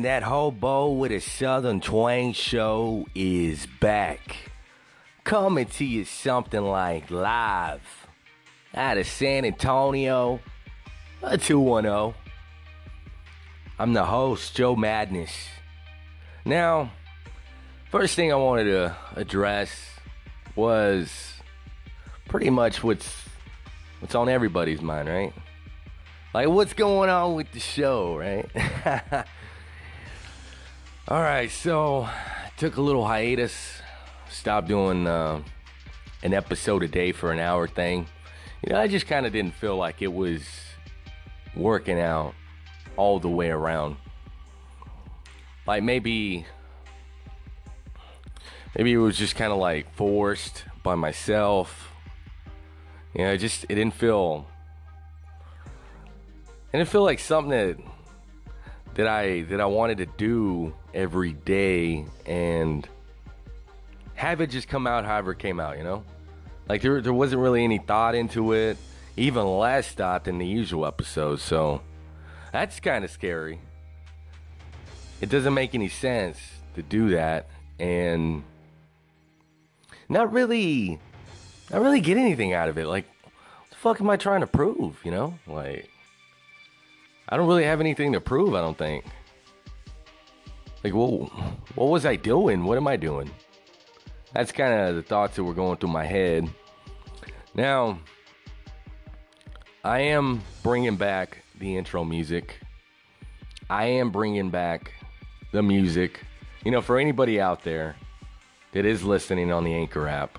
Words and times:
And 0.00 0.06
that 0.06 0.22
hobo 0.22 0.92
with 0.92 1.12
a 1.12 1.20
southern 1.20 1.82
twang 1.82 2.32
show 2.32 3.06
is 3.14 3.66
back. 3.80 4.34
Coming 5.24 5.66
to 5.66 5.84
you 5.84 6.06
something 6.06 6.62
like 6.62 7.10
live 7.10 7.82
out 8.74 8.96
of 8.96 9.06
San 9.06 9.44
Antonio, 9.44 10.40
a 11.22 11.36
210. 11.36 12.14
I'm 13.78 13.92
the 13.92 14.06
host, 14.06 14.56
Joe 14.56 14.74
Madness. 14.74 15.32
Now, 16.46 16.92
first 17.90 18.16
thing 18.16 18.32
I 18.32 18.36
wanted 18.36 18.64
to 18.64 18.96
address 19.16 19.70
was 20.56 21.12
pretty 22.26 22.48
much 22.48 22.82
what's 22.82 23.28
what's 23.98 24.14
on 24.14 24.30
everybody's 24.30 24.80
mind, 24.80 25.10
right? 25.10 25.34
Like 26.32 26.48
what's 26.48 26.72
going 26.72 27.10
on 27.10 27.34
with 27.34 27.52
the 27.52 27.60
show, 27.60 28.16
right? 28.16 28.48
All 31.08 31.20
right, 31.20 31.50
so 31.50 32.08
took 32.56 32.76
a 32.76 32.82
little 32.82 33.04
hiatus, 33.04 33.80
stopped 34.28 34.68
doing 34.68 35.06
uh, 35.06 35.42
an 36.22 36.34
episode 36.34 36.84
a 36.84 36.88
day 36.88 37.10
for 37.10 37.32
an 37.32 37.40
hour 37.40 37.66
thing. 37.66 38.06
You 38.64 38.74
know, 38.74 38.80
I 38.80 38.86
just 38.86 39.06
kind 39.06 39.26
of 39.26 39.32
didn't 39.32 39.54
feel 39.54 39.76
like 39.76 40.02
it 40.02 40.12
was 40.12 40.42
working 41.56 41.98
out 41.98 42.34
all 42.96 43.18
the 43.18 43.30
way 43.30 43.48
around. 43.48 43.96
Like 45.66 45.82
maybe, 45.82 46.44
maybe 48.76 48.92
it 48.92 48.98
was 48.98 49.16
just 49.16 49.34
kind 49.34 49.52
of 49.52 49.58
like 49.58 49.92
forced 49.94 50.64
by 50.84 50.94
myself. 50.94 51.92
You 53.14 53.24
know, 53.24 53.32
it 53.32 53.38
just 53.38 53.64
it 53.64 53.74
didn't 53.74 53.94
feel, 53.94 54.46
it 56.72 56.76
didn't 56.76 56.90
feel 56.90 57.02
like 57.02 57.18
something 57.18 57.50
that 57.50 57.89
that 59.00 59.08
I 59.08 59.42
that 59.44 59.62
I 59.62 59.64
wanted 59.64 59.96
to 59.98 60.06
do 60.06 60.74
every 60.92 61.32
day 61.32 62.04
and 62.26 62.86
have 64.14 64.42
it 64.42 64.48
just 64.48 64.68
come 64.68 64.86
out 64.86 65.06
however 65.06 65.32
it 65.32 65.38
came 65.38 65.58
out, 65.58 65.78
you 65.78 65.84
know? 65.84 66.04
Like 66.68 66.82
there 66.82 67.00
there 67.00 67.14
wasn't 67.14 67.40
really 67.40 67.64
any 67.64 67.78
thought 67.78 68.14
into 68.14 68.52
it, 68.52 68.76
even 69.16 69.46
less 69.46 69.90
thought 69.92 70.24
than 70.24 70.36
the 70.36 70.46
usual 70.46 70.84
episodes, 70.84 71.40
so 71.40 71.80
that's 72.52 72.78
kind 72.78 73.02
of 73.02 73.10
scary. 73.10 73.60
It 75.22 75.30
doesn't 75.30 75.54
make 75.54 75.74
any 75.74 75.88
sense 75.88 76.38
to 76.74 76.82
do 76.82 77.08
that 77.10 77.48
and 77.78 78.44
not 80.10 80.30
really 80.30 81.00
not 81.70 81.80
really 81.80 82.00
get 82.00 82.18
anything 82.18 82.52
out 82.52 82.68
of 82.68 82.76
it. 82.76 82.86
Like 82.86 83.06
what 83.22 83.70
the 83.70 83.76
fuck 83.76 84.00
am 84.02 84.10
I 84.10 84.18
trying 84.18 84.42
to 84.42 84.46
prove, 84.46 85.00
you 85.06 85.10
know? 85.10 85.38
Like 85.46 85.90
I 87.30 87.36
don't 87.36 87.46
really 87.46 87.64
have 87.64 87.80
anything 87.80 88.12
to 88.12 88.20
prove, 88.20 88.54
I 88.54 88.60
don't 88.60 88.76
think. 88.76 89.04
Like, 90.82 90.94
whoa, 90.94 91.30
what 91.76 91.90
was 91.90 92.04
I 92.04 92.16
doing? 92.16 92.64
What 92.64 92.76
am 92.76 92.88
I 92.88 92.96
doing? 92.96 93.30
That's 94.32 94.50
kind 94.50 94.88
of 94.88 94.96
the 94.96 95.02
thoughts 95.02 95.36
that 95.36 95.44
were 95.44 95.54
going 95.54 95.76
through 95.76 95.90
my 95.90 96.04
head. 96.04 96.48
Now, 97.54 98.00
I 99.84 100.00
am 100.00 100.42
bringing 100.62 100.96
back 100.96 101.38
the 101.58 101.76
intro 101.76 102.04
music. 102.04 102.58
I 103.68 103.84
am 103.84 104.10
bringing 104.10 104.50
back 104.50 104.92
the 105.52 105.62
music. 105.62 106.20
You 106.64 106.72
know, 106.72 106.80
for 106.80 106.98
anybody 106.98 107.40
out 107.40 107.62
there 107.62 107.94
that 108.72 108.84
is 108.84 109.04
listening 109.04 109.52
on 109.52 109.64
the 109.64 109.74
Anchor 109.74 110.08
app. 110.08 110.38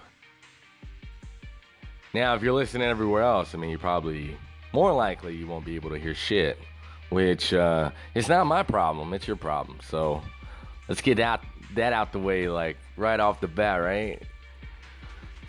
Now, 2.13 2.35
if 2.35 2.41
you're 2.41 2.53
listening 2.53 2.87
everywhere 2.87 3.23
else, 3.23 3.55
I 3.55 3.57
mean, 3.57 3.69
you 3.69 3.77
probably, 3.77 4.35
more 4.73 4.91
likely, 4.91 5.35
you 5.35 5.47
won't 5.47 5.65
be 5.65 5.75
able 5.75 5.91
to 5.91 5.97
hear 5.97 6.13
shit 6.13 6.57
which 7.11 7.53
uh, 7.53 7.91
it's 8.15 8.29
not 8.29 8.47
my 8.47 8.63
problem. 8.63 9.13
It's 9.13 9.27
your 9.27 9.35
problem. 9.35 9.79
So 9.87 10.21
let's 10.87 11.01
get 11.01 11.19
out 11.19 11.41
that 11.75 11.93
out 11.93 12.11
the 12.11 12.19
way, 12.19 12.47
like 12.47 12.77
right 12.97 13.19
off 13.19 13.39
the 13.41 13.47
bat, 13.47 13.81
right? 13.81 14.21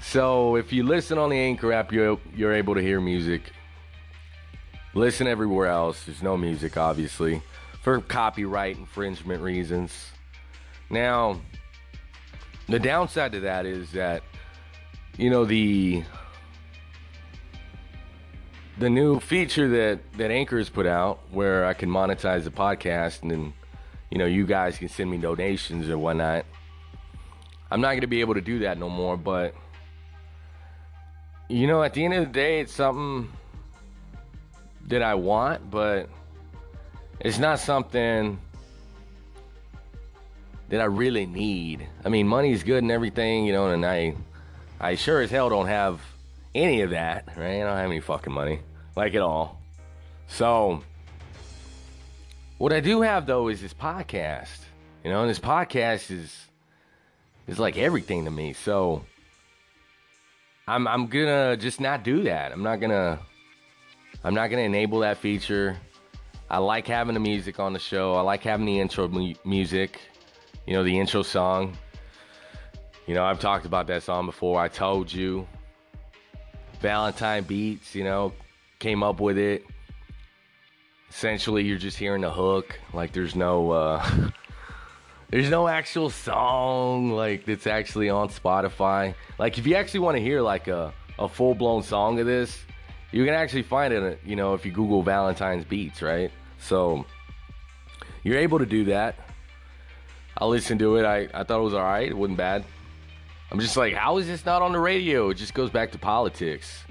So 0.01 0.57
if 0.57 0.73
you 0.73 0.83
listen 0.83 1.19
on 1.19 1.31
the 1.31 1.39
Anchor 1.39 1.73
app, 1.73 1.93
you're 1.93 2.19
you're 2.35 2.53
able 2.53 2.75
to 2.75 2.83
hear 2.83 3.01
music. 3.01 3.43
Listen 4.95 5.27
everywhere 5.27 5.69
else. 5.69 6.05
There's 6.05 6.23
no 6.23 6.37
music, 6.37 6.77
obviously, 6.77 7.41
for 7.81 8.01
copyright 8.01 8.77
infringement 8.77 9.41
reasons. 9.41 10.11
Now, 10.91 11.41
the 12.69 12.79
downside 12.79 13.33
to 13.33 13.41
that 13.41 13.65
is 13.65 13.93
that 13.93 14.23
you 15.17 15.31
know 15.31 15.45
the 15.45 16.03
the 18.79 18.91
new 18.91 19.21
feature 19.21 19.69
that 19.69 20.13
that 20.19 20.31
Anchor 20.31 20.59
has 20.59 20.69
put 20.69 20.87
out, 20.87 21.21
where 21.31 21.65
I 21.67 21.75
can 21.75 21.89
monetize 21.89 22.45
the 22.45 22.51
podcast, 22.51 23.23
and 23.23 23.31
then 23.31 23.53
you 24.11 24.19
know 24.19 24.27
you 24.27 24.47
guys 24.47 24.79
can 24.79 24.89
send 24.89 25.11
me 25.11 25.19
donations 25.19 25.89
or 25.89 25.99
whatnot. 25.99 26.47
I'm 27.71 27.81
not 27.81 27.99
to 28.01 28.07
be 28.07 28.21
able 28.21 28.35
to 28.35 28.41
do 28.41 28.61
that 28.61 28.79
no 28.79 28.91
more, 28.91 29.17
but 29.17 29.55
you 31.49 31.67
know, 31.67 31.83
at 31.83 31.95
the 31.95 32.05
end 32.05 32.15
of 32.15 32.25
the 32.27 32.33
day, 32.33 32.61
it's 32.61 32.73
something 32.73 33.31
that 34.89 35.03
I 35.03 35.15
want, 35.15 35.71
but 35.71 36.09
it's 37.21 37.39
not 37.39 37.59
something 37.59 38.39
that 40.71 40.81
I 40.81 40.85
really 40.85 41.27
need. 41.27 41.87
I 42.05 42.09
mean, 42.09 42.27
money's 42.27 42.63
good 42.63 42.83
and 42.83 42.91
everything, 42.91 43.45
you 43.45 43.53
know, 43.53 43.69
and 43.69 43.85
I, 43.85 44.15
I 44.81 44.95
sure 44.95 45.21
as 45.21 45.31
hell 45.31 45.51
don't 45.51 45.67
have 45.67 46.01
any 46.55 46.83
of 46.83 46.91
that, 46.91 47.27
right? 47.37 47.57
I 47.57 47.61
don't 47.61 47.77
have 47.77 47.91
any 47.91 48.01
fucking 48.01 48.33
money, 48.33 48.61
like 48.97 49.15
at 49.15 49.23
all. 49.23 49.61
So, 50.27 50.83
what 52.59 52.73
I 52.73 52.81
do 52.81 53.03
have 53.03 53.27
though 53.27 53.49
is 53.49 53.61
this 53.61 53.75
podcast, 53.75 54.61
you 55.05 55.11
know, 55.11 55.23
and 55.23 55.31
this 55.31 55.39
podcast 55.39 56.11
is 56.11 56.47
is 57.47 57.59
like 57.59 57.77
everything 57.77 58.25
to 58.25 58.31
me. 58.31 58.53
So, 58.53 59.05
I'm 60.67 60.87
I'm 60.87 61.07
gonna 61.07 61.57
just 61.57 61.81
not 61.81 62.05
do 62.05 62.23
that. 62.25 62.53
I'm 62.53 62.63
not 62.63 62.81
gonna 62.81 63.19
I'm 64.25 64.35
not 64.35 64.49
gonna 64.49 64.63
enable 64.63 65.01
that 65.01 65.19
feature. 65.19 65.77
I 66.51 66.59
like 66.59 66.87
having 66.87 67.15
the 67.15 67.21
music 67.21 67.59
on 67.59 67.73
the 67.73 67.79
show. 67.79 68.15
I 68.15 68.21
like 68.21 68.43
having 68.43 68.67
the 68.67 68.79
intro 68.79 69.09
mu- 69.09 69.35
music, 69.45 70.01
you 70.67 70.75
know, 70.75 70.85
the 70.85 70.99
intro 70.99 71.23
song. 71.23 71.77
You 73.07 73.15
know, 73.15 73.25
I've 73.25 73.41
talked 73.41 73.65
about 73.65 73.87
that 73.87 74.03
song 74.03 74.27
before. 74.27 74.61
I 74.61 74.69
told 74.69 75.13
you. 75.13 75.47
Valentine 76.83 77.45
Beats, 77.45 77.95
you 77.95 78.05
know, 78.05 78.33
came 78.79 79.03
up 79.03 79.21
with 79.21 79.39
it. 79.39 79.65
Essentially, 81.09 81.65
you're 81.65 81.79
just 81.79 81.97
hearing 81.97 82.23
the 82.23 82.31
hook. 82.31 82.79
Like, 82.93 83.13
there's 83.13 83.37
no, 83.37 83.71
uh, 83.71 84.31
there's 85.31 85.49
no 85.49 85.69
actual 85.69 86.11
song 86.11 87.11
like 87.11 87.45
that's 87.45 87.67
actually 87.67 88.11
on 88.11 88.29
Spotify. 88.29 89.15
Like, 89.39 89.59
if 89.59 89.67
you 89.67 89.77
actually 89.77 90.01
want 90.01 90.17
to 90.17 90.23
hear 90.23 90.43
like 90.43 90.69
a, 90.69 90.93
a 91.19 91.29
full 91.29 91.55
blown 91.55 91.83
song 91.83 92.19
of 92.19 92.27
this, 92.27 92.59
you 93.13 93.25
can 93.25 93.35
actually 93.35 93.63
find 93.63 93.95
it. 93.95 94.21
You 94.25 94.37
know, 94.37 94.55
if 94.55 94.67
you 94.67 94.73
Google 94.73 95.03
Valentine's 95.03 95.65
Beats, 95.65 96.03
right? 96.03 96.33
So 96.59 97.07
you're 98.25 98.39
able 98.39 98.59
to 98.59 98.67
do 98.67 98.87
that. 98.87 99.17
I 100.37 100.47
listened 100.47 100.81
to 100.81 100.97
it. 100.97 101.05
I, 101.05 101.29
I 101.33 101.45
thought 101.45 101.61
it 101.61 101.65
was 101.65 101.75
all 101.75 101.83
right. 101.83 102.09
It 102.09 102.17
wasn't 102.17 102.39
bad. 102.39 102.65
I'm 103.53 103.61
just 103.61 103.77
like, 103.77 103.93
how 103.93 104.17
is 104.17 104.27
this 104.27 104.47
not 104.47 104.63
on 104.63 104.73
the 104.73 104.79
radio? 104.79 105.29
It 105.29 105.35
just 105.35 105.53
goes 105.53 105.69
back 105.69 105.93
to 105.93 105.99
politics. 105.99 106.85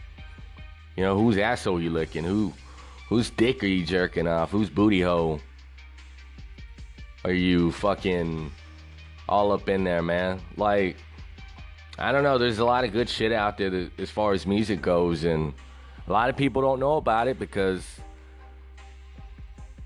You 0.95 1.03
know, 1.03 1.17
whose 1.17 1.39
asshole 1.39 1.81
you 1.81 1.89
licking? 1.89 2.23
Who, 2.23 2.53
whose 3.09 3.31
dick 3.31 3.63
are 3.63 3.67
you 3.67 3.83
jerking 3.83 4.27
off? 4.27 4.51
Whose 4.51 4.69
booty 4.69 5.01
hole? 5.01 5.39
Are 7.25 7.33
you 7.33 7.71
fucking 7.71 8.51
all 9.27 9.51
up 9.51 9.69
in 9.69 9.83
there, 9.83 10.03
man? 10.03 10.39
Like, 10.55 10.97
I 11.97 12.11
don't 12.11 12.21
know. 12.21 12.37
There's 12.37 12.59
a 12.59 12.65
lot 12.65 12.83
of 12.83 12.91
good 12.91 13.09
shit 13.09 13.31
out 13.31 13.57
there 13.57 13.71
that, 13.71 13.99
as 13.99 14.11
far 14.11 14.33
as 14.33 14.45
music 14.45 14.83
goes, 14.83 15.23
and 15.23 15.55
a 16.07 16.11
lot 16.11 16.29
of 16.29 16.37
people 16.37 16.61
don't 16.61 16.79
know 16.79 16.97
about 16.97 17.27
it 17.27 17.39
because 17.39 17.83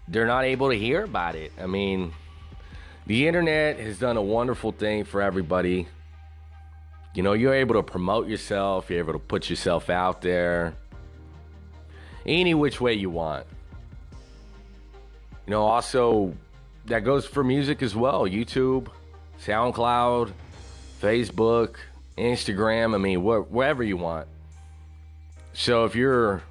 they're 0.09 0.27
not 0.27 0.43
able 0.43 0.69
to 0.69 0.77
hear 0.77 1.05
about 1.05 1.35
it. 1.35 1.53
I 1.57 1.67
mean, 1.67 2.11
the 3.07 3.29
internet 3.29 3.79
has 3.79 3.97
done 3.97 4.17
a 4.17 4.21
wonderful 4.21 4.73
thing 4.73 5.05
for 5.05 5.21
everybody. 5.21 5.87
You 7.15 7.23
know, 7.23 7.33
you're 7.33 7.53
able 7.53 7.75
to 7.75 7.83
promote 7.83 8.27
yourself, 8.27 8.89
you're 8.89 8.99
able 8.99 9.13
to 9.13 9.19
put 9.19 9.49
yourself 9.49 9.89
out 9.89 10.21
there 10.21 10.75
any 12.25 12.53
which 12.53 12.81
way 12.81 12.93
you 12.93 13.09
want. 13.09 13.45
You 15.47 15.51
know, 15.51 15.63
also, 15.63 16.33
that 16.87 17.05
goes 17.05 17.25
for 17.25 17.43
music 17.43 17.81
as 17.81 17.95
well 17.95 18.23
YouTube, 18.23 18.87
SoundCloud, 19.41 20.31
Facebook, 21.01 21.75
Instagram. 22.17 22.93
I 22.93 22.97
mean, 22.97 23.21
wh- 23.21 23.49
wherever 23.51 23.83
you 23.83 23.97
want. 23.97 24.27
So 25.53 25.85
if 25.85 25.95
you're 25.95 26.43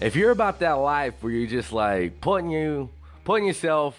if 0.00 0.14
you're 0.14 0.30
about 0.30 0.58
that 0.58 0.74
life 0.74 1.14
where 1.22 1.32
you're 1.32 1.48
just 1.48 1.72
like 1.72 2.20
putting 2.20 2.50
you 2.50 2.90
putting 3.24 3.46
yourself 3.46 3.98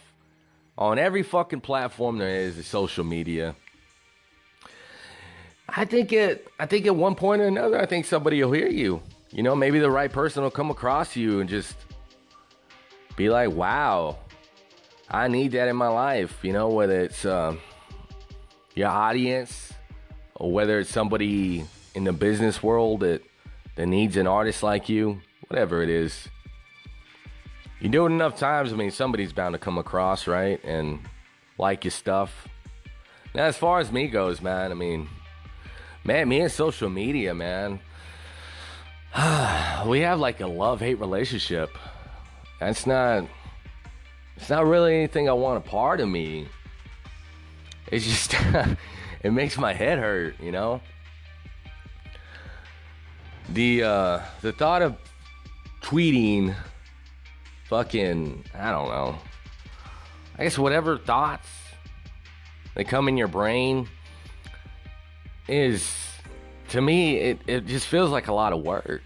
on 0.77 1.00
every 1.00 1.24
fucking 1.24 1.62
platform 1.62 2.18
there 2.19 2.30
is, 2.30 2.65
social 2.68 3.04
media. 3.04 3.56
I 5.75 5.86
think 5.86 6.14
it 6.14 6.48
I 6.60 6.66
think 6.68 6.86
at 6.86 6.96
one 6.96 7.16
point 7.16 7.42
or 7.42 7.48
another, 7.48 7.80
I 7.80 7.86
think 7.86 8.06
somebody 8.06 8.44
will 8.44 8.52
hear 8.52 8.68
you. 8.68 9.02
You 9.31 9.42
know, 9.42 9.56
maybe 9.56 9.80
the 9.80 9.90
right 9.90 10.12
person 10.12 10.44
will 10.44 10.52
come 10.52 10.70
across 10.70 11.16
you 11.16 11.40
and 11.40 11.50
just 11.50 11.75
be 13.16 13.30
like, 13.30 13.50
wow, 13.50 14.18
I 15.10 15.28
need 15.28 15.54
that 15.54 15.68
in 15.68 15.75
my 15.75 15.88
life, 15.88 16.40
you 16.44 16.54
know, 16.54 16.70
whether 16.70 17.02
it's 17.02 17.25
uh, 17.25 17.56
your 18.75 18.90
audience 18.90 19.74
or 20.36 20.52
whether 20.52 20.80
it's 20.80 20.92
somebody 20.92 21.66
in 21.96 22.04
the 22.04 22.14
business 22.14 22.62
world 22.62 23.00
that, 23.00 23.24
that 23.75 23.88
needs 23.88 24.18
an 24.18 24.28
artist 24.28 24.62
like 24.62 24.90
you, 24.90 25.22
whatever 25.48 25.81
it 25.81 25.90
is. 25.90 26.28
You 27.80 27.90
do 27.90 28.06
it 28.06 28.12
enough 28.12 28.38
times, 28.38 28.72
I 28.72 28.75
mean, 28.75 28.92
somebody's 28.92 29.34
bound 29.34 29.54
to 29.54 29.60
come 29.60 29.78
across, 29.78 30.28
right? 30.28 30.64
And 30.64 31.00
like 31.58 31.84
your 31.84 31.92
stuff. 31.92 32.48
Now, 33.36 33.46
as 33.46 33.58
far 33.58 33.80
as 33.80 33.92
me 33.92 34.08
goes, 34.08 34.42
man, 34.42 34.72
I 34.72 34.75
mean, 34.75 35.10
man, 36.03 36.27
me 36.27 36.41
and 36.41 36.51
social 36.51 36.89
media, 36.89 37.33
man, 37.33 37.79
we 39.88 40.01
have 40.01 40.19
like 40.19 40.41
a 40.41 40.47
love 40.47 40.79
hate 40.79 41.00
relationship. 41.00 41.77
That's 42.59 42.85
not, 42.85 43.25
it's 44.38 44.50
not 44.50 44.65
really 44.65 44.95
anything 44.95 45.29
I 45.29 45.33
want 45.33 45.65
a 45.65 45.69
part 45.69 46.00
of 46.00 46.07
me. 46.07 46.47
It's 47.91 48.05
just, 48.05 48.35
it 49.23 49.31
makes 49.31 49.57
my 49.57 49.73
head 49.73 50.00
hurt, 50.00 50.39
you 50.39 50.51
know? 50.51 50.81
The, 53.50 53.83
uh, 53.83 54.21
the 54.41 54.53
thought 54.53 54.81
of 54.81 54.95
tweeting 55.81 56.55
fucking, 57.67 58.45
I 58.55 58.71
don't 58.71 58.88
know. 58.88 59.17
I 60.38 60.44
guess 60.44 60.57
whatever 60.57 60.97
thoughts 60.97 61.47
that 62.75 62.85
come 62.85 63.07
in 63.07 63.17
your 63.17 63.27
brain 63.27 63.88
is, 65.48 65.95
to 66.69 66.81
me, 66.81 67.18
it, 67.18 67.40
it 67.48 67.66
just 67.66 67.88
feels 67.88 68.10
like 68.10 68.28
a 68.28 68.34
lot 68.34 68.54
of 68.54 68.62
work. 68.62 69.04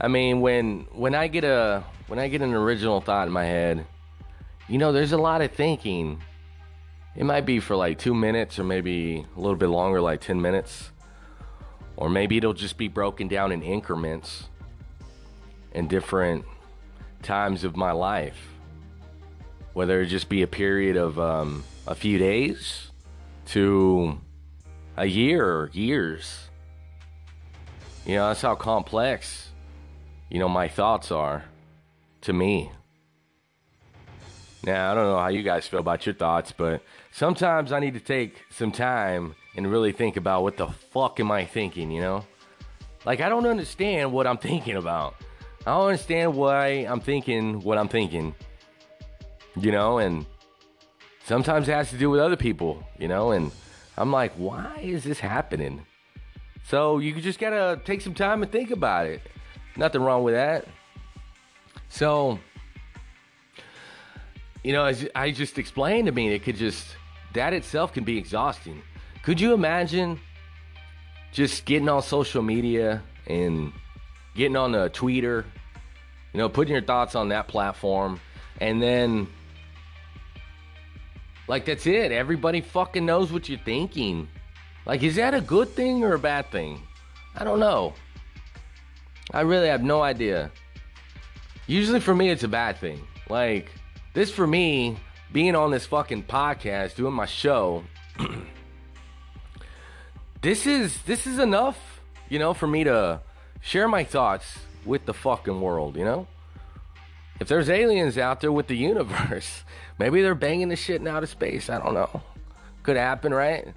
I 0.00 0.08
mean, 0.08 0.40
when 0.40 0.86
when 0.92 1.14
I 1.14 1.26
get 1.26 1.42
a 1.44 1.82
when 2.06 2.18
I 2.18 2.28
get 2.28 2.40
an 2.40 2.54
original 2.54 3.00
thought 3.00 3.26
in 3.26 3.32
my 3.32 3.44
head, 3.44 3.84
you 4.68 4.78
know, 4.78 4.92
there's 4.92 5.12
a 5.12 5.18
lot 5.18 5.40
of 5.40 5.52
thinking. 5.52 6.22
It 7.16 7.24
might 7.24 7.46
be 7.46 7.58
for 7.58 7.74
like 7.74 7.98
two 7.98 8.14
minutes 8.14 8.58
or 8.60 8.64
maybe 8.64 9.26
a 9.36 9.40
little 9.40 9.56
bit 9.56 9.68
longer, 9.68 10.00
like 10.00 10.20
10 10.20 10.40
minutes. 10.40 10.92
Or 11.96 12.08
maybe 12.08 12.36
it'll 12.36 12.54
just 12.54 12.78
be 12.78 12.86
broken 12.86 13.26
down 13.26 13.50
in 13.50 13.60
increments 13.60 14.48
in 15.72 15.88
different 15.88 16.44
times 17.22 17.64
of 17.64 17.76
my 17.76 17.90
life. 17.90 18.38
Whether 19.72 20.00
it 20.02 20.06
just 20.06 20.28
be 20.28 20.42
a 20.42 20.46
period 20.46 20.96
of 20.96 21.18
um, 21.18 21.64
a 21.88 21.94
few 21.96 22.18
days 22.18 22.92
to 23.46 24.20
a 24.98 25.06
year 25.06 25.46
or 25.46 25.70
years. 25.72 26.48
You 28.04 28.16
know, 28.16 28.28
that's 28.28 28.42
how 28.42 28.56
complex, 28.56 29.50
you 30.28 30.38
know, 30.40 30.48
my 30.48 30.66
thoughts 30.66 31.12
are 31.12 31.44
to 32.22 32.32
me. 32.32 32.72
Now, 34.64 34.90
I 34.90 34.94
don't 34.94 35.04
know 35.04 35.18
how 35.18 35.28
you 35.28 35.44
guys 35.44 35.68
feel 35.68 35.80
about 35.80 36.04
your 36.04 36.16
thoughts, 36.16 36.52
but 36.52 36.82
sometimes 37.12 37.70
I 37.70 37.78
need 37.78 37.94
to 37.94 38.00
take 38.00 38.42
some 38.50 38.72
time 38.72 39.36
and 39.56 39.70
really 39.70 39.92
think 39.92 40.16
about 40.16 40.42
what 40.42 40.56
the 40.56 40.66
fuck 40.66 41.20
am 41.20 41.30
I 41.30 41.44
thinking, 41.44 41.92
you 41.92 42.00
know? 42.00 42.24
Like, 43.06 43.20
I 43.20 43.28
don't 43.28 43.46
understand 43.46 44.12
what 44.12 44.26
I'm 44.26 44.38
thinking 44.38 44.76
about. 44.76 45.14
I 45.64 45.70
don't 45.70 45.86
understand 45.86 46.34
why 46.34 46.86
I'm 46.88 47.00
thinking 47.00 47.60
what 47.60 47.78
I'm 47.78 47.88
thinking. 47.88 48.34
You 49.56 49.70
know, 49.70 49.98
and 49.98 50.26
sometimes 51.24 51.68
it 51.68 51.72
has 51.72 51.90
to 51.90 51.98
do 51.98 52.10
with 52.10 52.20
other 52.20 52.36
people, 52.36 52.82
you 52.98 53.06
know, 53.06 53.30
and 53.30 53.52
I'm 53.98 54.12
like, 54.12 54.32
why 54.34 54.78
is 54.82 55.04
this 55.04 55.20
happening? 55.20 55.84
So 56.64 56.98
you 56.98 57.14
just 57.20 57.38
gotta 57.38 57.80
take 57.84 58.00
some 58.00 58.14
time 58.14 58.42
and 58.42 58.50
think 58.50 58.70
about 58.70 59.06
it. 59.06 59.20
Nothing 59.76 60.02
wrong 60.02 60.22
with 60.22 60.34
that. 60.34 60.66
So, 61.88 62.38
you 64.62 64.72
know, 64.72 64.84
as 64.84 65.06
I 65.14 65.30
just 65.30 65.58
explained 65.58 66.06
to 66.06 66.12
me, 66.12 66.32
it 66.32 66.42
could 66.42 66.56
just, 66.56 66.86
that 67.34 67.52
itself 67.52 67.92
can 67.92 68.04
be 68.04 68.16
exhausting. 68.18 68.82
Could 69.22 69.40
you 69.40 69.52
imagine 69.52 70.20
just 71.32 71.64
getting 71.64 71.88
on 71.88 72.02
social 72.02 72.42
media 72.42 73.02
and 73.26 73.72
getting 74.34 74.56
on 74.56 74.74
a 74.74 74.88
Twitter 74.88 75.44
you 76.32 76.38
know, 76.38 76.48
putting 76.48 76.72
your 76.72 76.82
thoughts 76.82 77.14
on 77.14 77.30
that 77.30 77.48
platform, 77.48 78.20
and 78.60 78.82
then 78.82 79.28
like 81.48 81.64
that's 81.64 81.86
it. 81.86 82.12
Everybody 82.12 82.60
fucking 82.60 83.04
knows 83.04 83.32
what 83.32 83.48
you're 83.48 83.58
thinking. 83.58 84.28
Like, 84.86 85.02
is 85.02 85.16
that 85.16 85.34
a 85.34 85.40
good 85.40 85.70
thing 85.70 86.04
or 86.04 86.14
a 86.14 86.18
bad 86.18 86.50
thing? 86.50 86.82
I 87.34 87.44
don't 87.44 87.60
know. 87.60 87.94
I 89.32 89.40
really 89.40 89.68
have 89.68 89.82
no 89.82 90.02
idea. 90.02 90.50
Usually 91.66 92.00
for 92.00 92.14
me, 92.14 92.30
it's 92.30 92.44
a 92.44 92.48
bad 92.48 92.78
thing. 92.78 93.06
Like, 93.28 93.70
this 94.14 94.30
for 94.30 94.46
me, 94.46 94.96
being 95.32 95.54
on 95.54 95.70
this 95.70 95.86
fucking 95.86 96.24
podcast, 96.24 96.96
doing 96.96 97.12
my 97.12 97.26
show, 97.26 97.84
this 100.40 100.66
is 100.66 101.02
this 101.02 101.26
is 101.26 101.38
enough, 101.38 102.00
you 102.28 102.38
know, 102.38 102.54
for 102.54 102.66
me 102.66 102.84
to 102.84 103.20
share 103.60 103.88
my 103.88 104.04
thoughts 104.04 104.58
with 104.84 105.04
the 105.04 105.14
fucking 105.14 105.60
world, 105.60 105.96
you 105.96 106.04
know? 106.04 106.26
If 107.40 107.48
there's 107.48 107.70
aliens 107.70 108.18
out 108.18 108.40
there 108.40 108.52
with 108.52 108.66
the 108.66 108.76
universe, 108.76 109.64
maybe 109.98 110.22
they're 110.22 110.34
banging 110.34 110.68
the 110.68 110.76
shit 110.76 111.06
out 111.06 111.22
of 111.22 111.28
space. 111.28 111.70
I 111.70 111.78
don't 111.78 111.94
know. 111.94 112.22
Could 112.82 112.96
happen, 112.96 113.32
right? 113.32 113.68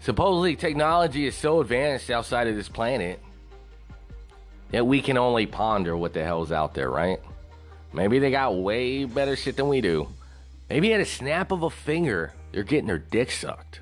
Supposedly, 0.00 0.56
technology 0.56 1.26
is 1.26 1.34
so 1.34 1.60
advanced 1.60 2.10
outside 2.10 2.48
of 2.48 2.56
this 2.56 2.68
planet 2.68 3.20
that 4.70 4.86
we 4.86 5.00
can 5.02 5.18
only 5.18 5.46
ponder 5.46 5.96
what 5.96 6.12
the 6.12 6.24
hell's 6.24 6.50
out 6.50 6.74
there, 6.74 6.90
right? 6.90 7.20
Maybe 7.92 8.18
they 8.18 8.30
got 8.30 8.56
way 8.56 9.04
better 9.04 9.36
shit 9.36 9.56
than 9.56 9.68
we 9.68 9.80
do. 9.80 10.08
Maybe 10.70 10.92
at 10.94 11.00
a 11.00 11.04
snap 11.04 11.52
of 11.52 11.62
a 11.62 11.70
finger, 11.70 12.32
they're 12.52 12.62
getting 12.62 12.86
their 12.86 12.98
dick 12.98 13.30
sucked. 13.30 13.80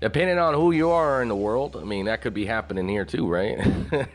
Depending 0.00 0.38
on 0.38 0.52
who 0.52 0.72
you 0.72 0.90
are 0.90 1.22
in 1.22 1.28
the 1.28 1.36
world, 1.36 1.76
I 1.76 1.84
mean, 1.84 2.04
that 2.04 2.20
could 2.20 2.34
be 2.34 2.44
happening 2.44 2.86
here 2.86 3.06
too, 3.06 3.26
right? 3.26 3.58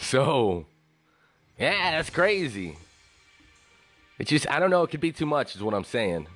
So, 0.00 0.66
yeah, 1.58 1.90
that's 1.92 2.10
crazy. 2.10 2.76
It's 4.18 4.30
just, 4.30 4.48
I 4.50 4.58
don't 4.58 4.70
know, 4.70 4.82
it 4.82 4.90
could 4.90 5.00
be 5.00 5.12
too 5.12 5.26
much, 5.26 5.54
is 5.54 5.62
what 5.62 5.74
I'm 5.74 5.84
saying. 5.84 6.26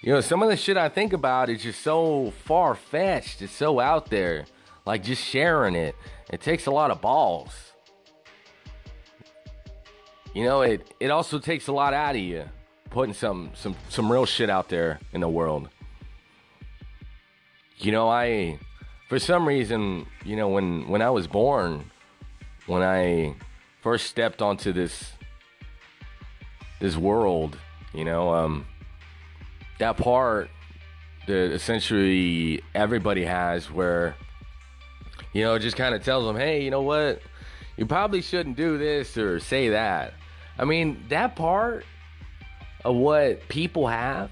You 0.00 0.12
know, 0.12 0.20
some 0.20 0.42
of 0.42 0.48
the 0.48 0.56
shit 0.56 0.76
I 0.76 0.88
think 0.88 1.12
about 1.12 1.50
is 1.50 1.62
just 1.62 1.82
so 1.82 2.32
far 2.44 2.74
fetched. 2.74 3.42
It's 3.42 3.52
so 3.52 3.80
out 3.80 4.10
there. 4.10 4.46
Like 4.86 5.02
just 5.02 5.22
sharing 5.22 5.74
it. 5.74 5.94
It 6.30 6.40
takes 6.40 6.66
a 6.66 6.70
lot 6.70 6.90
of 6.90 7.00
balls. 7.00 7.52
You 10.34 10.44
know, 10.44 10.62
it, 10.62 10.94
it 11.00 11.10
also 11.10 11.38
takes 11.38 11.66
a 11.66 11.72
lot 11.72 11.94
out 11.94 12.14
of 12.14 12.20
you 12.20 12.44
putting 12.90 13.14
some 13.14 13.50
some 13.54 13.76
some 13.88 14.10
real 14.10 14.26
shit 14.26 14.50
out 14.50 14.68
there 14.68 15.00
in 15.12 15.20
the 15.20 15.28
world. 15.28 15.68
You 17.78 17.92
know, 17.92 18.08
I 18.08 18.58
for 19.08 19.18
some 19.18 19.46
reason, 19.46 20.06
you 20.24 20.36
know, 20.36 20.48
when 20.48 20.88
when 20.88 21.02
I 21.02 21.10
was 21.10 21.26
born, 21.26 21.90
when 22.66 22.82
I 22.82 23.34
first 23.80 24.06
stepped 24.06 24.42
onto 24.42 24.72
this 24.72 25.12
this 26.80 26.96
world, 26.96 27.58
you 27.92 28.04
know, 28.04 28.32
um, 28.32 28.66
that 29.78 29.96
part 29.96 30.48
that 31.26 31.52
essentially 31.52 32.62
everybody 32.74 33.24
has 33.24 33.70
where 33.70 34.14
you 35.32 35.42
know, 35.44 35.58
just 35.58 35.76
kind 35.76 35.94
of 35.94 36.02
tells 36.02 36.24
them, 36.24 36.36
hey, 36.36 36.64
you 36.64 36.70
know 36.70 36.82
what? 36.82 37.20
You 37.76 37.86
probably 37.86 38.22
shouldn't 38.22 38.56
do 38.56 38.78
this 38.78 39.16
or 39.16 39.38
say 39.38 39.68
that. 39.70 40.14
I 40.58 40.64
mean, 40.64 41.04
that 41.10 41.36
part 41.36 41.84
of 42.84 42.96
what 42.96 43.48
people 43.48 43.86
have, 43.86 44.30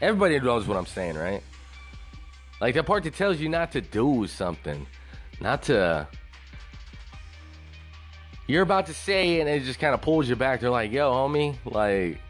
everybody 0.00 0.38
knows 0.38 0.66
what 0.66 0.76
I'm 0.76 0.86
saying, 0.86 1.16
right? 1.16 1.42
Like 2.60 2.74
that 2.74 2.86
part 2.86 3.04
that 3.04 3.14
tells 3.14 3.40
you 3.40 3.48
not 3.48 3.72
to 3.72 3.80
do 3.80 4.26
something, 4.26 4.86
not 5.40 5.62
to 5.64 6.06
you're 8.50 8.62
about 8.62 8.86
to 8.86 8.94
say 8.94 9.40
and 9.40 9.48
it 9.48 9.62
just 9.62 9.78
kind 9.78 9.94
of 9.94 10.00
pulls 10.00 10.28
you 10.28 10.34
back. 10.34 10.60
They're 10.60 10.70
like, 10.70 10.90
yo, 10.90 11.12
homie, 11.12 11.56
like, 11.64 12.20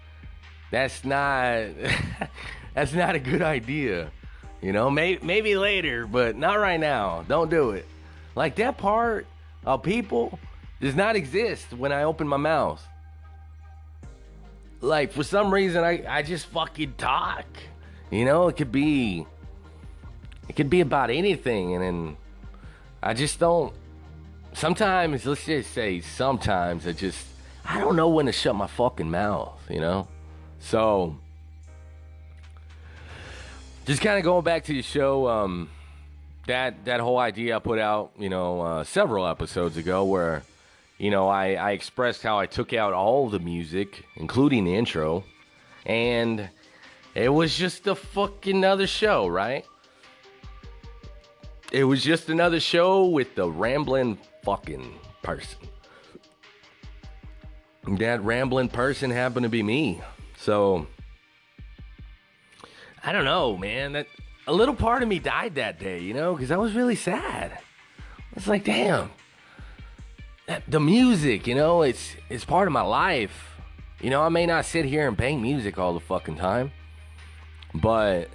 that's 0.71 1.05
not, 1.05 1.69
that's 2.75 2.93
not 2.93 3.15
a 3.15 3.19
good 3.19 3.43
idea. 3.43 4.11
You 4.61 4.73
know, 4.73 4.91
maybe, 4.91 5.25
maybe 5.25 5.57
later, 5.57 6.07
but 6.07 6.37
not 6.37 6.55
right 6.55 6.79
now. 6.79 7.25
Don't 7.27 7.51
do 7.51 7.71
it. 7.71 7.87
Like 8.35 8.57
that 8.57 8.77
part 8.77 9.27
of 9.65 9.83
people 9.83 10.39
does 10.81 10.95
not 10.95 11.17
exist 11.17 11.73
when 11.73 11.91
I 11.91 12.03
open 12.03 12.29
my 12.29 12.37
mouth. 12.37 12.87
Like 14.83 15.13
for 15.13 15.25
some 15.25 15.53
reason, 15.53 15.83
I, 15.83 16.05
I 16.07 16.23
just 16.23 16.47
fucking 16.47 16.95
talk. 16.99 17.47
You 18.11 18.27
know, 18.27 18.49
it 18.49 18.57
could 18.57 18.73
be, 18.73 19.27
it 20.49 20.57
could 20.57 20.69
be 20.69 20.81
about 20.81 21.11
anything, 21.11 21.75
and 21.75 21.83
then 21.83 22.17
I 23.03 23.15
just 23.15 23.39
don't 23.39 23.73
sometimes, 24.53 25.27
let's 25.27 25.45
just 25.45 25.73
say, 25.73 26.01
sometimes 26.01 26.87
I 26.87 26.93
just, 26.93 27.27
I 27.65 27.79
don't 27.79 27.97
know 27.97 28.09
when 28.09 28.27
to 28.27 28.33
shut 28.33 28.55
my 28.55 28.67
fucking 28.67 29.11
mouth, 29.11 29.61
you 29.69 29.81
know? 29.81 30.09
So, 30.59 31.17
just 33.87 34.03
kind 34.03 34.19
of 34.19 34.25
going 34.25 34.45
back 34.45 34.65
to 34.65 34.73
the 34.73 34.83
show, 34.83 35.29
um, 35.29 35.71
that 36.47 36.85
that 36.85 37.01
whole 37.01 37.19
idea 37.19 37.57
I 37.57 37.59
put 37.59 37.79
out, 37.79 38.13
you 38.19 38.29
know, 38.29 38.61
uh, 38.61 38.85
several 38.85 39.27
episodes 39.27 39.77
ago, 39.77 40.05
where, 40.05 40.43
you 40.99 41.11
know, 41.11 41.29
I, 41.29 41.55
I 41.55 41.71
expressed 41.73 42.23
how 42.23 42.39
I 42.39 42.47
took 42.47 42.73
out 42.73 42.93
all 42.93 43.29
the 43.29 43.39
music, 43.39 44.05
including 44.17 44.65
the 44.65 44.75
intro, 44.75 45.25
and 45.87 46.51
it 47.15 47.29
was 47.29 47.57
just 47.57 47.87
a 47.87 47.95
fucking 47.95 48.65
other 48.65 48.87
show, 48.87 49.27
right? 49.27 49.65
It 51.73 51.85
was 51.85 52.03
just 52.03 52.29
another 52.29 52.61
show 52.61 53.07
with 53.07 53.35
the 53.35 53.49
rambling 53.49 54.19
fucking 54.43 54.99
person. 55.23 55.59
That 57.99 58.23
rambling 58.23 58.69
person 58.69 59.11
happened 59.11 59.45
to 59.45 59.49
be 59.49 59.63
me. 59.63 60.01
So 60.37 60.87
I 63.03 63.13
don't 63.13 63.25
know, 63.25 63.57
man. 63.57 63.93
That 63.93 64.07
a 64.47 64.53
little 64.53 64.75
part 64.75 65.03
of 65.03 65.09
me 65.09 65.19
died 65.19 65.55
that 65.57 65.79
day, 65.79 66.01
you 66.01 66.15
know, 66.15 66.35
because 66.35 66.51
I 66.51 66.57
was 66.57 66.75
really 66.75 66.97
sad. 66.97 67.59
It's 68.37 68.47
like, 68.47 68.65
damn, 68.65 69.11
that, 70.47 70.63
the 70.69 70.81
music, 70.81 71.47
you 71.47 71.55
know, 71.55 71.83
it's 71.83 72.15
it's 72.29 72.45
part 72.45 72.69
of 72.69 72.73
my 72.73 72.83
life. 72.83 73.49
You 74.01 74.11
know, 74.11 74.23
I 74.23 74.29
may 74.29 74.47
not 74.47 74.65
sit 74.65 74.85
here 74.85 75.07
and 75.09 75.17
bang 75.17 75.43
music 75.43 75.79
all 75.79 75.95
the 75.95 76.01
fucking 76.01 76.37
time, 76.37 76.73
but 77.75 78.29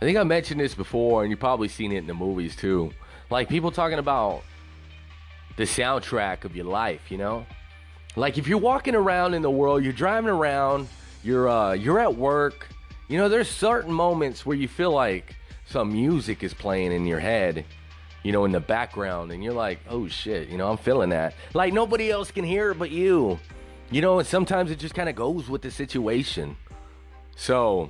I 0.00 0.04
think 0.04 0.18
I 0.18 0.24
mentioned 0.24 0.60
this 0.60 0.74
before, 0.74 1.22
and 1.22 1.30
you've 1.30 1.40
probably 1.40 1.68
seen 1.68 1.92
it 1.92 1.98
in 1.98 2.06
the 2.06 2.14
movies 2.14 2.56
too. 2.56 2.92
Like 3.32 3.48
people 3.48 3.70
talking 3.70 3.98
about 3.98 4.42
the 5.56 5.62
soundtrack 5.62 6.44
of 6.44 6.54
your 6.54 6.66
life, 6.66 7.10
you 7.10 7.16
know? 7.16 7.46
Like 8.14 8.36
if 8.36 8.46
you're 8.46 8.58
walking 8.58 8.94
around 8.94 9.32
in 9.32 9.40
the 9.40 9.50
world, 9.50 9.82
you're 9.82 9.94
driving 9.94 10.28
around, 10.28 10.86
you're 11.24 11.48
uh, 11.48 11.72
you're 11.72 11.98
at 11.98 12.14
work, 12.14 12.68
you 13.08 13.16
know, 13.16 13.30
there's 13.30 13.48
certain 13.48 13.90
moments 13.90 14.44
where 14.44 14.54
you 14.54 14.68
feel 14.68 14.90
like 14.90 15.34
some 15.64 15.92
music 15.92 16.42
is 16.42 16.52
playing 16.52 16.92
in 16.92 17.06
your 17.06 17.20
head, 17.20 17.64
you 18.22 18.32
know, 18.32 18.44
in 18.44 18.52
the 18.52 18.60
background, 18.60 19.32
and 19.32 19.42
you're 19.42 19.54
like, 19.54 19.78
oh 19.88 20.08
shit, 20.08 20.50
you 20.50 20.58
know, 20.58 20.70
I'm 20.70 20.76
feeling 20.76 21.08
that. 21.08 21.34
Like 21.54 21.72
nobody 21.72 22.10
else 22.10 22.30
can 22.30 22.44
hear 22.44 22.72
it 22.72 22.78
but 22.78 22.90
you. 22.90 23.38
You 23.90 24.02
know, 24.02 24.18
and 24.18 24.28
sometimes 24.28 24.70
it 24.70 24.78
just 24.78 24.94
kind 24.94 25.08
of 25.08 25.14
goes 25.14 25.48
with 25.48 25.62
the 25.62 25.70
situation. 25.70 26.54
So, 27.34 27.88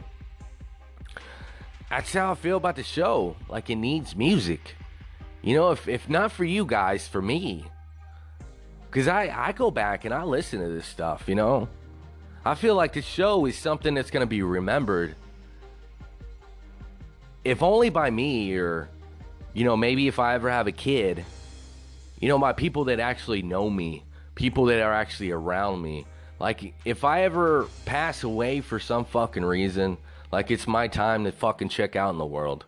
that's 1.90 2.12
how 2.12 2.30
I 2.30 2.34
feel 2.36 2.58
about 2.58 2.76
the 2.76 2.84
show. 2.84 3.34
Like 3.48 3.70
it 3.70 3.76
needs 3.76 4.14
music. 4.14 4.76
You 5.42 5.56
know, 5.56 5.72
if, 5.72 5.88
if 5.88 6.08
not 6.08 6.32
for 6.32 6.44
you 6.44 6.64
guys, 6.64 7.08
for 7.08 7.20
me. 7.20 7.66
Because 8.88 9.08
I, 9.08 9.28
I 9.34 9.52
go 9.52 9.70
back 9.70 10.04
and 10.04 10.14
I 10.14 10.22
listen 10.22 10.60
to 10.60 10.68
this 10.68 10.86
stuff, 10.86 11.24
you 11.26 11.34
know? 11.34 11.68
I 12.44 12.54
feel 12.54 12.74
like 12.74 12.92
the 12.92 13.02
show 13.02 13.46
is 13.46 13.56
something 13.56 13.94
that's 13.94 14.10
going 14.10 14.22
to 14.22 14.26
be 14.26 14.42
remembered. 14.42 15.14
If 17.44 17.62
only 17.62 17.90
by 17.90 18.10
me, 18.10 18.56
or, 18.56 18.88
you 19.52 19.64
know, 19.64 19.76
maybe 19.76 20.08
if 20.08 20.18
I 20.18 20.34
ever 20.34 20.50
have 20.50 20.66
a 20.66 20.72
kid, 20.72 21.24
you 22.20 22.28
know, 22.28 22.38
by 22.38 22.52
people 22.52 22.84
that 22.84 23.00
actually 23.00 23.42
know 23.42 23.68
me, 23.68 24.04
people 24.34 24.66
that 24.66 24.80
are 24.80 24.92
actually 24.92 25.32
around 25.32 25.82
me. 25.82 26.06
Like, 26.38 26.74
if 26.84 27.04
I 27.04 27.22
ever 27.22 27.68
pass 27.84 28.22
away 28.22 28.60
for 28.60 28.78
some 28.78 29.04
fucking 29.04 29.44
reason, 29.44 29.98
like 30.30 30.50
it's 30.50 30.66
my 30.66 30.88
time 30.88 31.24
to 31.24 31.32
fucking 31.32 31.68
check 31.68 31.96
out 31.96 32.10
in 32.10 32.18
the 32.18 32.26
world. 32.26 32.64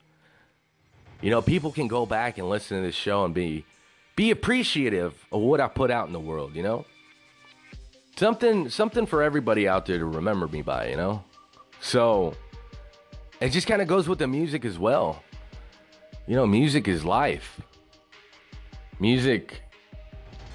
You 1.21 1.30
know, 1.30 1.40
people 1.42 1.73
can 1.73 1.88
go 1.88 2.06
back 2.06 2.38
and 2.38 2.49
listen 2.49 2.78
to 2.78 2.83
this 2.83 2.94
show 2.94 3.25
and 3.25 3.35
be 3.35 3.64
be 4.16 4.30
appreciative 4.30 5.14
of 5.33 5.40
what 5.40 5.61
I 5.61 5.68
put 5.68 5.90
out 5.90 6.06
in 6.06 6.12
the 6.12 6.21
world, 6.21 6.54
you 6.54 6.62
know? 6.62 6.85
something 8.16 8.68
something 8.68 9.06
for 9.06 9.23
everybody 9.23 9.66
out 9.68 9.87
there 9.87 9.99
to 9.99 10.04
remember 10.04 10.47
me 10.49 10.62
by, 10.62 10.88
you 10.88 10.97
know? 10.97 11.23
So 11.80 12.35
it 13.40 13.50
just 13.50 13.66
kind 13.66 13.83
of 13.83 13.88
goes 13.88 14.09
with 14.09 14.18
the 14.18 14.26
music 14.26 14.64
as 14.64 14.78
well. 14.78 15.23
You 16.26 16.37
know, 16.37 16.47
music 16.47 16.88
is 16.88 17.04
life. 17.04 17.61
Music 19.00 19.61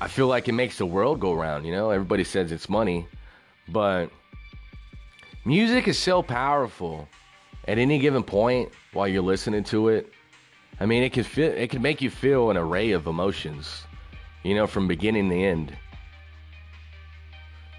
I 0.01 0.07
feel 0.07 0.27
like 0.27 0.47
it 0.47 0.53
makes 0.53 0.77
the 0.77 0.85
world 0.85 1.19
go 1.19 1.33
round, 1.33 1.65
you 1.65 1.73
know? 1.73 1.89
Everybody 1.89 2.23
says 2.23 2.51
it's 2.51 2.69
money, 2.69 3.05
but 3.67 4.09
music 5.43 5.89
is 5.89 5.97
so 5.97 6.23
powerful 6.23 7.07
at 7.67 7.77
any 7.77 7.99
given 7.99 8.23
point 8.23 8.71
while 8.93 9.09
you're 9.09 9.21
listening 9.21 9.65
to 9.65 9.89
it. 9.89 10.13
I 10.79 10.85
mean, 10.85 11.03
it 11.03 11.13
can 11.13 11.23
fit 11.23 11.57
it 11.57 11.69
can 11.69 11.81
make 11.81 12.01
you 12.01 12.09
feel 12.09 12.49
an 12.49 12.57
array 12.57 12.91
of 12.91 13.07
emotions, 13.07 13.83
you 14.43 14.55
know, 14.55 14.67
from 14.67 14.87
beginning 14.87 15.29
to 15.29 15.35
end. 15.35 15.75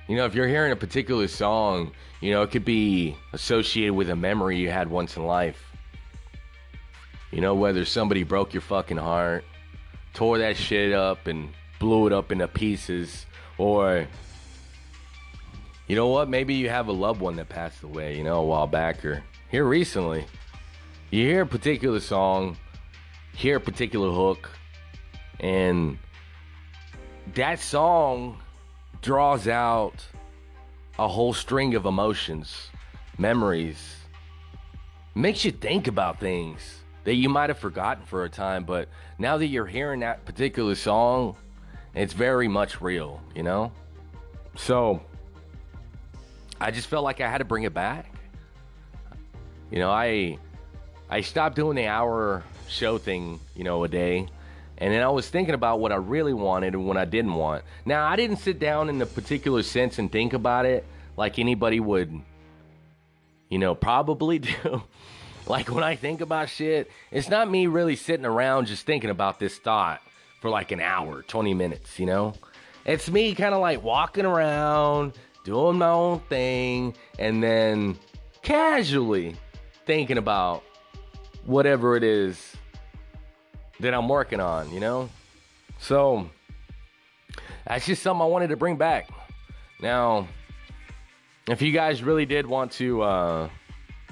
You 0.06 0.16
know, 0.16 0.26
if 0.26 0.34
you're 0.34 0.48
hearing 0.48 0.72
a 0.72 0.76
particular 0.76 1.28
song, 1.28 1.92
you 2.20 2.32
know, 2.32 2.42
it 2.42 2.50
could 2.50 2.64
be 2.64 3.16
associated 3.32 3.94
with 3.94 4.10
a 4.10 4.16
memory 4.16 4.58
you 4.58 4.70
had 4.70 4.90
once 4.90 5.16
in 5.16 5.24
life. 5.24 5.62
You 7.30 7.40
know, 7.40 7.54
whether 7.54 7.84
somebody 7.84 8.24
broke 8.24 8.52
your 8.52 8.60
fucking 8.60 8.96
heart, 8.96 9.44
tore 10.12 10.38
that 10.38 10.56
shit 10.56 10.92
up 10.92 11.28
and 11.28 11.50
blew 11.78 12.08
it 12.08 12.12
up 12.12 12.32
into 12.32 12.48
pieces, 12.48 13.24
or 13.56 14.06
you 15.86 15.96
know 15.96 16.08
what? 16.08 16.28
Maybe 16.28 16.54
you 16.54 16.68
have 16.68 16.88
a 16.88 16.92
loved 16.92 17.20
one 17.20 17.36
that 17.36 17.48
passed 17.48 17.82
away, 17.82 18.16
you 18.16 18.24
know, 18.24 18.40
a 18.40 18.44
while 18.44 18.66
back 18.66 19.04
or 19.04 19.22
here 19.50 19.64
recently. 19.64 20.24
You 21.10 21.26
hear 21.26 21.42
a 21.42 21.46
particular 21.46 22.00
song, 22.00 22.56
hear 23.40 23.56
a 23.56 23.60
particular 23.60 24.10
hook, 24.10 24.50
and 25.40 25.96
that 27.34 27.58
song 27.58 28.38
draws 29.00 29.48
out 29.48 30.04
a 30.98 31.08
whole 31.08 31.32
string 31.32 31.74
of 31.74 31.86
emotions, 31.86 32.68
memories, 33.16 33.96
makes 35.14 35.42
you 35.42 35.50
think 35.50 35.88
about 35.88 36.20
things 36.20 36.80
that 37.04 37.14
you 37.14 37.30
might 37.30 37.48
have 37.48 37.58
forgotten 37.58 38.04
for 38.04 38.24
a 38.24 38.28
time, 38.28 38.62
but 38.62 38.90
now 39.18 39.38
that 39.38 39.46
you're 39.46 39.64
hearing 39.64 40.00
that 40.00 40.22
particular 40.26 40.74
song, 40.74 41.34
it's 41.94 42.12
very 42.12 42.46
much 42.46 42.82
real, 42.82 43.22
you 43.34 43.42
know? 43.42 43.72
So 44.56 45.00
I 46.60 46.70
just 46.70 46.88
felt 46.88 47.04
like 47.04 47.22
I 47.22 47.30
had 47.30 47.38
to 47.38 47.46
bring 47.46 47.62
it 47.62 47.72
back. 47.72 48.12
You 49.70 49.78
know, 49.78 49.90
I 49.90 50.36
I 51.08 51.22
stopped 51.22 51.56
doing 51.56 51.76
the 51.76 51.86
hour 51.86 52.44
show 52.70 52.98
thing, 52.98 53.40
you 53.54 53.64
know, 53.64 53.84
a 53.84 53.88
day 53.88 54.28
and 54.80 54.94
then 54.94 55.02
I 55.02 55.10
was 55.10 55.28
thinking 55.28 55.54
about 55.54 55.78
what 55.78 55.92
I 55.92 55.96
really 55.96 56.32
wanted 56.32 56.72
and 56.72 56.86
what 56.86 56.96
I 56.96 57.04
didn't 57.04 57.34
want. 57.34 57.64
Now, 57.84 58.06
I 58.06 58.16
didn't 58.16 58.38
sit 58.38 58.58
down 58.58 58.88
in 58.88 58.98
the 58.98 59.04
particular 59.04 59.62
sense 59.62 59.98
and 59.98 60.10
think 60.10 60.32
about 60.32 60.64
it 60.64 60.86
like 61.18 61.38
anybody 61.38 61.80
would, 61.80 62.18
you 63.50 63.58
know, 63.58 63.74
probably 63.74 64.38
do. 64.38 64.82
like 65.46 65.70
when 65.70 65.84
I 65.84 65.96
think 65.96 66.22
about 66.22 66.48
shit, 66.48 66.90
it's 67.10 67.28
not 67.28 67.50
me 67.50 67.66
really 67.66 67.94
sitting 67.94 68.24
around 68.24 68.66
just 68.66 68.86
thinking 68.86 69.10
about 69.10 69.38
this 69.38 69.58
thought 69.58 70.00
for 70.40 70.48
like 70.48 70.72
an 70.72 70.80
hour, 70.80 71.22
20 71.22 71.52
minutes, 71.52 71.98
you 71.98 72.06
know? 72.06 72.32
It's 72.86 73.10
me 73.10 73.34
kind 73.34 73.54
of 73.54 73.60
like 73.60 73.82
walking 73.82 74.24
around, 74.24 75.12
doing 75.44 75.76
my 75.76 75.88
own 75.88 76.20
thing, 76.20 76.94
and 77.18 77.42
then 77.42 77.98
casually 78.40 79.36
thinking 79.84 80.16
about 80.16 80.64
whatever 81.44 81.96
it 81.96 82.02
is 82.02 82.56
that 83.80 83.94
I'm 83.94 84.08
working 84.08 84.40
on, 84.40 84.72
you 84.72 84.80
know? 84.80 85.08
So 85.78 86.28
that's 87.66 87.86
just 87.86 88.02
something 88.02 88.22
I 88.22 88.26
wanted 88.26 88.48
to 88.48 88.56
bring 88.56 88.76
back. 88.76 89.08
Now, 89.80 90.28
if 91.48 91.62
you 91.62 91.72
guys 91.72 92.02
really 92.02 92.26
did 92.26 92.46
want 92.46 92.72
to, 92.72 93.02
uh, 93.02 93.48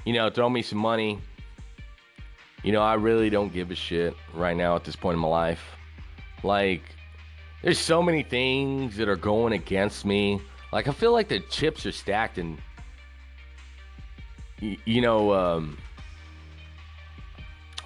you 0.05 0.13
know, 0.13 0.29
throw 0.29 0.49
me 0.49 0.61
some 0.61 0.79
money, 0.79 1.19
you 2.63 2.71
know, 2.71 2.81
I 2.81 2.95
really 2.95 3.29
don't 3.29 3.53
give 3.53 3.71
a 3.71 3.75
shit 3.75 4.15
right 4.33 4.57
now 4.57 4.75
at 4.75 4.83
this 4.83 4.95
point 4.95 5.15
in 5.15 5.21
my 5.21 5.27
life. 5.27 5.63
Like, 6.43 6.81
there's 7.61 7.79
so 7.79 8.01
many 8.01 8.23
things 8.23 8.97
that 8.97 9.07
are 9.07 9.15
going 9.15 9.53
against 9.53 10.05
me. 10.05 10.41
Like, 10.71 10.87
I 10.87 10.91
feel 10.91 11.11
like 11.11 11.27
the 11.27 11.39
chips 11.39 11.85
are 11.85 11.91
stacked 11.91 12.37
and, 12.37 12.57
you 14.59 15.01
know, 15.01 15.33
um, 15.33 15.77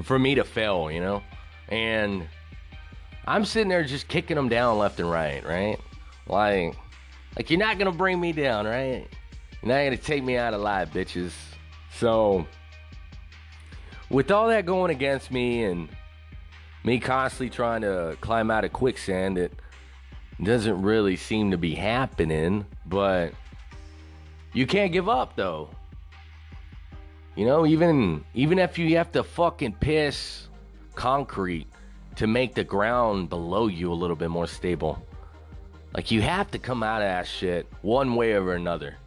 for 0.01 0.17
me 0.17 0.35
to 0.35 0.43
fail, 0.43 0.89
you 0.91 0.99
know? 0.99 1.21
And 1.73 2.27
I'm 3.25 3.45
sitting 3.45 3.67
there 3.67 3.83
just 3.83 4.07
kicking 4.07 4.35
them 4.35 4.47
down 4.47 4.77
left 4.77 4.99
and 4.99 5.09
right, 5.09 5.43
right? 5.43 5.79
Like, 6.27 6.75
like 7.35 7.49
you're 7.49 7.59
not 7.59 7.79
gonna 7.79 7.91
bring 7.91 8.21
me 8.21 8.31
down, 8.31 8.67
right? 8.67 9.07
You're 9.63 9.69
not 9.69 9.83
gonna 9.83 9.97
take 9.97 10.23
me 10.23 10.37
out 10.37 10.53
alive, 10.53 10.91
bitches. 10.91 11.31
So, 11.95 12.45
with 14.11 14.29
all 14.29 14.49
that 14.49 14.67
going 14.67 14.91
against 14.91 15.31
me 15.31 15.63
and 15.63 15.89
me 16.83 16.99
constantly 16.99 17.49
trying 17.49 17.81
to 17.81 18.17
climb 18.21 18.51
out 18.51 18.65
of 18.65 18.71
quicksand, 18.71 19.39
it 19.39 19.51
doesn't 20.43 20.79
really 20.79 21.15
seem 21.15 21.49
to 21.49 21.57
be 21.57 21.73
happening. 21.73 22.67
But 22.85 23.33
you 24.53 24.67
can't 24.67 24.91
give 24.91 25.09
up, 25.09 25.35
though. 25.35 25.69
You 27.35 27.47
know, 27.47 27.65
even 27.65 28.23
even 28.35 28.59
if 28.59 28.77
you 28.77 28.95
have 28.97 29.11
to 29.13 29.23
fucking 29.23 29.73
piss 29.79 30.49
concrete 30.95 31.67
to 32.15 32.27
make 32.27 32.53
the 32.53 32.63
ground 32.63 33.29
below 33.29 33.67
you 33.67 33.91
a 33.91 33.95
little 33.95 34.15
bit 34.15 34.29
more 34.29 34.47
stable. 34.47 35.05
Like 35.93 36.12
you 36.12 36.21
have 36.21 36.50
to 36.51 36.59
come 36.59 36.83
out 36.83 37.01
of 37.01 37.07
that 37.07 37.27
shit 37.27 37.67
one 37.81 38.15
way 38.15 38.33
or 38.33 38.53
another. 38.53 38.97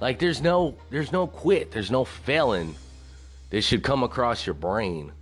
Like 0.00 0.18
there's 0.18 0.40
no 0.40 0.76
there's 0.90 1.12
no 1.12 1.26
quit, 1.26 1.70
there's 1.70 1.90
no 1.90 2.04
failing 2.04 2.74
that 3.50 3.62
should 3.62 3.82
come 3.82 4.02
across 4.02 4.46
your 4.46 4.54
brain. 4.54 5.12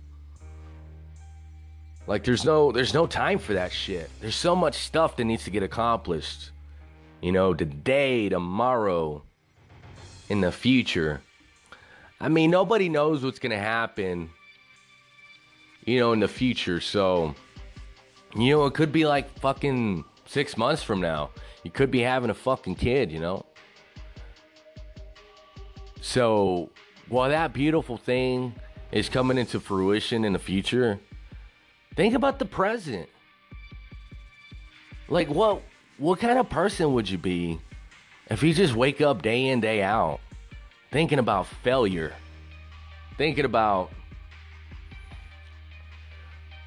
Like 2.05 2.23
there's 2.23 2.45
no 2.45 2.71
there's 2.71 2.93
no 2.93 3.07
time 3.07 3.39
for 3.39 3.53
that 3.53 3.71
shit. 3.71 4.09
There's 4.21 4.35
so 4.35 4.55
much 4.55 4.75
stuff 4.75 5.17
that 5.17 5.25
needs 5.25 5.43
to 5.45 5.51
get 5.51 5.63
accomplished. 5.63 6.51
You 7.21 7.31
know, 7.31 7.53
today, 7.53 8.29
tomorrow, 8.29 9.23
in 10.29 10.41
the 10.41 10.51
future. 10.51 11.21
I 12.19 12.29
mean, 12.29 12.51
nobody 12.51 12.89
knows 12.89 13.23
what's 13.23 13.39
going 13.39 13.51
to 13.51 13.57
happen 13.57 14.29
you 15.87 15.99
know, 15.99 16.11
in 16.13 16.19
the 16.19 16.27
future. 16.27 16.79
So, 16.79 17.33
you 18.35 18.51
know, 18.51 18.65
it 18.65 18.75
could 18.75 18.91
be 18.91 19.07
like 19.07 19.39
fucking 19.39 20.03
6 20.25 20.57
months 20.57 20.83
from 20.83 21.01
now. 21.01 21.31
You 21.63 21.71
could 21.71 21.89
be 21.89 22.01
having 22.01 22.29
a 22.29 22.35
fucking 22.35 22.75
kid, 22.75 23.11
you 23.11 23.19
know. 23.19 23.45
So, 26.01 26.69
while 27.09 27.29
that 27.29 27.53
beautiful 27.53 27.97
thing 27.97 28.53
is 28.91 29.09
coming 29.09 29.37
into 29.37 29.59
fruition 29.59 30.23
in 30.25 30.33
the 30.33 30.39
future, 30.39 30.99
think 31.95 32.13
about 32.13 32.37
the 32.37 32.45
present. 32.45 33.09
Like 35.09 35.29
what 35.29 35.61
what 35.97 36.19
kind 36.19 36.37
of 36.37 36.49
person 36.49 36.93
would 36.93 37.09
you 37.09 37.17
be 37.17 37.59
if 38.29 38.43
you 38.43 38.53
just 38.53 38.75
wake 38.75 38.99
up 38.99 39.21
day 39.21 39.47
in 39.47 39.61
day 39.61 39.81
out 39.81 40.19
thinking 40.91 41.19
about 41.19 41.47
failure? 41.47 42.13
Thinking 43.17 43.45
about 43.45 43.89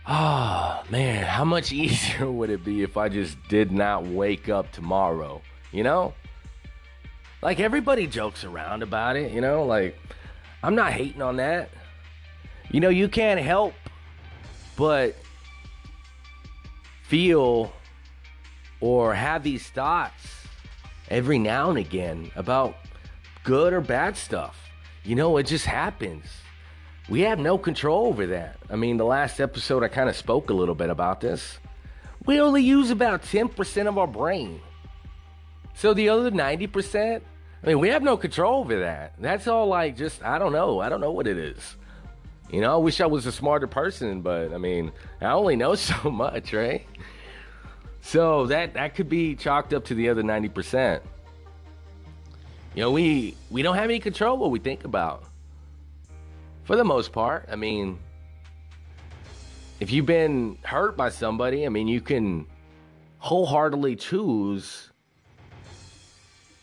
oh, 0.07 0.83
man, 0.91 1.25
how 1.25 1.45
much 1.45 1.73
easier 1.73 2.31
would 2.31 2.51
it 2.51 2.65
be 2.65 2.83
if 2.83 2.97
I 2.97 3.09
just 3.09 3.37
did 3.49 3.73
not 3.73 4.07
wake 4.07 4.49
up 4.49 4.71
tomorrow? 4.73 5.43
You 5.73 5.85
know? 5.85 6.15
Like 7.43 7.61
everybody 7.61 8.07
jokes 8.07 8.45
around 8.45 8.83
about 8.83 9.17
it, 9.17 9.33
you 9.33 9.41
know? 9.41 9.65
Like 9.65 9.99
I'm 10.63 10.75
not 10.75 10.93
hating 10.93 11.23
on 11.23 11.37
that. 11.37 11.71
You 12.71 12.81
know, 12.81 12.89
you 12.89 13.09
can't 13.09 13.41
help 13.41 13.75
but 14.77 15.17
feel 17.03 17.73
or 18.81 19.15
have 19.15 19.43
these 19.43 19.67
thoughts 19.69 20.47
every 21.09 21.39
now 21.39 21.71
and 21.71 21.79
again 21.79 22.31
about 22.37 22.77
good 23.43 23.73
or 23.73 23.81
bad 23.81 24.17
stuff. 24.17 24.69
You 25.05 25.17
know, 25.17 25.37
it 25.39 25.45
just 25.45 25.65
happens. 25.65 26.27
We 27.11 27.23
have 27.23 27.41
no 27.41 27.59
control 27.59 28.07
over 28.07 28.25
that. 28.29 28.57
I 28.71 28.77
mean, 28.77 28.97
the 28.97 29.05
last 29.05 29.41
episode 29.41 29.83
I 29.83 29.89
kind 29.89 30.09
of 30.09 30.15
spoke 30.15 30.49
a 30.49 30.55
little 30.55 30.77
bit 30.77 30.91
about 30.91 31.21
this. 31.21 31.59
We 32.25 32.41
only 32.41 32.63
use 32.63 32.91
about 32.91 33.23
10% 33.25 33.89
of 33.89 33.99
our 33.99 34.07
brain. 34.07 34.61
So 35.75 35.93
the 35.93 36.09
other 36.09 36.31
90%, 36.31 37.21
I 37.63 37.67
mean, 37.67 37.81
we 37.81 37.89
have 37.89 38.05
no 38.05 38.17
control 38.17 38.61
over 38.61 38.79
that. 38.79 39.15
That's 39.19 39.49
all 39.49 39.67
like 39.67 39.97
just, 39.97 40.23
I 40.23 40.39
don't 40.39 40.53
know. 40.53 40.79
I 40.79 40.89
don't 40.89 41.01
know 41.01 41.11
what 41.11 41.27
it 41.27 41.37
is. 41.37 41.77
You 42.49 42.61
know, 42.61 42.75
I 42.75 42.77
wish 42.77 43.01
I 43.01 43.07
was 43.07 43.27
a 43.27 43.33
smarter 43.33 43.67
person, 43.67 44.21
but 44.21 44.55
I 44.55 44.59
mean, 44.59 44.93
I 45.21 45.33
only 45.33 45.57
know 45.57 45.75
so 45.75 46.13
much, 46.13 46.53
right? 46.53 46.87
So 48.03 48.47
that 48.47 48.75
that 48.75 48.95
could 48.95 49.09
be 49.09 49.35
chalked 49.35 49.75
up 49.75 49.85
to 49.87 49.95
the 49.95 50.09
other 50.09 50.23
90%. 50.23 51.01
You 52.75 52.83
know, 52.83 52.91
we 52.93 53.37
we 53.51 53.63
don't 53.63 53.75
have 53.75 53.85
any 53.85 53.99
control 53.99 54.39
what 54.39 54.51
we 54.53 54.59
think 54.59 54.85
about. 54.85 55.25
For 56.65 56.77
the 56.77 56.85
most 56.85 57.13
part, 57.13 57.49
I 57.51 57.57
mean, 57.57 57.99
if 59.81 59.91
you've 59.91 60.07
been 60.07 60.59
hurt 60.63 60.97
by 60.97 61.09
somebody, 61.09 61.67
I 61.67 61.69
mean, 61.69 61.89
you 61.89 62.01
can 62.01 62.47
wholeheartedly 63.19 63.97
choose 63.97 64.91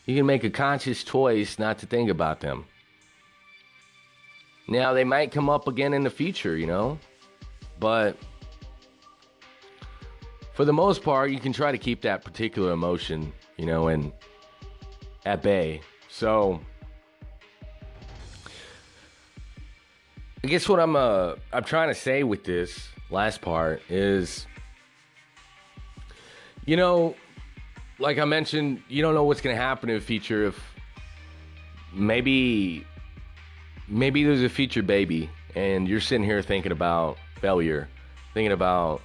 you 0.08 0.16
can 0.16 0.26
make 0.26 0.46
a 0.46 0.50
conscious 0.50 1.04
choice 1.04 1.60
not 1.60 1.80
to 1.80 1.86
think 1.86 2.10
about 2.10 2.40
them. 2.40 2.66
Now, 4.70 4.94
they 4.94 5.04
might 5.04 5.34
come 5.34 5.50
up 5.50 5.68
again 5.68 5.94
in 5.94 6.04
the 6.04 6.10
future, 6.10 6.56
you 6.56 6.66
know? 6.66 6.98
But 7.78 8.18
for 10.54 10.64
the 10.64 10.72
most 10.72 11.04
part, 11.04 11.32
you 11.32 11.40
can 11.42 11.52
try 11.52 11.74
to 11.74 11.78
keep 11.78 12.02
that 12.02 12.24
particular 12.24 12.72
emotion, 12.72 13.34
you 13.58 13.66
know, 13.66 13.90
and 13.90 14.14
at 15.26 15.44
bay. 15.44 15.82
So, 16.08 16.62
I 20.44 20.48
guess 20.48 20.70
what 20.70 20.80
I'm 20.80 20.96
uh 20.96 21.36
I'm 21.52 21.64
trying 21.64 21.90
to 21.90 21.96
say 21.96 22.24
with 22.24 22.44
this 22.44 22.90
last 23.10 23.42
part 23.42 23.82
is 23.90 24.46
you 26.66 26.76
know, 26.76 27.16
like 27.98 28.20
I 28.20 28.26
mentioned, 28.26 28.84
you 28.90 29.02
don't 29.02 29.16
know 29.16 29.24
what's 29.24 29.42
going 29.42 29.56
to 29.56 29.62
happen 29.62 29.90
in 29.90 29.96
the 29.96 30.04
future 30.04 30.48
if 30.48 30.62
maybe 31.94 32.86
maybe 33.88 34.24
there's 34.24 34.44
a 34.44 34.50
future 34.50 34.84
baby 34.84 35.30
and 35.56 35.88
you're 35.88 36.02
sitting 36.02 36.26
here 36.26 36.42
thinking 36.42 36.72
about 36.74 37.18
failure, 37.42 37.90
thinking 38.34 38.52
about 38.52 39.02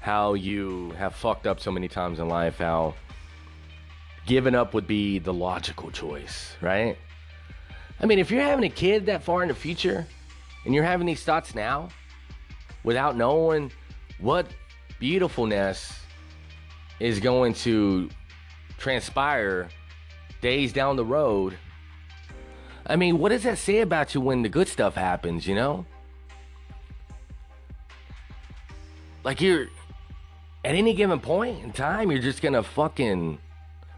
how 0.00 0.32
you 0.34 0.90
have 0.92 1.14
fucked 1.14 1.46
up 1.46 1.60
so 1.60 1.70
many 1.70 1.86
times 1.86 2.18
in 2.18 2.28
life, 2.28 2.58
how 2.58 2.94
giving 4.26 4.54
up 4.54 4.72
would 4.72 4.86
be 4.86 5.18
the 5.18 5.32
logical 5.32 5.90
choice, 5.90 6.56
right? 6.62 6.96
I 8.00 8.06
mean, 8.06 8.18
if 8.18 8.30
you're 8.30 8.42
having 8.42 8.64
a 8.64 8.70
kid 8.70 9.06
that 9.06 9.22
far 9.22 9.42
in 9.42 9.48
the 9.48 9.54
future 9.54 10.06
and 10.64 10.74
you're 10.74 10.84
having 10.84 11.06
these 11.06 11.22
thoughts 11.22 11.54
now 11.54 11.88
without 12.82 13.16
knowing 13.16 13.70
what 14.18 14.46
beautifulness 14.98 16.00
is 16.98 17.20
going 17.20 17.54
to 17.54 18.08
transpire 18.78 19.68
days 20.40 20.72
down 20.72 20.96
the 20.96 21.04
road 21.04 21.56
I 22.90 22.96
mean, 22.96 23.18
what 23.18 23.28
does 23.28 23.44
that 23.44 23.56
say 23.56 23.80
about 23.80 24.14
you 24.14 24.20
when 24.20 24.42
the 24.42 24.48
good 24.48 24.66
stuff 24.66 24.96
happens, 24.96 25.46
you 25.46 25.54
know? 25.54 25.86
Like 29.22 29.40
you're 29.40 29.68
at 30.64 30.74
any 30.74 30.92
given 30.94 31.20
point 31.20 31.62
in 31.62 31.70
time, 31.72 32.10
you're 32.10 32.20
just 32.20 32.42
gonna 32.42 32.64
fucking 32.64 33.38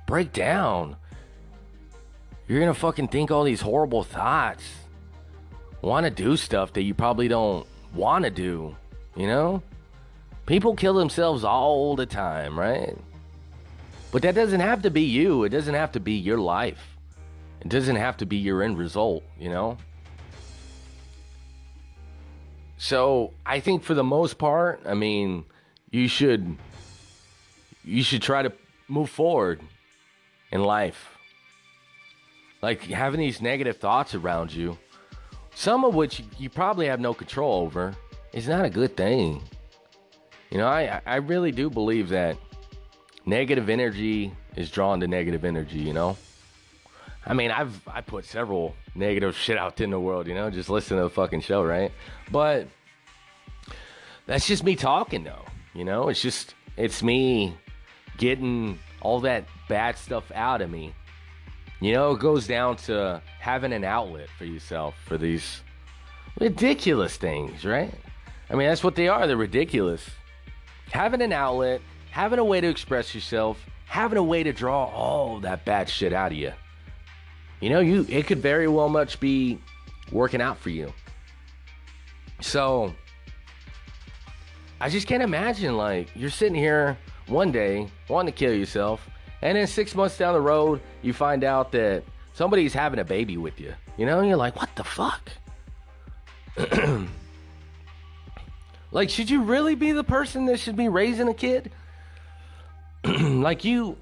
break 0.06 0.34
down. 0.34 0.96
You're 2.52 2.60
gonna 2.60 2.74
fucking 2.74 3.08
think 3.08 3.30
all 3.30 3.44
these 3.44 3.62
horrible 3.62 4.04
thoughts. 4.04 4.62
Wanna 5.80 6.10
do 6.10 6.36
stuff 6.36 6.74
that 6.74 6.82
you 6.82 6.92
probably 6.92 7.26
don't 7.26 7.66
wanna 7.94 8.28
do, 8.28 8.76
you 9.16 9.26
know? 9.26 9.62
People 10.44 10.76
kill 10.76 10.92
themselves 10.92 11.44
all 11.44 11.96
the 11.96 12.04
time, 12.04 12.58
right? 12.58 12.94
But 14.10 14.20
that 14.20 14.34
doesn't 14.34 14.60
have 14.60 14.82
to 14.82 14.90
be 14.90 15.00
you, 15.00 15.44
it 15.44 15.48
doesn't 15.48 15.72
have 15.72 15.92
to 15.92 16.00
be 16.00 16.12
your 16.12 16.36
life. 16.36 16.98
It 17.62 17.70
doesn't 17.70 17.96
have 17.96 18.18
to 18.18 18.26
be 18.26 18.36
your 18.36 18.62
end 18.62 18.76
result, 18.76 19.22
you 19.40 19.48
know? 19.48 19.78
So 22.76 23.32
I 23.46 23.60
think 23.60 23.82
for 23.82 23.94
the 23.94 24.04
most 24.04 24.36
part, 24.36 24.82
I 24.84 24.92
mean, 24.92 25.46
you 25.90 26.06
should 26.06 26.58
you 27.82 28.02
should 28.02 28.20
try 28.20 28.42
to 28.42 28.52
move 28.88 29.08
forward 29.08 29.62
in 30.50 30.62
life. 30.62 31.11
Like 32.62 32.84
having 32.84 33.20
these 33.20 33.42
negative 33.42 33.78
thoughts 33.78 34.14
around 34.14 34.54
you, 34.54 34.78
some 35.54 35.84
of 35.84 35.94
which 35.94 36.22
you 36.38 36.48
probably 36.48 36.86
have 36.86 37.00
no 37.00 37.12
control 37.12 37.62
over, 37.62 37.94
is 38.32 38.48
not 38.48 38.64
a 38.64 38.70
good 38.70 38.96
thing. 38.96 39.42
You 40.50 40.58
know, 40.58 40.68
I 40.68 41.00
I 41.04 41.16
really 41.16 41.50
do 41.50 41.68
believe 41.68 42.08
that 42.10 42.36
negative 43.26 43.68
energy 43.68 44.32
is 44.56 44.70
drawn 44.70 45.00
to 45.00 45.08
negative 45.08 45.44
energy, 45.44 45.78
you 45.78 45.92
know? 45.92 46.16
I 47.26 47.34
mean, 47.34 47.50
I've 47.50 47.80
I 47.88 48.00
put 48.00 48.24
several 48.24 48.74
negative 48.94 49.36
shit 49.36 49.58
out 49.58 49.80
in 49.80 49.90
the 49.90 50.00
world, 50.00 50.26
you 50.26 50.34
know, 50.34 50.50
just 50.50 50.68
listen 50.70 50.96
to 50.96 51.04
the 51.04 51.10
fucking 51.10 51.40
show, 51.40 51.64
right? 51.64 51.90
But 52.30 52.68
that's 54.26 54.46
just 54.46 54.62
me 54.62 54.76
talking 54.76 55.24
though, 55.24 55.44
you 55.74 55.84
know? 55.84 56.08
It's 56.08 56.22
just 56.22 56.54
it's 56.76 57.02
me 57.02 57.56
getting 58.18 58.78
all 59.00 59.20
that 59.20 59.46
bad 59.68 59.96
stuff 59.96 60.30
out 60.32 60.62
of 60.62 60.70
me. 60.70 60.94
You 61.82 61.92
know, 61.92 62.12
it 62.12 62.20
goes 62.20 62.46
down 62.46 62.76
to 62.76 63.20
having 63.40 63.72
an 63.72 63.84
outlet 63.84 64.28
for 64.38 64.44
yourself 64.44 64.94
for 65.04 65.18
these 65.18 65.60
ridiculous 66.40 67.16
things, 67.16 67.64
right? 67.64 67.92
I 68.48 68.54
mean, 68.54 68.68
that's 68.68 68.84
what 68.84 68.94
they 68.94 69.08
are. 69.08 69.26
They're 69.26 69.36
ridiculous. 69.36 70.08
Having 70.90 71.22
an 71.22 71.32
outlet, 71.32 71.82
having 72.10 72.38
a 72.38 72.44
way 72.44 72.60
to 72.60 72.68
express 72.68 73.14
yourself, 73.14 73.58
having 73.84 74.16
a 74.16 74.22
way 74.22 74.42
to 74.42 74.52
draw 74.52 74.84
all 74.86 75.40
that 75.40 75.64
bad 75.64 75.88
shit 75.88 76.14
out 76.14 76.32
of 76.32 76.38
you 76.38 76.52
you 77.62 77.70
know, 77.70 77.78
you 77.78 78.04
it 78.08 78.26
could 78.26 78.40
very 78.40 78.66
well 78.66 78.88
much 78.88 79.20
be 79.20 79.58
working 80.10 80.42
out 80.42 80.58
for 80.58 80.68
you. 80.68 80.92
So 82.40 82.92
I 84.80 84.88
just 84.88 85.06
can't 85.06 85.22
imagine 85.22 85.76
like 85.76 86.08
you're 86.16 86.28
sitting 86.28 86.56
here 86.56 86.98
one 87.28 87.52
day 87.52 87.86
wanting 88.08 88.32
to 88.32 88.36
kill 88.36 88.52
yourself, 88.52 89.08
and 89.42 89.58
then 89.58 89.66
six 89.66 89.94
months 89.94 90.16
down 90.16 90.34
the 90.34 90.40
road 90.40 90.80
you 91.02 91.12
find 91.12 91.44
out 91.44 91.72
that 91.72 92.04
somebody's 92.32 92.72
having 92.72 93.00
a 93.00 93.04
baby 93.04 93.36
with 93.36 93.60
you. 93.60 93.74
You 93.98 94.06
know, 94.06 94.20
and 94.20 94.28
you're 94.28 94.36
like, 94.36 94.56
what 94.56 94.74
the 94.76 94.84
fuck? 94.84 95.30
like, 98.92 99.10
should 99.10 99.28
you 99.28 99.42
really 99.42 99.74
be 99.74 99.92
the 99.92 100.04
person 100.04 100.46
that 100.46 100.58
should 100.58 100.76
be 100.76 100.88
raising 100.88 101.28
a 101.28 101.34
kid? 101.34 101.72
like 103.04 103.64
you 103.64 103.96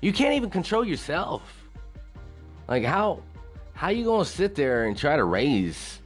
you 0.00 0.12
can't 0.12 0.34
even 0.34 0.50
control 0.50 0.84
yourself. 0.84 1.42
Like 2.68 2.84
how 2.84 3.22
how 3.74 3.88
you 3.88 4.04
gonna 4.04 4.24
sit 4.24 4.54
there 4.56 4.86
and 4.86 4.96
try 4.96 5.16
to 5.16 5.24
raise 5.24 6.00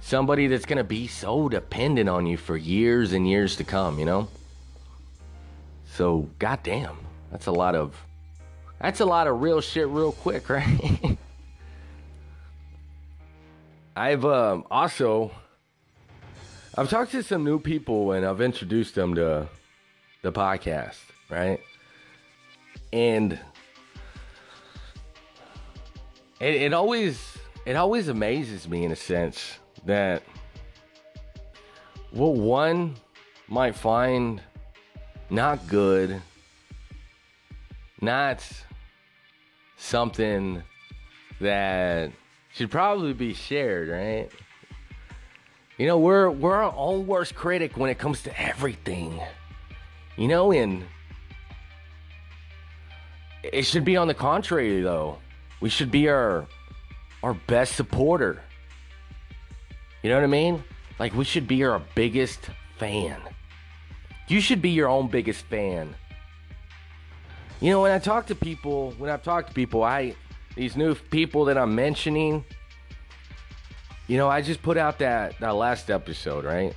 somebody 0.00 0.46
that's 0.46 0.64
to 0.78 0.84
be 0.84 1.06
so 1.06 1.48
dependent 1.48 2.08
on 2.08 2.26
you 2.26 2.36
for 2.36 2.56
years 2.56 3.12
and 3.12 3.28
years 3.28 3.56
to 3.56 3.64
come, 3.64 3.98
you 3.98 4.04
know? 4.04 4.28
So, 5.92 6.28
goddamn, 6.38 6.96
that's 7.30 7.46
a 7.46 7.52
lot 7.52 7.74
of 7.74 7.94
that's 8.80 9.00
a 9.00 9.04
lot 9.04 9.26
of 9.26 9.42
real 9.42 9.60
shit 9.60 9.88
real 9.88 10.12
quick, 10.12 10.48
right? 10.48 11.18
I've 13.96 14.24
um, 14.24 14.64
also 14.70 15.32
I've 16.78 16.88
talked 16.88 17.10
to 17.12 17.22
some 17.22 17.44
new 17.44 17.58
people 17.58 18.12
and 18.12 18.24
I've 18.24 18.40
introduced 18.40 18.94
them 18.94 19.14
to 19.16 19.48
the 20.22 20.32
podcast, 20.32 21.00
right? 21.28 21.60
And 22.92 23.38
it, 26.40 26.54
it 26.54 26.72
always 26.72 27.36
it 27.66 27.76
always 27.76 28.08
amazes 28.08 28.68
me 28.68 28.84
in 28.84 28.92
a 28.92 28.96
sense 28.96 29.58
that 29.84 30.22
what 32.12 32.34
one 32.36 32.96
might 33.48 33.74
find 33.74 34.40
not 35.30 35.66
good, 35.68 36.20
not 38.00 38.46
something 39.76 40.62
that 41.40 42.12
should 42.52 42.70
probably 42.70 43.12
be 43.12 43.32
shared, 43.32 43.88
right? 43.88 44.28
You 45.78 45.86
know, 45.86 45.98
we're 45.98 46.30
we're 46.30 46.62
our 46.62 46.74
own 46.76 47.06
worst 47.06 47.34
critic 47.34 47.76
when 47.76 47.88
it 47.90 47.98
comes 47.98 48.22
to 48.24 48.40
everything. 48.40 49.20
You 50.16 50.28
know, 50.28 50.52
and 50.52 50.84
it 53.42 53.62
should 53.62 53.84
be 53.84 53.96
on 53.96 54.08
the 54.08 54.14
contrary 54.14 54.82
though. 54.82 55.18
We 55.60 55.70
should 55.70 55.90
be 55.90 56.08
our 56.08 56.46
our 57.22 57.34
best 57.34 57.76
supporter. 57.76 58.42
You 60.02 60.10
know 60.10 60.16
what 60.16 60.24
I 60.24 60.28
mean? 60.28 60.64
Like 60.98 61.14
we 61.14 61.24
should 61.24 61.46
be 61.46 61.64
our 61.64 61.80
biggest 61.94 62.50
fan. 62.78 63.20
You 64.30 64.40
should 64.40 64.62
be 64.62 64.70
your 64.70 64.88
own 64.88 65.08
biggest 65.08 65.44
fan. 65.46 65.92
You 67.60 67.70
know, 67.70 67.82
when 67.82 67.90
I 67.90 67.98
talk 67.98 68.28
to 68.28 68.36
people, 68.36 68.92
when 68.96 69.10
I've 69.10 69.24
talked 69.24 69.48
to 69.48 69.54
people, 69.54 69.82
I 69.82 70.14
these 70.54 70.76
new 70.76 70.94
people 70.94 71.46
that 71.46 71.58
I'm 71.58 71.74
mentioning, 71.74 72.44
you 74.06 74.16
know, 74.16 74.28
I 74.28 74.40
just 74.40 74.62
put 74.62 74.76
out 74.76 75.00
that 75.00 75.36
that 75.40 75.56
last 75.56 75.90
episode, 75.90 76.44
right? 76.44 76.72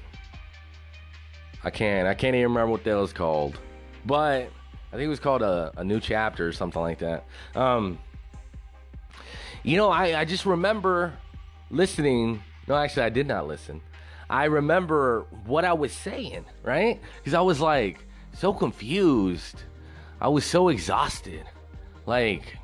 I 1.63 1.69
can't 1.69 2.07
I 2.07 2.15
can't 2.15 2.35
even 2.35 2.49
remember 2.49 2.71
what 2.71 2.83
that 2.85 2.95
was 2.95 3.13
called. 3.13 3.59
But 4.03 4.49
I 4.91 4.95
think 4.95 5.03
it 5.03 5.09
was 5.09 5.19
called 5.19 5.43
a, 5.43 5.71
a 5.77 5.83
new 5.83 5.99
chapter 5.99 6.47
or 6.47 6.53
something 6.53 6.81
like 6.81 6.99
that. 6.99 7.25
Um 7.53 7.99
you 9.61 9.77
know, 9.77 9.91
I, 9.91 10.21
I 10.21 10.25
just 10.25 10.47
remember 10.47 11.13
listening. 11.69 12.41
No, 12.67 12.75
actually, 12.75 13.03
I 13.03 13.09
did 13.09 13.27
not 13.27 13.47
listen. 13.47 13.79
I 14.33 14.45
remember 14.45 15.27
what 15.45 15.63
I 15.63 15.73
was 15.73 15.91
saying, 15.91 16.45
right? 16.63 16.99
Because 17.17 17.35
I 17.35 17.41
was 17.41 17.61
like 17.61 18.03
so 18.35 18.51
confused. 18.51 19.61
I 20.19 20.27
was 20.27 20.43
so 20.43 20.69
exhausted. 20.69 21.45
Like, 22.07 22.57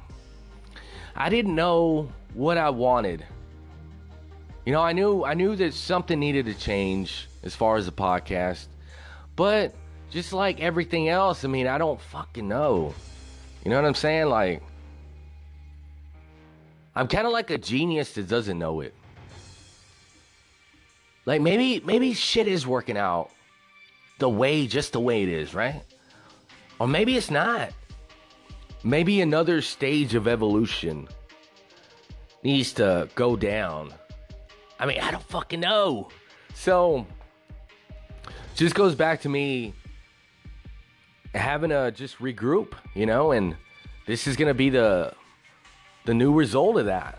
I 1.15 1.29
didn't 1.29 1.53
know 1.53 2.12
what 2.34 2.58
I 2.58 2.71
wanted. 2.71 3.23
You 4.65 4.73
know, 4.73 4.82
I 4.82 4.93
knew 4.93 5.23
I 5.23 5.36
knew 5.36 5.55
that 5.58 5.75
something 5.75 6.19
needed 6.19 6.47
to 6.47 6.55
change 6.55 7.29
as 7.43 7.53
far 7.53 7.77
as 7.77 7.86
the 7.86 7.91
podcast. 7.91 8.65
But 9.36 9.75
just 10.10 10.34
like 10.34 10.62
everything 10.62 11.08
else, 11.08 11.45
I 11.45 11.49
mean, 11.49 11.67
I 11.67 11.77
don't 11.77 12.01
fucking 12.01 12.47
know. 12.47 12.95
You 13.63 13.69
know 13.69 13.75
what 13.75 13.86
I'm 13.86 13.93
saying? 13.93 14.25
Like 14.29 14.63
I'm 16.95 17.08
kind 17.08 17.27
of 17.27 17.32
like 17.32 17.51
a 17.51 17.60
genius 17.60 18.13
that 18.13 18.27
doesn't 18.27 18.58
know 18.58 18.82
it. 18.82 18.95
Like 21.30 21.42
maybe 21.42 21.80
maybe 21.86 22.15
shit 22.15 22.48
is 22.48 22.65
working 22.65 22.98
out 22.98 23.30
the 24.18 24.28
way 24.28 24.65
just 24.65 24.94
the 24.94 25.00
way 25.00 25.22
it 25.22 25.30
is, 25.30 25.54
right? 25.54 25.84
Or 26.80 26.88
maybe 26.88 27.18
it's 27.18 27.30
not. 27.30 27.70
Maybe 28.84 29.22
another 29.22 29.62
stage 29.62 30.15
of 30.15 30.28
evolution 30.28 31.08
needs 32.42 32.74
to 32.74 33.08
go 33.13 33.36
down. 33.36 33.94
I 34.80 34.88
mean, 34.88 35.02
I 35.02 35.12
don't 35.12 35.22
fucking 35.22 35.60
know. 35.60 36.10
So 36.56 37.06
just 38.56 38.74
goes 38.74 38.96
back 38.96 39.22
to 39.22 39.30
me 39.30 39.76
having 41.36 41.70
to 41.70 41.92
just 41.92 42.18
regroup, 42.18 42.74
you 42.96 43.06
know, 43.06 43.34
and 43.34 43.56
this 44.08 44.26
is 44.26 44.36
going 44.36 44.48
to 44.48 44.56
be 44.56 44.72
the 44.72 45.13
the 46.06 46.13
new 46.15 46.34
result 46.34 46.80
of 46.80 46.88
that. 46.88 47.18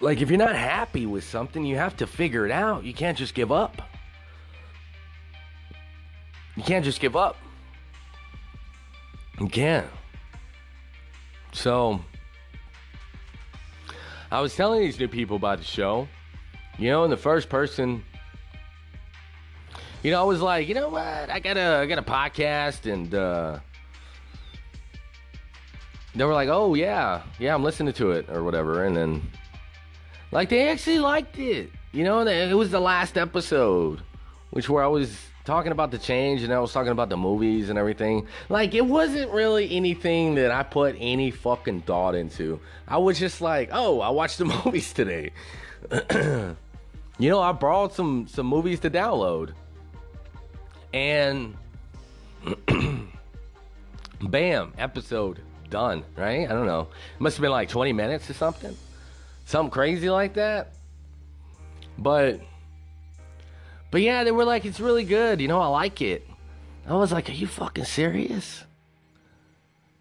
Like, 0.00 0.20
if 0.20 0.30
you're 0.30 0.38
not 0.38 0.54
happy 0.54 1.06
with 1.06 1.24
something, 1.24 1.64
you 1.64 1.76
have 1.76 1.96
to 1.96 2.06
figure 2.06 2.46
it 2.46 2.52
out. 2.52 2.84
You 2.84 2.94
can't 2.94 3.18
just 3.18 3.34
give 3.34 3.50
up. 3.50 3.82
You 6.56 6.62
can't 6.62 6.84
just 6.84 7.00
give 7.00 7.16
up. 7.16 7.36
You 9.40 9.48
can't. 9.48 9.86
So, 11.52 12.00
I 14.30 14.40
was 14.40 14.54
telling 14.54 14.80
these 14.80 14.98
new 14.98 15.08
people 15.08 15.36
about 15.36 15.58
the 15.58 15.64
show. 15.64 16.06
You 16.78 16.90
know, 16.90 17.02
and 17.02 17.12
the 17.12 17.16
first 17.16 17.48
person, 17.48 18.04
you 20.02 20.12
know, 20.12 20.20
I 20.20 20.24
was 20.24 20.40
like, 20.40 20.68
you 20.68 20.74
know 20.74 20.88
what? 20.88 21.28
I 21.28 21.40
got 21.40 21.56
a, 21.56 21.78
I 21.78 21.86
got 21.86 21.98
a 21.98 22.02
podcast, 22.02 22.92
and 22.92 23.12
uh, 23.12 23.58
they 26.14 26.24
were 26.24 26.34
like, 26.34 26.48
"Oh 26.48 26.74
yeah, 26.74 27.22
yeah, 27.40 27.54
I'm 27.54 27.64
listening 27.64 27.94
to 27.94 28.12
it 28.12 28.28
or 28.28 28.44
whatever," 28.44 28.84
and 28.84 28.96
then 28.96 29.22
like 30.30 30.48
they 30.48 30.68
actually 30.68 30.98
liked 30.98 31.38
it. 31.38 31.70
You 31.92 32.04
know, 32.04 32.26
it 32.26 32.54
was 32.54 32.70
the 32.70 32.80
last 32.80 33.16
episode, 33.16 34.02
which 34.50 34.68
where 34.68 34.84
I 34.84 34.88
was 34.88 35.16
talking 35.44 35.72
about 35.72 35.90
the 35.90 35.96
change 35.96 36.42
and 36.42 36.52
I 36.52 36.58
was 36.58 36.72
talking 36.72 36.92
about 36.92 37.08
the 37.08 37.16
movies 37.16 37.70
and 37.70 37.78
everything. 37.78 38.26
Like 38.50 38.74
it 38.74 38.84
wasn't 38.84 39.30
really 39.32 39.74
anything 39.74 40.34
that 40.34 40.50
I 40.50 40.62
put 40.62 40.94
any 40.98 41.30
fucking 41.30 41.82
thought 41.82 42.14
into. 42.14 42.60
I 42.86 42.98
was 42.98 43.18
just 43.18 43.40
like, 43.40 43.70
"Oh, 43.72 44.00
I 44.00 44.10
watched 44.10 44.38
the 44.38 44.44
movies 44.64 44.92
today." 44.92 45.32
you 47.18 47.30
know, 47.30 47.40
I 47.40 47.52
borrowed 47.52 47.94
some 47.94 48.26
some 48.28 48.46
movies 48.46 48.80
to 48.80 48.90
download. 48.90 49.54
And 50.92 51.56
bam, 54.20 54.72
episode 54.78 55.40
done, 55.70 56.04
right? 56.16 56.44
I 56.44 56.52
don't 56.52 56.66
know. 56.66 56.88
It 57.16 57.20
must 57.20 57.36
have 57.36 57.42
been 57.42 57.50
like 57.50 57.68
20 57.68 57.92
minutes 57.92 58.28
or 58.30 58.34
something. 58.34 58.76
Something 59.48 59.70
crazy 59.70 60.10
like 60.10 60.34
that. 60.34 60.74
But 61.96 62.42
but 63.90 64.02
yeah, 64.02 64.22
they 64.22 64.30
were 64.30 64.44
like, 64.44 64.66
it's 64.66 64.78
really 64.78 65.04
good. 65.04 65.40
You 65.40 65.48
know, 65.48 65.58
I 65.58 65.68
like 65.68 66.02
it. 66.02 66.28
I 66.86 66.94
was 66.96 67.12
like, 67.12 67.30
are 67.30 67.32
you 67.32 67.46
fucking 67.46 67.86
serious? 67.86 68.62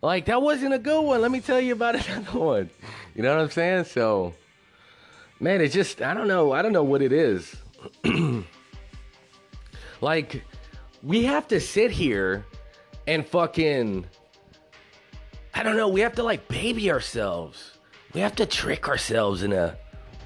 Like, 0.02 0.26
that 0.26 0.42
wasn't 0.42 0.74
a 0.74 0.78
good 0.78 1.02
one. 1.02 1.22
Let 1.22 1.32
me 1.32 1.40
tell 1.40 1.62
you 1.62 1.72
about 1.72 1.96
another 2.10 2.38
one. 2.38 2.70
You 3.16 3.24
know 3.24 3.38
what 3.38 3.44
I'm 3.44 3.50
saying? 3.50 3.86
So, 3.86 4.34
man, 5.40 5.62
it's 5.62 5.74
just, 5.74 6.02
I 6.02 6.14
don't 6.14 6.28
know. 6.28 6.52
I 6.52 6.62
don't 6.62 6.74
know 6.74 6.84
what 6.84 7.02
it 7.02 7.14
is. 7.14 7.56
like, 10.02 10.44
we 11.02 11.24
have 11.24 11.48
to 11.48 11.62
sit 11.62 11.92
here 11.92 12.46
and 13.08 13.26
fucking 13.26 14.06
I 15.54 15.64
don't 15.64 15.78
know. 15.78 15.88
We 15.88 16.02
have 16.02 16.16
to 16.16 16.24
like 16.24 16.50
baby 16.50 16.92
ourselves. 16.92 17.77
We 18.13 18.22
have 18.22 18.36
to 18.38 18.46
trick 18.46 18.88
ourselves 18.88 19.43
into 19.43 19.78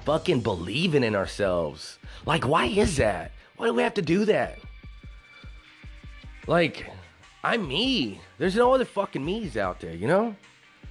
fucking 0.04 0.40
believing 0.40 1.04
in 1.04 1.14
ourselves. 1.14 1.98
Like, 2.24 2.46
why 2.46 2.66
is 2.66 2.96
that? 2.96 3.32
Why 3.56 3.66
do 3.66 3.74
we 3.74 3.82
have 3.82 3.94
to 3.94 4.02
do 4.02 4.24
that? 4.26 4.58
Like, 6.46 6.90
I'm 7.44 7.68
me. 7.68 8.20
There's 8.38 8.56
no 8.56 8.72
other 8.72 8.84
fucking 8.84 9.24
me's 9.24 9.56
out 9.56 9.80
there, 9.80 9.94
you 9.94 10.06
know? 10.06 10.34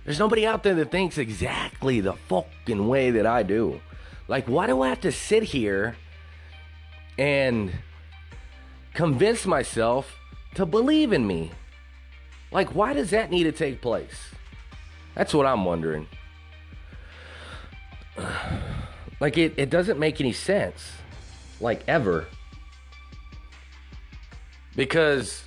There's 0.04 0.20
nobody 0.20 0.46
out 0.46 0.64
there 0.64 0.76
that 0.76 0.92
thinks 0.92 1.18
exactly 1.18 2.02
the 2.02 2.14
fucking 2.14 2.88
way 2.88 3.12
that 3.12 3.26
I 3.26 3.44
do. 3.44 3.82
Like, 4.28 4.48
why 4.48 4.68
do 4.68 4.82
I 4.82 4.90
have 4.90 5.02
to 5.02 5.12
sit 5.12 5.44
here 5.44 5.96
and 7.18 7.72
convince 8.94 9.46
myself 9.46 10.18
to 10.56 10.66
believe 10.66 11.14
in 11.14 11.28
me? 11.28 11.52
Like, 12.52 12.76
why 12.76 12.94
does 12.94 13.12
that 13.12 13.32
need 13.32 13.44
to 13.44 13.52
take 13.52 13.82
place? 13.82 14.32
That's 15.16 15.34
what 15.34 15.46
I'm 15.46 15.66
wondering. 15.66 16.08
Like, 19.20 19.38
it, 19.38 19.54
it 19.56 19.70
doesn't 19.70 20.00
make 20.00 20.20
any 20.20 20.34
sense. 20.34 20.94
Like, 21.60 21.84
ever. 21.88 22.26
Because 24.76 25.44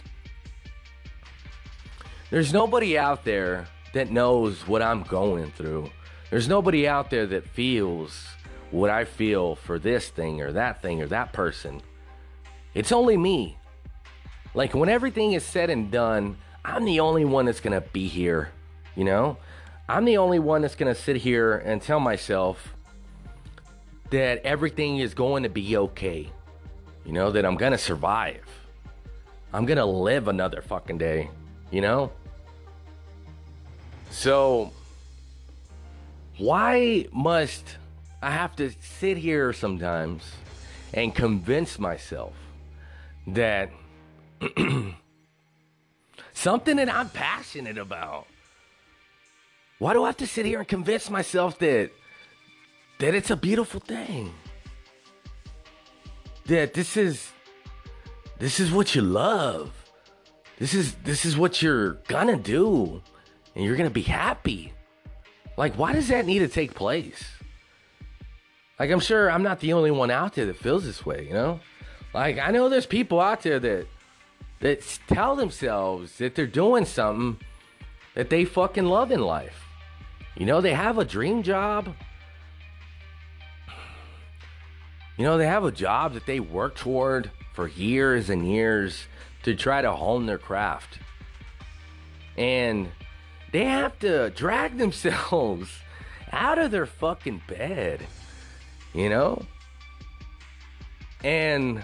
there's 2.31 2.53
nobody 2.53 2.97
out 2.97 3.25
there 3.25 3.67
that 3.95 4.13
knows 4.13 4.69
what 4.69 4.81
I'm 4.81 5.03
going 5.03 5.51
through. 5.51 5.91
There's 6.31 6.49
nobody 6.49 6.87
out 6.87 7.11
there 7.11 7.27
that 7.27 7.49
feels 7.49 8.29
what 8.71 8.91
I 8.91 9.05
feel 9.05 9.57
for 9.57 9.79
this 9.79 10.09
thing 10.09 10.41
or 10.41 10.53
that 10.53 10.81
thing 10.81 11.03
or 11.03 11.07
that 11.07 11.33
person. 11.33 11.83
It's 12.75 12.93
only 12.93 13.17
me. 13.17 13.57
Like, 14.55 14.75
when 14.75 14.89
everything 14.89 15.33
is 15.33 15.45
said 15.45 15.69
and 15.69 15.91
done, 15.91 16.37
I'm 16.65 16.85
the 16.85 17.01
only 17.01 17.25
one 17.25 17.47
that's 17.47 17.61
going 17.61 17.81
to 17.81 17.87
be 17.89 18.07
here, 18.07 18.51
you 18.95 19.05
know? 19.05 19.37
I'm 19.89 20.05
the 20.05 20.17
only 20.17 20.39
one 20.39 20.63
that's 20.63 20.75
going 20.75 20.93
to 20.93 21.01
sit 21.01 21.17
here 21.17 21.57
and 21.57 21.81
tell 21.81 22.01
myself 22.01 22.75
that 24.11 24.45
everything 24.45 24.99
is 24.99 25.15
going 25.15 25.43
to 25.43 25.49
be 25.49 25.77
okay. 25.77 26.31
You 27.05 27.13
know, 27.13 27.31
that 27.33 27.45
I'm 27.45 27.57
going 27.57 27.73
to 27.73 27.79
survive. 27.79 28.45
I'm 29.53 29.67
going 29.67 29.79
to 29.79 29.85
live 29.85 30.29
another 30.29 30.63
fucking 30.63 30.99
day, 30.99 31.31
you 31.71 31.81
know? 31.81 32.11
So, 34.11 34.73
why 36.39 37.07
must 37.13 37.77
I 38.25 38.31
have 38.31 38.57
to 38.57 38.71
sit 38.81 39.19
here 39.19 39.53
sometimes 39.53 40.23
and 40.95 41.15
convince 41.15 41.79
myself 41.79 42.33
that 43.27 43.71
something 46.33 46.77
that 46.77 46.89
I'm 46.89 47.11
passionate 47.11 47.77
about. 47.77 48.27
Why 49.85 49.93
do 49.93 50.03
I 50.05 50.07
have 50.07 50.17
to 50.17 50.27
sit 50.27 50.47
here 50.47 50.61
and 50.61 50.67
convince 50.67 51.11
myself 51.11 51.59
that 51.59 51.91
that 53.01 53.15
it's 53.15 53.31
a 53.31 53.37
beautiful 53.37 53.81
thing? 53.81 54.33
That 56.47 56.73
this 56.73 56.97
is 56.97 57.33
this 58.39 58.61
is 58.61 58.73
what 58.73 58.95
you 58.95 59.03
love. 59.03 59.73
This 60.59 60.73
is 60.73 60.95
this 61.05 61.27
is 61.27 61.37
what 61.37 61.61
you're 61.61 61.99
gonna 62.09 62.39
do 62.39 63.03
and 63.55 63.63
you're 63.63 63.77
gonna 63.77 63.91
be 63.91 64.01
happy. 64.01 64.73
Like 65.59 65.75
why 65.75 65.93
does 65.93 66.09
that 66.09 66.25
need 66.25 66.39
to 66.39 66.49
take 66.49 66.73
place? 66.73 67.23
Like 68.81 68.91
I'm 68.91 69.01
sure 69.01 69.31
I'm 69.31 69.43
not 69.43 69.61
the 69.61 69.75
only 69.75 69.91
one 69.91 70.11
out 70.11 70.33
there 70.33 70.47
that 70.47 70.57
feels 70.57 70.87
this 70.87 71.05
way, 71.05 71.27
you 71.27 71.35
know? 71.35 71.61
Like 72.15 72.39
I 72.39 72.53
know 72.53 72.71
there's 72.71 72.87
people 72.87 73.21
out 73.21 73.43
there 73.43 73.59
that 73.59 73.87
that 74.61 74.99
tell 75.09 75.37
themselves 75.37 76.17
that 76.17 76.35
they're 76.35 76.47
doing 76.47 76.87
something 76.87 77.39
that 78.15 78.31
they 78.31 78.47
fucking 78.47 78.87
love 78.87 79.11
in 79.11 79.21
life. 79.21 79.64
You 80.37 80.47
know, 80.47 80.61
they 80.61 80.75
have 80.75 80.99
a 80.99 81.05
dream 81.05 81.43
job. 81.43 81.95
You 85.17 85.25
know, 85.25 85.39
they 85.39 85.47
have 85.47 85.65
a 85.65 85.71
job 85.71 86.15
that 86.15 86.27
they 86.27 86.41
work 86.41 86.75
toward 86.75 87.31
for 87.53 87.69
years 87.69 88.31
and 88.31 88.51
years 88.51 89.07
to 89.45 89.55
try 89.55 89.81
to 89.81 89.93
hone 89.93 90.27
their 90.27 90.39
craft. 90.39 90.99
And 92.37 92.91
they 93.53 93.65
have 93.65 93.97
to 94.01 94.31
drag 94.31 94.77
themselves 94.79 95.71
out 96.33 96.59
of 96.59 96.73
their 96.73 96.87
fucking 96.87 97.43
bed, 97.47 98.05
you 98.93 99.09
know? 99.09 99.47
And 101.23 101.83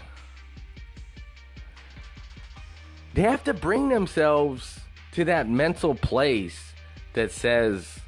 they 3.15 3.23
have 3.23 3.45
to 3.45 3.55
bring 3.55 3.89
themselves 3.89 4.81
to 5.13 5.25
that 5.25 5.49
mental 5.49 5.95
place 5.95 6.73
that 7.15 7.31
says, 7.31 8.01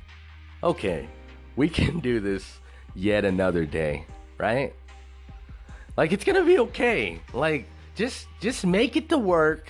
okay, 0.62 1.08
we 1.56 1.68
can 1.68 2.00
do 2.00 2.20
this 2.20 2.60
yet 2.94 3.24
another 3.24 3.64
day, 3.64 4.06
right? 4.38 4.74
Like 5.96 6.12
it's 6.12 6.24
gonna 6.24 6.44
be 6.44 6.58
okay. 6.58 7.20
Like 7.32 7.66
just 7.94 8.26
just 8.40 8.64
make 8.64 8.96
it 8.96 9.08
to 9.10 9.18
work. 9.18 9.68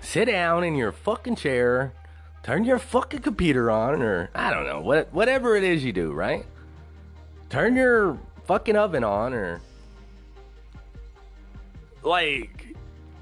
Sit 0.00 0.26
down 0.26 0.64
in 0.64 0.74
your 0.74 0.92
fucking 0.92 1.36
chair, 1.36 1.92
turn 2.42 2.64
your 2.64 2.78
fucking 2.78 3.20
computer 3.20 3.70
on, 3.70 4.00
or 4.02 4.30
I 4.34 4.52
don't 4.52 4.66
know, 4.66 4.80
what 4.80 5.12
whatever 5.12 5.56
it 5.56 5.64
is 5.64 5.84
you 5.84 5.92
do, 5.92 6.12
right? 6.12 6.44
Turn 7.50 7.76
your 7.76 8.18
fucking 8.46 8.76
oven 8.76 9.04
on 9.04 9.34
or 9.34 9.60
like 12.02 12.74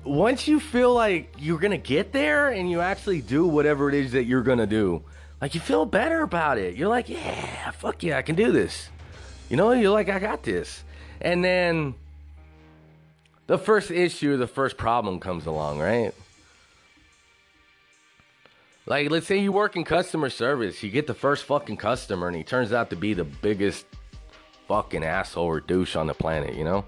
once 0.04 0.46
you 0.46 0.60
feel 0.60 0.94
like 0.94 1.34
you're 1.38 1.58
gonna 1.58 1.76
get 1.76 2.12
there 2.12 2.50
and 2.50 2.70
you 2.70 2.80
actually 2.80 3.20
do 3.20 3.46
whatever 3.46 3.88
it 3.88 3.94
is 3.94 4.12
that 4.12 4.24
you're 4.24 4.42
gonna 4.42 4.66
do, 4.66 5.02
like 5.40 5.54
you 5.54 5.60
feel 5.60 5.84
better 5.84 6.22
about 6.22 6.58
it. 6.58 6.76
You're 6.76 6.88
like, 6.88 7.08
yeah, 7.08 7.70
fuck 7.72 8.02
yeah, 8.02 8.18
I 8.18 8.22
can 8.22 8.34
do 8.34 8.52
this. 8.52 8.88
You 9.48 9.56
know, 9.56 9.72
you're 9.72 9.92
like, 9.92 10.08
I 10.08 10.18
got 10.18 10.42
this. 10.42 10.82
And 11.20 11.44
then 11.44 11.94
the 13.46 13.58
first 13.58 13.90
issue, 13.90 14.36
the 14.36 14.46
first 14.46 14.76
problem 14.76 15.20
comes 15.20 15.46
along, 15.46 15.78
right? 15.78 16.12
Like, 18.86 19.10
let's 19.10 19.26
say 19.26 19.38
you 19.38 19.50
work 19.52 19.76
in 19.76 19.84
customer 19.84 20.30
service, 20.30 20.82
you 20.82 20.90
get 20.90 21.06
the 21.06 21.14
first 21.14 21.44
fucking 21.44 21.76
customer, 21.76 22.28
and 22.28 22.36
he 22.36 22.44
turns 22.44 22.72
out 22.72 22.90
to 22.90 22.96
be 22.96 23.14
the 23.14 23.24
biggest 23.24 23.84
fucking 24.68 25.04
asshole 25.04 25.44
or 25.44 25.60
douche 25.60 25.96
on 25.96 26.06
the 26.06 26.14
planet, 26.14 26.54
you 26.54 26.64
know? 26.64 26.84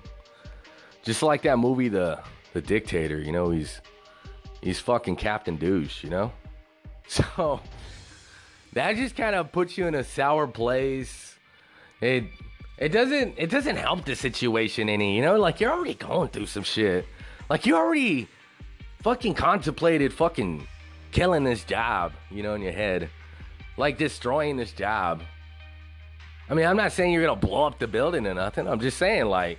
Just 1.02 1.22
like 1.22 1.42
that 1.42 1.58
movie, 1.58 1.88
The 1.88 2.20
the 2.54 2.62
dictator, 2.62 3.20
you 3.20 3.30
know, 3.30 3.50
he's 3.50 3.80
he's 4.62 4.80
fucking 4.80 5.16
Captain 5.16 5.56
Douche, 5.56 6.02
you 6.02 6.10
know? 6.10 6.32
So 7.08 7.60
that 8.74 8.96
just 8.96 9.16
kind 9.16 9.34
of 9.34 9.52
puts 9.52 9.78
you 9.78 9.86
in 9.86 9.94
a 9.94 10.04
sour 10.04 10.46
place. 10.46 11.36
It 12.00 12.24
it 12.76 12.90
doesn't 12.90 13.34
it 13.36 13.50
doesn't 13.50 13.76
help 13.76 14.04
the 14.04 14.14
situation 14.14 14.88
any, 14.88 15.16
you 15.16 15.22
know, 15.22 15.38
like 15.38 15.60
you're 15.60 15.72
already 15.72 15.94
going 15.94 16.28
through 16.28 16.46
some 16.46 16.62
shit. 16.62 17.06
Like 17.48 17.66
you 17.66 17.76
already 17.76 18.28
fucking 19.02 19.34
contemplated 19.34 20.12
fucking 20.12 20.66
killing 21.10 21.44
this 21.44 21.64
job, 21.64 22.12
you 22.30 22.42
know, 22.42 22.54
in 22.54 22.62
your 22.62 22.72
head. 22.72 23.10
Like 23.76 23.98
destroying 23.98 24.56
this 24.56 24.72
job. 24.72 25.22
I 26.50 26.54
mean, 26.54 26.66
I'm 26.66 26.76
not 26.76 26.92
saying 26.92 27.12
you're 27.12 27.24
gonna 27.24 27.40
blow 27.40 27.66
up 27.66 27.78
the 27.78 27.86
building 27.86 28.26
or 28.26 28.34
nothing. 28.34 28.68
I'm 28.68 28.80
just 28.80 28.98
saying 28.98 29.26
like 29.26 29.58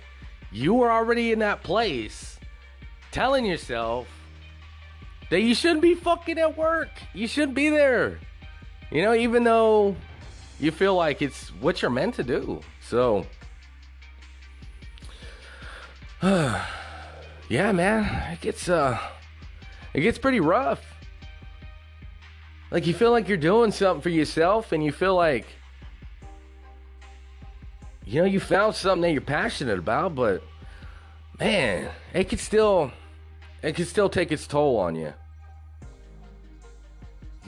you 0.50 0.74
were 0.74 0.90
already 0.90 1.32
in 1.32 1.40
that 1.40 1.62
place 1.62 2.38
telling 3.12 3.44
yourself 3.44 4.08
that 5.30 5.40
you 5.40 5.54
shouldn't 5.54 5.82
be 5.82 5.94
fucking 5.94 6.38
at 6.38 6.56
work. 6.56 6.90
You 7.14 7.26
shouldn't 7.28 7.54
be 7.54 7.70
there. 7.70 8.18
You 8.90 9.02
know, 9.02 9.14
even 9.14 9.44
though 9.44 9.94
you 10.58 10.70
feel 10.70 10.94
like 10.94 11.22
it's 11.22 11.48
what 11.60 11.80
you're 11.80 11.90
meant 11.90 12.16
to 12.16 12.24
do. 12.24 12.60
So, 12.80 13.26
yeah, 16.22 17.72
man, 17.72 18.32
it 18.32 18.40
gets 18.40 18.68
uh, 18.68 18.98
it 19.94 20.00
gets 20.00 20.18
pretty 20.18 20.40
rough. 20.40 20.84
Like 22.70 22.86
you 22.86 22.94
feel 22.94 23.10
like 23.10 23.28
you're 23.28 23.36
doing 23.36 23.72
something 23.72 24.02
for 24.02 24.10
yourself, 24.10 24.72
and 24.72 24.84
you 24.84 24.92
feel 24.92 25.14
like, 25.14 25.46
you 28.04 28.20
know, 28.20 28.26
you 28.26 28.40
found 28.40 28.74
something 28.74 29.02
that 29.02 29.12
you're 29.12 29.20
passionate 29.20 29.78
about, 29.78 30.14
but 30.14 30.42
man, 31.38 31.90
it 32.12 32.28
could 32.28 32.40
still 32.40 32.92
it 33.62 33.74
could 33.74 33.88
still 33.88 34.08
take 34.08 34.32
its 34.32 34.46
toll 34.46 34.78
on 34.78 34.94
you. 34.94 35.12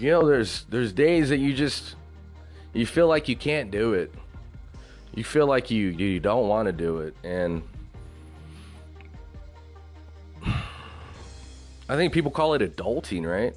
You 0.02 0.10
know, 0.10 0.26
there's 0.26 0.64
there's 0.64 0.92
days 0.92 1.28
that 1.28 1.38
you 1.38 1.54
just 1.54 1.94
you 2.72 2.86
feel 2.86 3.06
like 3.06 3.28
you 3.28 3.36
can't 3.36 3.70
do 3.70 3.92
it. 3.92 4.12
You 5.14 5.22
feel 5.22 5.46
like 5.46 5.70
you 5.70 5.90
you 5.90 6.18
don't 6.18 6.48
want 6.48 6.66
to 6.66 6.72
do 6.72 6.98
it, 6.98 7.14
and 7.22 7.62
I 10.44 11.94
think 11.94 12.12
people 12.12 12.32
call 12.32 12.54
it 12.54 12.62
adulting, 12.62 13.24
right? 13.24 13.54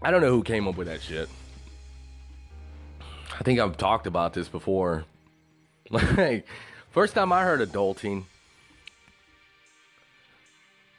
I 0.00 0.12
don't 0.12 0.20
know 0.20 0.30
who 0.30 0.44
came 0.44 0.68
up 0.68 0.76
with 0.76 0.86
that 0.86 1.02
shit. 1.02 1.28
I 3.00 3.42
think 3.42 3.58
I've 3.58 3.76
talked 3.76 4.06
about 4.06 4.32
this 4.32 4.48
before. 4.48 5.04
Like, 5.90 6.46
first 6.90 7.14
time 7.14 7.32
I 7.32 7.42
heard 7.42 7.60
adulting, 7.68 8.24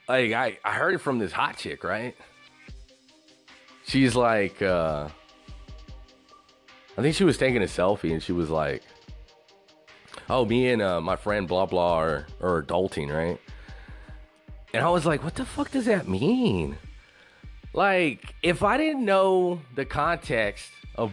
like 0.08 0.32
I, 0.32 0.58
I 0.64 0.72
heard 0.72 0.94
it 0.94 0.98
from 0.98 1.18
this 1.18 1.32
hot 1.32 1.56
chick, 1.56 1.84
right? 1.84 2.16
She's 3.86 4.14
like, 4.14 4.60
uh, 4.62 5.08
I 6.98 7.02
think 7.02 7.14
she 7.14 7.24
was 7.24 7.38
taking 7.38 7.62
a 7.62 7.66
selfie 7.66 8.12
and 8.12 8.22
she 8.22 8.32
was 8.32 8.50
like, 8.50 8.82
oh, 10.28 10.44
me 10.44 10.70
and 10.70 10.82
uh, 10.82 11.00
my 11.00 11.16
friend 11.16 11.46
blah 11.46 11.66
blah 11.66 11.94
are, 11.94 12.26
are 12.40 12.62
adulting, 12.62 13.14
right? 13.14 13.40
And 14.72 14.84
I 14.84 14.88
was 14.90 15.06
like, 15.06 15.22
what 15.24 15.34
the 15.34 15.44
fuck 15.44 15.70
does 15.70 15.86
that 15.86 16.08
mean? 16.08 16.76
Like, 17.72 18.34
if 18.42 18.62
I 18.62 18.76
didn't 18.76 19.04
know 19.04 19.60
the 19.74 19.84
context 19.84 20.70
of 20.94 21.12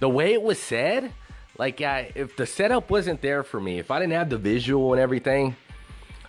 the 0.00 0.08
way 0.08 0.32
it 0.32 0.42
was 0.42 0.58
said, 0.58 1.12
like, 1.58 1.80
I, 1.80 2.12
if 2.14 2.36
the 2.36 2.46
setup 2.46 2.90
wasn't 2.90 3.20
there 3.20 3.42
for 3.42 3.60
me, 3.60 3.78
if 3.78 3.90
I 3.90 3.98
didn't 3.98 4.14
have 4.14 4.30
the 4.30 4.38
visual 4.38 4.92
and 4.92 5.00
everything, 5.00 5.56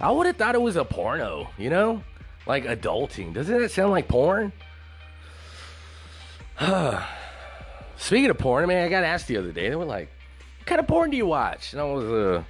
I 0.04 0.12
would 0.12 0.28
have 0.28 0.36
thought 0.36 0.54
it 0.54 0.62
was 0.62 0.76
a 0.76 0.84
porno, 0.84 1.48
you 1.58 1.70
know? 1.70 2.04
Like 2.46 2.66
adulting. 2.66 3.34
Doesn't 3.34 3.58
that 3.58 3.72
sound 3.72 3.92
like 3.92 4.10
porn? 4.10 4.52
Speaking 7.96 8.30
of 8.30 8.38
porn, 8.38 8.66
I 8.66 8.68
mean, 8.68 8.80
I 8.80 8.90
got 8.90 9.06
asked 9.06 9.30
the 9.30 9.38
other 9.38 9.54
day. 9.54 9.70
They 9.70 9.78
were 9.78 9.86
like, 9.86 10.10
"What 10.60 10.68
kind 10.68 10.82
of 10.82 10.88
porn 10.88 11.10
do 11.10 11.16
you 11.16 11.26
watch?" 11.26 11.72
And 11.72 11.82
I 11.82 11.86
was, 11.86 12.04
uh, 12.04 12.44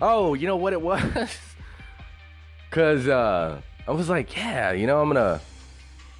"Oh, 0.00 0.34
you 0.34 0.48
know 0.48 0.56
what 0.56 0.72
it 0.72 0.82
was?" 0.90 1.38
Cause 2.72 3.06
uh, 3.06 3.60
I 3.86 3.90
was 3.92 4.08
like, 4.08 4.36
"Yeah, 4.36 4.72
you 4.72 4.88
know, 4.88 5.00
I'm 5.00 5.06
gonna, 5.06 5.40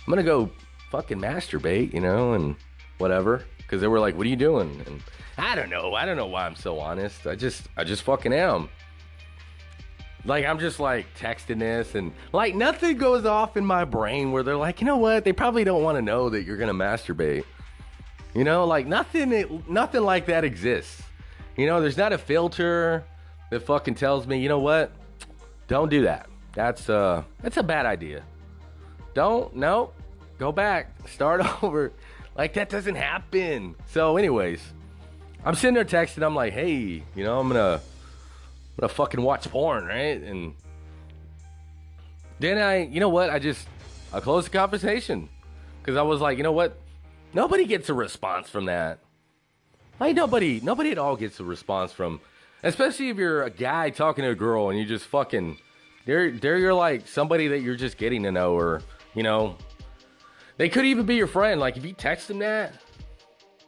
I'm 0.06 0.10
gonna 0.10 0.22
go 0.22 0.52
fucking 0.92 1.18
masturbate, 1.18 1.92
you 1.92 2.00
know, 2.00 2.34
and 2.34 2.54
whatever." 2.98 3.42
Cause 3.66 3.80
they 3.80 3.88
were 3.88 3.98
like, 3.98 4.16
"What 4.16 4.26
are 4.28 4.30
you 4.30 4.36
doing?" 4.36 4.80
And 4.86 5.02
I 5.36 5.56
don't 5.56 5.70
know. 5.70 5.94
I 5.94 6.06
don't 6.06 6.16
know 6.16 6.26
why 6.26 6.46
I'm 6.46 6.54
so 6.54 6.78
honest. 6.78 7.26
I 7.26 7.34
just, 7.34 7.66
I 7.76 7.82
just 7.82 8.04
fucking 8.04 8.32
am. 8.32 8.68
Like 10.24 10.44
I'm 10.44 10.58
just 10.58 10.78
like 10.78 11.06
texting 11.18 11.58
this 11.58 11.94
and 11.94 12.12
like 12.32 12.54
nothing 12.54 12.96
goes 12.96 13.24
off 13.24 13.56
in 13.56 13.66
my 13.66 13.84
brain 13.84 14.30
where 14.32 14.42
they're 14.42 14.56
like, 14.56 14.80
you 14.80 14.86
know 14.86 14.96
what? 14.96 15.24
They 15.24 15.32
probably 15.32 15.64
don't 15.64 15.82
want 15.82 15.98
to 15.98 16.02
know 16.02 16.30
that 16.30 16.44
you're 16.44 16.56
gonna 16.56 16.74
masturbate. 16.74 17.44
You 18.34 18.44
know, 18.44 18.64
like 18.64 18.86
nothing, 18.86 19.62
nothing 19.68 20.02
like 20.02 20.26
that 20.26 20.44
exists. 20.44 21.02
You 21.56 21.66
know, 21.66 21.80
there's 21.80 21.98
not 21.98 22.12
a 22.12 22.18
filter 22.18 23.04
that 23.50 23.60
fucking 23.60 23.96
tells 23.96 24.26
me, 24.26 24.38
you 24.38 24.48
know 24.48 24.60
what? 24.60 24.92
Don't 25.68 25.90
do 25.90 26.02
that. 26.02 26.28
That's 26.54 26.88
uh, 26.88 27.24
that's 27.40 27.56
a 27.56 27.62
bad 27.62 27.86
idea. 27.86 28.22
Don't, 29.14 29.54
no, 29.54 29.92
go 30.38 30.52
back, 30.52 31.08
start 31.08 31.42
over. 31.62 31.92
Like 32.36 32.54
that 32.54 32.70
doesn't 32.70 32.94
happen. 32.94 33.74
So, 33.86 34.16
anyways, 34.16 34.60
I'm 35.44 35.54
sitting 35.54 35.74
there 35.74 35.84
texting. 35.84 36.24
I'm 36.24 36.34
like, 36.34 36.52
hey, 36.52 37.02
you 37.14 37.24
know, 37.24 37.38
I'm 37.38 37.48
gonna, 37.48 37.80
I'm 38.72 38.80
gonna 38.80 38.92
fucking 38.92 39.22
watch 39.22 39.48
porn, 39.50 39.84
right? 39.84 40.20
And 40.22 40.54
then 42.38 42.58
I, 42.58 42.84
you 42.84 43.00
know 43.00 43.10
what? 43.10 43.30
I 43.30 43.38
just, 43.38 43.68
I 44.12 44.20
closed 44.20 44.46
the 44.46 44.50
conversation 44.50 45.28
because 45.80 45.96
I 45.96 46.02
was 46.02 46.20
like, 46.20 46.38
you 46.38 46.42
know 46.42 46.52
what? 46.52 46.78
Nobody 47.34 47.66
gets 47.66 47.88
a 47.88 47.94
response 47.94 48.48
from 48.48 48.64
that. 48.64 48.98
Like 50.00 50.16
nobody, 50.16 50.60
nobody 50.62 50.90
at 50.90 50.98
all 50.98 51.16
gets 51.16 51.38
a 51.38 51.44
response 51.44 51.92
from, 51.92 52.20
especially 52.62 53.10
if 53.10 53.16
you're 53.18 53.42
a 53.42 53.50
guy 53.50 53.90
talking 53.90 54.24
to 54.24 54.30
a 54.30 54.34
girl 54.34 54.70
and 54.70 54.78
you 54.78 54.86
just 54.86 55.04
fucking, 55.06 55.58
they're, 56.06 56.30
they're 56.30 56.58
you're 56.58 56.74
like 56.74 57.06
somebody 57.06 57.48
that 57.48 57.60
you're 57.60 57.76
just 57.76 57.98
getting 57.98 58.22
to 58.24 58.32
know, 58.32 58.54
or 58.54 58.82
you 59.14 59.22
know, 59.22 59.56
they 60.56 60.68
could 60.68 60.86
even 60.86 61.06
be 61.06 61.14
your 61.14 61.26
friend. 61.26 61.60
Like 61.60 61.76
if 61.76 61.84
you 61.84 61.92
text 61.92 62.28
them 62.28 62.38
that, 62.40 62.74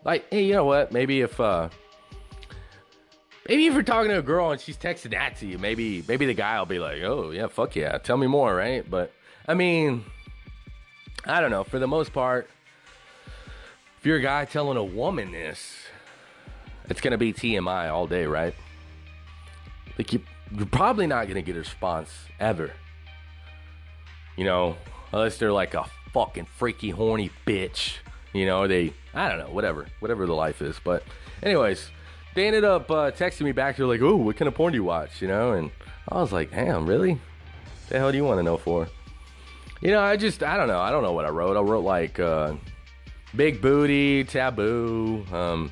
like, 0.02 0.26
hey, 0.30 0.44
you 0.44 0.54
know 0.54 0.64
what? 0.64 0.92
Maybe 0.92 1.20
if, 1.20 1.38
uh, 1.38 1.68
maybe 3.48 3.66
if 3.66 3.74
you're 3.74 3.82
talking 3.82 4.10
to 4.10 4.18
a 4.18 4.22
girl 4.22 4.50
and 4.50 4.60
she's 4.60 4.76
texting 4.76 5.10
that 5.10 5.36
to 5.36 5.46
you, 5.46 5.58
maybe, 5.58 6.04
maybe 6.08 6.26
the 6.26 6.34
guy 6.34 6.58
will 6.58 6.66
be 6.66 6.78
like, 6.78 7.02
oh 7.02 7.30
yeah, 7.30 7.46
fuck 7.46 7.76
yeah, 7.76 7.98
tell 7.98 8.16
me 8.16 8.26
more, 8.26 8.54
right? 8.54 8.88
But 8.88 9.12
I 9.46 9.54
mean, 9.54 10.04
I 11.24 11.40
don't 11.40 11.50
know. 11.50 11.64
For 11.64 11.78
the 11.78 11.86
most 11.86 12.12
part, 12.12 12.48
if 13.98 14.06
you're 14.06 14.18
a 14.18 14.22
guy 14.22 14.44
telling 14.44 14.76
a 14.76 14.84
woman 14.84 15.32
this, 15.32 15.76
it's 16.88 17.00
gonna 17.00 17.18
be 17.18 17.32
TMI 17.32 17.90
all 17.90 18.06
day, 18.06 18.26
right? 18.26 18.54
Like 19.96 20.12
you, 20.12 20.20
you're 20.52 20.66
probably 20.66 21.06
not 21.06 21.28
gonna 21.28 21.42
get 21.42 21.56
a 21.56 21.60
response 21.60 22.10
ever. 22.40 22.72
You 24.36 24.44
know, 24.44 24.76
unless 25.12 25.38
they're 25.38 25.52
like 25.52 25.74
a 25.74 25.86
fucking 26.12 26.46
freaky 26.56 26.90
horny 26.90 27.30
bitch. 27.46 27.96
You 28.32 28.46
know, 28.46 28.66
they 28.66 28.92
I 29.14 29.28
don't 29.28 29.38
know, 29.38 29.50
whatever, 29.50 29.86
whatever 30.00 30.26
the 30.26 30.34
life 30.34 30.60
is. 30.60 30.78
But 30.82 31.04
anyways, 31.42 31.90
they 32.34 32.46
ended 32.46 32.64
up 32.64 32.90
uh, 32.90 33.10
texting 33.12 33.42
me 33.42 33.52
back. 33.52 33.76
They're 33.76 33.86
like, 33.86 34.02
"Oh, 34.02 34.16
what 34.16 34.36
kind 34.36 34.48
of 34.48 34.54
porn 34.54 34.72
do 34.72 34.76
you 34.76 34.84
watch?" 34.84 35.22
You 35.22 35.28
know, 35.28 35.52
and 35.52 35.70
I 36.08 36.16
was 36.16 36.32
like, 36.32 36.50
"Damn, 36.50 36.86
really? 36.86 37.18
The 37.88 37.98
hell 37.98 38.10
do 38.10 38.16
you 38.16 38.24
want 38.24 38.38
to 38.38 38.42
know 38.42 38.56
for?" 38.56 38.88
You 39.80 39.90
know, 39.90 40.00
I 40.00 40.16
just 40.16 40.42
I 40.42 40.56
don't 40.56 40.68
know. 40.68 40.80
I 40.80 40.90
don't 40.90 41.02
know 41.02 41.12
what 41.12 41.24
I 41.24 41.30
wrote. 41.30 41.56
I 41.56 41.60
wrote 41.60 41.84
like 41.84 42.18
uh, 42.18 42.54
big 43.34 43.60
booty, 43.60 44.24
taboo, 44.24 45.24
um, 45.32 45.70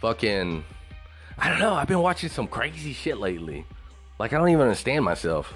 fucking. 0.00 0.64
I 1.36 1.50
don't 1.50 1.60
know. 1.60 1.74
I've 1.74 1.86
been 1.86 2.00
watching 2.00 2.30
some 2.30 2.48
crazy 2.48 2.92
shit 2.92 3.18
lately. 3.18 3.64
Like 4.18 4.32
I 4.32 4.38
don't 4.38 4.48
even 4.48 4.62
understand 4.62 5.04
myself. 5.04 5.52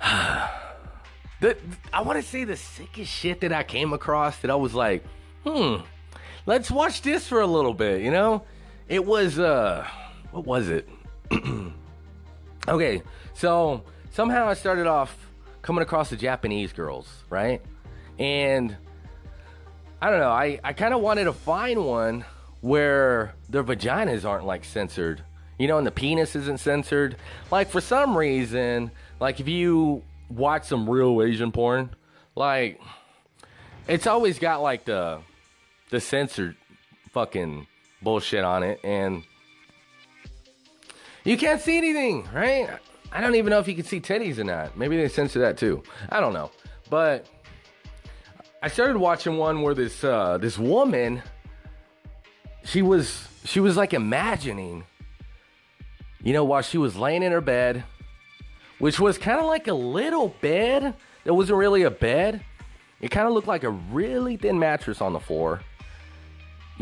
the, 1.40 1.56
I 1.92 2.02
want 2.02 2.20
to 2.20 2.28
say 2.28 2.44
the 2.44 2.56
sickest 2.56 3.10
shit 3.10 3.40
that 3.40 3.52
I 3.52 3.62
came 3.62 3.92
across 3.92 4.38
that 4.38 4.50
I 4.50 4.56
was 4.56 4.74
like, 4.74 5.04
hmm, 5.44 5.76
let's 6.46 6.70
watch 6.70 7.02
this 7.02 7.26
for 7.26 7.40
a 7.40 7.46
little 7.46 7.74
bit. 7.74 8.02
You 8.02 8.10
know, 8.10 8.42
it 8.88 9.04
was 9.04 9.38
uh, 9.38 9.86
what 10.30 10.46
was 10.46 10.68
it? 10.68 10.88
okay, 12.68 13.02
so 13.34 13.82
somehow 14.10 14.48
I 14.48 14.54
started 14.54 14.86
off 14.86 15.16
coming 15.62 15.82
across 15.82 16.10
the 16.10 16.16
Japanese 16.16 16.72
girls, 16.72 17.08
right? 17.30 17.62
And 18.18 18.76
I 20.00 20.10
don't 20.10 20.20
know, 20.20 20.30
I, 20.30 20.58
I 20.64 20.72
kind 20.72 20.92
of 20.92 21.00
wanted 21.00 21.24
to 21.24 21.32
find 21.32 21.84
one 21.84 22.24
where 22.60 23.34
their 23.48 23.64
vaginas 23.64 24.24
aren't 24.24 24.44
like 24.44 24.64
censored, 24.64 25.22
you 25.58 25.68
know, 25.68 25.78
and 25.78 25.86
the 25.86 25.92
penis 25.92 26.34
isn't 26.36 26.60
censored. 26.60 27.16
Like 27.50 27.70
for 27.70 27.80
some 27.80 28.16
reason, 28.16 28.90
like 29.20 29.40
if 29.40 29.48
you 29.48 30.02
watch 30.28 30.64
some 30.64 30.88
real 30.88 31.22
Asian 31.22 31.52
porn, 31.52 31.90
like 32.34 32.80
it's 33.86 34.06
always 34.06 34.38
got 34.38 34.62
like 34.62 34.84
the 34.84 35.20
the 35.92 36.00
censored 36.00 36.56
fucking 37.10 37.66
bullshit 38.00 38.42
on 38.42 38.62
it 38.62 38.80
and 38.82 39.22
you 41.22 41.36
can't 41.36 41.60
see 41.60 41.76
anything, 41.76 42.26
right? 42.34 42.68
I 43.12 43.20
don't 43.20 43.34
even 43.34 43.50
know 43.50 43.58
if 43.58 43.68
you 43.68 43.74
can 43.74 43.84
see 43.84 44.00
titties 44.00 44.38
or 44.38 44.44
not. 44.44 44.76
Maybe 44.76 44.96
they 44.96 45.08
censor 45.08 45.38
that 45.40 45.58
too. 45.58 45.82
I 46.08 46.18
don't 46.18 46.32
know. 46.32 46.50
But 46.88 47.26
I 48.62 48.68
started 48.68 48.96
watching 48.96 49.36
one 49.36 49.60
where 49.60 49.74
this 49.74 50.02
uh, 50.02 50.38
this 50.38 50.58
woman 50.58 51.22
she 52.64 52.80
was 52.80 53.28
she 53.44 53.60
was 53.60 53.76
like 53.76 53.92
imagining 53.92 54.84
you 56.22 56.32
know 56.32 56.44
while 56.44 56.62
she 56.62 56.78
was 56.78 56.96
laying 56.96 57.22
in 57.22 57.32
her 57.32 57.40
bed 57.40 57.84
which 58.78 58.98
was 58.98 59.18
kind 59.18 59.40
of 59.40 59.46
like 59.46 59.68
a 59.68 59.74
little 59.74 60.28
bed 60.40 60.94
that 61.24 61.34
wasn't 61.34 61.58
really 61.58 61.82
a 61.82 61.90
bed 61.90 62.42
it 63.00 63.10
kind 63.10 63.26
of 63.26 63.34
looked 63.34 63.48
like 63.48 63.64
a 63.64 63.70
really 63.70 64.36
thin 64.36 64.58
mattress 64.58 65.00
on 65.00 65.12
the 65.12 65.20
floor 65.20 65.60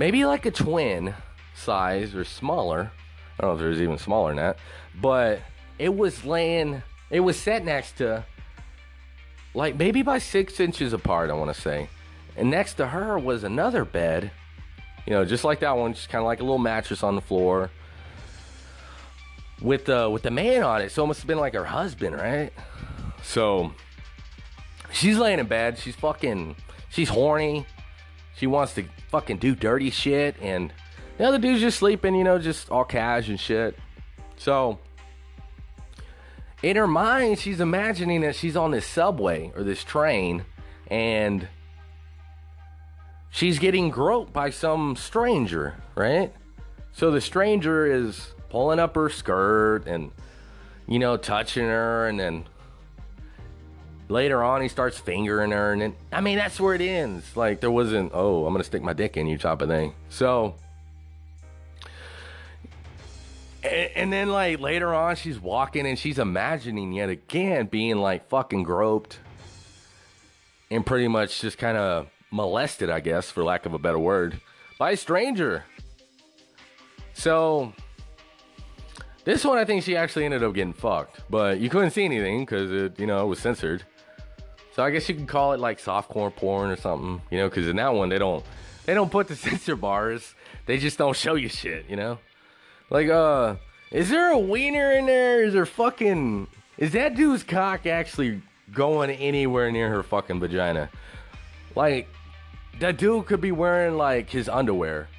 maybe 0.00 0.24
like 0.24 0.46
a 0.46 0.50
twin 0.50 1.14
size 1.54 2.14
or 2.14 2.24
smaller. 2.24 2.90
I 3.38 3.42
don't 3.42 3.50
know 3.50 3.54
if 3.54 3.60
there's 3.60 3.82
even 3.82 3.98
smaller 3.98 4.30
than 4.30 4.36
that 4.38 4.58
but 5.00 5.40
it 5.78 5.94
was 5.94 6.24
laying 6.24 6.82
it 7.10 7.20
was 7.20 7.38
set 7.38 7.64
next 7.64 7.98
to 7.98 8.24
like 9.54 9.76
maybe 9.76 10.02
by 10.02 10.18
six 10.18 10.60
inches 10.60 10.92
apart 10.92 11.30
i 11.30 11.34
want 11.34 11.54
to 11.54 11.60
say. 11.60 11.88
And 12.36 12.50
next 12.50 12.74
to 12.74 12.86
her 12.86 13.18
was 13.18 13.44
another 13.44 13.84
bed 13.84 14.30
you 15.06 15.12
know 15.12 15.24
just 15.24 15.44
like 15.44 15.60
that 15.60 15.76
one 15.76 15.92
just 15.92 16.08
kind 16.08 16.20
of 16.20 16.26
like 16.26 16.40
a 16.40 16.44
little 16.44 16.58
mattress 16.58 17.02
on 17.02 17.14
the 17.14 17.20
floor 17.20 17.70
with 19.60 19.84
the 19.84 20.08
with 20.08 20.22
the 20.22 20.30
man 20.30 20.62
on 20.62 20.80
it. 20.80 20.92
So 20.92 21.04
it 21.04 21.08
must 21.08 21.20
have 21.20 21.26
been 21.26 21.38
like 21.38 21.54
her 21.54 21.64
husband 21.64 22.16
right? 22.16 22.52
So 23.22 23.72
she's 24.92 25.18
laying 25.18 25.40
in 25.40 25.46
bed. 25.46 25.78
She's 25.78 25.96
fucking 25.96 26.56
she's 26.88 27.10
horny 27.10 27.66
she 28.40 28.48
wants 28.48 28.74
to 28.74 28.84
fucking 29.10 29.36
do 29.36 29.54
dirty 29.54 29.90
shit 29.90 30.34
and 30.40 30.72
the 31.18 31.24
other 31.24 31.38
dude's 31.38 31.60
just 31.60 31.78
sleeping 31.78 32.16
you 32.16 32.24
know 32.24 32.38
just 32.38 32.70
all 32.70 32.84
cash 32.84 33.28
and 33.28 33.38
shit 33.38 33.78
so 34.36 34.80
in 36.62 36.76
her 36.76 36.86
mind, 36.86 37.38
she's 37.38 37.60
imagining 37.60 38.20
that 38.20 38.36
she's 38.36 38.56
on 38.56 38.70
this 38.72 38.86
subway 38.86 39.50
or 39.56 39.62
this 39.62 39.82
train 39.82 40.44
and 40.88 41.48
she's 43.30 43.58
getting 43.58 43.88
groped 43.90 44.32
by 44.32 44.50
some 44.50 44.96
stranger, 44.96 45.76
right? 45.94 46.34
So 46.92 47.10
the 47.10 47.20
stranger 47.20 47.86
is 47.86 48.34
pulling 48.50 48.78
up 48.78 48.94
her 48.94 49.08
skirt 49.08 49.86
and, 49.86 50.10
you 50.86 50.98
know, 50.98 51.16
touching 51.16 51.64
her, 51.64 52.06
and 52.08 52.18
then 52.18 52.44
later 54.10 54.42
on 54.42 54.60
he 54.60 54.68
starts 54.68 54.98
fingering 54.98 55.52
her, 55.52 55.72
and 55.72 55.80
then, 55.80 55.94
I 56.12 56.20
mean, 56.20 56.36
that's 56.36 56.60
where 56.60 56.74
it 56.74 56.80
ends. 56.80 57.36
Like, 57.36 57.60
there 57.60 57.70
wasn't, 57.70 58.10
oh, 58.12 58.44
I'm 58.46 58.52
gonna 58.52 58.64
stick 58.64 58.82
my 58.82 58.92
dick 58.92 59.16
in 59.16 59.26
you 59.26 59.38
type 59.38 59.62
of 59.62 59.68
thing. 59.68 59.94
So, 60.08 60.56
and, 63.62 63.90
and, 63.94 64.12
then 64.12 64.30
like 64.30 64.60
later 64.60 64.94
on, 64.94 65.16
she's 65.16 65.38
walking 65.38 65.86
and 65.86 65.98
she's 65.98 66.18
imagining 66.18 66.92
yet 66.92 67.10
again 67.10 67.66
being 67.66 67.98
like 67.98 68.28
fucking 68.28 68.62
groped 68.62 69.18
and 70.70 70.84
pretty 70.84 71.08
much 71.08 71.40
just 71.40 71.58
kind 71.58 71.76
of 71.76 72.08
molested, 72.30 72.90
I 72.90 73.00
guess, 73.00 73.30
for 73.30 73.44
lack 73.44 73.66
of 73.66 73.74
a 73.74 73.78
better 73.78 73.98
word, 73.98 74.40
by 74.78 74.92
a 74.92 74.96
stranger. 74.96 75.64
So 77.12 77.72
this 79.24 79.44
one, 79.44 79.58
I 79.58 79.64
think 79.64 79.84
she 79.84 79.96
actually 79.96 80.24
ended 80.24 80.42
up 80.42 80.54
getting 80.54 80.72
fucked, 80.72 81.20
but 81.28 81.60
you 81.60 81.68
couldn't 81.68 81.90
see 81.90 82.04
anything 82.04 82.40
because 82.40 82.70
it, 82.70 82.98
you 82.98 83.06
know, 83.06 83.22
it 83.22 83.26
was 83.26 83.38
censored. 83.38 83.84
So 84.80 84.84
I 84.84 84.88
guess 84.88 85.06
you 85.10 85.14
could 85.14 85.28
call 85.28 85.52
it 85.52 85.60
like 85.60 85.78
softcore 85.78 86.34
porn 86.34 86.70
or 86.70 86.76
something, 86.76 87.20
you 87.30 87.36
know, 87.36 87.50
because 87.50 87.68
in 87.68 87.76
that 87.76 87.92
one 87.92 88.08
they 88.08 88.16
don't 88.16 88.42
they 88.86 88.94
don't 88.94 89.12
put 89.12 89.28
the 89.28 89.36
censor 89.36 89.76
bars. 89.76 90.34
They 90.64 90.78
just 90.78 90.96
don't 90.96 91.14
show 91.14 91.34
you 91.34 91.50
shit, 91.50 91.84
you 91.90 91.96
know. 91.96 92.16
Like, 92.88 93.10
uh, 93.10 93.56
is 93.90 94.08
there 94.08 94.32
a 94.32 94.38
wiener 94.38 94.92
in 94.92 95.04
there? 95.04 95.44
Is 95.44 95.52
there 95.52 95.66
fucking. 95.66 96.46
Is 96.78 96.92
that 96.92 97.14
dude's 97.14 97.42
cock 97.42 97.84
actually 97.84 98.40
going 98.72 99.10
anywhere 99.10 99.70
near 99.70 99.90
her 99.90 100.02
fucking 100.02 100.40
vagina? 100.40 100.88
Like, 101.76 102.08
that 102.78 102.96
dude 102.96 103.26
could 103.26 103.42
be 103.42 103.52
wearing, 103.52 103.98
like, 103.98 104.30
his 104.30 104.48
underwear 104.48 105.10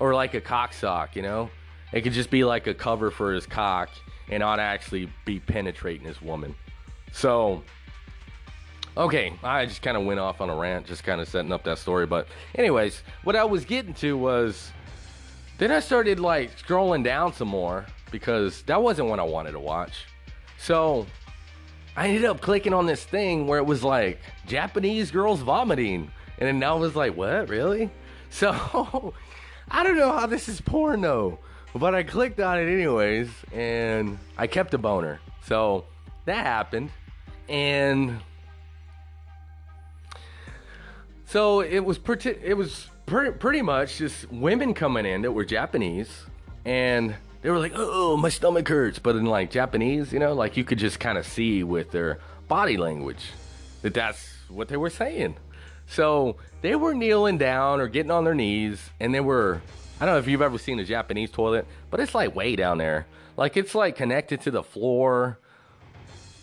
or, 0.00 0.12
like, 0.12 0.34
a 0.34 0.40
cock 0.40 0.72
sock, 0.72 1.14
you 1.14 1.22
know? 1.22 1.50
It 1.92 2.00
could 2.00 2.14
just 2.14 2.30
be, 2.30 2.42
like, 2.42 2.66
a 2.66 2.74
cover 2.74 3.12
for 3.12 3.32
his 3.32 3.46
cock 3.46 3.90
and 4.28 4.40
not 4.40 4.58
actually 4.58 5.08
be 5.24 5.38
penetrating 5.38 6.04
his 6.04 6.20
woman. 6.20 6.56
So, 7.12 7.62
okay, 8.96 9.32
I 9.42 9.66
just 9.66 9.82
kind 9.82 9.96
of 9.96 10.04
went 10.04 10.20
off 10.20 10.40
on 10.40 10.50
a 10.50 10.56
rant, 10.56 10.86
just 10.86 11.04
kind 11.04 11.20
of 11.20 11.28
setting 11.28 11.52
up 11.52 11.64
that 11.64 11.78
story. 11.78 12.06
But, 12.06 12.28
anyways, 12.54 13.02
what 13.22 13.36
I 13.36 13.44
was 13.44 13.64
getting 13.64 13.94
to 13.94 14.16
was 14.16 14.72
then 15.58 15.70
I 15.70 15.80
started 15.80 16.18
like 16.20 16.56
scrolling 16.58 17.04
down 17.04 17.32
some 17.32 17.48
more 17.48 17.86
because 18.10 18.62
that 18.62 18.82
wasn't 18.82 19.08
what 19.08 19.20
I 19.20 19.24
wanted 19.24 19.52
to 19.52 19.60
watch. 19.60 20.06
So 20.58 21.06
I 21.96 22.08
ended 22.08 22.24
up 22.24 22.40
clicking 22.40 22.74
on 22.74 22.86
this 22.86 23.04
thing 23.04 23.46
where 23.46 23.58
it 23.58 23.66
was 23.66 23.84
like 23.84 24.20
Japanese 24.46 25.10
girls 25.10 25.40
vomiting. 25.40 26.10
And 26.38 26.62
then 26.62 26.68
I 26.68 26.74
was 26.74 26.96
like, 26.96 27.16
what, 27.16 27.48
really? 27.48 27.90
So 28.30 29.14
I 29.70 29.84
don't 29.84 29.96
know 29.96 30.10
how 30.10 30.26
this 30.26 30.48
is 30.48 30.60
porn 30.60 31.02
though. 31.02 31.38
But 31.72 31.94
I 31.94 32.02
clicked 32.02 32.40
on 32.40 32.58
it 32.58 32.66
anyways, 32.72 33.28
and 33.52 34.18
I 34.36 34.48
kept 34.48 34.74
a 34.74 34.78
boner. 34.78 35.20
So 35.46 35.84
that 36.24 36.44
happened. 36.44 36.90
And 37.48 38.20
so 41.34 41.62
it 41.62 41.80
was 41.80 41.98
pretty, 41.98 42.30
it 42.44 42.56
was 42.56 42.88
pretty, 43.06 43.32
pretty 43.32 43.60
much 43.60 43.98
just 43.98 44.30
women 44.30 44.72
coming 44.72 45.04
in 45.04 45.22
that 45.22 45.32
were 45.32 45.44
Japanese, 45.44 46.08
and 46.64 47.12
they 47.42 47.50
were 47.50 47.58
like, 47.58 47.72
"Oh, 47.74 48.16
my 48.16 48.28
stomach 48.28 48.68
hurts," 48.68 49.00
but 49.00 49.16
in 49.16 49.26
like 49.26 49.50
Japanese, 49.50 50.12
you 50.12 50.20
know, 50.20 50.32
like 50.32 50.56
you 50.56 50.62
could 50.62 50.78
just 50.78 51.00
kind 51.00 51.18
of 51.18 51.26
see 51.26 51.64
with 51.64 51.90
their 51.90 52.20
body 52.46 52.76
language 52.76 53.32
that 53.82 53.94
that's 53.94 54.32
what 54.48 54.68
they 54.68 54.76
were 54.76 54.90
saying. 54.90 55.34
So 55.88 56.36
they 56.62 56.76
were 56.76 56.94
kneeling 56.94 57.36
down 57.36 57.80
or 57.80 57.88
getting 57.88 58.12
on 58.12 58.22
their 58.22 58.36
knees, 58.36 58.90
and 59.00 59.12
they 59.12 59.18
were. 59.18 59.60
I 60.00 60.06
don't 60.06 60.14
know 60.14 60.20
if 60.20 60.28
you've 60.28 60.40
ever 60.40 60.58
seen 60.58 60.78
a 60.78 60.84
Japanese 60.84 61.32
toilet, 61.32 61.66
but 61.90 61.98
it's 61.98 62.14
like 62.14 62.36
way 62.36 62.54
down 62.54 62.78
there. 62.78 63.06
Like 63.36 63.56
it's 63.56 63.74
like 63.74 63.96
connected 63.96 64.40
to 64.42 64.52
the 64.52 64.62
floor 64.62 65.40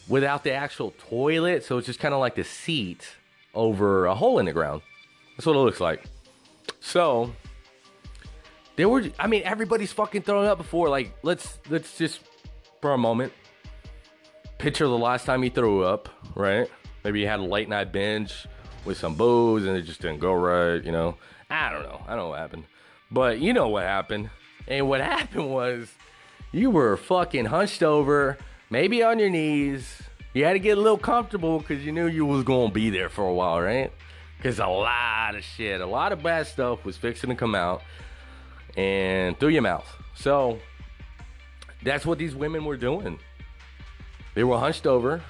without 0.10 0.44
the 0.44 0.52
actual 0.52 0.94
toilet, 1.10 1.64
so 1.64 1.78
it's 1.78 1.88
just 1.88 2.02
kind 2.02 2.14
of 2.14 2.20
like 2.20 2.36
the 2.36 2.44
seat 2.44 3.08
over 3.54 4.06
a 4.06 4.16
hole 4.16 4.40
in 4.40 4.46
the 4.46 4.54
ground. 4.54 4.82
That's 5.36 5.46
what 5.46 5.56
it 5.56 5.60
looks 5.60 5.80
like. 5.80 6.04
So 6.80 7.34
they 8.76 8.86
were. 8.86 9.04
I 9.20 9.28
mean, 9.28 9.44
everybody's 9.44 9.92
fucking 9.92 10.24
throwing 10.24 10.48
up 10.48 10.58
before. 10.58 10.90
Like, 10.90 11.14
let's 11.24 11.60
let's 11.70 11.98
just 11.98 12.22
for 12.82 12.94
a 12.94 12.98
moment 12.98 13.32
picture 14.62 14.86
the 14.88 14.98
last 14.98 15.26
time 15.26 15.44
you 15.44 15.50
threw 15.50 15.84
up, 15.84 16.08
right? 16.36 16.70
Maybe 17.04 17.20
you 17.22 17.28
had 17.28 17.40
a 17.40 17.44
late 17.44 17.68
night 17.68 17.92
binge 17.92 18.46
with 18.86 18.98
some 18.98 19.16
booze 19.16 19.66
and 19.66 19.76
it 19.76 19.84
just 19.84 20.02
didn't 20.02 20.20
go 20.20 20.34
right. 20.34 20.84
You 20.84 20.92
know, 20.92 21.18
I 21.50 21.72
don't 21.72 21.82
know. 21.82 22.02
I 22.08 22.10
don't 22.10 22.18
know 22.18 22.30
what 22.30 22.40
happened, 22.40 22.66
but 23.10 23.40
you 23.40 23.54
know 23.54 23.70
what 23.70 23.84
happened. 23.84 24.30
And 24.68 24.88
what 24.88 25.02
happened 25.02 25.50
was 25.50 25.92
you 26.52 26.70
were 26.70 26.96
fucking 26.96 27.46
hunched 27.46 27.82
over, 27.82 28.38
maybe 28.70 29.02
on 29.02 29.18
your 29.18 29.30
knees. 29.32 30.04
You 30.34 30.46
had 30.46 30.54
to 30.54 30.60
get 30.60 30.78
a 30.78 30.82
little 30.82 30.98
comfortable 30.98 31.60
because 31.60 31.86
you 31.86 31.92
knew 31.92 32.08
you 32.08 32.26
was 32.26 32.44
gonna 32.44 32.72
be 32.72 32.90
there 32.90 33.10
for 33.10 33.28
a 33.28 33.34
while, 33.34 33.62
right? 33.62 33.92
Because 34.38 34.60
a 34.60 34.68
lot 34.68 35.36
of 35.36 35.44
shit, 35.44 35.82
a 35.82 35.86
lot 35.86 36.12
of 36.12 36.24
bad 36.24 36.48
stuff 36.48 36.86
was 36.86 36.98
fixing 36.98 37.30
to 37.30 37.36
come 37.36 37.54
out 37.54 37.84
and 38.78 39.38
through 39.40 39.50
your 39.50 39.62
mouth. 39.62 39.88
So 40.16 40.60
that's 41.84 42.06
what 42.06 42.18
these 42.18 42.34
women 42.34 42.64
were 42.64 42.78
doing. 42.78 43.20
They 44.34 44.44
were 44.44 44.58
hunched 44.58 44.88
over. 44.88 45.22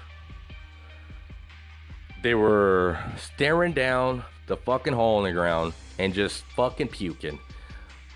They 2.22 2.36
were 2.36 3.00
staring 3.18 3.74
down 3.74 4.24
the 4.46 4.58
fucking 4.58 4.94
hole 4.94 5.26
in 5.26 5.34
the 5.34 5.40
ground 5.40 5.74
and 5.98 6.14
just 6.14 6.44
fucking 6.56 6.90
puking. 6.90 7.40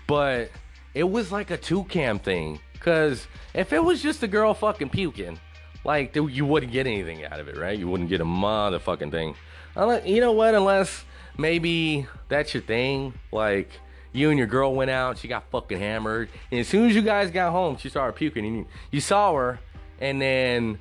But 0.06 0.50
it 0.94 1.04
was 1.04 1.32
like 1.32 1.50
a 1.50 1.56
two 1.56 1.84
cam 1.84 2.20
thing. 2.20 2.60
Cause 2.78 3.26
if 3.52 3.72
it 3.72 3.82
was 3.82 4.00
just 4.00 4.22
a 4.22 4.28
girl 4.28 4.54
fucking 4.54 4.90
puking, 4.90 5.40
like 5.86 6.16
you 6.16 6.44
wouldn't 6.44 6.72
get 6.72 6.86
anything 6.86 7.24
out 7.24 7.38
of 7.38 7.48
it, 7.48 7.56
right? 7.56 7.78
You 7.78 7.88
wouldn't 7.88 8.08
get 8.08 8.20
a 8.20 8.24
motherfucking 8.24 9.12
thing. 9.12 9.36
Unless, 9.76 10.06
you 10.06 10.20
know 10.20 10.32
what? 10.32 10.54
Unless 10.54 11.04
maybe 11.38 12.06
that's 12.28 12.52
your 12.52 12.62
thing. 12.62 13.14
Like 13.30 13.70
you 14.12 14.30
and 14.30 14.36
your 14.38 14.48
girl 14.48 14.74
went 14.74 14.90
out, 14.90 15.18
she 15.18 15.28
got 15.28 15.48
fucking 15.50 15.78
hammered, 15.78 16.28
and 16.50 16.60
as 16.60 16.66
soon 16.68 16.90
as 16.90 16.96
you 16.96 17.02
guys 17.02 17.30
got 17.30 17.52
home, 17.52 17.76
she 17.76 17.88
started 17.88 18.16
puking, 18.16 18.44
and 18.44 18.56
you, 18.56 18.66
you 18.90 19.00
saw 19.00 19.32
her, 19.34 19.60
and 20.00 20.20
then 20.20 20.78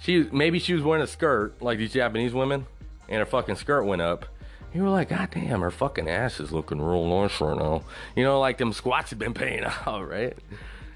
she 0.00 0.28
maybe 0.32 0.58
she 0.58 0.72
was 0.72 0.82
wearing 0.82 1.02
a 1.02 1.06
skirt 1.06 1.60
like 1.60 1.78
these 1.78 1.92
Japanese 1.92 2.32
women, 2.32 2.66
and 3.08 3.18
her 3.18 3.26
fucking 3.26 3.56
skirt 3.56 3.84
went 3.84 4.00
up. 4.00 4.24
You 4.72 4.84
were 4.84 4.88
like, 4.88 5.10
God 5.10 5.28
damn, 5.30 5.60
her 5.60 5.70
fucking 5.70 6.08
ass 6.08 6.40
is 6.40 6.52
looking 6.52 6.80
real 6.80 7.06
nice 7.06 7.38
right 7.42 7.58
now. 7.58 7.82
You 8.16 8.24
know, 8.24 8.40
like 8.40 8.56
them 8.56 8.72
squats 8.72 9.10
have 9.10 9.18
been 9.18 9.34
paying 9.34 9.64
out, 9.86 10.08
right? 10.08 10.38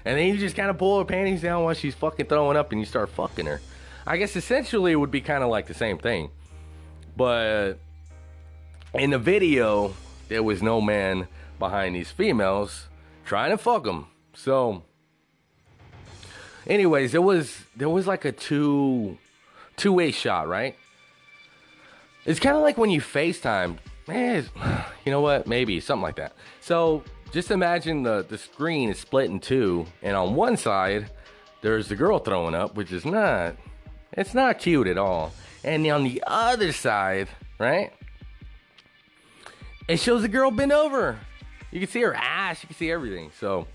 And 0.07 0.17
then 0.17 0.27
you 0.27 0.37
just 0.37 0.55
kind 0.55 0.69
of 0.69 0.77
pull 0.77 0.99
her 0.99 1.03
panties 1.03 1.41
down 1.41 1.65
while 1.65 1.73
she's 1.73 1.93
fucking 1.93 2.27
throwing 2.27 2.55
up 2.55 2.71
and 2.71 2.79
you 2.79 2.85
start 2.85 3.09
fucking 3.09 3.45
her. 3.45 3.59
I 4.05 4.15
guess 4.15 4.37
essentially 4.37 4.93
it 4.93 4.95
would 4.95 5.11
be 5.11 5.19
kind 5.19 5.43
of 5.43 5.49
like 5.49 5.67
the 5.67 5.73
same 5.73 5.97
thing. 5.97 6.29
But 7.17 7.73
in 8.93 9.09
the 9.09 9.19
video, 9.19 9.93
there 10.29 10.43
was 10.43 10.63
no 10.63 10.79
man 10.79 11.27
behind 11.59 11.93
these 11.93 12.09
females 12.09 12.87
trying 13.25 13.51
to 13.51 13.57
fuck 13.57 13.83
them. 13.83 14.07
So 14.33 14.83
anyways, 16.65 17.11
there 17.11 17.21
was 17.21 17.65
there 17.75 17.89
was 17.89 18.07
like 18.07 18.23
a 18.23 18.31
two 18.31 19.17
two 19.75 19.91
way 19.91 20.11
shot, 20.11 20.47
right? 20.47 20.77
It's 22.23 22.39
kind 22.39 22.55
of 22.55 22.61
like 22.61 22.77
when 22.77 22.91
you 22.91 23.01
FaceTime. 23.01 23.75
Eh, 24.07 24.43
you 25.05 25.11
know 25.11 25.19
what? 25.19 25.47
Maybe 25.47 25.81
something 25.81 26.03
like 26.03 26.15
that. 26.15 26.31
So 26.61 27.03
just 27.31 27.51
imagine 27.51 28.03
the 28.03 28.25
the 28.27 28.37
screen 28.37 28.89
is 28.89 28.99
split 28.99 29.29
in 29.29 29.39
two, 29.39 29.85
and 30.01 30.15
on 30.15 30.35
one 30.35 30.57
side 30.57 31.09
there's 31.61 31.87
the 31.89 31.95
girl 31.95 32.19
throwing 32.19 32.55
up, 32.55 32.75
which 32.75 32.91
is 32.91 33.05
not 33.05 33.55
it's 34.13 34.33
not 34.33 34.59
cute 34.59 34.87
at 34.87 34.97
all. 34.97 35.33
And 35.63 35.85
on 35.87 36.03
the 36.03 36.23
other 36.25 36.71
side, 36.71 37.27
right? 37.59 37.91
It 39.87 39.99
shows 39.99 40.21
the 40.21 40.27
girl 40.27 40.51
bent 40.51 40.71
over. 40.71 41.19
You 41.71 41.79
can 41.79 41.89
see 41.89 42.01
her 42.01 42.13
ass, 42.13 42.63
you 42.63 42.67
can 42.67 42.75
see 42.75 42.91
everything. 42.91 43.31
So 43.39 43.67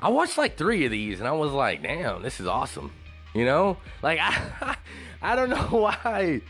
I 0.00 0.08
watched 0.08 0.38
like 0.38 0.56
three 0.56 0.84
of 0.84 0.90
these 0.90 1.20
and 1.20 1.28
I 1.28 1.32
was 1.32 1.52
like, 1.52 1.82
damn, 1.82 2.22
this 2.22 2.40
is 2.40 2.46
awesome. 2.46 2.92
You 3.34 3.44
know? 3.44 3.76
Like 4.02 4.18
I 4.20 4.76
I 5.22 5.36
don't 5.36 5.50
know 5.50 5.56
why. 5.70 6.40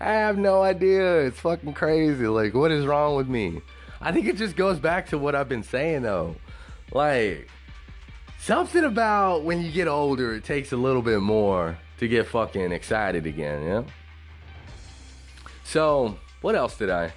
I 0.00 0.12
have 0.12 0.38
no 0.38 0.62
idea. 0.62 1.26
It's 1.26 1.38
fucking 1.40 1.74
crazy. 1.74 2.26
Like, 2.26 2.54
what 2.54 2.72
is 2.72 2.86
wrong 2.86 3.16
with 3.16 3.28
me? 3.28 3.60
I 4.04 4.12
think 4.12 4.26
it 4.26 4.36
just 4.36 4.54
goes 4.54 4.78
back 4.78 5.08
to 5.08 5.18
what 5.18 5.34
I've 5.34 5.48
been 5.48 5.62
saying 5.62 6.02
though. 6.02 6.36
Like 6.92 7.48
something 8.38 8.84
about 8.84 9.44
when 9.44 9.62
you 9.62 9.72
get 9.72 9.88
older, 9.88 10.34
it 10.34 10.44
takes 10.44 10.72
a 10.72 10.76
little 10.76 11.00
bit 11.00 11.20
more 11.20 11.78
to 11.98 12.06
get 12.06 12.26
fucking 12.26 12.70
excited 12.70 13.26
again, 13.26 13.62
yeah? 13.64 13.82
So, 15.64 16.18
what 16.42 16.54
else 16.54 16.76
did 16.76 16.90
I 16.90 17.14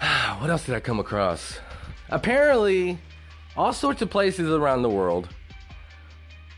what 0.40 0.50
else 0.50 0.66
did 0.66 0.74
I 0.74 0.80
come 0.80 0.98
across? 0.98 1.60
Apparently, 2.10 2.98
all 3.56 3.72
sorts 3.72 4.02
of 4.02 4.10
places 4.10 4.50
around 4.50 4.82
the 4.82 4.90
world, 4.90 5.28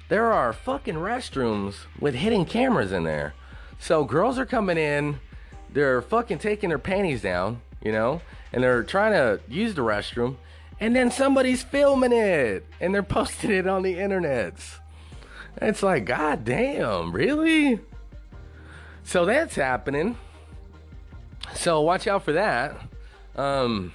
there 0.08 0.32
are 0.32 0.54
fucking 0.54 0.94
restrooms 0.94 1.74
with 2.00 2.14
hidden 2.14 2.46
cameras 2.46 2.92
in 2.92 3.04
there. 3.04 3.34
So 3.78 4.04
girls 4.04 4.38
are 4.38 4.46
coming 4.46 4.78
in, 4.78 5.20
they're 5.70 6.00
fucking 6.00 6.38
taking 6.38 6.70
their 6.70 6.78
panties 6.78 7.20
down, 7.20 7.60
you 7.84 7.92
know, 7.92 8.22
and 8.52 8.62
they're 8.62 8.82
trying 8.82 9.12
to 9.12 9.40
use 9.48 9.74
the 9.74 9.82
restroom, 9.82 10.36
and 10.80 10.94
then 10.94 11.10
somebody's 11.10 11.62
filming 11.62 12.12
it 12.12 12.66
and 12.80 12.94
they're 12.94 13.02
posting 13.02 13.50
it 13.50 13.66
on 13.66 13.82
the 13.82 13.94
internets. 13.94 14.78
It's 15.60 15.82
like, 15.82 16.04
god 16.04 16.44
damn, 16.44 17.12
really? 17.12 17.80
So 19.02 19.24
that's 19.24 19.54
happening. 19.54 20.16
So 21.54 21.80
watch 21.80 22.06
out 22.06 22.24
for 22.24 22.32
that. 22.32 22.76
Um, 23.34 23.92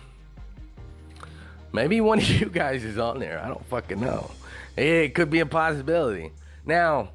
maybe 1.72 2.02
one 2.02 2.20
of 2.20 2.30
you 2.42 2.48
guys 2.48 2.84
is 2.84 2.98
on 2.98 3.20
there. 3.20 3.40
I 3.40 3.48
don't 3.48 3.66
fucking 3.68 4.00
know. 4.00 4.32
It 4.76 5.14
could 5.14 5.30
be 5.30 5.40
a 5.40 5.46
possibility. 5.46 6.32
Now, 6.66 7.10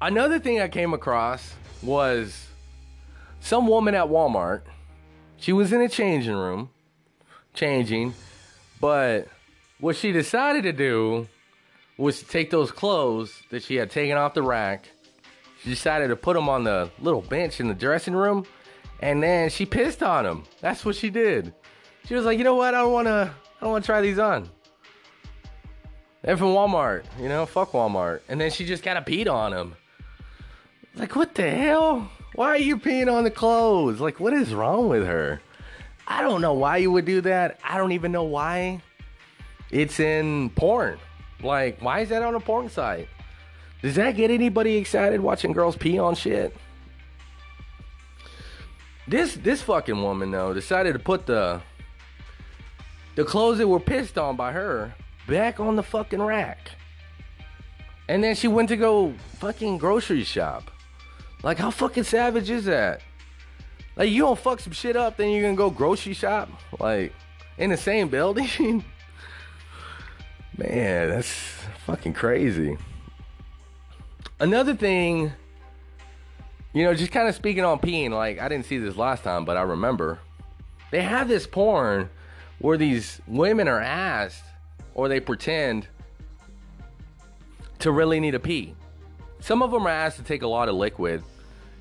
another 0.00 0.38
thing 0.38 0.60
I 0.60 0.68
came 0.68 0.94
across 0.94 1.54
was 1.82 2.48
some 3.40 3.66
woman 3.66 3.94
at 3.94 4.06
Walmart. 4.06 4.62
She 5.40 5.52
was 5.52 5.72
in 5.72 5.80
a 5.80 5.88
changing 5.88 6.36
room, 6.36 6.68
changing, 7.54 8.14
but 8.80 9.26
what 9.78 9.96
she 9.96 10.12
decided 10.12 10.64
to 10.64 10.72
do 10.72 11.28
was 11.96 12.20
to 12.20 12.26
take 12.26 12.50
those 12.50 12.70
clothes 12.70 13.42
that 13.50 13.62
she 13.62 13.76
had 13.76 13.90
taken 13.90 14.18
off 14.18 14.34
the 14.34 14.42
rack. 14.42 14.88
She 15.62 15.70
decided 15.70 16.08
to 16.08 16.16
put 16.16 16.34
them 16.34 16.48
on 16.48 16.64
the 16.64 16.90
little 17.00 17.22
bench 17.22 17.58
in 17.58 17.68
the 17.68 17.74
dressing 17.74 18.14
room 18.14 18.46
and 19.00 19.22
then 19.22 19.48
she 19.48 19.64
pissed 19.64 20.02
on 20.02 20.26
him. 20.26 20.44
That's 20.60 20.84
what 20.84 20.94
she 20.94 21.08
did. 21.08 21.54
She 22.04 22.14
was 22.14 22.26
like, 22.26 22.36
you 22.36 22.44
know 22.44 22.54
what? 22.54 22.74
I 22.74 22.78
don't 22.78 22.92
want 22.92 23.06
to. 23.06 23.32
I 23.32 23.64
don't 23.64 23.72
want 23.72 23.84
to 23.84 23.86
try 23.86 24.00
these 24.00 24.18
on. 24.18 24.48
They're 26.22 26.36
from 26.36 26.48
Walmart, 26.48 27.04
you 27.18 27.28
know, 27.28 27.46
fuck 27.46 27.72
Walmart. 27.72 28.20
And 28.28 28.38
then 28.38 28.50
she 28.50 28.66
just 28.66 28.82
kind 28.82 28.98
of 28.98 29.06
peed 29.06 29.30
on 29.30 29.52
him. 29.54 29.74
Like, 30.96 31.16
what 31.16 31.34
the 31.34 31.50
hell? 31.50 32.10
Why 32.40 32.52
are 32.52 32.56
you 32.56 32.78
peeing 32.78 33.12
on 33.12 33.24
the 33.24 33.30
clothes? 33.30 34.00
Like, 34.00 34.18
what 34.18 34.32
is 34.32 34.54
wrong 34.54 34.88
with 34.88 35.04
her? 35.06 35.42
I 36.08 36.22
don't 36.22 36.40
know 36.40 36.54
why 36.54 36.78
you 36.78 36.90
would 36.90 37.04
do 37.04 37.20
that. 37.20 37.60
I 37.62 37.76
don't 37.76 37.92
even 37.92 38.12
know 38.12 38.22
why 38.22 38.80
it's 39.70 40.00
in 40.00 40.48
porn. 40.48 40.98
Like, 41.42 41.82
why 41.82 42.00
is 42.00 42.08
that 42.08 42.22
on 42.22 42.34
a 42.34 42.40
porn 42.40 42.70
site? 42.70 43.08
Does 43.82 43.96
that 43.96 44.12
get 44.12 44.30
anybody 44.30 44.76
excited 44.76 45.20
watching 45.20 45.52
girls 45.52 45.76
pee 45.76 45.98
on 45.98 46.14
shit? 46.14 46.56
This 49.06 49.34
this 49.34 49.60
fucking 49.60 50.02
woman 50.02 50.30
though 50.30 50.54
decided 50.54 50.94
to 50.94 50.98
put 50.98 51.26
the 51.26 51.60
the 53.16 53.24
clothes 53.24 53.58
that 53.58 53.68
were 53.68 53.80
pissed 53.80 54.16
on 54.16 54.36
by 54.36 54.52
her 54.52 54.94
back 55.28 55.60
on 55.60 55.76
the 55.76 55.82
fucking 55.82 56.22
rack. 56.22 56.70
And 58.08 58.24
then 58.24 58.34
she 58.34 58.48
went 58.48 58.70
to 58.70 58.78
go 58.78 59.12
fucking 59.40 59.76
grocery 59.76 60.24
shop. 60.24 60.70
Like 61.42 61.58
how 61.58 61.70
fucking 61.70 62.04
savage 62.04 62.50
is 62.50 62.66
that? 62.66 63.00
Like 63.96 64.10
you 64.10 64.22
don't 64.22 64.38
fuck 64.38 64.60
some 64.60 64.72
shit 64.72 64.96
up, 64.96 65.16
then 65.16 65.30
you're 65.30 65.42
gonna 65.42 65.56
go 65.56 65.70
grocery 65.70 66.14
shop, 66.14 66.48
like 66.78 67.12
in 67.58 67.70
the 67.70 67.76
same 67.76 68.08
building. 68.08 68.48
Man, 70.56 71.08
that's 71.08 71.32
fucking 71.86 72.12
crazy. 72.12 72.76
Another 74.38 74.74
thing, 74.74 75.32
you 76.72 76.84
know, 76.84 76.94
just 76.94 77.12
kind 77.12 77.28
of 77.28 77.34
speaking 77.34 77.64
on 77.64 77.78
peeing, 77.78 78.10
like 78.10 78.38
I 78.38 78.48
didn't 78.48 78.66
see 78.66 78.78
this 78.78 78.96
last 78.96 79.24
time, 79.24 79.44
but 79.44 79.56
I 79.56 79.62
remember 79.62 80.18
they 80.90 81.02
have 81.02 81.28
this 81.28 81.46
porn 81.46 82.10
where 82.58 82.76
these 82.76 83.20
women 83.26 83.68
are 83.68 83.80
asked 83.80 84.44
or 84.94 85.08
they 85.08 85.20
pretend 85.20 85.88
to 87.78 87.90
really 87.90 88.20
need 88.20 88.34
a 88.34 88.40
pee. 88.40 88.74
Some 89.40 89.62
of 89.62 89.70
them 89.70 89.86
are 89.86 89.90
asked 89.90 90.16
to 90.18 90.22
take 90.22 90.42
a 90.42 90.46
lot 90.46 90.68
of 90.68 90.74
liquid, 90.74 91.22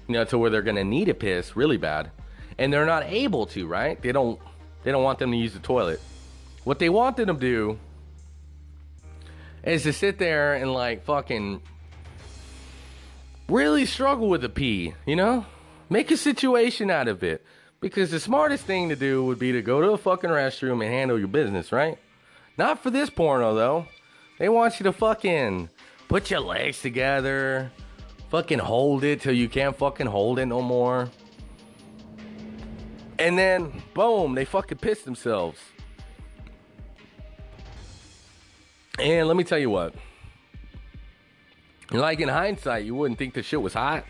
you 0.07 0.13
know, 0.13 0.23
to 0.25 0.37
where 0.37 0.49
they're 0.49 0.61
gonna 0.61 0.83
need 0.83 1.09
a 1.09 1.13
piss 1.13 1.55
really 1.55 1.77
bad, 1.77 2.11
and 2.57 2.71
they're 2.71 2.85
not 2.85 3.03
able 3.03 3.45
to, 3.47 3.67
right? 3.67 4.01
They 4.01 4.11
don't 4.11 4.39
they 4.83 4.91
don't 4.91 5.03
want 5.03 5.19
them 5.19 5.31
to 5.31 5.37
use 5.37 5.53
the 5.53 5.59
toilet. 5.59 6.01
What 6.63 6.79
they 6.79 6.89
want 6.89 7.17
them 7.17 7.27
to 7.27 7.33
do 7.33 7.79
is 9.63 9.83
to 9.83 9.93
sit 9.93 10.17
there 10.19 10.55
and 10.55 10.73
like 10.73 11.03
fucking 11.03 11.61
really 13.49 13.85
struggle 13.85 14.29
with 14.29 14.41
the 14.41 14.49
pee, 14.49 14.93
you 15.05 15.15
know? 15.15 15.45
Make 15.89 16.11
a 16.11 16.17
situation 16.17 16.91
out 16.91 17.07
of 17.07 17.23
it. 17.23 17.43
Because 17.81 18.11
the 18.11 18.19
smartest 18.19 18.65
thing 18.65 18.89
to 18.89 18.95
do 18.95 19.23
would 19.23 19.39
be 19.39 19.53
to 19.53 19.61
go 19.61 19.81
to 19.81 19.91
a 19.91 19.97
fucking 19.97 20.29
restroom 20.29 20.83
and 20.83 20.93
handle 20.93 21.17
your 21.17 21.29
business, 21.29 21.71
right? 21.71 21.97
Not 22.57 22.83
for 22.83 22.89
this 22.89 23.09
porno 23.09 23.55
though. 23.55 23.87
They 24.37 24.49
want 24.49 24.79
you 24.79 24.83
to 24.85 24.93
fucking 24.93 25.69
put 26.09 26.29
your 26.29 26.41
legs 26.41 26.81
together, 26.81 27.71
fucking 28.29 28.59
hold 28.59 29.05
it 29.05 29.21
till 29.21 29.33
you 29.33 29.47
can't 29.47 29.77
fucking 29.77 30.07
hold 30.07 30.39
it 30.39 30.47
no 30.47 30.61
more. 30.61 31.09
And 33.17 33.37
then, 33.37 33.81
boom, 33.93 34.33
they 34.35 34.43
fucking 34.43 34.79
piss 34.79 35.03
themselves. 35.03 35.59
And 38.97 39.27
let 39.27 39.37
me 39.37 39.43
tell 39.43 39.59
you 39.59 39.69
what. 39.69 39.93
Like 41.91 42.19
in 42.19 42.27
hindsight, 42.27 42.85
you 42.85 42.95
wouldn't 42.95 43.17
think 43.17 43.33
the 43.33 43.43
shit 43.43 43.61
was 43.61 43.73
hot. 43.73 44.03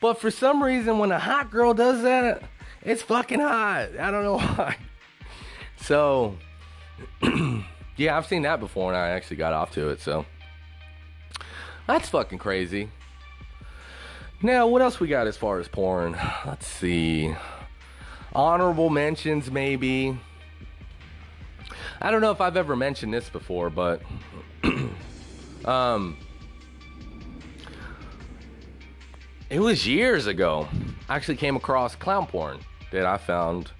But 0.00 0.20
for 0.20 0.30
some 0.30 0.62
reason, 0.62 0.98
when 0.98 1.12
a 1.12 1.18
hot 1.18 1.50
girl 1.50 1.74
does 1.74 2.02
that, 2.02 2.42
it's 2.82 3.02
fucking 3.02 3.40
hot. 3.40 3.98
I 3.98 4.10
don't 4.10 4.22
know 4.22 4.38
why. 4.38 4.76
So, 5.76 6.36
yeah, 7.96 8.16
I've 8.16 8.26
seen 8.26 8.42
that 8.42 8.58
before 8.58 8.92
and 8.92 8.98
I 9.00 9.08
actually 9.08 9.36
got 9.36 9.52
off 9.52 9.72
to 9.72 9.90
it. 9.90 10.00
So, 10.00 10.24
that's 11.86 12.08
fucking 12.08 12.38
crazy. 12.38 12.90
Now, 14.42 14.66
what 14.66 14.82
else 14.82 15.00
we 15.00 15.08
got 15.08 15.26
as 15.26 15.36
far 15.36 15.58
as 15.58 15.68
porn? 15.68 16.16
Let's 16.44 16.66
see. 16.66 17.34
Honorable 18.34 18.90
mentions, 18.90 19.50
maybe. 19.50 20.18
I 22.00 22.10
don't 22.10 22.20
know 22.20 22.30
if 22.32 22.40
I've 22.40 22.56
ever 22.56 22.76
mentioned 22.76 23.14
this 23.14 23.30
before, 23.30 23.70
but 23.70 24.02
um, 25.64 26.18
it 29.48 29.60
was 29.60 29.86
years 29.86 30.26
ago. 30.26 30.68
I 31.08 31.16
actually 31.16 31.36
came 31.36 31.56
across 31.56 31.94
clown 31.94 32.26
porn 32.26 32.60
that 32.92 33.06
I 33.06 33.16
found 33.16 33.70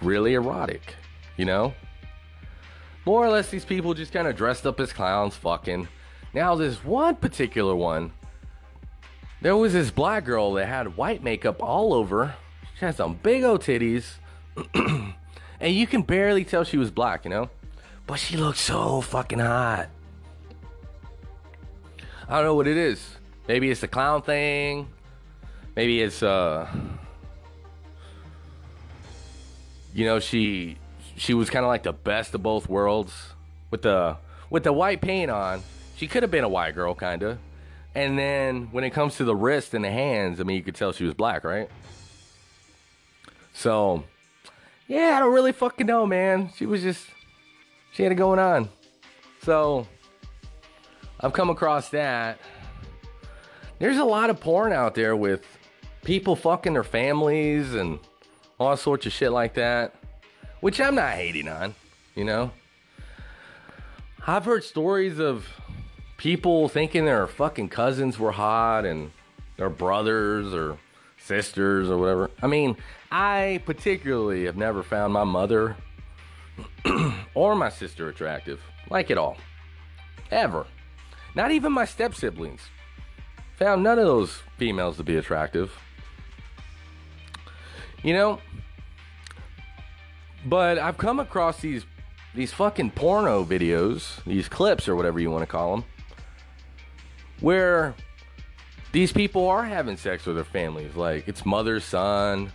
really 0.00 0.34
erotic, 0.34 0.94
you 1.36 1.44
know? 1.44 1.74
More 3.04 3.24
or 3.24 3.30
less, 3.30 3.50
these 3.50 3.64
people 3.64 3.94
just 3.94 4.12
kind 4.12 4.28
of 4.28 4.36
dressed 4.36 4.66
up 4.66 4.78
as 4.78 4.92
clowns, 4.92 5.34
fucking. 5.34 5.88
Now, 6.34 6.54
this 6.54 6.84
one 6.84 7.16
particular 7.16 7.74
one, 7.74 8.12
there 9.40 9.56
was 9.56 9.72
this 9.72 9.90
black 9.90 10.24
girl 10.24 10.52
that 10.54 10.66
had 10.66 10.96
white 10.96 11.22
makeup 11.22 11.62
all 11.62 11.94
over. 11.94 12.34
She 12.78 12.84
had 12.84 12.96
some 12.96 13.14
big 13.22 13.44
old 13.44 13.62
titties. 13.62 14.04
and 14.74 15.74
you 15.74 15.86
can 15.86 16.02
barely 16.02 16.44
tell 16.44 16.64
she 16.64 16.76
was 16.76 16.90
black, 16.90 17.24
you 17.24 17.30
know? 17.30 17.50
But 18.06 18.18
she 18.18 18.36
looked 18.36 18.58
so 18.58 19.00
fucking 19.00 19.38
hot. 19.38 19.88
I 22.28 22.36
don't 22.36 22.44
know 22.44 22.54
what 22.54 22.66
it 22.66 22.76
is. 22.76 23.16
Maybe 23.46 23.70
it's 23.70 23.80
the 23.80 23.88
clown 23.88 24.22
thing. 24.22 24.88
Maybe 25.74 26.02
it's 26.02 26.22
uh 26.22 26.68
you 29.94 30.04
know, 30.04 30.20
she 30.20 30.78
she 31.16 31.34
was 31.34 31.50
kind 31.50 31.64
of 31.64 31.68
like 31.68 31.82
the 31.82 31.92
best 31.92 32.34
of 32.34 32.42
both 32.42 32.68
worlds 32.68 33.12
with 33.70 33.82
the 33.82 34.16
with 34.50 34.64
the 34.64 34.72
white 34.72 35.00
paint 35.00 35.30
on. 35.30 35.62
She 35.98 36.06
could 36.06 36.22
have 36.22 36.30
been 36.30 36.44
a 36.44 36.48
white 36.48 36.76
girl 36.76 36.94
kind 36.94 37.24
of. 37.24 37.38
And 37.92 38.16
then 38.16 38.68
when 38.70 38.84
it 38.84 38.90
comes 38.90 39.16
to 39.16 39.24
the 39.24 39.34
wrist 39.34 39.74
and 39.74 39.84
the 39.84 39.90
hands, 39.90 40.38
I 40.38 40.44
mean, 40.44 40.56
you 40.56 40.62
could 40.62 40.76
tell 40.76 40.92
she 40.92 41.02
was 41.02 41.12
black, 41.12 41.42
right? 41.42 41.68
So, 43.52 44.04
yeah, 44.86 45.16
I 45.16 45.18
don't 45.18 45.34
really 45.34 45.50
fucking 45.50 45.88
know, 45.88 46.06
man. 46.06 46.50
She 46.56 46.66
was 46.66 46.82
just 46.82 47.04
she 47.90 48.04
had 48.04 48.12
it 48.12 48.14
going 48.14 48.38
on. 48.38 48.68
So 49.42 49.88
I've 51.18 51.32
come 51.32 51.50
across 51.50 51.88
that. 51.88 52.38
There's 53.80 53.98
a 53.98 54.04
lot 54.04 54.30
of 54.30 54.38
porn 54.38 54.72
out 54.72 54.94
there 54.94 55.16
with 55.16 55.44
people 56.04 56.36
fucking 56.36 56.74
their 56.74 56.84
families 56.84 57.74
and 57.74 57.98
all 58.60 58.76
sorts 58.76 59.04
of 59.06 59.12
shit 59.12 59.32
like 59.32 59.54
that, 59.54 59.96
which 60.60 60.80
I'm 60.80 60.94
not 60.94 61.14
hating 61.14 61.48
on, 61.48 61.74
you 62.14 62.22
know. 62.22 62.52
I've 64.24 64.44
heard 64.44 64.62
stories 64.62 65.18
of 65.18 65.48
people 66.18 66.68
thinking 66.68 67.06
their 67.06 67.26
fucking 67.26 67.70
cousins 67.70 68.18
were 68.18 68.32
hot 68.32 68.84
and 68.84 69.10
their 69.56 69.70
brothers 69.70 70.52
or 70.52 70.76
sisters 71.16 71.88
or 71.88 71.96
whatever. 71.96 72.30
I 72.42 72.46
mean, 72.46 72.76
I 73.10 73.62
particularly 73.64 74.44
have 74.44 74.56
never 74.56 74.82
found 74.82 75.14
my 75.14 75.24
mother 75.24 75.76
or 77.34 77.54
my 77.54 77.70
sister 77.70 78.08
attractive. 78.08 78.60
Like 78.90 79.10
it 79.10 79.16
all. 79.16 79.38
Ever. 80.30 80.66
Not 81.34 81.52
even 81.52 81.72
my 81.72 81.86
step 81.86 82.14
siblings. 82.14 82.60
Found 83.56 83.82
none 83.82 83.98
of 83.98 84.04
those 84.04 84.42
females 84.58 84.96
to 84.98 85.04
be 85.04 85.16
attractive. 85.16 85.72
You 88.02 88.12
know? 88.12 88.40
But 90.44 90.78
I've 90.78 90.98
come 90.98 91.20
across 91.20 91.60
these 91.60 91.86
these 92.34 92.52
fucking 92.52 92.90
porno 92.90 93.42
videos, 93.42 94.22
these 94.24 94.48
clips 94.48 94.86
or 94.86 94.94
whatever 94.94 95.18
you 95.18 95.30
want 95.30 95.42
to 95.42 95.46
call 95.46 95.74
them, 95.74 95.84
where 97.40 97.94
these 98.92 99.12
people 99.12 99.48
are 99.48 99.64
having 99.64 99.96
sex 99.96 100.26
with 100.26 100.36
their 100.36 100.44
families. 100.44 100.94
Like 100.94 101.28
it's 101.28 101.44
mother, 101.44 101.80
son, 101.80 102.52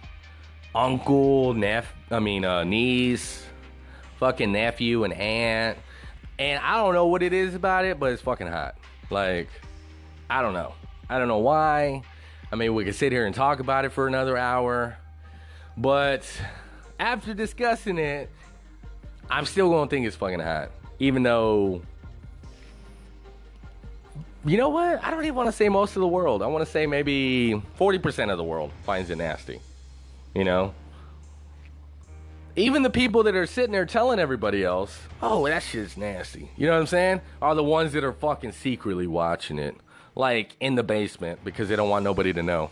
uncle, 0.73 1.53
neph 1.53 1.85
I 2.11 2.19
mean 2.19 2.45
uh, 2.45 2.63
niece, 2.63 3.45
fucking 4.19 4.51
nephew 4.51 5.03
and 5.03 5.13
aunt. 5.13 5.77
And 6.39 6.61
I 6.63 6.77
don't 6.77 6.93
know 6.93 7.07
what 7.07 7.21
it 7.21 7.33
is 7.33 7.55
about 7.55 7.85
it, 7.85 7.99
but 7.99 8.11
it's 8.11 8.21
fucking 8.21 8.47
hot. 8.47 8.75
Like, 9.09 9.49
I 10.29 10.41
don't 10.41 10.53
know. 10.53 10.73
I 11.09 11.19
don't 11.19 11.27
know 11.27 11.37
why. 11.37 12.01
I 12.51 12.55
mean, 12.55 12.73
we 12.73 12.85
could 12.85 12.95
sit 12.95 13.11
here 13.11 13.25
and 13.25 13.35
talk 13.35 13.59
about 13.59 13.85
it 13.85 13.91
for 13.91 14.07
another 14.07 14.37
hour. 14.37 14.97
But 15.77 16.29
after 16.99 17.33
discussing 17.33 17.97
it, 17.97 18.29
I'm 19.29 19.45
still 19.45 19.69
gonna 19.69 19.89
think 19.89 20.05
it's 20.05 20.15
fucking 20.15 20.39
hot. 20.39 20.71
Even 20.99 21.23
though 21.23 21.81
you 24.45 24.57
know 24.57 24.69
what? 24.69 25.03
I 25.03 25.11
don't 25.11 25.23
even 25.23 25.35
want 25.35 25.49
to 25.49 25.55
say 25.55 25.69
most 25.69 25.95
of 25.95 26.01
the 26.01 26.07
world. 26.07 26.41
I 26.41 26.47
want 26.47 26.65
to 26.65 26.71
say 26.71 26.85
maybe 26.85 27.61
40% 27.79 28.31
of 28.31 28.37
the 28.37 28.43
world 28.43 28.71
finds 28.83 29.09
it 29.09 29.17
nasty. 29.17 29.59
You 30.35 30.43
know? 30.43 30.73
even 32.55 32.83
the 32.83 32.89
people 32.89 33.23
that 33.23 33.35
are 33.35 33.45
sitting 33.45 33.71
there 33.71 33.85
telling 33.85 34.19
everybody 34.19 34.63
else, 34.63 34.99
oh, 35.21 35.47
that 35.47 35.63
shit's 35.63 35.97
nasty. 35.97 36.49
You 36.55 36.67
know 36.67 36.73
what 36.73 36.81
I'm 36.81 36.87
saying? 36.87 37.21
Are 37.41 37.55
the 37.55 37.63
ones 37.63 37.93
that 37.93 38.03
are 38.03 38.13
fucking 38.13 38.51
secretly 38.51 39.07
watching 39.07 39.57
it, 39.57 39.75
like 40.15 40.55
in 40.59 40.75
the 40.75 40.83
basement 40.83 41.39
because 41.43 41.69
they 41.69 41.75
don't 41.75 41.89
want 41.89 42.03
nobody 42.03 42.31
to 42.33 42.43
know. 42.43 42.69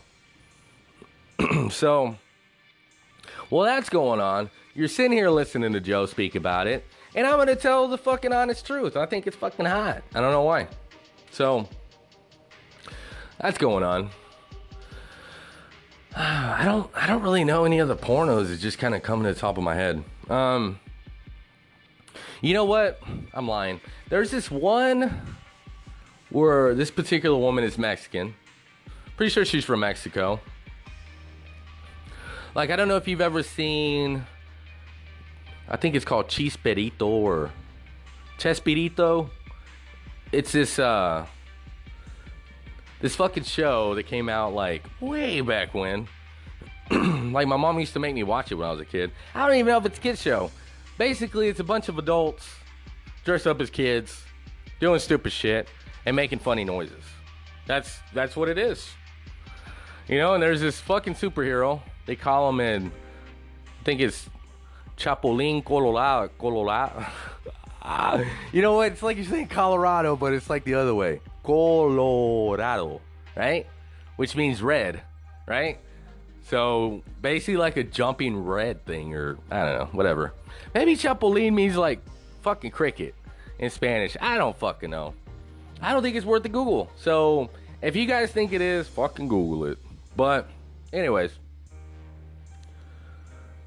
so, 1.72 2.15
well, 3.49 3.63
that's 3.63 3.89
going 3.89 4.22
on. 4.22 4.51
You're 4.76 4.88
sitting 4.88 5.13
here 5.13 5.30
listening 5.30 5.74
to 5.74 5.80
Joe 5.80 6.05
speak 6.05 6.36
about 6.36 6.67
it, 6.67 6.86
and 7.15 7.26
I'm 7.26 7.38
gonna 7.38 7.55
tell 7.55 7.88
the 7.88 7.97
fucking 7.97 8.32
honest 8.32 8.65
truth. 8.65 8.95
I 8.95 9.05
think 9.05 9.26
it's 9.28 9.36
fucking 9.36 9.65
hot. 9.65 10.03
I 10.13 10.22
don't 10.22 10.32
know 10.32 10.43
why. 10.43 10.67
So, 11.32 11.67
that's 13.39 13.57
going 13.57 13.84
on. 13.84 14.09
I 16.15 16.63
don't 16.65 16.91
I 16.93 17.07
don't 17.07 17.21
really 17.21 17.43
know 17.43 17.63
any 17.63 17.79
other 17.79 17.95
pornos. 17.95 18.51
It's 18.51 18.61
just 18.61 18.77
kind 18.77 18.93
of 18.93 19.01
coming 19.01 19.23
to 19.25 19.34
the 19.34 19.39
top 19.39 19.57
of 19.57 19.63
my 19.63 19.75
head. 19.75 20.03
Um, 20.29 20.79
you 22.41 22.53
know 22.53 22.65
what? 22.65 23.01
I'm 23.34 23.47
lying. 23.47 23.79
There's 24.09 24.29
this 24.29 24.51
one 24.51 25.38
where 26.29 26.75
this 26.75 26.91
particular 26.91 27.38
woman 27.38 27.63
is 27.63 27.77
Mexican. 27.77 28.36
Pretty 29.15 29.32
sure 29.32 29.45
she's 29.45 29.63
from 29.63 29.79
Mexico. 29.79 30.39
Like 32.55 32.71
I 32.71 32.75
don't 32.75 32.89
know 32.89 32.97
if 32.97 33.07
you've 33.07 33.21
ever 33.21 33.41
seen. 33.41 34.25
I 35.69 35.77
think 35.77 35.95
it's 35.95 36.03
called 36.03 36.27
Chisperito 36.27 37.07
or 37.07 37.51
Chespirito. 38.38 39.29
It's 40.32 40.51
this 40.51 40.79
uh 40.79 41.25
this 43.01 43.15
fucking 43.15 43.43
show 43.43 43.95
that 43.95 44.03
came 44.03 44.29
out 44.29 44.53
like 44.53 44.84
way 44.99 45.41
back 45.41 45.73
when 45.73 46.07
like 47.32 47.47
my 47.47 47.57
mom 47.57 47.79
used 47.79 47.93
to 47.93 47.99
make 47.99 48.15
me 48.15 48.23
watch 48.23 48.51
it 48.51 48.55
when 48.55 48.67
I 48.67 48.71
was 48.71 48.82
a 48.82 48.86
kid. 48.86 49.11
I 49.34 49.47
don't 49.47 49.55
even 49.55 49.71
know 49.71 49.77
if 49.77 49.86
it's 49.86 49.97
a 49.97 50.01
kid 50.01 50.17
show. 50.17 50.51
Basically, 50.97 51.47
it's 51.47 51.59
a 51.59 51.63
bunch 51.63 51.89
of 51.89 51.97
adults 51.97 52.47
dressed 53.23 53.47
up 53.47 53.61
as 53.61 53.69
kids, 53.69 54.23
doing 54.79 54.99
stupid 54.99 55.32
shit, 55.32 55.67
and 56.05 56.15
making 56.15 56.39
funny 56.39 56.63
noises. 56.63 57.03
That's 57.65 57.99
that's 58.13 58.36
what 58.36 58.49
it 58.49 58.57
is. 58.57 58.89
You 60.07 60.17
know, 60.17 60.34
and 60.34 60.43
there's 60.43 60.61
this 60.61 60.79
fucking 60.79 61.15
superhero. 61.15 61.82
They 62.05 62.15
call 62.15 62.49
him 62.49 62.59
in, 62.59 62.88
I 62.88 63.84
think 63.84 64.01
it's 64.01 64.29
Chapulín 64.97 65.63
Colorado. 65.63 66.32
Colorado. 66.38 67.05
Ah, 67.84 68.23
you 68.51 68.61
know 68.61 68.75
what? 68.75 68.91
It's 68.91 69.03
like 69.03 69.17
you're 69.17 69.25
saying 69.25 69.47
Colorado, 69.47 70.15
but 70.15 70.34
it's 70.34 70.49
like 70.49 70.63
the 70.63 70.75
other 70.75 70.93
way. 70.93 71.19
Colorado, 71.43 73.01
right? 73.36 73.65
Which 74.17 74.36
means 74.36 74.61
red, 74.61 75.01
right? 75.47 75.79
So 76.43 77.01
basically, 77.21 77.57
like 77.57 77.77
a 77.77 77.84
jumping 77.84 78.43
red 78.43 78.86
thing, 78.86 79.15
or 79.15 79.38
I 79.49 79.65
don't 79.65 79.79
know, 79.79 79.89
whatever. 79.93 80.34
Maybe 80.75 80.95
Chapulín 80.95 81.53
means 81.53 81.75
like 81.75 82.01
fucking 82.41 82.71
cricket 82.71 83.15
in 83.57 83.69
Spanish. 83.69 84.15
I 84.21 84.38
don't 84.38 84.55
fucking 84.57 84.89
know. 84.89 85.13
I 85.82 85.93
don't 85.93 86.03
think 86.03 86.15
it's 86.15 86.25
worth 86.25 86.43
the 86.43 86.49
Google. 86.49 86.91
So 86.97 87.49
if 87.82 87.95
you 87.95 88.05
guys 88.05 88.32
think 88.32 88.53
it 88.53 88.61
is, 88.61 88.88
fucking 88.89 89.27
Google 89.27 89.65
it. 89.65 89.79
But, 90.15 90.49
anyways, 90.93 91.32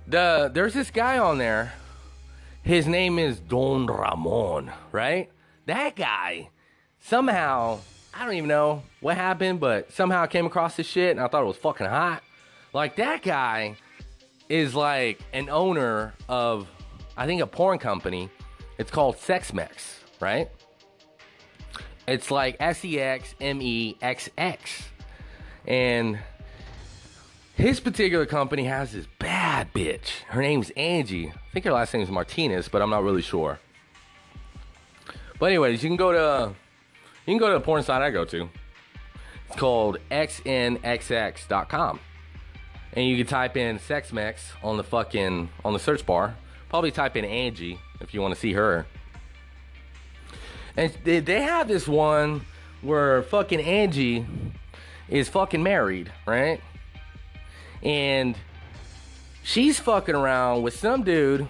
the 0.06 0.50
there's 0.52 0.74
this 0.74 0.90
guy 0.90 1.18
on 1.18 1.38
there. 1.38 1.72
His 2.64 2.86
name 2.86 3.18
is 3.18 3.40
Don 3.40 3.86
Ramon, 3.86 4.72
right? 4.90 5.30
That 5.66 5.96
guy 5.96 6.48
somehow 6.98 7.80
I 8.14 8.24
don't 8.24 8.36
even 8.36 8.48
know 8.48 8.82
what 9.00 9.18
happened, 9.18 9.60
but 9.60 9.92
somehow 9.92 10.22
I 10.22 10.28
came 10.28 10.46
across 10.46 10.74
this 10.74 10.86
shit 10.86 11.10
and 11.10 11.20
I 11.20 11.28
thought 11.28 11.42
it 11.42 11.46
was 11.46 11.58
fucking 11.58 11.86
hot. 11.86 12.22
Like 12.72 12.96
that 12.96 13.20
guy 13.20 13.76
is 14.48 14.74
like 14.74 15.20
an 15.34 15.50
owner 15.50 16.14
of 16.26 16.66
I 17.18 17.26
think 17.26 17.42
a 17.42 17.46
porn 17.46 17.78
company. 17.78 18.30
It's 18.78 18.90
called 18.90 19.18
SexMex, 19.18 19.98
right? 20.18 20.48
It's 22.08 22.30
like 22.30 22.56
S 22.60 22.82
E 22.82 22.98
X 22.98 23.34
M 23.42 23.60
E 23.60 23.98
X 24.00 24.30
X. 24.38 24.84
And 25.66 26.18
his 27.56 27.78
particular 27.80 28.26
company 28.26 28.64
has 28.64 28.92
this 28.92 29.06
bad 29.18 29.72
bitch. 29.72 30.22
Her 30.28 30.42
name's 30.42 30.70
Angie. 30.70 31.28
I 31.28 31.52
think 31.52 31.64
her 31.64 31.72
last 31.72 31.94
name 31.94 32.02
is 32.02 32.10
Martinez, 32.10 32.68
but 32.68 32.82
I'm 32.82 32.90
not 32.90 33.04
really 33.04 33.22
sure. 33.22 33.60
But 35.38 35.46
anyways, 35.46 35.82
you 35.82 35.88
can 35.88 35.96
go 35.96 36.12
to 36.12 36.52
you 37.26 37.32
can 37.32 37.38
go 37.38 37.48
to 37.48 37.54
the 37.54 37.64
porn 37.64 37.82
site 37.82 38.02
I 38.02 38.10
go 38.10 38.24
to. 38.24 38.48
It's 39.48 39.56
called 39.56 39.98
xnxx.com. 40.10 42.00
And 42.92 43.08
you 43.08 43.16
can 43.16 43.26
type 43.26 43.56
in 43.56 43.78
SexMex 43.78 44.36
on 44.62 44.76
the 44.76 44.84
fucking 44.84 45.48
on 45.64 45.72
the 45.72 45.78
search 45.78 46.04
bar. 46.04 46.36
Probably 46.68 46.90
type 46.90 47.16
in 47.16 47.24
Angie 47.24 47.78
if 48.00 48.14
you 48.14 48.20
want 48.20 48.34
to 48.34 48.40
see 48.40 48.52
her. 48.54 48.86
And 50.76 50.92
they, 51.04 51.20
they 51.20 51.42
have 51.42 51.68
this 51.68 51.86
one 51.86 52.42
where 52.82 53.22
fucking 53.22 53.60
Angie 53.60 54.26
is 55.08 55.28
fucking 55.28 55.62
married, 55.62 56.12
right? 56.26 56.60
And 57.84 58.34
she's 59.42 59.78
fucking 59.78 60.14
around 60.14 60.62
with 60.62 60.76
some 60.76 61.02
dude. 61.02 61.46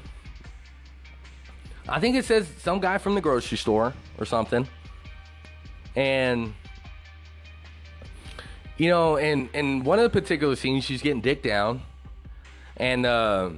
I 1.89 2.01
think 2.01 2.17
it 2.17 2.25
says 2.25 2.49
some 2.59 2.81
guy 2.81 2.99
from 2.99 3.15
the 3.15 3.21
grocery 3.21 3.59
store 3.59 3.95
or 4.19 4.25
something. 4.25 4.67
And 5.95 6.55
you 8.77 8.89
know, 8.89 9.17
and 9.17 9.49
in 9.55 9.85
one 9.85 9.99
of 9.99 10.03
the 10.03 10.21
particular 10.21 10.57
scenes, 10.57 10.85
she's 10.85 11.01
getting 11.01 11.21
dick 11.21 11.43
down, 11.43 11.83
and 12.77 13.07
uh, 13.07 13.51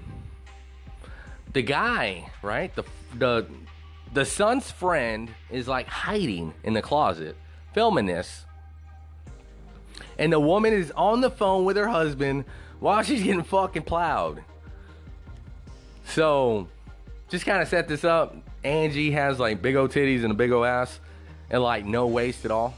the 1.55 1.63
guy, 1.63 2.31
right, 2.43 2.75
the 2.75 2.85
the 3.19 3.47
the 4.13 4.27
son's 4.27 4.71
friend 4.71 5.31
is 5.51 5.67
like 5.67 5.87
hiding 5.87 6.53
in 6.65 6.75
the 6.75 6.83
closet, 6.83 7.37
filming 7.73 8.07
this. 8.07 8.45
And 10.19 10.33
the 10.33 10.41
woman 10.41 10.73
is 10.73 10.91
on 10.93 11.21
the 11.23 11.31
phone 11.31 11.65
with 11.65 11.77
her 11.77 11.89
husband 11.89 12.45
while 12.81 13.03
she's 13.03 13.23
getting 13.23 13.43
fucking 13.43 13.83
plowed. 13.83 14.43
So, 16.05 16.69
just 17.29 17.45
kind 17.45 17.61
of 17.63 17.69
set 17.69 17.89
this 17.89 18.05
up. 18.05 18.37
Angie 18.65 19.11
has 19.13 19.39
like 19.39 19.63
big 19.63 19.77
old 19.77 19.91
titties 19.91 20.23
and 20.23 20.31
a 20.31 20.35
big 20.35 20.53
old 20.53 20.67
ass 20.67 21.01
and 21.51 21.63
like 21.63 21.85
no 21.85 22.07
waist 22.07 22.45
at 22.45 22.51
all. 22.51 22.75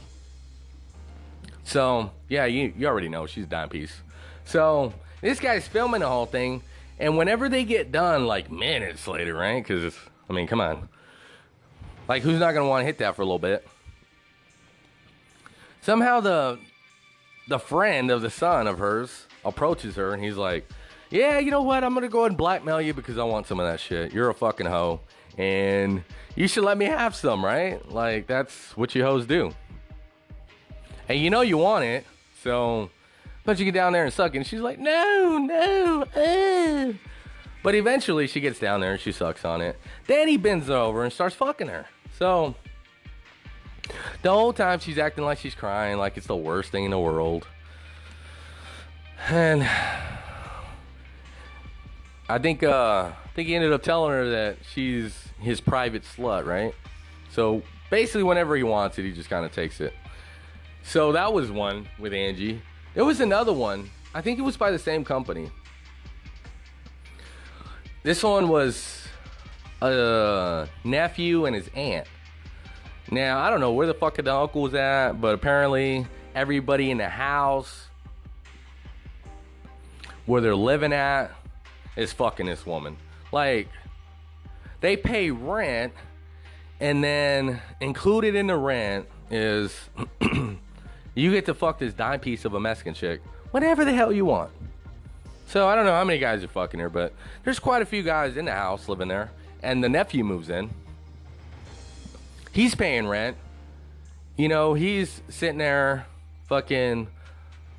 So, 1.63 2.11
yeah, 2.27 2.45
you, 2.45 2.73
you 2.77 2.87
already 2.87 3.09
know 3.09 3.27
she's 3.27 3.43
a 3.43 3.47
dime 3.47 3.69
piece. 3.69 3.93
So, 4.45 4.93
this 5.21 5.39
guy's 5.39 5.67
filming 5.67 6.01
the 6.01 6.07
whole 6.07 6.25
thing. 6.25 6.63
And 6.97 7.17
whenever 7.17 7.47
they 7.47 7.63
get 7.63 7.91
done, 7.91 8.25
like 8.25 8.51
minutes 8.51 9.07
later, 9.07 9.33
right? 9.35 9.63
Because, 9.65 9.95
I 10.29 10.33
mean, 10.33 10.47
come 10.47 10.59
on. 10.59 10.89
Like, 12.07 12.23
who's 12.23 12.39
not 12.39 12.53
gonna 12.53 12.67
want 12.67 12.81
to 12.81 12.85
hit 12.85 12.97
that 12.97 13.15
for 13.15 13.21
a 13.21 13.25
little 13.25 13.39
bit? 13.39 13.67
Somehow 15.81 16.19
the 16.19 16.59
the 17.47 17.59
friend 17.59 18.11
of 18.11 18.21
the 18.21 18.29
son 18.29 18.67
of 18.67 18.79
hers 18.79 19.27
approaches 19.45 19.95
her 19.95 20.13
and 20.13 20.23
he's 20.23 20.37
like, 20.37 20.67
"Yeah, 21.09 21.39
you 21.39 21.51
know 21.51 21.61
what? 21.61 21.83
I'm 21.83 21.93
gonna 21.93 22.07
go 22.07 22.19
ahead 22.19 22.31
and 22.31 22.37
blackmail 22.37 22.81
you 22.81 22.93
because 22.93 23.17
I 23.17 23.23
want 23.23 23.47
some 23.47 23.59
of 23.59 23.67
that 23.67 23.79
shit. 23.79 24.13
You're 24.13 24.29
a 24.29 24.33
fucking 24.33 24.65
hoe, 24.65 25.01
and 25.37 26.03
you 26.35 26.47
should 26.47 26.63
let 26.63 26.77
me 26.77 26.85
have 26.85 27.15
some, 27.15 27.43
right? 27.43 27.87
Like 27.91 28.27
that's 28.27 28.75
what 28.77 28.93
you 28.95 29.03
hoes 29.03 29.25
do. 29.25 29.53
And 31.07 31.19
you 31.19 31.29
know 31.29 31.41
you 31.41 31.57
want 31.57 31.85
it, 31.85 32.05
so 32.43 32.89
but 33.45 33.57
you 33.57 33.65
get 33.65 33.73
down 33.73 33.93
there 33.93 34.03
and 34.03 34.13
suck 34.13 34.33
it." 34.33 34.37
And 34.37 34.47
she's 34.47 34.61
like, 34.61 34.79
"No, 34.79 35.37
no." 35.37 36.03
Uh. 36.03 36.93
But 37.61 37.75
eventually 37.75 38.27
she 38.27 38.39
gets 38.39 38.57
down 38.59 38.79
there 38.79 38.93
and 38.93 39.01
she 39.01 39.11
sucks 39.11 39.43
on 39.43 39.61
it. 39.61 39.77
Then 40.07 40.27
he 40.27 40.37
bends 40.37 40.69
over 40.69 41.03
and 41.03 41.11
starts 41.11 41.35
fucking 41.35 41.67
her. 41.67 41.85
So 42.17 42.55
the 44.21 44.31
whole 44.31 44.53
time 44.53 44.79
she's 44.79 44.97
acting 44.97 45.25
like 45.25 45.39
she's 45.39 45.55
crying, 45.55 45.97
like 45.97 46.17
it's 46.17 46.27
the 46.27 46.35
worst 46.35 46.71
thing 46.71 46.85
in 46.85 46.91
the 46.91 46.99
world. 46.99 47.47
And 49.31 49.69
I 52.27 52.39
think 52.39 52.63
uh 52.63 53.11
I 53.13 53.29
think 53.35 53.47
he 53.47 53.55
ended 53.55 53.71
up 53.71 53.83
telling 53.83 54.11
her 54.11 54.29
that 54.31 54.57
she's 54.73 55.29
his 55.39 55.61
private 55.61 56.03
slut, 56.03 56.45
right? 56.45 56.73
So 57.31 57.61
basically 57.91 58.23
whenever 58.23 58.55
he 58.55 58.63
wants 58.63 58.97
it, 58.97 59.03
he 59.03 59.11
just 59.11 59.29
kind 59.29 59.45
of 59.45 59.51
takes 59.51 59.81
it. 59.81 59.93
So 60.81 61.11
that 61.11 61.31
was 61.31 61.51
one 61.51 61.87
with 61.99 62.11
Angie. 62.11 62.61
There 62.95 63.05
was 63.05 63.19
another 63.19 63.53
one. 63.53 63.91
I 64.15 64.21
think 64.21 64.39
it 64.39 64.41
was 64.41 64.57
by 64.57 64.71
the 64.71 64.79
same 64.79 65.05
company. 65.05 65.51
This 68.01 68.23
one 68.23 68.47
was 68.47 69.07
a 69.81 70.67
nephew 70.83 71.45
and 71.45 71.55
his 71.55 71.69
aunt. 71.75 72.07
Now, 73.11 73.39
I 73.39 73.49
don't 73.49 73.59
know 73.59 73.73
where 73.73 73.85
the 73.85 73.93
fuck 73.93 74.15
the 74.15 74.33
uncle 74.33 74.63
was 74.63 74.73
at, 74.73 75.13
but 75.21 75.35
apparently 75.35 76.07
everybody 76.33 76.89
in 76.89 76.97
the 76.97 77.09
house 77.09 77.88
where 80.29 80.41
they're 80.41 80.55
living 80.55 80.93
at 80.93 81.31
is 81.95 82.13
fucking 82.13 82.45
this 82.45 82.63
woman. 82.63 82.95
Like, 83.31 83.67
they 84.79 84.95
pay 84.95 85.31
rent, 85.31 85.91
and 86.79 87.03
then 87.03 87.59
included 87.81 88.35
in 88.35 88.45
the 88.45 88.55
rent 88.55 89.07
is 89.31 89.75
you 91.15 91.31
get 91.31 91.47
to 91.47 91.55
fuck 91.55 91.79
this 91.79 91.95
dime 91.95 92.19
piece 92.19 92.45
of 92.45 92.53
a 92.53 92.59
Mexican 92.59 92.93
chick 92.93 93.21
whatever 93.49 93.83
the 93.83 93.91
hell 93.91 94.11
you 94.11 94.25
want. 94.25 94.51
So 95.47 95.67
I 95.67 95.73
don't 95.73 95.85
know 95.85 95.93
how 95.93 96.03
many 96.03 96.19
guys 96.19 96.43
are 96.43 96.47
fucking 96.47 96.79
here, 96.79 96.89
but 96.89 97.11
there's 97.43 97.57
quite 97.57 97.81
a 97.81 97.85
few 97.85 98.03
guys 98.03 98.37
in 98.37 98.45
the 98.45 98.51
house 98.51 98.87
living 98.87 99.07
there 99.07 99.31
and 99.63 99.83
the 99.83 99.89
nephew 99.89 100.23
moves 100.23 100.49
in. 100.49 100.69
He's 102.51 102.75
paying 102.75 103.07
rent. 103.07 103.35
You 104.37 104.47
know, 104.47 104.75
he's 104.75 105.23
sitting 105.29 105.57
there 105.57 106.05
fucking 106.47 107.07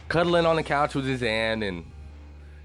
cuddling 0.09 0.47
on 0.47 0.57
the 0.57 0.65
couch 0.65 0.97
with 0.97 1.07
his 1.07 1.23
aunt 1.23 1.63
and 1.63 1.85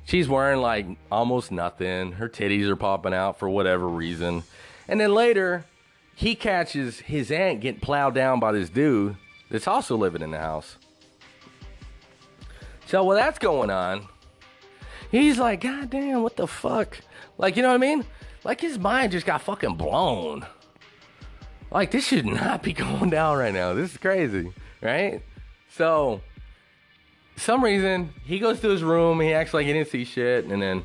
she's 0.06 0.30
wearing 0.30 0.62
like 0.62 0.86
almost 1.12 1.52
nothing. 1.52 2.14
Her 2.14 2.30
titties 2.30 2.68
are 2.70 2.76
popping 2.76 3.14
out 3.14 3.38
for 3.38 3.50
whatever 3.50 3.88
reason. 3.88 4.44
And 4.88 5.00
then 5.00 5.14
later, 5.14 5.66
he 6.16 6.36
catches 6.36 7.00
his 7.00 7.32
aunt 7.32 7.60
getting 7.60 7.82
plowed 7.82 8.16
down 8.16 8.40
by 8.40 8.54
this 8.54 8.70
dude 8.70 9.18
that's 9.50 9.68
also 9.68 9.98
living 9.98 10.22
in 10.22 10.32
the 10.32 10.40
house. 10.40 10.78
So 12.86 13.04
while 13.04 13.18
that's 13.18 13.40
going 13.40 13.70
on, 13.70 14.08
he's 15.12 15.40
like, 15.40 15.62
God 15.62 15.90
damn, 15.90 16.22
what 16.22 16.38
the 16.38 16.48
fuck? 16.48 17.00
Like, 17.38 17.58
you 17.58 17.64
know 17.64 17.70
what 17.70 17.76
I 17.76 17.80
mean? 17.80 18.06
Like 18.44 18.62
his 18.62 18.78
mind 18.78 19.12
just 19.12 19.26
got 19.26 19.42
fucking 19.42 19.76
blown. 19.76 20.46
Like 21.72 21.92
this 21.92 22.08
should 22.08 22.26
not 22.26 22.64
be 22.64 22.74
going 22.74 23.10
down 23.10 23.38
right 23.38 23.54
now. 23.54 23.74
This 23.74 23.92
is 23.92 23.98
crazy, 23.98 24.54
right? 24.82 25.22
So, 25.72 26.22
some 27.36 27.64
reason 27.64 28.14
he 28.24 28.40
goes 28.40 28.60
to 28.62 28.70
his 28.70 28.84
room. 28.84 29.20
He 29.20 29.34
acts 29.34 29.54
like 29.54 29.66
he 29.66 29.74
didn't 29.74 29.90
see 29.90 30.06
shit, 30.06 30.46
and 30.46 30.62
then 30.62 30.84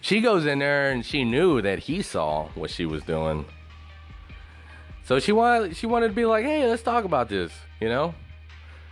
she 0.00 0.20
goes 0.20 0.46
in 0.46 0.60
there 0.60 0.90
and 0.90 1.04
she 1.04 1.24
knew 1.24 1.60
that 1.62 1.80
he 1.80 2.02
saw 2.02 2.48
what 2.54 2.70
she 2.70 2.86
was 2.86 3.02
doing. 3.02 3.44
So 5.04 5.18
she 5.18 5.32
wanted 5.32 5.76
she 5.76 5.86
wanted 5.86 6.08
to 6.08 6.14
be 6.14 6.24
like, 6.24 6.44
hey, 6.44 6.68
let's 6.68 6.82
talk 6.82 7.04
about 7.04 7.28
this. 7.28 7.52
You 7.80 7.88
know, 7.88 8.14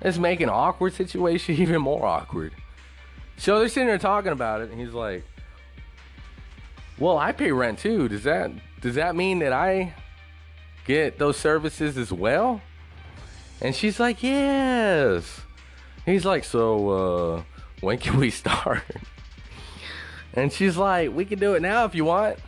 let's 0.03 0.19
make 0.19 0.41
an 0.41 0.49
awkward 0.49 0.95
situation 0.95 1.55
even 1.59 1.81
more 1.81 2.05
awkward. 2.05 2.53
So 3.37 3.59
they're 3.59 3.69
sitting 3.69 3.87
there 3.87 3.99
talking 3.99 4.33
about 4.33 4.63
it, 4.63 4.71
and 4.71 4.81
he's 4.81 4.95
like, 4.95 5.25
"Well, 6.99 7.19
I 7.19 7.33
pay 7.33 7.53
rent 7.53 7.79
too. 7.79 8.09
Does 8.09 8.25
that 8.25 8.51
does 8.81 8.95
that 8.95 9.15
mean 9.15 9.41
that 9.41 9.53
I 9.53 9.95
get 10.87 11.19
those 11.19 11.37
services 11.37 11.99
as 11.99 12.11
well?" 12.11 12.63
And 13.61 13.75
she's 13.75 13.99
like, 13.99 14.23
"Yes." 14.23 15.41
He's 16.05 16.25
like, 16.25 16.45
"So 16.45 16.89
uh, 16.91 17.43
when 17.81 17.99
can 17.99 18.19
we 18.19 18.31
start?" 18.43 18.83
And 20.35 20.53
she's 20.53 20.77
like, 20.77 21.15
"We 21.15 21.25
can 21.25 21.39
do 21.39 21.55
it 21.55 21.63
now 21.63 21.85
if 21.85 21.95
you 21.95 22.05
want. 22.05 22.39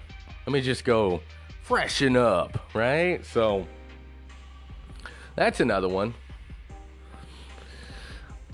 Let 0.47 0.53
me 0.53 0.61
just 0.61 0.85
go 0.85 1.21
freshen 1.63 2.17
up, 2.17 2.75
right?" 2.75 3.25
So 3.25 3.67
that's 5.35 5.61
another 5.61 5.89
one. 5.89 6.15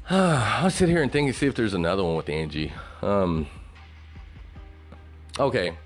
I'll 0.11 0.71
sit 0.71 0.91
here 0.91 1.03
and 1.03 1.11
think 1.11 1.29
and 1.29 1.35
see 1.35 1.47
if 1.47 1.55
there's 1.55 1.73
another 1.73 2.05
one 2.05 2.15
with 2.15 2.29
Angie. 2.29 2.73
Um, 3.01 3.47
okay, 5.39 5.77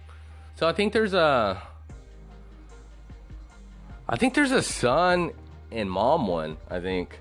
so 0.57 0.67
I 0.67 0.73
think 0.73 0.93
there's 0.93 1.15
a, 1.15 1.63
I 4.09 4.17
think 4.17 4.35
there's 4.35 4.51
a 4.51 4.63
son 4.63 5.31
and 5.71 5.91
mom 5.91 6.27
one. 6.27 6.57
I 6.71 6.81
think. 6.81 7.21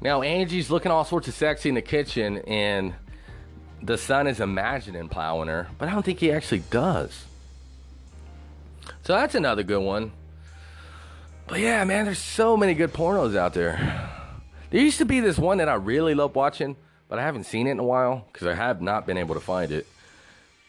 Now 0.00 0.22
Angie's 0.22 0.70
looking 0.70 0.92
all 0.92 1.04
sorts 1.04 1.28
of 1.28 1.34
sexy 1.34 1.68
in 1.68 1.74
the 1.74 1.82
kitchen, 1.82 2.38
and 2.46 2.94
the 3.82 3.98
son 3.98 4.26
is 4.26 4.40
imagining 4.40 5.08
plowing 5.08 5.48
her, 5.48 5.68
but 5.78 5.88
I 5.88 5.92
don't 5.92 6.04
think 6.04 6.20
he 6.20 6.32
actually 6.32 6.62
does. 6.70 7.24
So 9.02 9.14
that's 9.14 9.34
another 9.34 9.62
good 9.62 9.82
one. 9.82 10.12
But 11.46 11.60
yeah, 11.60 11.84
man, 11.84 12.04
there's 12.04 12.18
so 12.18 12.56
many 12.56 12.74
good 12.74 12.92
pornos 12.92 13.36
out 13.36 13.54
there. 13.54 14.10
There 14.70 14.80
used 14.80 14.98
to 14.98 15.04
be 15.04 15.20
this 15.20 15.38
one 15.38 15.58
that 15.58 15.68
I 15.68 15.74
really 15.74 16.14
love 16.14 16.34
watching, 16.34 16.76
but 17.08 17.18
I 17.18 17.22
haven't 17.22 17.44
seen 17.44 17.68
it 17.68 17.72
in 17.72 17.78
a 17.78 17.84
while 17.84 18.26
because 18.32 18.48
I 18.48 18.54
have 18.54 18.82
not 18.82 19.06
been 19.06 19.16
able 19.16 19.34
to 19.34 19.40
find 19.40 19.70
it. 19.70 19.86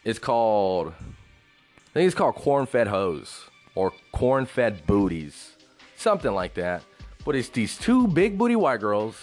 It's 0.04 0.20
called, 0.20 0.94
I 0.98 1.92
think 1.94 2.06
it's 2.06 2.14
called 2.14 2.36
Corn 2.36 2.66
Fed 2.66 2.86
Hoes 2.86 3.46
or 3.74 3.92
Corn 4.12 4.46
Fed 4.46 4.86
Booties, 4.86 5.56
something 5.98 6.32
like 6.32 6.54
that. 6.54 6.82
But 7.24 7.36
it's 7.36 7.48
these 7.50 7.76
two 7.76 8.08
big 8.08 8.38
booty 8.38 8.56
white 8.56 8.80
girls, 8.80 9.22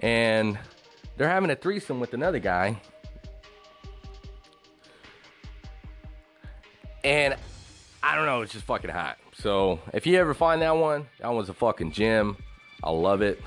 and 0.00 0.58
they're 1.16 1.28
having 1.28 1.50
a 1.50 1.56
threesome 1.56 2.00
with 2.00 2.12
another 2.12 2.38
guy. 2.38 2.80
And 7.04 7.36
I 8.02 8.14
don't 8.14 8.26
know, 8.26 8.42
it's 8.42 8.52
just 8.52 8.64
fucking 8.64 8.90
hot. 8.90 9.18
So 9.34 9.80
if 9.92 10.06
you 10.06 10.18
ever 10.18 10.34
find 10.34 10.60
that 10.62 10.76
one, 10.76 11.06
that 11.20 11.32
one's 11.32 11.48
a 11.48 11.54
fucking 11.54 11.92
gem. 11.92 12.36
I 12.82 12.90
love 12.90 13.22
it. 13.22 13.40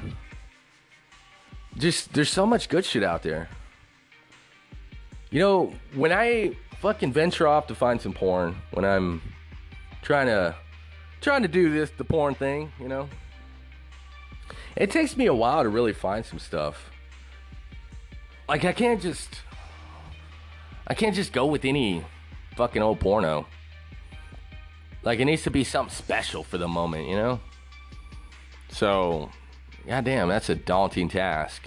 Just 1.77 2.13
there's 2.13 2.29
so 2.29 2.45
much 2.45 2.69
good 2.69 2.85
shit 2.85 3.03
out 3.03 3.21
there. 3.21 3.49
You 5.29 5.39
know, 5.41 5.73
when 5.93 6.11
I 6.11 6.55
fucking 6.79 7.11
venture 7.13 7.47
off 7.47 7.67
to 7.67 7.75
find 7.75 8.01
some 8.01 8.13
porn, 8.13 8.55
when 8.71 8.85
I'm 8.85 9.21
trying 10.01 10.27
to 10.27 10.55
trying 11.25 11.41
to 11.41 11.47
do 11.47 11.71
this 11.71 11.89
the 11.89 12.03
porn 12.03 12.35
thing, 12.35 12.71
you 12.79 12.87
know, 12.87 13.09
it 14.75 14.91
takes 14.91 15.17
me 15.17 15.25
a 15.25 15.33
while 15.33 15.63
to 15.63 15.69
really 15.69 15.91
find 15.91 16.23
some 16.23 16.37
stuff. 16.37 16.91
Like 18.47 18.63
I 18.63 18.71
can't 18.71 19.01
just 19.01 19.41
I 20.85 20.93
can't 20.93 21.15
just 21.15 21.33
go 21.33 21.47
with 21.47 21.65
any 21.65 22.05
fucking 22.55 22.79
old 22.79 22.99
porno. 22.99 23.47
Like 25.01 25.19
it 25.19 25.25
needs 25.25 25.41
to 25.43 25.49
be 25.49 25.63
something 25.63 25.91
special 25.91 26.43
for 26.43 26.59
the 26.59 26.67
moment, 26.67 27.07
you 27.07 27.15
know? 27.15 27.39
So, 28.69 29.31
goddamn, 29.87 30.29
that's 30.29 30.49
a 30.49 30.55
daunting 30.55 31.09
task. 31.09 31.63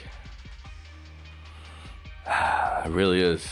it 2.29 2.91
really 2.91 3.21
is. 3.21 3.45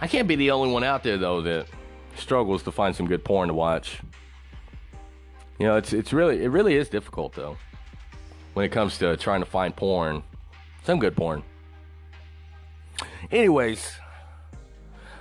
I 0.00 0.08
can't 0.08 0.26
be 0.26 0.34
the 0.34 0.50
only 0.50 0.72
one 0.72 0.82
out 0.82 1.04
there 1.04 1.16
though 1.16 1.42
that 1.42 1.68
struggles 2.16 2.64
to 2.64 2.72
find 2.72 2.96
some 2.96 3.06
good 3.06 3.24
porn 3.24 3.46
to 3.46 3.54
watch. 3.54 4.00
You 5.58 5.66
know, 5.66 5.76
it's 5.76 5.92
it's 5.92 6.12
really 6.12 6.42
it 6.42 6.48
really 6.48 6.74
is 6.74 6.88
difficult 6.88 7.34
though 7.34 7.56
when 8.54 8.64
it 8.64 8.70
comes 8.70 8.98
to 8.98 9.16
trying 9.16 9.40
to 9.40 9.46
find 9.46 9.74
porn, 9.74 10.22
some 10.84 10.98
good 10.98 11.16
porn. 11.16 11.42
Anyways, 13.30 13.92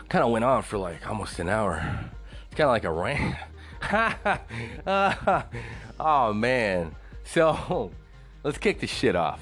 kind 0.10 0.24
of 0.24 0.32
went 0.32 0.46
on 0.46 0.62
for 0.62 0.78
like 0.78 1.08
almost 1.08 1.40
an 1.40 1.50
hour. 1.50 1.78
It's 2.46 2.56
kind 2.56 2.68
of 2.68 2.70
like 2.70 2.84
a 2.84 2.92
rant. 2.92 3.36
oh 6.00 6.34
man. 6.34 6.96
So 7.24 7.92
let's 8.44 8.58
kick 8.58 8.80
the 8.80 8.88
shit 8.88 9.16
off. 9.16 9.42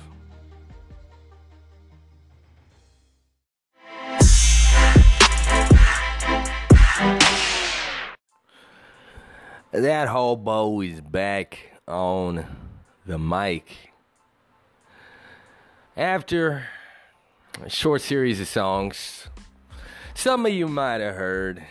That 9.74 10.08
hobo 10.08 10.82
is 10.82 11.02
back 11.02 11.58
on 11.88 12.46
the 13.08 13.18
mic. 13.18 13.90
After 15.98 16.68
a 17.60 17.72
short 17.72 18.04
series 18.04 18.40
of 18.40 18.48
songs, 18.48 19.30
some 20.14 20.46
of 20.46 20.54
you 20.54 20.68
might 20.68 21.02
have 21.02 21.16
heard, 21.16 21.64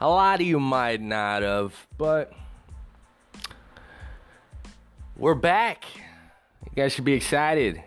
a 0.00 0.08
lot 0.08 0.40
of 0.40 0.46
you 0.46 0.60
might 0.60 1.00
not 1.00 1.42
have, 1.42 1.88
but 1.98 2.32
we're 5.16 5.34
back. 5.34 5.86
You 6.66 6.70
guys 6.76 6.92
should 6.92 7.04
be 7.04 7.14
excited. 7.14 7.82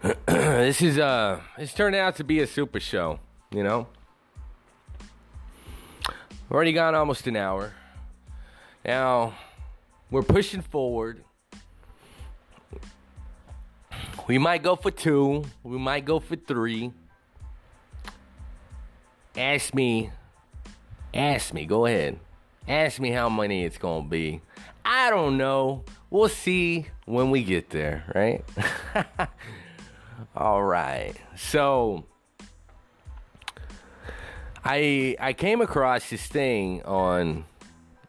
this 0.26 0.80
is 0.80 0.96
uh 0.96 1.40
it's 1.58 1.74
turned 1.74 1.96
out 1.96 2.14
to 2.16 2.24
be 2.24 2.38
a 2.38 2.46
super 2.46 2.78
show, 2.78 3.18
you 3.50 3.64
know. 3.64 3.88
We've 6.50 6.56
already 6.56 6.72
gone 6.72 6.96
almost 6.96 7.28
an 7.28 7.36
hour. 7.36 7.72
Now 8.84 9.34
we're 10.10 10.24
pushing 10.24 10.62
forward. 10.62 11.22
We 14.26 14.36
might 14.36 14.64
go 14.64 14.74
for 14.74 14.90
two. 14.90 15.44
We 15.62 15.78
might 15.78 16.04
go 16.04 16.18
for 16.18 16.34
three. 16.34 16.90
Ask 19.36 19.72
me. 19.76 20.10
Ask 21.14 21.54
me. 21.54 21.66
Go 21.66 21.86
ahead. 21.86 22.18
Ask 22.66 22.98
me 22.98 23.12
how 23.12 23.28
many 23.28 23.64
it's 23.64 23.78
gonna 23.78 24.08
be. 24.08 24.40
I 24.84 25.08
don't 25.10 25.36
know. 25.36 25.84
We'll 26.10 26.28
see 26.28 26.86
when 27.04 27.30
we 27.30 27.44
get 27.44 27.70
there, 27.70 28.02
right? 28.12 28.44
All 30.34 30.64
right. 30.64 31.14
So 31.36 32.06
I 34.64 35.16
I 35.18 35.32
came 35.32 35.60
across 35.60 36.10
this 36.10 36.26
thing 36.26 36.82
on 36.82 37.44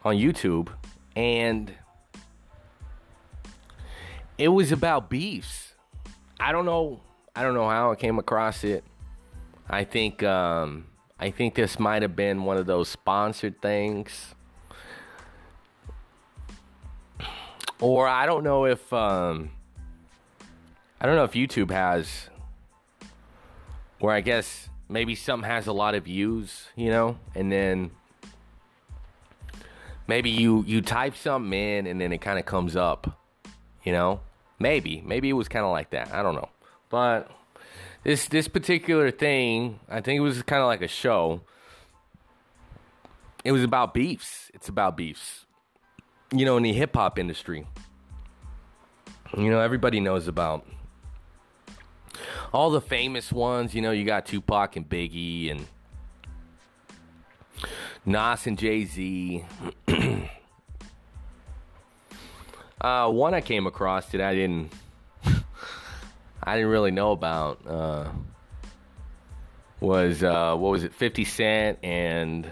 on 0.04 0.16
YouTube 0.16 0.68
and 1.16 1.72
it 4.38 4.48
was 4.48 4.72
about 4.72 5.08
beefs. 5.08 5.74
I 6.38 6.52
don't 6.52 6.66
know 6.66 7.00
I 7.34 7.42
don't 7.42 7.54
know 7.54 7.68
how 7.68 7.92
I 7.92 7.94
came 7.94 8.18
across 8.18 8.64
it. 8.64 8.84
I 9.68 9.84
think 9.84 10.22
um 10.22 10.86
I 11.22 11.30
think 11.30 11.54
this 11.54 11.78
might 11.78 12.02
have 12.02 12.16
been 12.16 12.42
one 12.42 12.56
of 12.56 12.66
those 12.66 12.88
sponsored 12.88 13.62
things. 13.62 14.34
Or 17.80 18.08
I 18.08 18.26
don't 18.26 18.42
know 18.42 18.64
if 18.64 18.92
um, 18.92 19.50
I 21.00 21.06
don't 21.06 21.14
know 21.14 21.22
if 21.22 21.32
YouTube 21.32 21.70
has 21.70 22.28
where 24.00 24.12
I 24.12 24.20
guess 24.20 24.68
maybe 24.88 25.14
something 25.14 25.48
has 25.48 25.66
a 25.66 25.72
lot 25.72 25.94
of 25.94 26.04
views, 26.04 26.68
you 26.76 26.90
know, 26.90 27.18
and 27.34 27.50
then 27.50 27.90
maybe 30.06 30.30
you 30.30 30.64
you 30.66 30.80
type 30.82 31.16
something 31.16 31.52
in 31.52 31.86
and 31.86 32.00
then 32.00 32.12
it 32.12 32.18
kind 32.18 32.38
of 32.38 32.46
comes 32.46 32.76
up, 32.76 33.18
you 33.84 33.92
know? 33.92 34.20
Maybe, 34.58 35.02
maybe 35.04 35.28
it 35.28 35.32
was 35.32 35.48
kind 35.48 35.64
of 35.64 35.72
like 35.72 35.90
that. 35.90 36.12
I 36.14 36.22
don't 36.22 36.34
know. 36.34 36.48
But 36.88 37.30
this 38.04 38.28
this 38.28 38.48
particular 38.48 39.10
thing, 39.10 39.80
I 39.88 40.00
think 40.00 40.18
it 40.18 40.22
was 40.22 40.42
kind 40.42 40.62
of 40.62 40.66
like 40.66 40.82
a 40.82 40.88
show. 40.88 41.40
It 43.44 43.50
was 43.50 43.64
about 43.64 43.92
beefs. 43.92 44.50
It's 44.54 44.68
about 44.68 44.96
beefs 44.96 45.46
you 46.32 46.44
know, 46.44 46.56
in 46.56 46.62
the 46.62 46.72
hip 46.72 46.96
hop 46.96 47.18
industry. 47.18 47.66
You 49.36 49.50
know, 49.50 49.60
everybody 49.60 50.00
knows 50.00 50.28
about 50.28 50.66
all 52.52 52.70
the 52.70 52.80
famous 52.80 53.32
ones. 53.32 53.74
You 53.74 53.82
know, 53.82 53.90
you 53.90 54.04
got 54.04 54.26
Tupac 54.26 54.76
and 54.76 54.88
Biggie 54.88 55.50
and 55.50 55.66
Nas 58.04 58.46
and 58.46 58.58
Jay 58.58 58.84
Z. 58.84 59.44
uh, 62.80 63.10
one 63.10 63.34
I 63.34 63.40
came 63.40 63.66
across 63.66 64.06
that 64.06 64.20
I 64.20 64.34
didn't, 64.34 64.72
I 66.42 66.56
didn't 66.56 66.70
really 66.70 66.90
know 66.90 67.12
about 67.12 67.66
uh, 67.66 68.08
was 69.80 70.22
uh, 70.22 70.56
what 70.56 70.70
was 70.70 70.84
it, 70.84 70.94
Fifty 70.94 71.24
Cent 71.24 71.78
and 71.82 72.50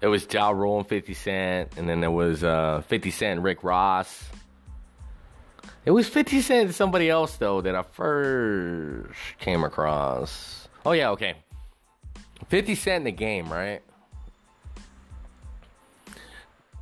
it 0.00 0.06
was 0.06 0.26
Ja 0.32 0.50
Rule 0.50 0.78
and 0.78 0.86
50 0.86 1.14
Cent, 1.14 1.76
and 1.76 1.88
then 1.88 2.00
there 2.00 2.10
was 2.10 2.44
uh, 2.44 2.82
50 2.86 3.10
Cent 3.10 3.40
Rick 3.40 3.64
Ross. 3.64 4.28
It 5.88 5.92
was 5.92 6.06
50 6.06 6.42
Cent 6.42 6.74
somebody 6.74 7.08
else, 7.08 7.36
though, 7.36 7.62
that 7.62 7.74
I 7.74 7.80
first 7.80 9.08
came 9.38 9.64
across. 9.64 10.68
Oh, 10.84 10.92
yeah, 10.92 11.08
okay. 11.12 11.36
50 12.48 12.74
Cent 12.74 12.96
in 12.96 13.04
the 13.04 13.10
game, 13.10 13.50
right? 13.50 13.80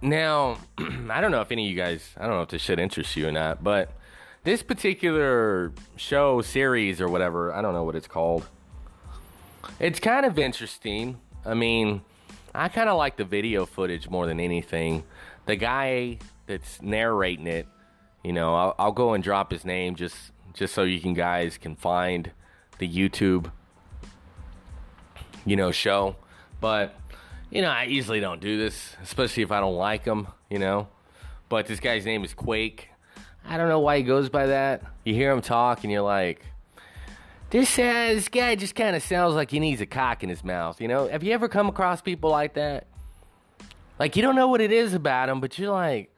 Now, 0.02 0.58
I 1.08 1.20
don't 1.20 1.30
know 1.30 1.40
if 1.40 1.52
any 1.52 1.66
of 1.66 1.70
you 1.70 1.76
guys, 1.76 2.14
I 2.16 2.22
don't 2.22 2.32
know 2.32 2.42
if 2.42 2.48
this 2.48 2.62
should 2.62 2.80
interest 2.80 3.14
you 3.14 3.28
or 3.28 3.30
not, 3.30 3.62
but 3.62 3.92
this 4.42 4.64
particular 4.64 5.72
show, 5.94 6.42
series, 6.42 7.00
or 7.00 7.08
whatever, 7.08 7.54
I 7.54 7.62
don't 7.62 7.74
know 7.74 7.84
what 7.84 7.94
it's 7.94 8.08
called. 8.08 8.44
It's 9.78 10.00
kind 10.00 10.26
of 10.26 10.36
interesting. 10.36 11.20
I 11.44 11.54
mean, 11.54 12.00
I 12.52 12.68
kind 12.68 12.88
of 12.88 12.96
like 12.96 13.16
the 13.18 13.24
video 13.24 13.66
footage 13.66 14.10
more 14.10 14.26
than 14.26 14.40
anything. 14.40 15.04
The 15.44 15.54
guy 15.54 16.18
that's 16.48 16.82
narrating 16.82 17.46
it, 17.46 17.68
you 18.26 18.32
know, 18.32 18.56
I'll, 18.56 18.74
I'll 18.76 18.92
go 18.92 19.14
and 19.14 19.22
drop 19.22 19.52
his 19.52 19.64
name 19.64 19.94
just 19.94 20.16
just 20.52 20.74
so 20.74 20.82
you 20.82 21.00
can 21.00 21.14
guys 21.14 21.58
can 21.58 21.76
find 21.76 22.32
the 22.78 22.88
YouTube, 22.88 23.52
you 25.44 25.54
know, 25.54 25.70
show. 25.70 26.16
But 26.60 26.98
you 27.52 27.62
know, 27.62 27.70
I 27.70 27.86
easily 27.86 28.18
don't 28.18 28.40
do 28.40 28.58
this, 28.58 28.96
especially 29.00 29.44
if 29.44 29.52
I 29.52 29.60
don't 29.60 29.76
like 29.76 30.04
him, 30.04 30.26
you 30.50 30.58
know. 30.58 30.88
But 31.48 31.66
this 31.66 31.78
guy's 31.78 32.04
name 32.04 32.24
is 32.24 32.34
Quake. 32.34 32.88
I 33.44 33.56
don't 33.58 33.68
know 33.68 33.78
why 33.78 33.98
he 33.98 34.02
goes 34.02 34.28
by 34.28 34.46
that. 34.46 34.82
You 35.04 35.14
hear 35.14 35.30
him 35.30 35.40
talk 35.40 35.84
and 35.84 35.92
you're 35.92 36.02
like, 36.02 36.44
this, 37.50 37.78
uh, 37.78 38.10
this 38.12 38.26
guy 38.26 38.56
just 38.56 38.74
kind 38.74 38.96
of 38.96 39.04
sounds 39.04 39.34
like 39.34 39.52
he 39.52 39.60
needs 39.60 39.80
a 39.80 39.86
cock 39.86 40.24
in 40.24 40.28
his 40.28 40.42
mouth, 40.42 40.80
you 40.80 40.88
know? 40.88 41.06
Have 41.06 41.22
you 41.22 41.32
ever 41.32 41.46
come 41.46 41.68
across 41.68 42.00
people 42.00 42.30
like 42.30 42.54
that? 42.54 42.88
Like, 44.00 44.16
you 44.16 44.22
don't 44.22 44.34
know 44.34 44.48
what 44.48 44.60
it 44.60 44.72
is 44.72 44.94
about 44.94 45.28
him, 45.28 45.40
but 45.40 45.56
you're 45.56 45.70
like, 45.70 46.10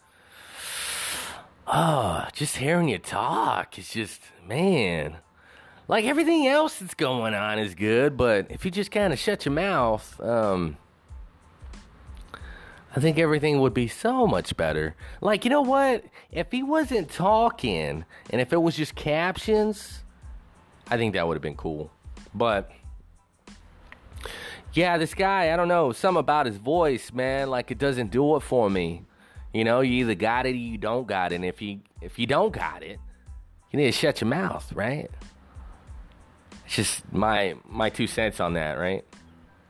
oh, 1.72 2.26
just 2.32 2.56
hearing 2.56 2.88
you 2.88 2.98
talk 2.98 3.78
is 3.78 3.90
just, 3.90 4.20
man. 4.46 5.18
Like, 5.86 6.04
everything 6.04 6.46
else 6.46 6.78
that's 6.78 6.94
going 6.94 7.34
on 7.34 7.58
is 7.58 7.74
good, 7.74 8.16
but 8.16 8.46
if 8.50 8.64
you 8.64 8.70
just 8.70 8.90
kind 8.90 9.12
of 9.12 9.18
shut 9.18 9.44
your 9.44 9.54
mouth, 9.54 10.20
um, 10.20 10.76
I 12.94 13.00
think 13.00 13.18
everything 13.18 13.60
would 13.60 13.74
be 13.74 13.88
so 13.88 14.26
much 14.26 14.56
better. 14.56 14.94
Like, 15.20 15.44
you 15.44 15.50
know 15.50 15.62
what? 15.62 16.04
If 16.30 16.50
he 16.50 16.62
wasn't 16.62 17.10
talking 17.10 18.04
and 18.30 18.40
if 18.40 18.52
it 18.52 18.60
was 18.60 18.76
just 18.76 18.94
captions, 18.94 20.02
I 20.90 20.96
think 20.96 21.14
that 21.14 21.26
would 21.26 21.34
have 21.34 21.42
been 21.42 21.56
cool. 21.56 21.90
But 22.34 22.70
yeah, 24.72 24.98
this 24.98 25.14
guy, 25.14 25.52
I 25.52 25.56
don't 25.56 25.68
know, 25.68 25.92
something 25.92 26.20
about 26.20 26.46
his 26.46 26.56
voice, 26.56 27.12
man, 27.12 27.50
like 27.50 27.70
it 27.70 27.78
doesn't 27.78 28.10
do 28.10 28.36
it 28.36 28.40
for 28.40 28.68
me. 28.68 29.04
You 29.53 29.64
know, 29.64 29.80
you 29.80 30.01
either 30.01 30.14
got 30.14 30.46
it 30.46 30.51
or 30.51 30.57
you 30.57 30.78
don't 30.78 31.07
got 31.07 31.32
it. 31.32 31.36
And 31.36 31.44
if 31.44 31.62
you 31.62 31.80
if 32.01 32.18
you 32.18 32.26
don't 32.26 32.53
got 32.53 32.82
it, 32.82 32.99
you 33.70 33.78
need 33.78 33.86
to 33.86 33.92
shut 33.92 34.20
your 34.20 34.28
mouth, 34.28 34.72
right? 34.72 35.11
It's 36.66 36.76
just 36.76 37.12
my 37.12 37.57
my 37.66 37.90
two 37.90 38.07
cents 38.07 38.40
on 38.40 38.55
that, 38.55 38.78
right? 38.78 39.05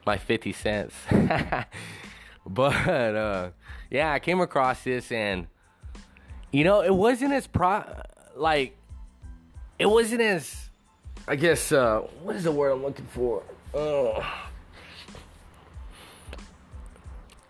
My 0.07 0.17
50 0.17 0.53
cents. 0.53 0.95
but 2.47 2.73
uh 2.89 3.51
yeah, 3.91 4.13
I 4.13 4.19
came 4.19 4.41
across 4.41 4.83
this 4.83 5.13
and 5.13 5.47
you 6.51 6.65
know, 6.65 6.81
it 6.81 6.95
wasn't 6.95 7.33
as 7.33 7.47
pro 7.47 7.85
like 8.37 8.77
it 9.79 9.87
wasn't 9.87 10.23
as 10.23 10.69
I 11.27 11.37
guess 11.37 11.73
uh, 11.73 12.01
what 12.23 12.37
is 12.37 12.45
the 12.45 12.53
word 12.53 12.71
I'm 12.71 12.83
looking 12.83 13.07
for? 13.07 13.43
Uh, 13.75 14.25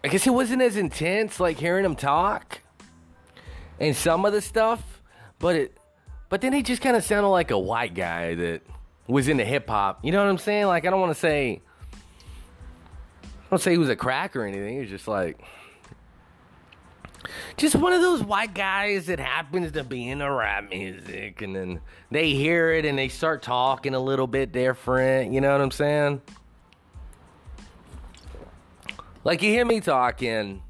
I 0.09 0.11
guess 0.11 0.27
it 0.27 0.31
wasn't 0.31 0.63
as 0.63 0.79
intense 0.79 1.39
like 1.39 1.59
hearing 1.59 1.85
him 1.85 1.95
talk 1.95 2.61
and 3.79 3.95
some 3.95 4.25
of 4.25 4.33
the 4.33 4.41
stuff, 4.41 5.03
but 5.39 5.55
it 5.55 5.77
but 6.31 6.41
then 6.41 6.55
he 6.55 6.63
just 6.63 6.81
kind 6.81 6.97
of 6.97 7.05
sounded 7.05 7.29
like 7.29 7.51
a 7.51 7.59
white 7.59 7.93
guy 7.93 8.35
that 8.35 8.63
was 9.07 9.29
into 9.29 9.45
hip 9.45 9.69
hop. 9.69 10.03
You 10.03 10.13
know 10.13 10.25
what 10.25 10.31
I'm 10.31 10.39
saying? 10.39 10.65
Like 10.65 10.87
I 10.87 10.91
don't 10.91 11.01
want 11.03 11.13
to 11.13 11.21
say 11.21 11.61
I 13.21 13.27
don't 13.51 13.59
say 13.59 13.73
he 13.73 13.77
was 13.77 13.91
a 13.91 13.97
crack 13.97 14.35
or 14.35 14.47
anything. 14.47 14.77
He 14.77 14.81
was 14.81 14.89
just 14.89 15.09
like 15.09 15.43
just 17.59 17.77
one 17.77 17.93
of 17.93 18.01
those 18.01 18.25
white 18.25 18.55
guys 18.55 19.09
that 19.09 19.21
happens 19.21 19.73
to 19.73 19.85
be 19.85 20.09
into 20.09 20.33
rap 20.33 20.71
music 20.71 21.43
and 21.43 21.55
then 21.55 21.81
they 22.11 22.31
hear 22.31 22.73
it 22.73 22.87
and 22.87 22.99
they 22.99 23.09
start 23.09 23.43
talking 23.43 23.93
a 23.93 24.01
little 24.01 24.27
bit 24.27 24.53
different 24.53 25.35
you 25.35 25.41
know 25.43 25.53
what 25.53 25.61
i'm 25.61 25.71
saying 25.71 26.23
like 29.25 29.43
you 29.43 29.51
hear 29.51 29.64
me 29.64 29.81
talking 29.81 30.62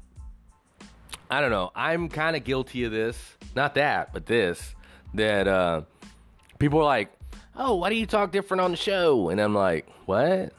i 1.29 1.39
don't 1.41 1.51
know 1.51 1.71
i'm 1.75 2.09
kind 2.09 2.35
of 2.35 2.43
guilty 2.43 2.83
of 2.83 2.91
this 2.91 3.17
not 3.55 3.75
that 3.75 4.11
but 4.13 4.25
this 4.25 4.75
that 5.13 5.47
uh 5.47 5.81
people 6.59 6.79
are 6.79 6.85
like 6.85 7.11
oh 7.55 7.75
why 7.75 7.89
do 7.89 7.95
you 7.95 8.05
talk 8.05 8.31
different 8.31 8.61
on 8.61 8.71
the 8.71 8.77
show? 8.77 9.29
And 9.29 9.39
i'm 9.39 9.55
like 9.55 9.87
what? 10.05 10.53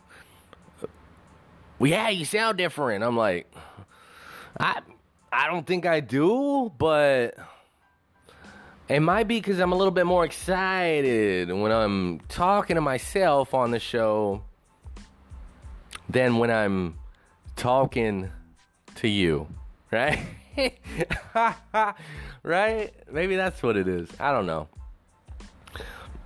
Well 1.79 1.91
yeah 1.91 2.09
you 2.09 2.25
sound 2.25 2.59
different. 2.59 3.03
I'm 3.03 3.17
like 3.17 3.53
i 4.59 4.81
I 5.33 5.47
don't 5.47 5.65
think 5.65 5.87
I 5.87 6.01
do, 6.01 6.73
but 6.77 7.37
it 8.89 9.01
might 9.01 9.29
be 9.29 9.37
because 9.39 9.61
I'm 9.61 9.71
a 9.71 9.77
little 9.77 9.93
bit 9.93 10.05
more 10.05 10.25
excited 10.25 11.53
when 11.53 11.71
I'm 11.71 12.19
talking 12.29 12.75
to 12.75 12.81
myself 12.81 13.55
on 13.55 13.71
the 13.71 13.79
show 13.79 14.43
than 16.09 16.39
when 16.39 16.51
I'm 16.51 16.99
talking 17.61 18.31
to 18.97 19.09
you, 19.09 19.47
right? 19.91 20.19
right? 22.43 22.93
Maybe 23.11 23.37
that's 23.37 23.63
what 23.63 23.77
it 23.77 23.87
is. 23.87 24.09
I 24.19 24.33
don't 24.33 24.47
know. 24.47 24.69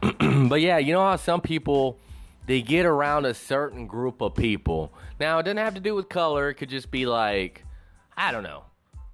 but 0.48 0.60
yeah, 0.60 0.78
you 0.78 0.92
know 0.92 1.04
how 1.04 1.16
some 1.16 1.40
people 1.40 1.98
they 2.46 2.62
get 2.62 2.86
around 2.86 3.26
a 3.26 3.34
certain 3.34 3.86
group 3.86 4.20
of 4.20 4.34
people. 4.34 4.92
Now, 5.18 5.38
it 5.38 5.44
doesn't 5.44 5.56
have 5.58 5.74
to 5.74 5.80
do 5.80 5.94
with 5.94 6.08
color. 6.08 6.50
It 6.50 6.54
could 6.54 6.68
just 6.70 6.90
be 6.90 7.06
like, 7.06 7.64
I 8.16 8.32
don't 8.32 8.42
know 8.42 8.64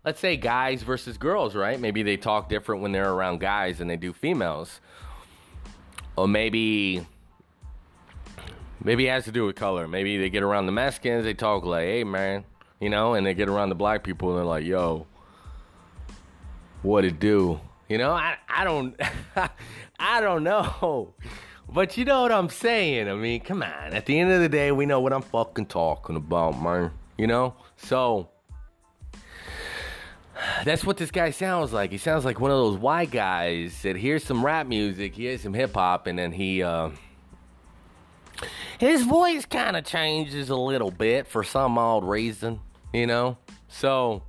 let's 0.05 0.21
say 0.21 0.37
guys 0.37 0.83
versus 0.83 1.19
girls, 1.19 1.55
right? 1.55 1.79
Maybe 1.79 2.03
they 2.03 2.17
talk 2.17 2.49
different 2.49 2.83
when 2.83 2.93
they're 2.93 3.13
around 3.13 3.41
guys 3.41 3.79
than 3.79 3.89
they 3.89 3.97
do 3.97 4.13
females. 4.13 4.81
Or 6.17 6.27
maybe 6.27 7.07
maybe 8.83 9.07
it 9.07 9.11
has 9.11 9.25
to 9.25 9.33
do 9.33 9.47
with 9.47 9.57
color. 9.57 9.87
Maybe 9.89 10.17
they 10.19 10.31
get 10.31 10.43
around 10.43 10.67
the 10.67 10.73
Mexicans, 10.73 11.25
they 11.25 11.35
talk 11.35 11.65
like, 11.65 11.85
"Hey, 11.85 12.05
man," 12.05 12.45
you 12.81 12.91
know, 12.91 13.15
and 13.15 13.27
they 13.27 13.35
get 13.35 13.49
around 13.49 13.69
the 13.69 13.75
black 13.75 14.05
people 14.05 14.31
and 14.31 14.39
they're 14.39 14.45
like, 14.45 14.65
"Yo, 14.65 15.07
what 16.83 17.05
it 17.05 17.19
do?" 17.21 17.61
You 17.89 17.99
know, 17.99 18.13
I 18.13 18.37
I 18.49 18.65
don't 18.65 19.01
I 19.99 20.21
don't 20.21 20.45
know. 20.45 21.15
But 21.73 21.97
you 21.97 22.05
know 22.05 22.23
what 22.23 22.33
I'm 22.33 22.49
saying? 22.49 23.09
I 23.09 23.15
mean, 23.15 23.41
come 23.43 23.63
on. 23.63 23.93
At 23.95 24.07
the 24.07 24.19
end 24.19 24.33
of 24.33 24.41
the 24.41 24.49
day, 24.49 24.73
we 24.73 24.87
know 24.87 24.99
what 25.01 25.13
I'm 25.13 25.23
fucking 25.23 25.67
talking 25.67 26.17
about, 26.17 26.61
man. 26.61 26.91
You 27.17 27.29
know? 27.29 27.55
So, 27.77 28.29
that's 30.65 30.85
what 30.85 30.97
this 30.97 31.13
guy 31.13 31.31
sounds 31.31 31.73
like. 31.73 31.93
He 31.93 31.99
sounds 31.99 32.25
like 32.25 32.41
one 32.41 32.51
of 32.51 32.57
those 32.57 32.77
white 32.77 33.13
guys 33.13 33.83
that 33.83 33.95
hears 33.95 34.25
some 34.25 34.45
rap 34.45 34.67
music, 34.67 35.15
he 35.15 35.25
hears 35.25 35.43
some 35.43 35.55
hip 35.55 35.75
hop, 35.75 36.09
and 36.09 36.19
then 36.19 36.33
he, 36.33 36.61
uh, 36.63 36.91
his 38.79 39.03
voice 39.03 39.45
kind 39.45 39.77
of 39.77 39.85
changes 39.85 40.51
a 40.51 40.57
little 40.57 40.91
bit 40.91 41.27
for 41.27 41.45
some 41.45 41.79
odd 41.79 42.05
reason, 42.05 42.61
you 42.93 43.07
know? 43.07 43.39
So, 43.69 44.23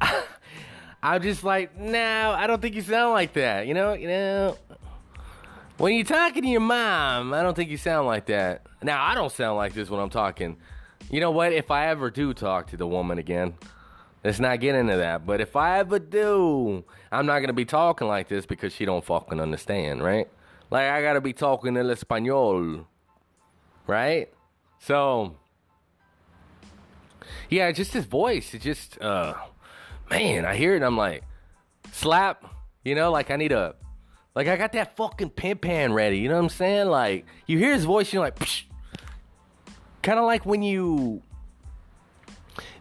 I'm 1.02 1.22
just 1.22 1.44
like, 1.44 1.78
no, 1.78 2.30
I 2.36 2.46
don't 2.46 2.60
think 2.60 2.74
you 2.74 2.82
sound 2.82 3.12
like 3.12 3.32
that, 3.34 3.66
you 3.66 3.74
know? 3.74 3.92
You 3.92 4.08
know? 4.08 4.58
When 5.76 5.94
you're 5.94 6.04
talking 6.04 6.42
to 6.42 6.48
your 6.48 6.60
mom, 6.60 7.32
I 7.32 7.42
don't 7.42 7.54
think 7.54 7.70
you 7.70 7.76
sound 7.76 8.06
like 8.06 8.26
that. 8.26 8.66
Now, 8.82 9.04
I 9.04 9.14
don't 9.14 9.30
sound 9.30 9.56
like 9.56 9.74
this 9.74 9.88
when 9.88 10.00
I'm 10.00 10.10
talking. 10.10 10.56
You 11.10 11.20
know 11.20 11.30
what? 11.30 11.52
If 11.52 11.70
I 11.70 11.86
ever 11.86 12.10
do 12.10 12.34
talk 12.34 12.68
to 12.68 12.76
the 12.76 12.86
woman 12.86 13.18
again, 13.18 13.54
Let's 14.24 14.40
not 14.40 14.60
get 14.60 14.74
into 14.74 14.96
that. 14.96 15.24
But 15.26 15.40
if 15.40 15.54
I 15.56 15.78
ever 15.78 15.98
do, 15.98 16.84
I'm 17.12 17.26
not 17.26 17.40
gonna 17.40 17.52
be 17.52 17.64
talking 17.64 18.08
like 18.08 18.28
this 18.28 18.46
because 18.46 18.72
she 18.72 18.84
don't 18.84 19.04
fucking 19.04 19.40
understand, 19.40 20.02
right? 20.02 20.28
Like 20.70 20.88
I 20.88 21.02
gotta 21.02 21.20
be 21.20 21.32
talking 21.32 21.76
el 21.76 21.86
español, 21.86 22.84
right? 23.86 24.28
So, 24.80 25.36
yeah, 27.48 27.70
just 27.72 27.92
his 27.92 28.04
voice. 28.04 28.54
It 28.54 28.62
just, 28.62 29.00
uh, 29.00 29.34
man, 30.10 30.44
I 30.44 30.56
hear 30.56 30.74
it. 30.76 30.82
I'm 30.82 30.96
like, 30.96 31.24
slap, 31.92 32.44
you 32.84 32.94
know, 32.94 33.10
like 33.10 33.30
I 33.30 33.36
need 33.36 33.52
a, 33.52 33.74
like 34.34 34.46
I 34.46 34.56
got 34.56 34.72
that 34.72 34.96
fucking 34.96 35.30
pin 35.30 35.58
pan 35.58 35.92
ready. 35.92 36.18
You 36.18 36.28
know 36.28 36.36
what 36.36 36.44
I'm 36.44 36.48
saying? 36.50 36.88
Like 36.88 37.24
you 37.46 37.58
hear 37.58 37.72
his 37.72 37.84
voice, 37.84 38.12
you're 38.12 38.22
like, 38.22 38.38
kind 40.02 40.18
of 40.18 40.26
like 40.26 40.46
when 40.46 40.62
you 40.62 41.22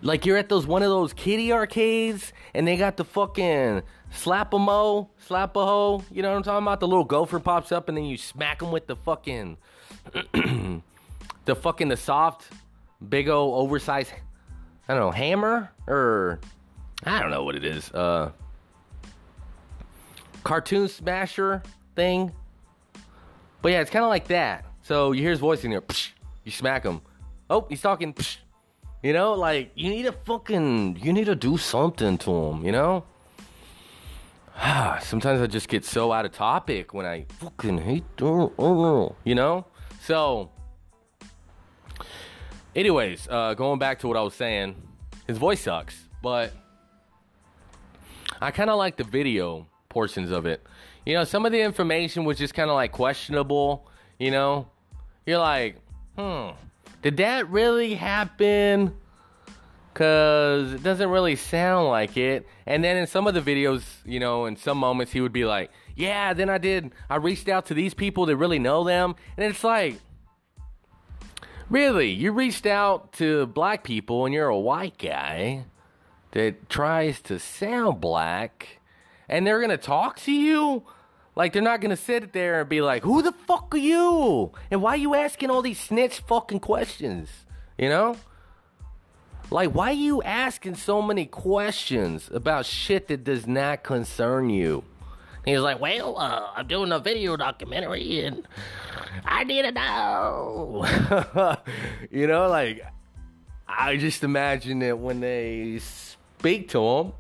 like 0.02 0.26
you're 0.26 0.38
at 0.38 0.50
those 0.50 0.68
one 0.68 0.84
of 0.84 0.90
those 0.90 1.14
kitty 1.14 1.52
arcades 1.52 2.34
and 2.54 2.68
they 2.68 2.78
got 2.78 2.98
the 2.98 3.04
fucking 3.04 3.82
slap 4.12 4.54
a 4.54 4.60
mo, 4.60 5.10
slap 5.18 5.56
a 5.56 5.66
ho. 5.66 6.04
You 6.12 6.22
know 6.22 6.30
what 6.30 6.38
I'm 6.38 6.44
talking 6.44 6.64
about? 6.66 6.80
The 6.80 6.88
little 6.88 7.04
gopher 7.04 7.40
pops 7.40 7.72
up 7.72 7.90
and 7.90 7.98
then 7.98 8.06
you 8.06 8.18
smack 8.18 8.62
him 8.62 8.72
with 8.72 8.88
the 8.88 8.96
fucking, 8.96 9.58
the 11.46 11.56
fucking 11.56 11.88
the 11.88 11.98
soft, 11.98 12.50
big 13.10 13.30
o 13.30 13.54
oversized, 13.56 14.12
I 14.88 14.94
don't 14.94 15.02
know, 15.02 15.12
hammer 15.12 15.72
or 15.88 16.40
I 17.04 17.22
don't 17.22 17.32
know 17.32 17.44
what 17.44 17.56
it 17.56 17.66
is. 17.66 17.92
Uh, 17.92 18.32
cartoon 20.44 20.88
smasher 20.88 21.62
thing. 21.96 22.32
But 23.62 23.72
yeah, 23.72 23.82
it's 23.82 23.92
kind 23.92 24.04
of 24.04 24.10
like 24.10 24.28
that. 24.28 24.66
So 24.84 25.12
you 25.12 25.22
hear 25.22 25.32
his 25.32 25.40
voice 25.40 25.64
in 25.64 25.72
there, 25.72 25.84
you 26.44 26.52
smack 26.52 26.84
him. 26.84 27.02
Oh, 27.50 27.66
he's 27.70 27.82
talking. 27.82 28.14
Psh. 28.14 28.38
You 29.04 29.14
know, 29.14 29.34
like 29.34 29.72
you 29.76 29.90
need 29.90 30.04
to 30.04 30.12
fucking, 30.12 30.98
you 31.02 31.14
need 31.14 31.26
to 31.26 31.36
do 31.36 31.58
something 31.58 32.18
to 32.20 32.32
him. 32.32 32.66
You 32.66 32.72
know. 32.72 33.04
Sometimes 35.02 35.42
I 35.42 35.48
just 35.48 35.68
get 35.68 35.86
so 35.86 36.12
out 36.12 36.26
of 36.26 36.32
topic 36.32 36.94
when 36.94 37.06
I 37.06 37.26
fucking 37.40 37.78
hate, 37.78 38.04
you 38.20 39.36
know. 39.36 39.66
So, 40.02 40.50
anyways, 42.76 43.28
uh, 43.30 43.54
going 43.54 43.78
back 43.78 44.00
to 44.00 44.08
what 44.08 44.18
I 44.18 44.22
was 44.22 44.34
saying, 44.34 44.76
his 45.28 45.38
voice 45.38 45.62
sucks, 45.62 46.08
but 46.24 46.52
I 48.42 48.52
kind 48.52 48.70
of 48.70 48.78
like 48.78 48.98
the 48.98 49.04
video 49.04 49.68
portions 49.90 50.32
of 50.32 50.46
it. 50.46 50.66
You 51.06 51.14
know, 51.14 51.24
some 51.24 51.46
of 51.46 51.52
the 51.52 51.62
information 51.62 52.26
was 52.26 52.38
just 52.38 52.54
kind 52.54 52.70
of 52.70 52.76
like 52.76 52.92
questionable. 52.92 53.88
You 54.20 54.32
know, 54.32 54.68
you're 55.26 55.40
like, 55.40 55.78
hmm, 56.18 56.50
did 57.04 57.18
that 57.18 57.50
really 57.50 57.94
happen? 57.94 58.96
Cause 59.98 60.74
it 60.74 60.84
doesn't 60.84 61.10
really 61.10 61.36
sound 61.36 61.88
like 61.88 62.18
it. 62.18 62.46
And 62.68 62.84
then 62.84 62.98
in 62.98 63.08
some 63.08 63.26
of 63.26 63.34
the 63.34 63.42
videos, 63.42 63.82
you 64.06 64.20
know, 64.20 64.46
in 64.46 64.56
some 64.56 64.78
moments 64.78 65.12
he 65.12 65.22
would 65.22 65.34
be 65.34 65.44
like, 65.44 65.72
"Yeah, 65.96 66.36
then 66.36 66.52
I 66.52 66.60
did. 66.60 66.92
I 67.10 67.16
reached 67.16 67.50
out 67.50 67.66
to 67.66 67.74
these 67.74 67.96
people 67.96 68.28
that 68.28 68.38
really 68.38 68.60
know 68.60 68.84
them." 68.84 69.16
And 69.36 69.48
it's 69.48 69.64
like, 69.64 70.00
really, 71.68 72.12
you 72.12 72.32
reached 72.32 72.68
out 72.68 73.12
to 73.14 73.48
black 73.48 73.84
people, 73.84 74.26
and 74.26 74.36
you're 74.36 74.50
a 74.50 74.60
white 74.60 75.00
guy 75.00 75.64
that 76.30 76.70
tries 76.70 77.20
to 77.22 77.40
sound 77.40 78.00
black, 78.00 78.80
and 79.28 79.48
they're 79.48 79.60
gonna 79.60 79.78
talk 79.78 80.20
to 80.20 80.32
you. 80.32 80.84
Like 81.36 81.54
they're 81.54 81.62
not 81.64 81.82
gonna 81.82 81.98
sit 81.98 82.34
there 82.34 82.60
and 82.60 82.70
be 82.70 82.82
like, 82.82 83.02
"Who 83.02 83.24
the 83.24 83.32
fuck 83.32 83.74
are 83.74 83.80
you? 83.80 84.52
And 84.70 84.84
why 84.84 84.92
are 84.92 84.98
you 84.98 85.16
asking 85.16 85.50
all 85.50 85.64
these 85.64 85.80
snitch 85.80 86.20
fucking 86.20 86.60
questions?" 86.60 87.48
You 87.80 87.90
know? 87.90 88.18
Like, 89.50 89.72
why 89.72 89.92
are 89.92 89.94
you 89.94 90.22
asking 90.24 90.76
so 90.76 91.02
many 91.02 91.26
questions 91.26 92.30
about 92.34 92.66
shit 92.66 93.08
that 93.08 93.24
does 93.24 93.48
not 93.48 93.84
concern 93.84 94.50
you? 94.50 94.84
He 95.46 95.54
was 95.54 95.62
like, 95.62 95.80
Well, 95.80 96.18
uh, 96.18 96.50
I'm 96.56 96.68
doing 96.68 96.92
a 96.92 97.00
video 97.00 97.38
documentary 97.38 98.26
and 98.26 98.46
I 99.24 99.46
need 99.46 99.62
to 99.62 99.72
know. 99.72 100.86
you 102.12 102.28
know, 102.28 102.50
like, 102.50 102.86
I 103.66 103.96
just 103.96 104.26
imagine 104.26 104.80
that 104.80 105.00
when 105.00 105.22
they 105.22 105.80
speak 105.80 106.68
to 106.70 106.86
him, 106.86 107.14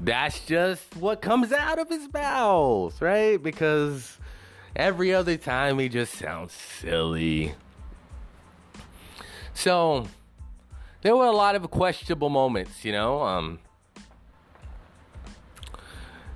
that's 0.00 0.44
just 0.46 0.96
what 0.96 1.22
comes 1.22 1.52
out 1.52 1.78
of 1.78 1.88
his 1.88 2.12
mouth, 2.12 3.00
right? 3.00 3.40
Because 3.40 4.18
every 4.74 5.14
other 5.14 5.36
time 5.36 5.78
he 5.78 5.88
just 5.88 6.14
sounds 6.14 6.52
silly. 6.52 7.54
So, 9.54 10.08
there 11.08 11.16
were 11.16 11.24
a 11.24 11.32
lot 11.32 11.54
of 11.54 11.70
questionable 11.70 12.28
moments, 12.28 12.84
you 12.84 12.92
know. 12.92 13.22
Um, 13.22 13.60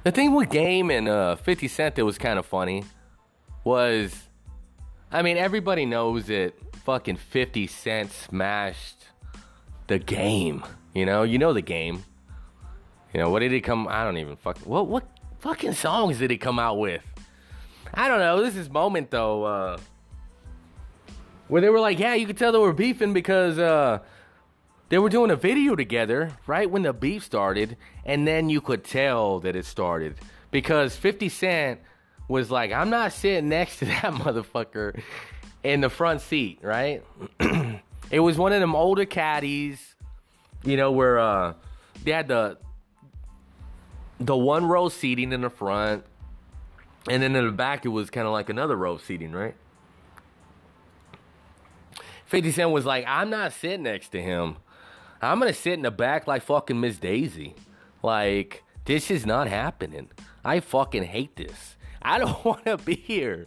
the 0.03 0.11
thing 0.11 0.35
with 0.35 0.49
Game 0.49 0.91
and 0.91 1.09
uh, 1.09 1.37
50 1.37 1.68
Cent 1.68 1.95
that 1.97 2.07
was 2.07 2.16
kind 2.16 2.39
of 2.39 2.47
funny 2.47 2.83
was, 3.64 4.31
I 5.11 5.20
mean, 5.20 5.37
everybody 5.37 5.85
knows 5.85 6.25
that 6.29 6.55
fucking 6.85 7.16
50 7.16 7.66
Cent 7.66 8.12
smashed 8.12 9.09
the 9.89 9.99
game. 9.99 10.64
You 10.95 11.05
know, 11.05 11.23
you 11.23 11.37
know 11.37 11.53
the 11.53 11.61
game. 11.61 12.03
You 13.12 13.20
know, 13.20 13.29
what 13.29 13.41
did 13.41 13.53
he 13.53 13.61
come? 13.61 13.87
I 13.91 14.05
don't 14.05 14.16
even 14.16 14.37
fuck. 14.37 14.57
What 14.61 14.87
what 14.87 15.07
fucking 15.41 15.75
songs 15.75 16.18
did 16.18 16.31
he 16.31 16.39
come 16.39 16.59
out 16.59 16.79
with? 16.79 17.03
I 17.93 18.09
don't 18.09 18.20
know. 18.20 18.43
This 18.43 18.57
is 18.57 18.70
moment 18.70 19.11
though, 19.11 19.45
uh, 19.45 19.79
where 21.49 21.61
they 21.61 21.68
were 21.68 21.81
like, 21.81 21.99
yeah, 21.99 22.14
you 22.14 22.27
could 22.27 22.39
tell 22.39 22.53
they 22.53 22.59
were 22.59 22.73
beefing 22.73 23.12
because 23.12 23.59
uh, 23.59 23.99
they 24.93 24.99
were 24.99 25.09
doing 25.09 25.30
a 25.30 25.36
video 25.36 25.74
together 25.74 26.36
right 26.47 26.70
when 26.70 26.82
the 26.82 26.93
beef 26.93 27.24
started, 27.24 27.78
and 28.05 28.28
then 28.28 28.51
you 28.51 28.61
could 28.61 28.84
tell 28.84 29.40
that 29.40 29.57
it 29.57 29.64
started 29.64 30.16
because 30.51 30.95
50 30.95 31.30
Cent 31.30 31.80
was 32.28 32.51
like, 32.51 32.72
I'm 32.72 32.90
not 32.90 33.14
sitting 33.14 33.49
next 33.49 33.78
to 33.78 33.84
that 33.86 34.12
motherfucker 34.12 35.01
in 35.64 35.80
the 35.80 35.88
front 35.88 36.20
seat, 36.20 36.59
right? 36.61 37.03
it 38.11 38.20
was 38.20 38.36
one 38.36 38.53
of 38.53 38.61
them 38.61 38.76
older 38.76 39.07
caddies, 39.07 39.95
you 40.62 40.76
know, 40.76 40.93
where 40.93 41.18
uh, 41.18 41.55
they 42.05 42.12
had 42.12 42.28
the 42.28 42.59
the 44.20 44.36
one 44.36 44.66
row 44.66 44.90
seating 44.90 45.32
in 45.32 45.40
the 45.40 45.49
front, 45.49 46.05
and 47.09 47.22
then 47.22 47.34
in 47.34 47.47
the 47.47 47.51
back 47.51 47.86
it 47.86 47.88
was 47.88 48.11
kind 48.11 48.26
of 48.26 48.34
like 48.34 48.51
another 48.51 48.76
row 48.76 48.99
seating, 48.99 49.32
right? 49.32 49.55
50 52.26 52.53
Cent 52.53 52.70
was 52.72 52.84
like, 52.84 53.07
I'm 53.09 53.30
not 53.30 53.55
sitting 53.55 53.84
next 53.84 54.11
to 54.11 54.20
him. 54.20 54.57
I'm 55.23 55.39
gonna 55.39 55.55
sit 55.55 55.75
in 55.75 55.83
the 55.83 55.91
back 55.91 56.27
like 56.27 56.43
fucking 56.43 56.81
Miss 56.81 56.99
Daisy. 56.99 57.55
Like, 58.03 58.64
this 58.85 59.11
is 59.11 59.25
not 59.25 59.47
happening. 59.47 60.11
I 60.45 60.61
fucking 60.61 61.05
hate 61.05 61.37
this. 61.37 61.77
I 62.03 62.18
don't 62.18 62.45
wanna 62.45 62.77
be 62.79 62.97
here. 62.97 63.47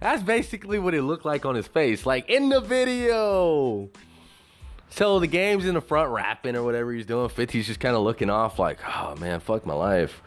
That's 0.00 0.22
basically 0.22 0.78
what 0.78 0.94
it 0.94 1.02
looked 1.02 1.24
like 1.24 1.46
on 1.46 1.54
his 1.54 1.66
face, 1.66 2.04
like 2.04 2.28
in 2.28 2.50
the 2.50 2.60
video. 2.60 3.88
So 4.90 5.18
the 5.18 5.26
game's 5.26 5.66
in 5.66 5.74
the 5.74 5.80
front 5.80 6.10
rapping 6.10 6.54
or 6.54 6.62
whatever 6.62 6.92
he's 6.92 7.06
doing. 7.06 7.28
50's 7.28 7.66
just 7.66 7.80
kind 7.80 7.96
of 7.96 8.02
looking 8.02 8.30
off, 8.30 8.58
like, 8.58 8.78
oh 8.86 9.16
man, 9.16 9.40
fuck 9.40 9.66
my 9.66 9.74
life. 9.74 10.22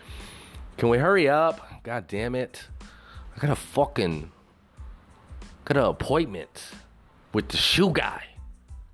Can 0.78 0.90
we 0.90 0.98
hurry 0.98 1.30
up? 1.30 1.84
God 1.84 2.08
damn 2.08 2.36
it. 2.36 2.68
I 3.36 3.40
got 3.40 3.52
a 3.52 3.56
fucking 3.56 4.32
got 5.66 5.78
an 5.78 5.84
appointment 5.84 6.72
with 7.34 7.50
the 7.50 7.58
shoe 7.58 7.92
guy. 7.92 8.24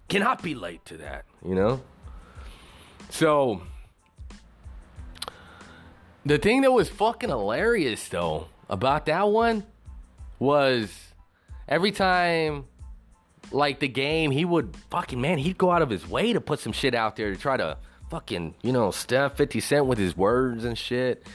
Cannot 0.07 0.43
be 0.43 0.53
late 0.53 0.85
to 0.85 0.97
that, 0.97 1.25
you 1.47 1.55
know? 1.55 1.81
So, 3.09 3.61
the 6.25 6.37
thing 6.37 6.61
that 6.61 6.71
was 6.71 6.89
fucking 6.89 7.29
hilarious, 7.29 8.07
though, 8.09 8.47
about 8.69 9.05
that 9.05 9.29
one 9.29 9.63
was 10.39 10.89
every 11.67 11.91
time, 11.91 12.65
like 13.51 13.79
the 13.79 13.87
game, 13.87 14.31
he 14.31 14.43
would 14.43 14.75
fucking, 14.89 15.21
man, 15.21 15.37
he'd 15.37 15.57
go 15.57 15.71
out 15.71 15.81
of 15.81 15.89
his 15.89 16.07
way 16.07 16.33
to 16.33 16.41
put 16.41 16.59
some 16.59 16.73
shit 16.73 16.95
out 16.95 17.15
there 17.15 17.31
to 17.31 17.39
try 17.39 17.57
to 17.57 17.77
fucking, 18.09 18.55
you 18.61 18.71
know, 18.71 18.91
stuff 18.91 19.37
50 19.37 19.59
Cent 19.59 19.85
with 19.85 19.97
his 19.97 20.17
words 20.17 20.65
and 20.65 20.77
shit. 20.77 21.25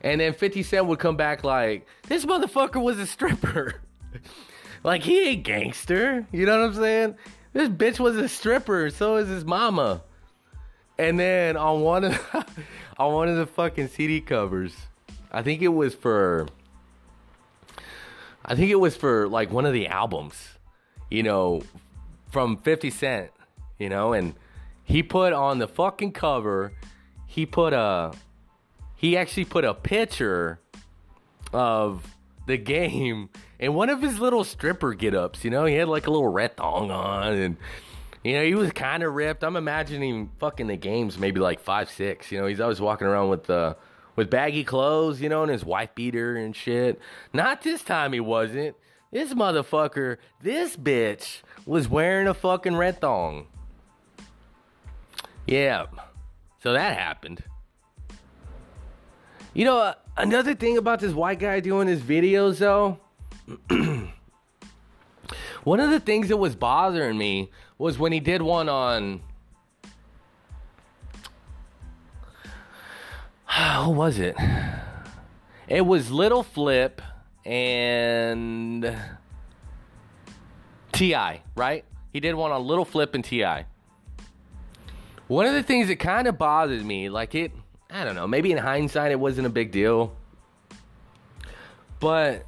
And 0.00 0.20
then 0.20 0.32
50 0.32 0.64
Cent 0.64 0.86
would 0.86 0.98
come 0.98 1.16
back 1.16 1.44
like, 1.44 1.86
this 2.08 2.24
motherfucker 2.24 2.82
was 2.82 2.98
a 2.98 3.06
stripper. 3.06 3.80
like, 4.84 5.02
he 5.02 5.28
ain't 5.28 5.44
gangster. 5.44 6.26
You 6.32 6.46
know 6.46 6.60
what 6.60 6.70
I'm 6.70 6.74
saying? 6.74 7.14
This 7.52 7.68
bitch 7.68 8.00
was 8.00 8.16
a 8.16 8.28
stripper, 8.28 8.90
so 8.90 9.16
is 9.16 9.28
his 9.28 9.44
mama. 9.44 10.02
And 10.98 11.18
then 11.18 11.56
on 11.56 11.80
one 11.82 12.04
of 12.04 12.12
the, 12.12 12.46
on 12.98 13.12
one 13.12 13.28
of 13.28 13.36
the 13.36 13.46
fucking 13.46 13.88
CD 13.88 14.20
covers, 14.20 14.74
I 15.30 15.42
think 15.42 15.62
it 15.62 15.68
was 15.68 15.94
for 15.94 16.46
I 18.44 18.54
think 18.54 18.70
it 18.70 18.80
was 18.80 18.96
for 18.96 19.28
like 19.28 19.50
one 19.50 19.66
of 19.66 19.72
the 19.72 19.86
albums, 19.86 20.34
you 21.10 21.22
know, 21.22 21.62
from 22.30 22.56
50 22.56 22.90
Cent, 22.90 23.30
you 23.78 23.88
know, 23.88 24.12
and 24.12 24.34
he 24.82 25.02
put 25.02 25.32
on 25.32 25.58
the 25.58 25.68
fucking 25.68 26.12
cover, 26.12 26.72
he 27.26 27.46
put 27.46 27.72
a 27.72 28.12
he 28.96 29.16
actually 29.16 29.44
put 29.44 29.64
a 29.64 29.74
picture 29.74 30.60
of 31.52 32.06
the 32.46 32.56
game 32.56 33.30
and 33.60 33.74
one 33.74 33.90
of 33.90 34.02
his 34.02 34.18
little 34.18 34.44
stripper 34.44 34.94
get 34.94 35.14
ups, 35.14 35.44
you 35.44 35.50
know, 35.50 35.64
he 35.64 35.74
had 35.74 35.88
like 35.88 36.06
a 36.06 36.10
little 36.10 36.28
red 36.28 36.56
thong 36.56 36.90
on 36.90 37.34
and 37.34 37.56
you 38.24 38.34
know, 38.34 38.44
he 38.44 38.54
was 38.54 38.70
kind 38.70 39.02
of 39.02 39.14
ripped. 39.14 39.42
I'm 39.42 39.56
imagining 39.56 40.30
fucking 40.38 40.68
the 40.68 40.76
games 40.76 41.18
maybe 41.18 41.40
like 41.40 41.60
five, 41.60 41.90
six. 41.90 42.30
You 42.30 42.40
know, 42.40 42.46
he's 42.46 42.60
always 42.60 42.80
walking 42.80 43.06
around 43.06 43.30
with 43.30 43.50
uh, 43.50 43.74
with 44.14 44.30
baggy 44.30 44.64
clothes, 44.64 45.20
you 45.20 45.28
know, 45.28 45.42
and 45.42 45.50
his 45.50 45.64
wife 45.64 45.94
beater 45.94 46.36
and 46.36 46.54
shit. 46.54 47.00
Not 47.32 47.62
this 47.62 47.82
time 47.82 48.12
he 48.12 48.20
wasn't. 48.20 48.76
This 49.10 49.34
motherfucker, 49.34 50.18
this 50.40 50.76
bitch 50.76 51.42
was 51.66 51.88
wearing 51.88 52.28
a 52.28 52.34
fucking 52.34 52.76
red 52.76 53.00
thong. 53.00 53.46
Yeah. 55.46 55.86
So 56.62 56.72
that 56.72 56.96
happened. 56.96 57.42
You 59.54 59.66
know, 59.66 59.78
uh, 59.78 59.94
another 60.16 60.54
thing 60.54 60.78
about 60.78 61.00
this 61.00 61.12
white 61.12 61.38
guy 61.38 61.60
doing 61.60 61.86
his 61.86 62.00
videos 62.00 62.58
though. 62.58 62.98
one 65.64 65.80
of 65.80 65.90
the 65.90 66.00
things 66.00 66.28
that 66.28 66.38
was 66.38 66.56
bothering 66.56 67.18
me 67.18 67.50
was 67.76 67.98
when 67.98 68.12
he 68.12 68.20
did 68.20 68.40
one 68.40 68.70
on 68.70 69.20
who 73.84 73.90
was 73.90 74.18
it? 74.18 74.36
It 75.68 75.82
was 75.82 76.10
Little 76.10 76.42
Flip 76.42 77.02
and 77.44 78.96
T.I., 80.92 81.42
right? 81.56 81.84
He 82.12 82.20
did 82.20 82.34
one 82.34 82.52
on 82.52 82.66
Little 82.66 82.86
Flip 82.86 83.14
and 83.14 83.24
T.I. 83.24 83.66
One 85.28 85.46
of 85.46 85.52
the 85.54 85.62
things 85.62 85.88
that 85.88 85.96
kind 85.96 86.26
of 86.26 86.38
bothered 86.38 86.84
me, 86.84 87.08
like 87.08 87.34
it, 87.34 87.52
I 87.92 88.04
don't 88.04 88.14
know, 88.14 88.26
maybe 88.26 88.52
in 88.52 88.58
hindsight 88.58 89.12
it 89.12 89.20
wasn't 89.20 89.46
a 89.46 89.50
big 89.50 89.70
deal. 89.70 90.16
But 92.00 92.44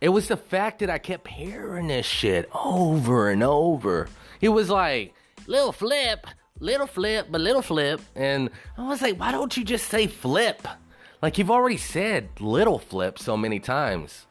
it 0.00 0.10
was 0.10 0.28
the 0.28 0.36
fact 0.36 0.80
that 0.80 0.90
I 0.90 0.98
kept 0.98 1.26
hearing 1.28 1.88
this 1.88 2.04
shit 2.04 2.48
over 2.54 3.30
and 3.30 3.42
over. 3.42 4.08
It 4.40 4.50
was 4.50 4.68
like, 4.68 5.14
little 5.46 5.72
flip, 5.72 6.26
little 6.60 6.86
flip, 6.86 7.28
but 7.30 7.40
little 7.40 7.62
flip. 7.62 8.00
And 8.14 8.50
I 8.76 8.86
was 8.86 9.00
like, 9.00 9.18
why 9.18 9.32
don't 9.32 9.56
you 9.56 9.64
just 9.64 9.88
say 9.88 10.06
flip? 10.06 10.66
Like 11.22 11.38
you've 11.38 11.50
already 11.50 11.78
said 11.78 12.28
little 12.38 12.78
flip 12.78 13.18
so 13.18 13.36
many 13.36 13.58
times. 13.58 14.26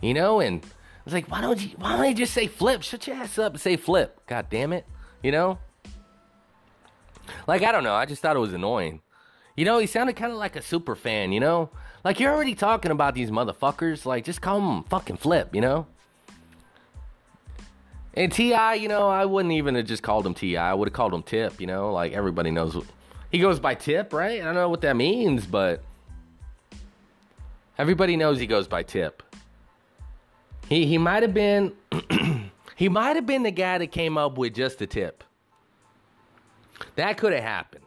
You 0.00 0.14
know, 0.14 0.38
and 0.40 0.64
I 0.64 1.04
was 1.04 1.12
like, 1.12 1.28
why 1.28 1.40
don't 1.40 1.60
you 1.60 1.70
why 1.76 1.96
don't 1.96 2.08
you 2.08 2.14
just 2.14 2.32
say 2.32 2.46
flip? 2.46 2.82
Shut 2.82 3.06
your 3.08 3.16
ass 3.16 3.38
up 3.38 3.54
and 3.54 3.60
say 3.60 3.76
flip. 3.76 4.20
God 4.28 4.46
damn 4.48 4.72
it. 4.72 4.86
You 5.22 5.32
know? 5.32 5.58
Like 7.48 7.62
I 7.62 7.72
don't 7.72 7.84
know, 7.84 7.94
I 7.94 8.06
just 8.06 8.22
thought 8.22 8.36
it 8.36 8.40
was 8.40 8.52
annoying. 8.52 9.00
You 9.58 9.64
know, 9.64 9.80
he 9.80 9.88
sounded 9.88 10.14
kind 10.14 10.30
of 10.30 10.38
like 10.38 10.54
a 10.54 10.62
super 10.62 10.94
fan, 10.94 11.32
you 11.32 11.40
know? 11.40 11.70
Like 12.04 12.20
you're 12.20 12.32
already 12.32 12.54
talking 12.54 12.92
about 12.92 13.16
these 13.16 13.32
motherfuckers, 13.32 14.06
like 14.06 14.24
just 14.24 14.40
call 14.40 14.60
them 14.60 14.84
fucking 14.84 15.16
flip, 15.16 15.52
you 15.52 15.60
know? 15.60 15.88
And 18.14 18.30
T.I., 18.30 18.74
you 18.74 18.86
know, 18.86 19.08
I 19.08 19.24
wouldn't 19.24 19.52
even 19.52 19.74
have 19.74 19.84
just 19.84 20.04
called 20.04 20.24
him 20.24 20.32
T.I. 20.32 20.70
I 20.70 20.74
would 20.74 20.86
have 20.86 20.92
called 20.92 21.12
him 21.12 21.24
Tip, 21.24 21.60
you 21.60 21.66
know? 21.66 21.92
Like 21.92 22.12
everybody 22.12 22.52
knows 22.52 22.80
he 23.32 23.40
goes 23.40 23.58
by 23.58 23.74
Tip, 23.74 24.12
right? 24.12 24.40
I 24.40 24.44
don't 24.44 24.54
know 24.54 24.68
what 24.68 24.82
that 24.82 24.94
means, 24.94 25.44
but 25.44 25.82
everybody 27.78 28.16
knows 28.16 28.38
he 28.38 28.46
goes 28.46 28.68
by 28.68 28.84
Tip. 28.84 29.24
He 30.68 30.86
he 30.86 30.98
might 30.98 31.24
have 31.24 31.34
been 31.34 31.72
he 32.76 32.88
might 32.88 33.16
have 33.16 33.26
been 33.26 33.42
the 33.42 33.50
guy 33.50 33.78
that 33.78 33.88
came 33.88 34.18
up 34.18 34.38
with 34.38 34.54
just 34.54 34.78
the 34.78 34.86
tip. 34.86 35.24
That 36.94 37.18
could 37.18 37.32
have 37.32 37.42
happened. 37.42 37.82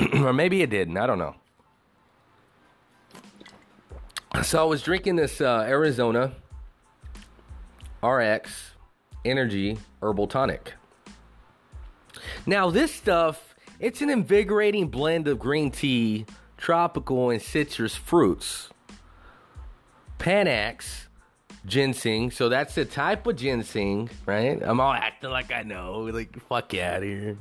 or 0.14 0.32
maybe 0.32 0.62
it 0.62 0.70
didn't. 0.70 0.96
I 0.96 1.06
don't 1.06 1.18
know. 1.18 1.34
So 4.42 4.60
I 4.60 4.64
was 4.64 4.82
drinking 4.82 5.16
this 5.16 5.40
uh, 5.40 5.64
Arizona 5.66 6.32
RX 8.02 8.72
Energy 9.24 9.78
Herbal 10.02 10.28
Tonic. 10.28 10.74
Now, 12.46 12.70
this 12.70 12.94
stuff, 12.94 13.54
it's 13.80 14.00
an 14.00 14.10
invigorating 14.10 14.88
blend 14.88 15.28
of 15.28 15.38
green 15.38 15.70
tea, 15.70 16.24
tropical, 16.56 17.30
and 17.30 17.42
citrus 17.42 17.94
fruits. 17.94 18.70
Panax, 20.18 21.06
ginseng. 21.66 22.30
So 22.30 22.48
that's 22.48 22.74
the 22.74 22.84
type 22.84 23.26
of 23.26 23.36
ginseng, 23.36 24.10
right? 24.26 24.60
I'm 24.62 24.80
all 24.80 24.92
acting 24.92 25.30
like 25.30 25.52
I 25.52 25.62
know. 25.62 26.00
Like, 26.12 26.40
fuck 26.48 26.74
out 26.74 26.98
of 26.98 27.02
here. 27.02 27.38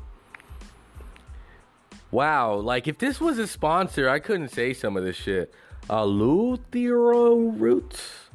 Wow, 2.11 2.55
like 2.55 2.87
if 2.87 2.97
this 2.97 3.19
was 3.19 3.37
a 3.37 3.47
sponsor, 3.47 4.09
I 4.09 4.19
couldn't 4.19 4.49
say 4.49 4.73
some 4.73 4.95
of 4.95 5.03
this 5.03 5.15
shit. 5.15 5.53
Eleuthero 5.89 7.59
roots. 7.59 8.29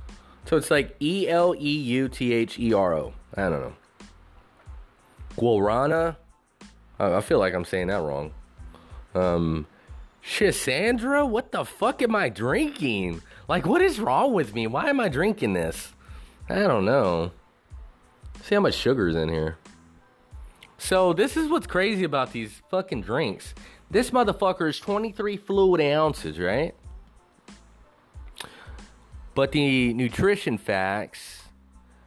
So 0.46 0.56
it's 0.56 0.70
like 0.70 0.96
E 1.00 1.28
L 1.28 1.54
E 1.54 1.70
U 1.70 2.08
T 2.08 2.32
H 2.32 2.58
E 2.58 2.72
R 2.72 2.94
O. 2.94 3.14
I 3.34 3.42
don't 3.42 3.60
know. 3.60 3.74
Guarana. 5.36 6.16
I 6.98 7.20
feel 7.20 7.38
like 7.38 7.54
I'm 7.54 7.64
saying 7.64 7.88
that 7.88 8.02
wrong. 8.02 8.32
Um, 9.14 9.66
Schisandra? 10.24 11.28
What 11.28 11.52
the 11.52 11.64
fuck 11.64 12.00
am 12.02 12.14
I 12.14 12.28
drinking? 12.28 13.22
Like, 13.48 13.66
what 13.66 13.82
is 13.82 13.98
wrong 13.98 14.32
with 14.32 14.54
me? 14.54 14.66
Why 14.66 14.88
am 14.88 15.00
I 15.00 15.08
drinking 15.08 15.54
this? 15.54 15.92
I 16.48 16.60
don't 16.60 16.84
know. 16.84 17.32
See 18.42 18.54
how 18.54 18.60
much 18.60 18.74
sugar's 18.74 19.16
in 19.16 19.28
here. 19.28 19.56
So, 20.82 21.12
this 21.12 21.36
is 21.36 21.48
what's 21.48 21.68
crazy 21.68 22.02
about 22.02 22.32
these 22.32 22.60
fucking 22.68 23.02
drinks. 23.02 23.54
This 23.88 24.10
motherfucker 24.10 24.68
is 24.68 24.80
23 24.80 25.36
fluid 25.36 25.80
ounces, 25.80 26.40
right? 26.40 26.74
But 29.36 29.52
the 29.52 29.94
nutrition 29.94 30.58
facts 30.58 31.44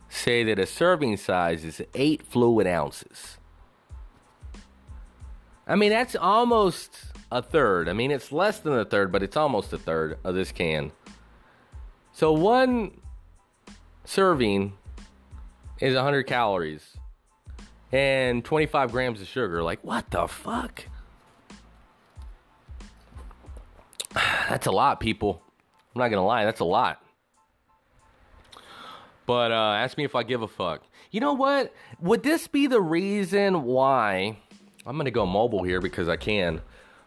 say 0.10 0.44
that 0.44 0.60
a 0.60 0.66
serving 0.66 1.16
size 1.16 1.64
is 1.64 1.82
8 1.94 2.22
fluid 2.24 2.68
ounces. 2.68 3.38
I 5.66 5.78
mean, 5.78 5.92
that's 5.92 6.18
almost 6.18 6.98
a 7.32 7.42
third. 7.42 7.88
I 7.88 7.94
mean, 7.94 8.12
it's 8.12 8.30
less 8.30 8.60
than 8.60 8.74
a 8.74 8.84
third, 8.84 9.10
but 9.10 9.24
it's 9.24 9.38
almost 9.38 9.72
a 9.72 9.78
third 9.78 10.18
of 10.26 10.36
this 10.36 10.52
can. 10.52 10.92
So 12.12 12.34
one 12.34 13.00
serving 14.04 14.74
is 15.80 15.96
100 15.96 16.24
calories 16.24 16.95
and 17.92 18.44
25 18.44 18.92
grams 18.92 19.22
of 19.22 19.28
sugar. 19.28 19.64
Like, 19.64 19.84
what 19.84 20.10
the 20.12 20.28
fuck? 20.28 20.86
That's 24.50 24.68
a 24.68 24.72
lot, 24.72 25.00
people. 25.00 25.42
I'm 25.96 26.00
not 26.00 26.10
gonna 26.10 26.26
lie, 26.26 26.44
that's 26.44 26.60
a 26.60 26.66
lot. 26.66 27.02
But 29.26 29.52
uh, 29.52 29.76
ask 29.78 29.98
me 29.98 30.04
if 30.04 30.14
I 30.14 30.24
give 30.24 30.42
a 30.42 30.48
fuck. 30.48 30.84
You 31.10 31.22
know 31.22 31.34
what? 31.34 31.74
Would 32.02 32.22
this 32.22 32.48
be 32.48 32.68
the 32.68 32.82
reason 32.82 33.64
why? 33.64 34.38
I'm 34.86 34.98
gonna 34.98 35.10
go 35.10 35.26
mobile 35.26 35.64
here 35.64 35.80
because 35.80 36.10
I 36.10 36.18
can. 36.18 36.62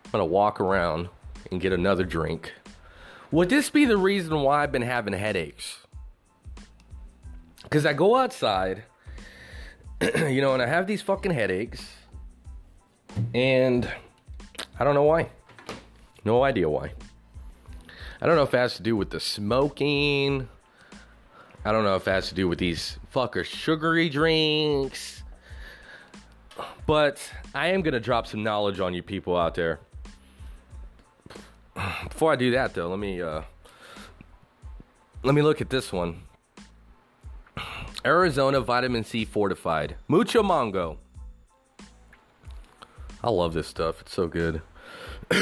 I'm 0.06 0.10
gonna 0.10 0.24
walk 0.24 0.58
around 0.58 1.10
and 1.50 1.60
get 1.60 1.74
another 1.74 2.04
drink. 2.04 2.54
Would 3.30 3.50
this 3.50 3.68
be 3.68 3.84
the 3.84 3.98
reason 3.98 4.40
why 4.40 4.62
I've 4.62 4.72
been 4.72 4.82
having 4.82 5.12
headaches? 5.12 5.86
Because 7.62 7.84
I 7.84 7.92
go 7.92 8.16
outside, 8.16 8.84
you 10.28 10.40
know, 10.40 10.54
and 10.54 10.62
I 10.62 10.66
have 10.66 10.86
these 10.86 11.02
fucking 11.02 11.32
headaches, 11.32 11.84
and 13.34 13.90
I 14.78 14.84
don't 14.84 14.94
know 14.94 15.02
why. 15.02 15.30
No 16.24 16.44
idea 16.44 16.68
why. 16.68 16.92
I 18.20 18.26
don't 18.26 18.36
know 18.36 18.42
if 18.42 18.54
it 18.54 18.58
has 18.58 18.76
to 18.76 18.82
do 18.82 18.96
with 18.96 19.10
the 19.10 19.20
smoking. 19.20 20.48
I 21.64 21.72
don't 21.72 21.84
know 21.84 21.96
if 21.96 22.06
it 22.06 22.10
has 22.10 22.28
to 22.28 22.34
do 22.34 22.48
with 22.48 22.58
these 22.58 22.98
fucker 23.14 23.44
sugary 23.44 24.08
drinks. 24.08 25.22
But 26.86 27.20
I 27.54 27.68
am 27.68 27.82
going 27.82 27.94
to 27.94 28.00
drop 28.00 28.26
some 28.26 28.42
knowledge 28.42 28.80
on 28.80 28.94
you 28.94 29.02
people 29.02 29.36
out 29.36 29.54
there. 29.54 29.80
Before 32.08 32.32
I 32.32 32.36
do 32.36 32.50
that 32.52 32.74
though, 32.74 32.88
let 32.88 32.98
me 32.98 33.20
uh 33.20 33.42
let 35.22 35.34
me 35.34 35.42
look 35.42 35.60
at 35.60 35.70
this 35.70 35.92
one. 35.92 36.22
Arizona 38.08 38.58
vitamin 38.62 39.04
C 39.04 39.26
fortified. 39.26 39.96
Mucho 40.08 40.42
mango. 40.42 40.96
I 43.22 43.28
love 43.28 43.52
this 43.52 43.66
stuff. 43.66 44.00
It's 44.00 44.14
so 44.14 44.26
good. 44.26 44.62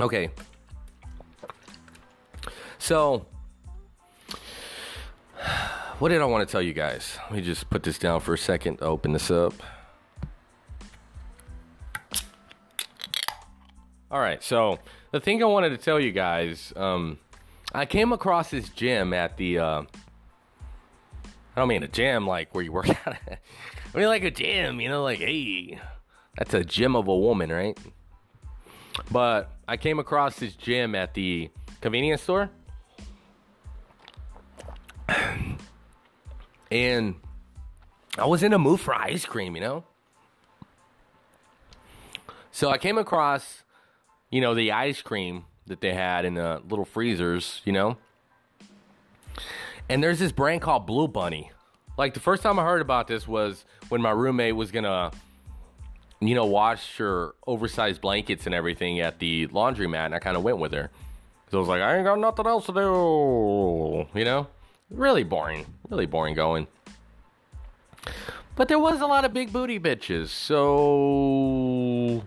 okay. 0.00 0.30
So, 2.78 3.26
what 5.98 6.10
did 6.10 6.20
I 6.20 6.26
want 6.26 6.46
to 6.48 6.52
tell 6.52 6.62
you 6.62 6.72
guys? 6.72 7.18
Let 7.24 7.32
me 7.32 7.42
just 7.42 7.68
put 7.68 7.82
this 7.82 7.98
down 7.98 8.20
for 8.20 8.34
a 8.34 8.38
second 8.38 8.76
to 8.76 8.84
open 8.84 9.14
this 9.14 9.32
up. 9.32 9.54
All 14.12 14.20
right, 14.20 14.40
so 14.44 14.78
the 15.10 15.18
thing 15.18 15.42
I 15.42 15.46
wanted 15.46 15.70
to 15.70 15.76
tell 15.76 15.98
you 15.98 16.12
guys, 16.12 16.72
um, 16.76 17.18
I 17.74 17.84
came 17.84 18.12
across 18.12 18.50
this 18.50 18.68
gym 18.68 19.12
at 19.12 19.38
the. 19.38 19.58
Uh, 19.58 19.82
I 21.54 21.60
don't 21.60 21.68
mean 21.68 21.82
a 21.82 21.88
gym 21.88 22.26
like 22.26 22.54
where 22.54 22.64
you 22.64 22.72
work 22.72 22.88
out. 23.06 23.16
I 23.28 23.96
mean 23.98 24.06
like 24.06 24.24
a 24.24 24.30
gym, 24.30 24.80
you 24.80 24.88
know, 24.88 25.02
like 25.02 25.18
hey, 25.18 25.78
that's 26.36 26.54
a 26.54 26.64
gym 26.64 26.96
of 26.96 27.08
a 27.08 27.16
woman, 27.16 27.50
right? 27.50 27.78
But 29.10 29.50
I 29.66 29.76
came 29.76 29.98
across 29.98 30.36
this 30.36 30.54
gym 30.54 30.94
at 30.94 31.14
the 31.14 31.50
convenience 31.80 32.22
store, 32.22 32.50
and 36.70 37.14
I 38.16 38.26
was 38.26 38.42
in 38.42 38.52
a 38.52 38.58
mood 38.58 38.80
for 38.80 38.94
ice 38.94 39.26
cream, 39.26 39.56
you 39.56 39.60
know. 39.60 39.84
So 42.52 42.70
I 42.70 42.78
came 42.78 42.98
across 42.98 43.64
you 44.34 44.40
know, 44.40 44.52
the 44.52 44.72
ice 44.72 45.00
cream 45.00 45.44
that 45.68 45.80
they 45.80 45.94
had 45.94 46.24
in 46.24 46.34
the 46.34 46.60
little 46.68 46.84
freezers, 46.84 47.62
you 47.64 47.72
know. 47.72 47.96
And 49.88 50.02
there's 50.02 50.18
this 50.18 50.32
brand 50.32 50.62
called 50.62 50.86
Blue 50.86 51.08
Bunny. 51.08 51.50
Like 51.96 52.14
the 52.14 52.20
first 52.20 52.42
time 52.42 52.58
I 52.58 52.64
heard 52.64 52.80
about 52.80 53.06
this 53.06 53.28
was 53.28 53.64
when 53.88 54.00
my 54.00 54.10
roommate 54.10 54.56
was 54.56 54.70
gonna, 54.70 55.12
you 56.20 56.34
know, 56.34 56.46
wash 56.46 56.96
her 56.96 57.34
oversized 57.46 58.00
blankets 58.00 58.46
and 58.46 58.54
everything 58.54 59.00
at 59.00 59.18
the 59.18 59.46
laundromat, 59.48 60.06
and 60.06 60.14
I 60.14 60.18
kind 60.18 60.36
of 60.36 60.42
went 60.42 60.58
with 60.58 60.72
her. 60.72 60.90
So 61.50 61.58
I 61.58 61.60
was 61.60 61.68
like, 61.68 61.82
I 61.82 61.96
ain't 61.96 62.04
got 62.04 62.18
nothing 62.18 62.46
else 62.46 62.66
to 62.66 62.72
do, 62.72 64.18
you 64.18 64.24
know. 64.24 64.48
Really 64.90 65.22
boring, 65.22 65.66
really 65.88 66.06
boring 66.06 66.34
going. 66.34 66.66
But 68.56 68.68
there 68.68 68.78
was 68.78 69.00
a 69.00 69.06
lot 69.06 69.24
of 69.24 69.32
big 69.32 69.52
booty 69.52 69.78
bitches, 69.78 70.28
so 70.28 72.22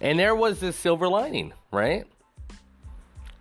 and 0.00 0.18
there 0.18 0.34
was 0.34 0.60
this 0.60 0.76
silver 0.76 1.08
lining, 1.08 1.52
right? 1.70 2.04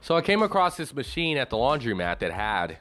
So 0.01 0.15
I 0.15 0.21
came 0.21 0.41
across 0.41 0.77
this 0.77 0.93
machine 0.93 1.37
at 1.37 1.49
the 1.49 1.57
laundromat 1.57 2.19
that 2.19 2.31
had 2.31 2.79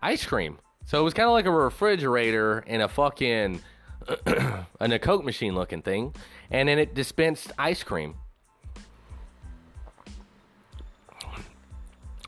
ice 0.00 0.24
cream. 0.24 0.58
So 0.84 1.00
it 1.00 1.02
was 1.02 1.14
kind 1.14 1.26
of 1.26 1.32
like 1.32 1.46
a 1.46 1.50
refrigerator 1.50 2.58
and 2.66 2.82
a 2.82 2.88
fucking 2.88 3.60
and 4.26 4.92
a 4.92 4.98
Coke 4.98 5.24
machine 5.24 5.54
looking 5.54 5.82
thing, 5.82 6.14
and 6.50 6.68
then 6.68 6.78
it 6.78 6.94
dispensed 6.94 7.52
ice 7.58 7.82
cream. 7.82 8.14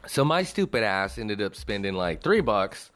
So 0.06 0.24
my 0.24 0.42
stupid 0.42 0.82
ass 0.82 1.18
ended 1.18 1.42
up 1.42 1.54
spending 1.54 1.94
like 1.94 2.22
three 2.22 2.40
bucks 2.40 2.90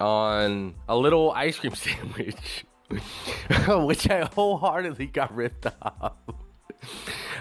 on 0.00 0.74
a 0.88 0.96
little 0.96 1.30
ice 1.32 1.58
cream 1.58 1.74
sandwich, 1.76 2.66
which 3.68 4.10
I 4.10 4.28
wholeheartedly 4.34 5.06
got 5.06 5.34
ripped 5.34 5.66
off. 5.80 6.14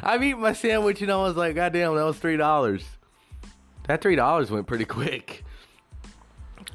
I 0.03 0.17
eat 0.23 0.37
my 0.37 0.53
sandwich 0.53 1.01
and 1.01 1.11
I 1.11 1.17
was 1.17 1.35
like, 1.35 1.55
God 1.55 1.73
damn, 1.73 1.95
that 1.95 2.03
was 2.03 2.17
three 2.17 2.37
dollars. 2.37 2.83
That 3.87 4.01
three 4.01 4.15
dollars 4.15 4.51
went 4.51 4.67
pretty 4.67 4.85
quick. 4.85 5.43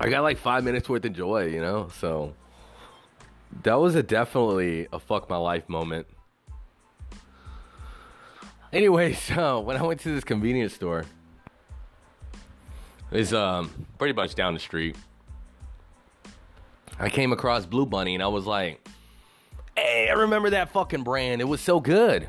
I 0.02 0.08
got 0.08 0.22
like 0.22 0.36
five 0.36 0.64
minutes 0.64 0.88
worth 0.88 1.04
of 1.04 1.12
joy, 1.12 1.46
you 1.46 1.60
know? 1.60 1.88
So 2.00 2.34
that 3.62 3.74
was 3.74 3.94
a 3.94 4.02
definitely 4.02 4.88
a 4.92 4.98
fuck 4.98 5.30
my 5.30 5.36
life 5.36 5.68
moment. 5.68 6.08
Anyway, 8.72 9.12
so 9.12 9.60
when 9.66 9.76
I 9.76 9.82
went 9.82 10.00
to 10.00 10.12
this 10.12 10.24
convenience 10.24 10.74
store, 10.74 11.04
it's 13.12 13.32
um 13.32 13.70
pretty 13.96 14.12
much 14.12 14.34
down 14.34 14.54
the 14.54 14.60
street. 14.60 14.96
I 16.98 17.08
came 17.08 17.32
across 17.32 17.64
Blue 17.64 17.86
Bunny 17.86 18.14
and 18.14 18.24
I 18.24 18.26
was 18.26 18.44
like, 18.44 18.84
hey, 19.76 20.08
I 20.10 20.14
remember 20.14 20.50
that 20.50 20.72
fucking 20.72 21.04
brand. 21.04 21.40
It 21.40 21.44
was 21.44 21.60
so 21.60 21.78
good. 21.78 22.28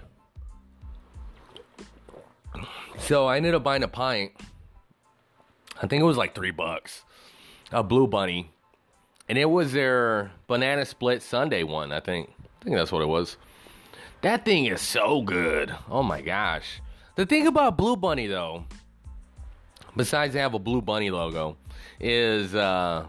So 3.00 3.26
I 3.26 3.38
ended 3.38 3.56
up 3.56 3.64
buying 3.64 3.82
a 3.82 3.88
pint. 3.88 4.32
I 5.82 5.88
think 5.88 6.02
it 6.02 6.06
was 6.06 6.18
like 6.18 6.36
three 6.36 6.52
bucks. 6.52 7.04
A 7.72 7.84
Blue 7.84 8.08
Bunny. 8.08 8.50
And 9.30 9.38
it 9.38 9.50
was 9.50 9.72
their 9.74 10.32
banana 10.48 10.86
split 10.86 11.22
Sundae 11.22 11.64
one, 11.64 11.92
I 11.92 12.00
think. 12.00 12.30
I 12.62 12.64
think 12.64 12.76
that's 12.76 12.92
what 12.92 13.02
it 13.02 13.08
was. 13.08 13.38
That 14.22 14.46
thing 14.46 14.66
is 14.66 14.82
so 14.82 15.22
good. 15.22 15.74
Oh 15.90 16.04
my 16.04 16.22
gosh. 16.22 16.82
The 17.16 17.26
thing 17.26 17.48
about 17.48 17.78
Blue 17.78 17.96
Bunny 17.96 18.28
though, 18.28 18.66
besides 19.96 20.34
they 20.34 20.40
have 20.40 20.54
a 20.54 20.60
Blue 20.60 20.82
Bunny 20.82 21.12
logo, 21.12 21.58
is 22.00 22.56
uh 22.56 23.06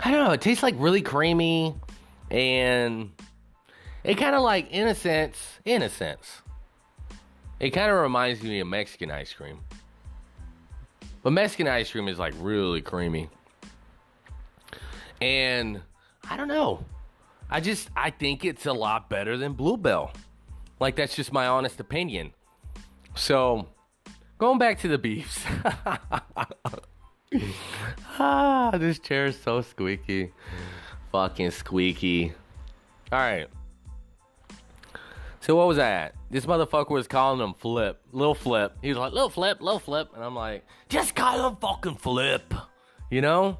I 0.00 0.10
don't 0.10 0.24
know, 0.24 0.32
it 0.32 0.40
tastes 0.40 0.62
like 0.62 0.74
really 0.78 1.02
creamy 1.02 1.74
and 2.30 3.10
it 4.04 4.14
kind 4.14 4.36
of 4.36 4.42
like 4.42 4.70
in 4.70 4.86
a 4.86 4.94
sense, 4.94 5.58
in 5.64 5.82
a 5.82 5.88
sense. 5.88 6.42
It 7.58 7.70
kind 7.70 7.90
of 7.90 7.98
reminds 7.98 8.42
me 8.42 8.60
of 8.60 8.68
Mexican 8.68 9.10
ice 9.10 9.32
cream. 9.32 9.58
But 11.22 11.32
Mexican 11.32 11.68
ice 11.68 11.90
cream 11.90 12.08
is 12.08 12.18
like 12.18 12.34
really 12.38 12.80
creamy. 12.80 13.28
And 15.20 15.80
I 16.30 16.36
don't 16.36 16.48
know. 16.48 16.84
I 17.50 17.60
just 17.60 17.90
I 17.96 18.10
think 18.10 18.44
it's 18.44 18.66
a 18.66 18.72
lot 18.72 19.08
better 19.08 19.36
than 19.36 19.54
Bluebell. 19.54 20.12
Like 20.80 20.96
that's 20.96 21.16
just 21.16 21.32
my 21.32 21.46
honest 21.46 21.80
opinion. 21.80 22.32
So, 23.14 23.68
going 24.38 24.58
back 24.58 24.78
to 24.80 24.88
the 24.88 24.98
beefs. 24.98 25.42
ah, 28.18 28.70
this 28.78 28.98
chair 29.00 29.26
is 29.26 29.40
so 29.40 29.60
squeaky. 29.62 30.32
Fucking 31.10 31.50
squeaky. 31.50 32.32
All 33.10 33.18
right. 33.18 33.48
So 35.48 35.56
what 35.56 35.66
was 35.66 35.78
that? 35.78 36.14
This 36.30 36.44
motherfucker 36.44 36.90
was 36.90 37.08
calling 37.08 37.40
him 37.40 37.54
Flip, 37.54 37.98
Lil 38.12 38.34
Flip. 38.34 38.76
He 38.82 38.90
was 38.90 38.98
like, 38.98 39.14
Lil 39.14 39.30
Flip, 39.30 39.62
Lil 39.62 39.78
Flip, 39.78 40.10
and 40.14 40.22
I'm 40.22 40.34
like, 40.34 40.66
just 40.90 41.14
call 41.14 41.48
him 41.48 41.56
fucking 41.56 41.94
Flip. 41.94 42.52
You 43.10 43.22
know? 43.22 43.58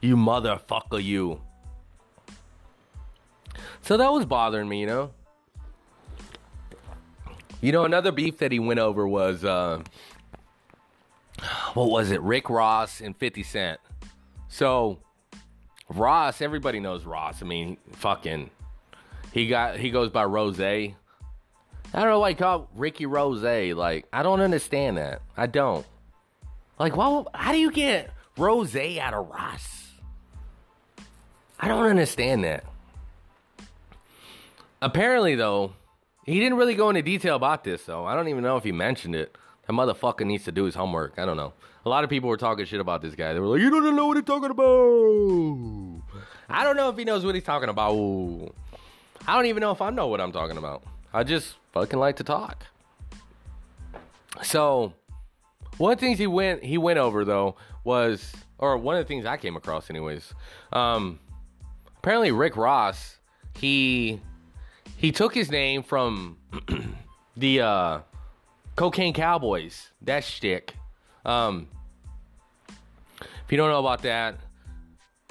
You 0.00 0.16
motherfucker, 0.16 1.02
you. 1.02 1.40
So 3.80 3.96
that 3.96 4.12
was 4.12 4.24
bothering 4.24 4.68
me, 4.68 4.80
you 4.80 4.86
know. 4.86 5.10
You 7.60 7.72
know, 7.72 7.84
another 7.84 8.12
beef 8.12 8.38
that 8.38 8.52
he 8.52 8.60
went 8.60 8.78
over 8.78 9.08
was 9.08 9.44
uh, 9.44 9.82
what 11.74 11.90
was 11.90 12.12
it? 12.12 12.22
Rick 12.22 12.48
Ross 12.48 13.00
and 13.00 13.16
50 13.16 13.42
Cent. 13.42 13.80
So 14.46 15.00
Ross, 15.88 16.40
everybody 16.40 16.78
knows 16.78 17.04
Ross. 17.04 17.42
I 17.42 17.44
mean, 17.44 17.76
fucking 17.90 18.50
he 19.32 19.48
got 19.48 19.78
he 19.78 19.90
goes 19.90 20.10
by 20.10 20.24
Rose. 20.24 20.60
I 20.60 20.94
don't 21.92 22.08
know 22.08 22.20
why 22.20 22.30
he 22.30 22.34
called 22.34 22.68
Ricky 22.74 23.06
Rose. 23.06 23.42
Like, 23.42 24.06
I 24.12 24.22
don't 24.22 24.40
understand 24.40 24.96
that. 24.98 25.22
I 25.36 25.46
don't. 25.46 25.84
Like, 26.78 26.96
why 26.96 27.24
how 27.34 27.52
do 27.52 27.58
you 27.58 27.70
get 27.70 28.10
Rose 28.36 28.76
out 28.76 29.14
of 29.14 29.28
Ross? 29.28 29.92
I 31.58 31.68
don't 31.68 31.86
understand 31.86 32.44
that. 32.44 32.64
Apparently, 34.80 35.34
though, 35.36 35.74
he 36.24 36.40
didn't 36.40 36.58
really 36.58 36.74
go 36.74 36.88
into 36.88 37.02
detail 37.02 37.36
about 37.36 37.62
this, 37.62 37.84
though. 37.84 38.04
I 38.04 38.16
don't 38.16 38.28
even 38.28 38.42
know 38.42 38.56
if 38.56 38.64
he 38.64 38.72
mentioned 38.72 39.14
it. 39.14 39.36
That 39.66 39.72
motherfucker 39.74 40.26
needs 40.26 40.44
to 40.44 40.52
do 40.52 40.64
his 40.64 40.74
homework. 40.74 41.14
I 41.18 41.24
don't 41.24 41.36
know. 41.36 41.52
A 41.84 41.88
lot 41.88 42.02
of 42.02 42.10
people 42.10 42.28
were 42.28 42.36
talking 42.36 42.64
shit 42.64 42.80
about 42.80 43.00
this 43.00 43.14
guy. 43.14 43.32
They 43.32 43.38
were 43.38 43.46
like, 43.46 43.60
you 43.60 43.70
don't 43.70 43.94
know 43.94 44.06
what 44.06 44.16
he's 44.16 44.26
talking 44.26 44.50
about. 44.50 46.02
I 46.48 46.64
don't 46.64 46.76
know 46.76 46.88
if 46.88 46.96
he 46.96 47.04
knows 47.04 47.24
what 47.24 47.36
he's 47.36 47.44
talking 47.44 47.68
about. 47.68 47.92
I 49.26 49.34
don't 49.34 49.46
even 49.46 49.60
know 49.60 49.70
if 49.70 49.80
I 49.80 49.90
know 49.90 50.08
what 50.08 50.20
I'm 50.20 50.32
talking 50.32 50.56
about. 50.56 50.82
I 51.12 51.24
just 51.24 51.56
fucking 51.72 51.98
like 51.98 52.16
to 52.16 52.24
talk. 52.24 52.66
So, 54.42 54.94
one 55.78 55.92
of 55.92 56.00
the 56.00 56.06
things 56.06 56.18
he 56.18 56.26
went 56.26 56.64
he 56.64 56.78
went 56.78 56.98
over 56.98 57.24
though 57.24 57.56
was, 57.84 58.32
or 58.58 58.76
one 58.76 58.96
of 58.96 59.04
the 59.04 59.08
things 59.08 59.26
I 59.26 59.36
came 59.36 59.56
across 59.56 59.90
anyways. 59.90 60.34
Um, 60.72 61.20
apparently 61.98 62.32
Rick 62.32 62.56
Ross 62.56 63.18
he 63.58 64.20
he 64.96 65.12
took 65.12 65.34
his 65.34 65.50
name 65.50 65.82
from 65.82 66.38
the 67.36 67.60
uh, 67.60 68.00
Cocaine 68.76 69.12
Cowboys. 69.12 69.90
That 70.02 70.24
shtick. 70.24 70.74
Um, 71.24 71.68
if 73.20 73.50
you 73.50 73.56
don't 73.56 73.70
know 73.70 73.80
about 73.80 74.02
that, 74.02 74.36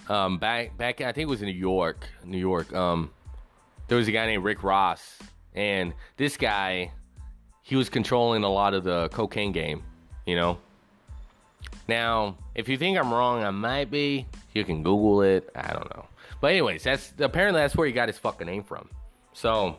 um, 0.09 0.37
back 0.37 0.77
back 0.77 1.01
I 1.01 1.11
think 1.11 1.27
it 1.27 1.29
was 1.29 1.41
in 1.41 1.47
New 1.47 1.53
York, 1.53 2.07
New 2.23 2.37
York. 2.37 2.73
Um, 2.73 3.11
there 3.91 3.97
was 3.97 4.07
a 4.07 4.11
guy 4.13 4.25
named 4.25 4.45
Rick 4.45 4.63
Ross, 4.63 5.19
and 5.53 5.93
this 6.15 6.37
guy, 6.37 6.93
he 7.61 7.75
was 7.75 7.89
controlling 7.89 8.45
a 8.45 8.49
lot 8.49 8.73
of 8.73 8.85
the 8.85 9.09
cocaine 9.09 9.51
game. 9.51 9.83
You 10.25 10.37
know. 10.37 10.59
Now, 11.89 12.37
if 12.55 12.69
you 12.69 12.77
think 12.77 12.97
I'm 12.97 13.13
wrong, 13.13 13.43
I 13.43 13.49
might 13.49 13.91
be. 13.91 14.27
You 14.53 14.63
can 14.63 14.81
Google 14.81 15.23
it. 15.23 15.49
I 15.53 15.73
don't 15.73 15.93
know. 15.93 16.05
But 16.39 16.51
anyways, 16.51 16.85
that's 16.85 17.11
apparently 17.19 17.59
that's 17.59 17.75
where 17.75 17.85
he 17.85 17.91
got 17.91 18.07
his 18.07 18.17
fucking 18.17 18.47
name 18.47 18.63
from. 18.63 18.87
So, 19.33 19.75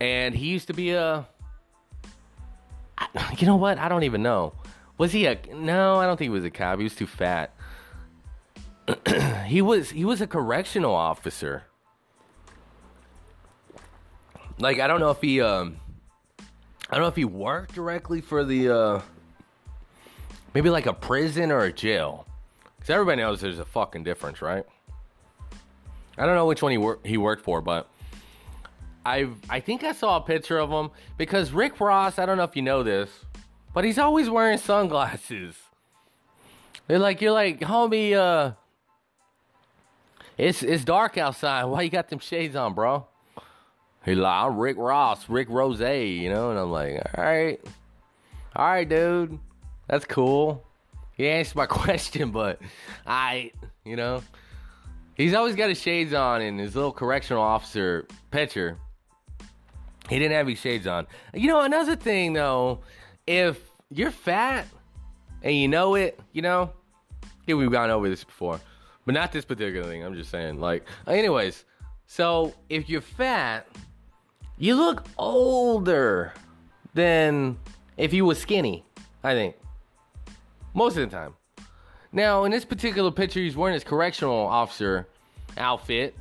and 0.00 0.36
he 0.36 0.46
used 0.46 0.68
to 0.68 0.72
be 0.72 0.92
a. 0.92 1.26
You 3.36 3.48
know 3.48 3.56
what? 3.56 3.76
I 3.78 3.88
don't 3.88 4.04
even 4.04 4.22
know. 4.22 4.52
Was 4.98 5.10
he 5.10 5.26
a? 5.26 5.36
No, 5.52 5.96
I 5.96 6.06
don't 6.06 6.16
think 6.16 6.26
he 6.26 6.30
was 6.30 6.44
a 6.44 6.50
cop. 6.50 6.78
He 6.78 6.84
was 6.84 6.94
too 6.94 7.08
fat. 7.08 7.56
he 9.46 9.60
was 9.60 9.90
he 9.90 10.04
was 10.04 10.20
a 10.20 10.26
correctional 10.26 10.94
officer. 10.94 11.64
Like 14.58 14.80
I 14.80 14.86
don't 14.86 15.00
know 15.00 15.10
if 15.10 15.20
he 15.20 15.40
um 15.40 15.78
I 16.90 16.94
don't 16.94 17.02
know 17.02 17.08
if 17.08 17.16
he 17.16 17.24
worked 17.24 17.74
directly 17.74 18.20
for 18.20 18.44
the 18.44 18.74
uh 18.74 19.02
maybe 20.54 20.70
like 20.70 20.86
a 20.86 20.92
prison 20.92 21.52
or 21.52 21.64
a 21.64 21.72
jail. 21.72 22.26
Cuz 22.80 22.90
everybody 22.90 23.20
knows 23.22 23.40
there's 23.40 23.58
a 23.58 23.64
fucking 23.64 24.04
difference, 24.04 24.40
right? 24.40 24.64
I 26.16 26.26
don't 26.26 26.34
know 26.34 26.46
which 26.46 26.62
one 26.62 26.72
he 26.72 26.78
worked 26.78 27.06
he 27.06 27.18
worked 27.18 27.44
for, 27.44 27.60
but 27.60 27.88
I 29.04 29.28
I 29.50 29.60
think 29.60 29.84
I 29.84 29.92
saw 29.92 30.16
a 30.16 30.20
picture 30.20 30.58
of 30.58 30.70
him 30.70 30.90
because 31.16 31.52
Rick 31.52 31.78
Ross, 31.80 32.18
I 32.18 32.26
don't 32.26 32.38
know 32.38 32.44
if 32.44 32.56
you 32.56 32.62
know 32.62 32.82
this, 32.82 33.10
but 33.74 33.84
he's 33.84 33.98
always 33.98 34.30
wearing 34.30 34.58
sunglasses. 34.58 35.56
They're 36.86 36.98
like 36.98 37.20
you're 37.20 37.32
like, 37.32 37.60
"Homie, 37.60 38.14
uh 38.14 38.52
it's 40.38 40.62
it's 40.62 40.84
dark 40.84 41.18
outside. 41.18 41.64
Why 41.66 41.82
you 41.82 41.90
got 41.90 42.08
them 42.08 42.20
shades 42.20 42.56
on, 42.56 42.74
bro?" 42.74 43.06
He 44.04 44.14
like, 44.14 44.44
"I'm 44.44 44.56
Rick 44.56 44.76
Ross, 44.78 45.28
Rick 45.28 45.48
Rose, 45.50 45.80
you 45.80 46.30
know," 46.30 46.50
and 46.50 46.58
I'm 46.58 46.70
like, 46.70 46.94
"All 47.16 47.24
right, 47.24 47.60
all 48.56 48.66
right, 48.66 48.88
dude, 48.88 49.38
that's 49.88 50.04
cool." 50.04 50.64
He 51.12 51.28
answered 51.28 51.56
my 51.56 51.66
question, 51.66 52.30
but 52.30 52.60
I, 53.06 53.50
you 53.84 53.96
know, 53.96 54.22
he's 55.14 55.34
always 55.34 55.56
got 55.56 55.68
his 55.68 55.80
shades 55.80 56.14
on 56.14 56.40
and 56.40 56.58
his 56.58 56.74
little 56.74 56.92
correctional 56.92 57.42
officer 57.42 58.06
picture. 58.30 58.78
He 60.08 60.18
didn't 60.18 60.32
have 60.32 60.46
his 60.46 60.58
shades 60.58 60.86
on. 60.86 61.06
You 61.34 61.48
know, 61.48 61.60
another 61.60 61.96
thing 61.96 62.32
though, 62.32 62.80
if 63.26 63.60
you're 63.90 64.12
fat 64.12 64.66
and 65.42 65.54
you 65.54 65.68
know 65.68 65.96
it, 65.96 66.18
you 66.32 66.40
know, 66.40 66.72
yeah, 67.46 67.56
we've 67.56 67.70
gone 67.70 67.90
over 67.90 68.08
this 68.08 68.24
before, 68.24 68.60
but 69.08 69.14
not 69.14 69.32
this 69.32 69.46
particular 69.46 69.88
thing. 69.88 70.04
I'm 70.04 70.14
just 70.14 70.30
saying, 70.30 70.60
like, 70.60 70.84
anyways. 71.06 71.64
So 72.04 72.52
if 72.68 72.90
you're 72.90 73.00
fat, 73.00 73.66
you 74.58 74.74
look 74.74 75.06
older 75.16 76.34
than 76.92 77.56
if 77.96 78.12
you 78.12 78.26
were 78.26 78.34
skinny. 78.34 78.84
I 79.24 79.32
think 79.32 79.56
most 80.74 80.98
of 80.98 81.08
the 81.08 81.16
time. 81.16 81.32
Now, 82.12 82.44
in 82.44 82.50
this 82.50 82.66
particular 82.66 83.10
picture, 83.10 83.40
he's 83.40 83.56
wearing 83.56 83.72
his 83.72 83.82
correctional 83.82 84.46
officer 84.46 85.08
outfit. 85.56 86.14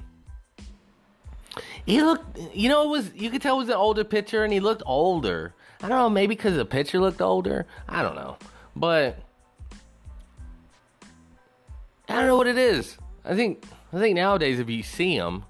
He 1.86 2.02
looked, 2.02 2.40
you 2.54 2.70
know, 2.70 2.84
it 2.84 2.90
was 2.90 3.14
you 3.14 3.30
could 3.30 3.42
tell 3.42 3.56
it 3.56 3.64
was 3.64 3.68
an 3.68 3.76
older 3.76 4.06
picture, 4.06 4.46
and 4.46 4.54
he 4.54 4.62
looked 4.62 4.84
older. 4.86 5.54
I 5.84 5.90
don't 5.90 5.98
know, 5.98 6.10
maybe 6.10 6.36
because 6.36 6.56
the 6.56 6.64
picture 6.64 7.02
looked 7.02 7.22
older. 7.22 7.68
I 7.90 8.02
don't 8.02 8.16
know, 8.16 8.38
but 8.78 9.20
I 12.10 12.16
don't 12.16 12.28
know 12.28 12.38
what 12.38 12.48
it 12.48 12.58
is. 12.58 12.98
I 13.26 13.36
think 13.36 13.64
I 13.94 14.00
think 14.00 14.16
nowadays 14.16 14.60
if 14.60 14.70
you 14.70 14.84
see 14.84 15.16
him, 15.16 15.44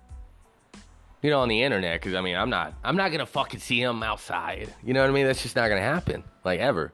you 1.21 1.29
know, 1.29 1.39
on 1.39 1.49
the 1.49 1.61
internet, 1.61 2.01
because 2.01 2.15
I 2.15 2.21
mean, 2.21 2.35
I'm 2.35 2.49
not 2.49 2.73
I'm 2.83 2.95
not 2.95 3.11
gonna 3.11 3.25
fucking 3.25 3.59
see 3.59 3.81
him 3.81 4.03
outside. 4.03 4.73
You 4.83 4.93
know 4.93 5.01
what 5.01 5.09
I 5.09 5.13
mean? 5.13 5.25
That's 5.25 5.41
just 5.41 5.55
not 5.55 5.69
gonna 5.69 5.81
happen, 5.81 6.23
like 6.43 6.59
ever. 6.59 6.93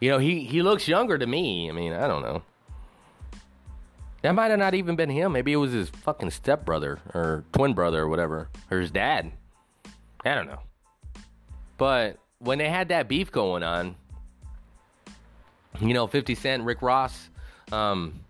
You 0.00 0.10
know, 0.10 0.18
he 0.18 0.44
he 0.44 0.62
looks 0.62 0.88
younger 0.88 1.18
to 1.18 1.26
me. 1.26 1.68
I 1.68 1.72
mean, 1.72 1.92
I 1.92 2.06
don't 2.06 2.22
know. 2.22 2.42
That 4.22 4.36
might 4.36 4.50
have 4.50 4.58
not 4.58 4.74
even 4.74 4.94
been 4.94 5.10
him. 5.10 5.32
Maybe 5.32 5.52
it 5.52 5.56
was 5.56 5.72
his 5.72 5.88
fucking 5.88 6.30
stepbrother 6.30 7.00
or 7.12 7.44
twin 7.52 7.74
brother 7.74 8.02
or 8.02 8.08
whatever, 8.08 8.48
or 8.70 8.78
his 8.78 8.92
dad. 8.92 9.32
I 10.24 10.34
don't 10.34 10.46
know. 10.46 10.60
But 11.76 12.18
when 12.38 12.58
they 12.58 12.68
had 12.68 12.88
that 12.88 13.08
beef 13.08 13.32
going 13.32 13.64
on, 13.64 13.96
you 15.80 15.94
know, 15.94 16.06
50 16.06 16.36
Cent, 16.36 16.62
Rick 16.62 16.82
Ross, 16.82 17.30
um, 17.72 18.20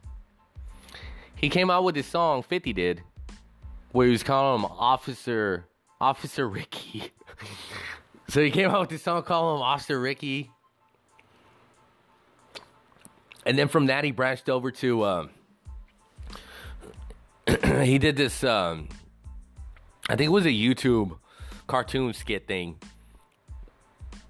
he 1.35 1.49
came 1.49 1.71
out 1.71 1.85
with 1.85 1.95
this 1.95 2.07
song, 2.07 2.43
50 2.43 2.73
did, 2.73 3.03
where 3.91 4.07
he 4.07 4.13
was 4.13 4.23
calling 4.23 4.61
him 4.61 4.65
Officer 4.65 5.67
Officer 6.01 6.49
Ricky. 6.49 7.13
so 8.29 8.43
he 8.43 8.51
came 8.51 8.71
out 8.71 8.81
with 8.81 8.91
this 8.91 9.03
song 9.03 9.23
calling 9.23 9.57
him 9.57 9.63
Officer 9.63 10.01
Ricky. 10.01 10.51
And 13.45 13.59
then 13.59 13.69
from 13.69 13.87
that 13.87 14.05
he 14.05 14.13
branched 14.13 14.49
over 14.49 14.71
to 14.71 15.05
um, 15.05 15.31
he 17.83 17.99
did 17.99 18.17
this 18.17 18.45
um, 18.45 18.89
I 20.09 20.17
think 20.17 20.29
it 20.29 20.33
was 20.33 20.47
a 20.47 20.51
YouTube 20.51 21.19
cartoon 21.67 22.13
skit 22.13 22.47
thing 22.47 22.79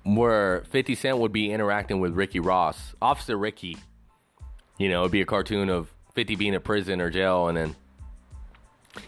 where 0.04 0.64
50 0.70 0.94
Cent 0.94 1.18
would 1.18 1.32
be 1.32 1.50
interacting 1.50 2.00
with 2.00 2.14
Ricky 2.14 2.40
Ross, 2.40 2.94
Officer 3.00 3.36
Ricky. 3.36 3.76
You 4.78 4.88
know, 4.88 5.00
it'd 5.00 5.12
be 5.12 5.20
a 5.20 5.26
cartoon 5.26 5.68
of 5.68 5.92
50 6.14 6.36
being 6.36 6.54
in 6.54 6.60
prison 6.60 7.00
or 7.00 7.10
jail, 7.10 7.48
and 7.48 7.56
then, 7.56 7.76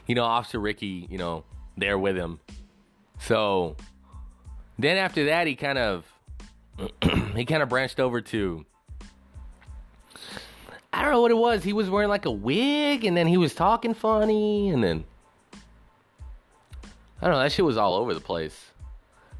you 0.06 0.14
know, 0.14 0.24
Officer 0.24 0.58
Ricky, 0.58 1.06
you 1.10 1.18
know, 1.18 1.44
there 1.76 1.98
with 1.98 2.16
him. 2.16 2.40
So 3.18 3.76
then 4.78 4.96
after 4.96 5.26
that, 5.26 5.46
he 5.46 5.54
kind 5.54 5.78
of, 5.78 6.04
he 7.34 7.44
kind 7.44 7.62
of 7.62 7.68
branched 7.68 8.00
over 8.00 8.20
to, 8.20 8.64
I 10.92 11.02
don't 11.02 11.12
know 11.12 11.20
what 11.20 11.30
it 11.30 11.36
was. 11.36 11.64
He 11.64 11.72
was 11.72 11.90
wearing 11.90 12.08
like 12.08 12.24
a 12.24 12.30
wig, 12.30 13.04
and 13.04 13.16
then 13.16 13.26
he 13.26 13.36
was 13.36 13.54
talking 13.54 13.94
funny, 13.94 14.70
and 14.70 14.82
then, 14.82 15.04
I 17.20 17.26
don't 17.26 17.32
know, 17.32 17.40
that 17.40 17.52
shit 17.52 17.64
was 17.64 17.76
all 17.76 17.94
over 17.94 18.14
the 18.14 18.20
place. 18.20 18.70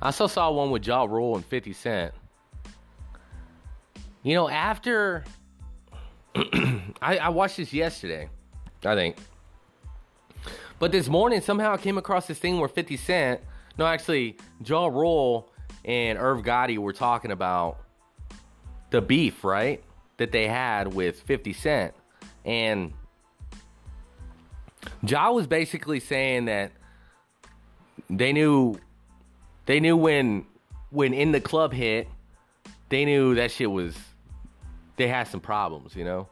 I 0.02 0.06
also 0.06 0.26
saw 0.26 0.50
one 0.50 0.70
with 0.70 0.86
Ja 0.86 1.04
Rule 1.04 1.36
and 1.36 1.44
50 1.44 1.72
Cent. 1.72 2.14
You 4.22 4.34
know, 4.34 4.48
after 4.48 5.24
I, 7.02 7.18
I 7.18 7.28
watched 7.28 7.58
this 7.58 7.72
yesterday, 7.72 8.28
I 8.84 8.94
think. 8.94 9.16
But 10.78 10.90
this 10.90 11.08
morning 11.08 11.40
somehow 11.40 11.72
I 11.72 11.76
came 11.76 11.98
across 11.98 12.26
this 12.26 12.38
thing 12.38 12.58
where 12.58 12.68
50 12.68 12.96
Cent, 12.96 13.40
no, 13.78 13.86
actually, 13.86 14.36
Ja 14.64 14.86
Rule 14.86 15.50
and 15.84 16.18
Irv 16.18 16.42
Gotti 16.42 16.78
were 16.78 16.92
talking 16.92 17.30
about 17.30 17.78
the 18.90 19.00
beef, 19.00 19.44
right? 19.44 19.82
That 20.16 20.32
they 20.32 20.48
had 20.48 20.92
with 20.92 21.20
50 21.20 21.52
Cent. 21.52 21.94
And 22.44 22.92
Ja 25.06 25.30
was 25.30 25.46
basically 25.46 26.00
saying 26.00 26.46
that 26.46 26.72
they 28.10 28.32
knew 28.32 28.78
they 29.66 29.80
knew 29.80 29.96
when 29.96 30.46
when 30.90 31.14
in 31.14 31.32
the 31.32 31.40
club 31.40 31.72
hit, 31.72 32.08
they 32.88 33.04
knew 33.04 33.34
that 33.36 33.50
shit 33.50 33.70
was 33.70 33.96
they 34.96 35.08
had 35.08 35.28
some 35.28 35.40
problems, 35.40 35.94
you 35.96 36.04
know? 36.04 36.28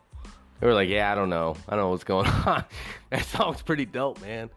They 0.60 0.66
were 0.66 0.74
like, 0.74 0.89
Yeah, 0.89 1.10
I 1.10 1.14
don't 1.14 1.30
know. 1.30 1.56
I 1.68 1.76
don't 1.76 1.84
know 1.84 1.90
what's 1.90 2.05
going 2.05 2.26
on. 2.47 2.64
that 3.10 3.24
song's 3.24 3.62
pretty 3.62 3.84
dope, 3.86 4.20
man. 4.22 4.51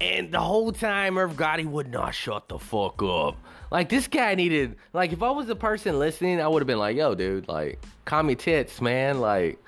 And 0.00 0.30
the 0.30 0.40
whole 0.40 0.72
time 0.72 1.16
Irv 1.16 1.34
Gotti 1.36 1.64
would 1.64 1.90
not 1.90 2.14
shut 2.14 2.48
the 2.48 2.58
fuck 2.58 3.02
up. 3.02 3.36
Like 3.70 3.88
this 3.88 4.06
guy 4.08 4.34
needed 4.34 4.76
like 4.92 5.12
if 5.12 5.22
I 5.22 5.30
was 5.30 5.46
the 5.46 5.56
person 5.56 5.98
listening, 5.98 6.40
I 6.40 6.48
would 6.48 6.60
have 6.60 6.66
been 6.66 6.78
like, 6.78 6.96
yo, 6.96 7.14
dude, 7.14 7.48
like, 7.48 7.82
call 8.04 8.22
me 8.22 8.34
tits, 8.34 8.80
man. 8.80 9.20
Like, 9.20 9.58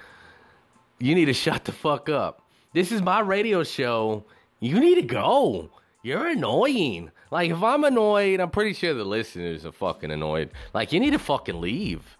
you 0.98 1.14
need 1.14 1.26
to 1.26 1.32
shut 1.32 1.64
the 1.64 1.72
fuck 1.72 2.08
up. 2.08 2.42
This 2.74 2.92
is 2.92 3.00
my 3.00 3.20
radio 3.20 3.64
show. 3.64 4.24
You 4.60 4.78
need 4.80 4.96
to 4.96 5.02
go. 5.02 5.70
You're 6.02 6.26
annoying. 6.28 7.10
Like, 7.30 7.50
if 7.50 7.62
I'm 7.62 7.84
annoyed, 7.84 8.40
I'm 8.40 8.50
pretty 8.50 8.72
sure 8.72 8.94
the 8.94 9.04
listeners 9.04 9.64
are 9.64 9.72
fucking 9.72 10.10
annoyed. 10.10 10.50
Like, 10.74 10.92
you 10.92 11.00
need 11.00 11.10
to 11.10 11.18
fucking 11.18 11.60
leave. 11.60 12.17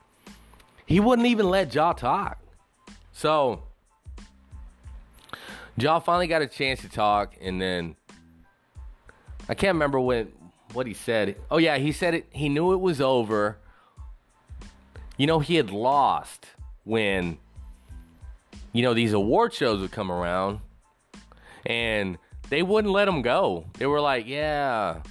He 0.88 1.00
wouldn't 1.00 1.28
even 1.28 1.50
let 1.50 1.74
Ja 1.74 1.92
talk. 1.92 2.38
So, 3.12 3.62
Ja 5.76 5.98
finally 6.00 6.26
got 6.26 6.40
a 6.40 6.46
chance 6.46 6.80
to 6.80 6.88
talk, 6.88 7.34
and 7.42 7.60
then 7.60 7.94
I 9.50 9.54
can't 9.54 9.74
remember 9.74 10.00
when 10.00 10.32
what 10.72 10.86
he 10.86 10.94
said. 10.94 11.36
Oh 11.50 11.58
yeah, 11.58 11.76
he 11.76 11.92
said 11.92 12.14
it. 12.14 12.26
He 12.30 12.48
knew 12.48 12.72
it 12.72 12.80
was 12.80 13.02
over. 13.02 13.58
You 15.18 15.26
know, 15.26 15.40
he 15.40 15.56
had 15.56 15.70
lost 15.70 16.46
when 16.84 17.36
you 18.72 18.82
know 18.82 18.94
these 18.94 19.12
award 19.12 19.52
shows 19.52 19.82
would 19.82 19.92
come 19.92 20.10
around, 20.10 20.60
and 21.66 22.16
they 22.48 22.62
wouldn't 22.62 22.94
let 22.94 23.06
him 23.06 23.20
go. 23.20 23.66
They 23.74 23.84
were 23.84 24.00
like, 24.00 24.26
"Yeah, 24.26 25.02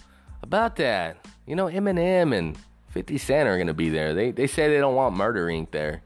about 0.42 0.76
that. 0.78 1.24
You 1.46 1.56
know, 1.56 1.68
Eminem 1.68 2.36
and 2.36 2.58
50 2.98 3.20
Cent 3.20 3.48
are 3.48 3.60
gonna 3.60 3.76
be 3.76 3.90
there. 3.90 4.16
They 4.16 4.32
they 4.32 4.48
say 4.48 4.70
they 4.70 4.80
don't 4.80 4.96
want 4.96 5.16
Murder 5.16 5.46
Inc. 5.46 5.70
there, 5.70 6.02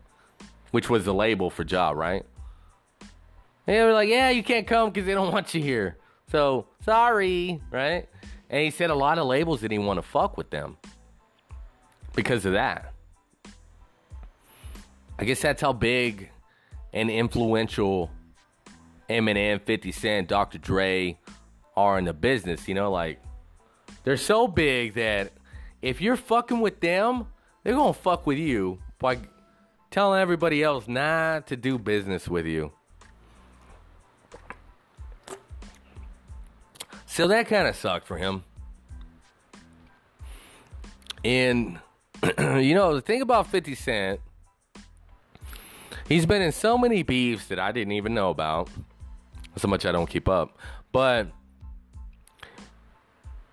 which 0.71 0.89
was 0.89 1.05
the 1.05 1.13
label 1.13 1.49
for 1.49 1.63
Ja, 1.63 1.91
right? 1.91 2.25
And 3.65 3.77
they 3.77 3.81
were 3.81 3.93
like, 3.93 4.09
"Yeah, 4.09 4.29
you 4.29 4.43
can't 4.43 4.67
come 4.67 4.89
because 4.89 5.05
they 5.05 5.13
don't 5.13 5.31
want 5.31 5.53
you 5.53 5.61
here." 5.61 5.95
So 6.29 6.67
sorry, 6.83 7.61
right? 7.71 8.09
And 8.49 8.61
he 8.61 8.71
said 8.71 8.89
a 8.89 8.95
lot 8.95 9.19
of 9.19 9.25
labels 9.25 9.61
didn't 9.61 9.85
want 9.85 9.99
to 9.99 10.01
fuck 10.01 10.35
with 10.35 10.49
them 10.49 10.75
because 12.13 12.45
of 12.45 12.51
that. 12.51 12.91
I 15.17 15.23
guess 15.23 15.41
that's 15.41 15.61
how 15.61 15.71
big 15.71 16.29
and 16.91 17.09
influential 17.09 18.11
Eminem, 19.09 19.61
50 19.61 19.93
Cent, 19.93 20.27
Dr. 20.27 20.57
Dre 20.57 21.17
are 21.77 21.97
in 21.97 22.03
the 22.03 22.13
business. 22.13 22.67
You 22.67 22.75
know, 22.75 22.91
like 22.91 23.21
they're 24.03 24.17
so 24.17 24.45
big 24.45 24.95
that 24.95 25.31
if 25.81 26.01
you're 26.01 26.15
fucking 26.15 26.59
with 26.59 26.79
them, 26.79 27.27
they're 27.63 27.75
gonna 27.75 27.93
fuck 27.93 28.25
with 28.25 28.37
you 28.37 28.79
by 28.99 29.19
telling 29.89 30.21
everybody 30.21 30.63
else 30.63 30.87
not 30.87 31.47
to 31.47 31.55
do 31.55 31.77
business 31.77 32.27
with 32.27 32.45
you. 32.45 32.71
So 37.05 37.27
that 37.27 37.47
kind 37.47 37.67
of 37.67 37.75
sucked 37.75 38.07
for 38.07 38.17
him. 38.17 38.43
And 41.25 41.79
you 42.39 42.73
know, 42.73 42.95
the 42.95 43.01
thing 43.01 43.21
about 43.21 43.47
50 43.47 43.75
Cent, 43.75 44.21
he's 46.07 46.25
been 46.25 46.41
in 46.41 46.51
so 46.51 46.77
many 46.77 47.03
beefs 47.03 47.47
that 47.47 47.59
I 47.59 47.71
didn't 47.71 47.93
even 47.93 48.13
know 48.13 48.29
about. 48.29 48.69
So 49.57 49.67
much 49.67 49.85
I 49.85 49.91
don't 49.91 50.09
keep 50.09 50.29
up. 50.29 50.57
But 50.91 51.27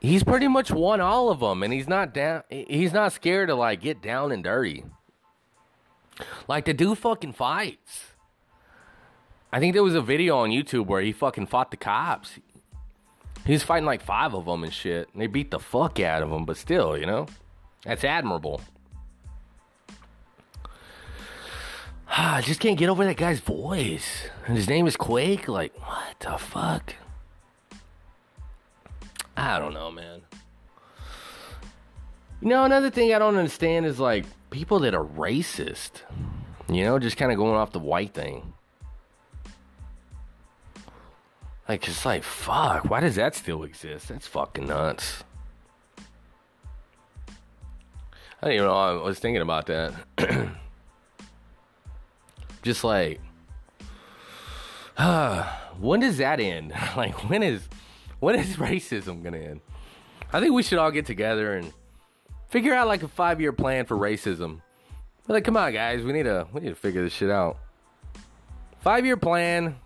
he's 0.00 0.22
pretty 0.22 0.48
much 0.48 0.70
won 0.70 1.00
all 1.00 1.30
of 1.30 1.40
them 1.40 1.62
and 1.62 1.72
he's 1.72 1.88
not 1.88 2.14
down 2.14 2.42
he's 2.48 2.92
not 2.92 3.12
scared 3.12 3.48
to 3.48 3.54
like 3.54 3.80
get 3.80 4.00
down 4.00 4.32
and 4.32 4.44
dirty. 4.44 4.84
Like 6.46 6.64
the 6.64 6.74
dude 6.74 6.98
fucking 6.98 7.32
fights. 7.32 8.06
I 9.52 9.60
think 9.60 9.72
there 9.74 9.82
was 9.82 9.94
a 9.94 10.02
video 10.02 10.38
on 10.38 10.50
YouTube 10.50 10.86
where 10.86 11.00
he 11.00 11.12
fucking 11.12 11.46
fought 11.46 11.70
the 11.70 11.76
cops. 11.76 12.38
He's 13.46 13.62
fighting 13.62 13.86
like 13.86 14.02
five 14.02 14.34
of 14.34 14.44
them 14.44 14.62
and 14.62 14.72
shit. 14.72 15.08
And 15.12 15.22
they 15.22 15.26
beat 15.26 15.50
the 15.50 15.58
fuck 15.58 16.00
out 16.00 16.22
of 16.22 16.30
him, 16.30 16.44
but 16.44 16.58
still, 16.58 16.98
you 16.98 17.06
know? 17.06 17.26
That's 17.84 18.04
admirable. 18.04 18.60
I 22.08 22.42
just 22.42 22.60
can't 22.60 22.78
get 22.78 22.90
over 22.90 23.04
that 23.06 23.16
guy's 23.16 23.40
voice. 23.40 24.28
And 24.46 24.56
his 24.56 24.68
name 24.68 24.86
is 24.86 24.96
Quake. 24.96 25.48
Like, 25.48 25.74
what 25.80 26.20
the 26.20 26.36
fuck? 26.36 26.94
I 29.39 29.60
don't 29.60 29.73
know, 29.73 29.93
man. 29.93 30.23
You 32.40 32.48
know, 32.48 32.65
another 32.65 32.90
thing 32.90 33.15
I 33.15 33.20
don't 33.20 33.36
understand 33.36 33.86
is 33.86 34.01
like 34.01 34.24
people 34.51 34.81
that 34.81 34.94
are 34.94 35.05
racist. 35.05 36.02
You 36.69 36.85
know, 36.85 36.98
just 36.98 37.16
kind 37.16 37.31
of 37.31 37.39
going 37.39 37.55
off 37.55 37.70
the 37.70 37.78
white 37.78 38.12
thing. 38.12 38.52
Like, 41.69 41.86
it's 41.86 42.05
like, 42.05 42.24
fuck, 42.24 42.90
why 42.90 43.01
does 43.01 43.15
that 43.15 43.35
still 43.36 43.62
exist? 43.62 44.09
That's 44.09 44.27
fucking 44.27 44.66
nuts. 44.66 45.23
I 48.43 48.47
don't 48.47 48.52
even 48.55 48.66
know. 48.66 48.74
I 48.74 48.93
was 49.02 49.19
thinking 49.19 49.43
about 49.43 49.66
that. 49.66 49.93
just 52.62 52.82
like, 52.82 53.20
uh, 54.97 55.44
when 55.78 56.01
does 56.01 56.19
that 56.19 56.40
end? 56.40 56.73
like 56.97 57.28
when 57.31 57.43
is 57.43 57.69
when 58.20 58.36
is 58.36 58.56
racism 58.56 59.22
gonna 59.22 59.38
end? 59.38 59.60
I 60.32 60.40
think 60.40 60.52
we 60.52 60.62
should 60.62 60.78
all 60.78 60.90
get 60.90 61.06
together 61.06 61.54
and 61.54 61.72
figure 62.48 62.74
out 62.74 62.86
like 62.86 63.02
a 63.02 63.08
five 63.08 63.40
year 63.40 63.52
plan 63.52 63.84
for 63.86 63.96
racism. 63.96 64.60
Like, 65.26 65.44
come 65.44 65.56
on, 65.58 65.72
guys, 65.72 66.02
we 66.02 66.12
need 66.12 66.24
to 66.24 66.46
we 66.52 66.62
need 66.62 66.70
to 66.70 66.74
figure 66.74 67.02
this 67.02 67.12
shit 67.12 67.30
out. 67.30 67.58
Five 68.80 69.04
year 69.04 69.16
plan. 69.16 69.76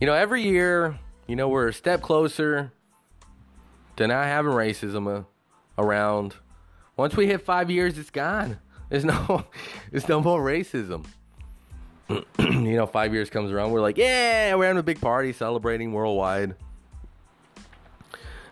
You 0.00 0.06
know, 0.06 0.14
every 0.14 0.42
year, 0.42 0.98
you 1.28 1.36
know, 1.36 1.48
we're 1.48 1.68
a 1.68 1.72
step 1.72 2.02
closer 2.02 2.72
to 3.96 4.06
not 4.06 4.24
having 4.24 4.52
racism 4.52 5.06
uh, 5.06 5.22
around. 5.78 6.34
Once 6.96 7.16
we 7.16 7.26
hit 7.26 7.42
five 7.42 7.70
years, 7.70 7.98
it's 7.98 8.10
gone. 8.10 8.58
There's 8.88 9.04
no, 9.04 9.44
there's 9.90 10.08
no 10.08 10.20
more 10.20 10.44
racism. 10.44 11.06
you 12.38 12.76
know, 12.76 12.86
five 12.86 13.12
years 13.12 13.30
comes 13.30 13.50
around, 13.50 13.72
we're 13.72 13.80
like, 13.80 13.98
yeah, 13.98 14.54
we're 14.54 14.66
having 14.66 14.80
a 14.80 14.82
big 14.82 15.00
party 15.00 15.32
celebrating 15.32 15.92
worldwide. 15.92 16.54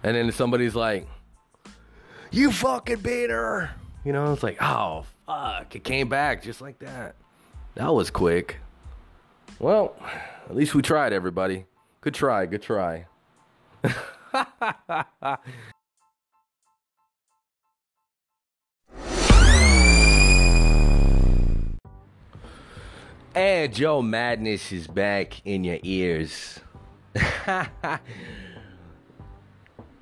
And 0.02 0.16
then 0.16 0.32
somebody's 0.32 0.74
like, 0.74 1.06
you 2.30 2.52
fucking 2.52 3.00
beat 3.00 3.30
her. 3.30 3.70
You 4.04 4.12
know, 4.12 4.32
it's 4.32 4.42
like, 4.42 4.62
oh, 4.62 5.04
fuck. 5.26 5.76
It 5.76 5.84
came 5.84 6.08
back 6.08 6.42
just 6.42 6.60
like 6.60 6.78
that. 6.78 7.16
That 7.74 7.92
was 7.92 8.10
quick. 8.10 8.56
Well, 9.58 9.94
at 10.48 10.56
least 10.56 10.74
we 10.74 10.82
tried, 10.82 11.12
everybody. 11.12 11.66
Good 12.00 12.14
try, 12.14 12.46
good 12.46 12.62
try. 12.62 13.06
and 23.34 23.74
Joe 23.74 24.02
Madness 24.02 24.72
is 24.72 24.86
back 24.86 25.40
in 25.44 25.64
your 25.64 25.78
ears. 25.82 26.60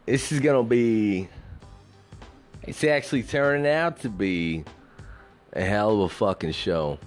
this 0.07 0.33
is 0.33 0.41
gonna 0.41 0.63
be 0.63 1.29
it's 2.63 2.85
actually 2.85 3.23
turning 3.23 3.67
out 3.67 4.01
to 4.01 4.11
be 4.11 4.65
a 5.53 5.65
hell 5.65 5.93
of 5.93 6.01
a 6.01 6.09
fucking 6.09 6.53
show. 6.53 6.99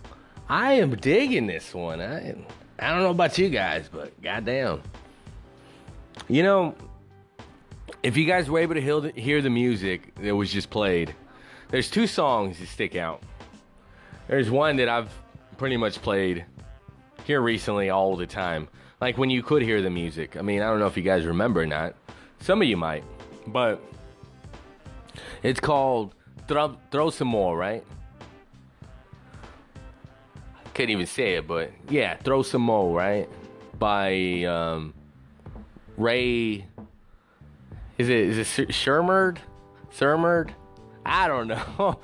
I 0.50 0.74
am 0.74 0.96
digging 0.96 1.48
this 1.48 1.74
one. 1.74 2.02
I 2.02 2.36
I 2.80 2.90
don't 2.92 3.04
know 3.04 3.12
about 3.12 3.38
you 3.38 3.50
guys, 3.50 3.90
but 3.92 4.20
goddamn. 4.22 4.82
You 6.28 6.44
know, 6.44 6.76
if 8.04 8.18
you 8.18 8.26
guys 8.26 8.50
were 8.50 8.60
able 8.60 8.76
to 8.76 9.12
hear 9.16 9.42
the 9.42 9.50
music 9.50 10.16
that 10.16 10.36
was 10.36 10.52
just 10.52 10.70
played, 10.70 11.16
there's 11.70 11.90
two 11.90 12.08
songs 12.08 12.60
that 12.60 12.68
stick 12.68 12.96
out. 12.96 13.22
There's 14.28 14.50
one 14.50 14.78
that 14.78 14.90
I've 14.90 15.14
pretty 15.62 15.78
much 15.78 16.02
played 16.02 16.44
here 17.24 17.40
recently 17.40 17.92
all 17.92 18.16
the 18.16 18.26
time. 18.26 18.68
Like 19.00 19.20
when 19.20 19.30
you 19.30 19.44
could 19.44 19.62
hear 19.62 19.80
the 19.84 19.92
music. 19.92 20.36
I 20.36 20.42
mean, 20.42 20.60
I 20.64 20.66
don't 20.66 20.80
know 20.80 20.88
if 20.88 20.98
you 20.98 21.04
guys 21.04 21.24
remember 21.24 21.62
or 21.62 21.68
not. 21.68 21.94
Some 22.40 22.64
of 22.64 22.68
you 22.68 22.78
might. 22.78 23.04
But 23.46 23.80
it's 25.44 25.60
called 25.60 26.16
Throw, 26.48 26.76
Throw 26.90 27.12
Some 27.12 27.28
More, 27.28 27.56
right? 27.56 27.84
I 30.66 30.70
couldn't 30.74 30.90
even 30.90 31.06
say 31.06 31.36
it, 31.36 31.48
but 31.48 31.70
yeah, 31.92 32.18
Throw 32.18 32.42
Some 32.42 32.64
More, 32.64 32.92
right? 32.98 33.30
By 33.78 34.46
um, 34.46 34.96
Rae. 35.96 36.66
Is 38.00 38.10
it 38.10 38.18
is 38.18 38.58
it 38.58 38.70
Shermerd? 38.70 39.38
Shermerd? 39.94 40.56
I 41.06 41.28
don't 41.28 41.48
know. 41.50 42.00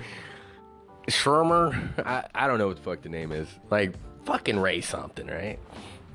Shermer? 1.07 1.73
I, 2.05 2.27
I 2.35 2.47
don't 2.47 2.57
know 2.57 2.67
what 2.67 2.77
the 2.77 2.84
fuck 2.84 3.01
the 3.01 3.09
name 3.09 3.31
is. 3.31 3.47
Like 3.69 3.93
fucking 4.25 4.59
Rae 4.59 4.81
something, 4.81 5.27
right? 5.27 5.59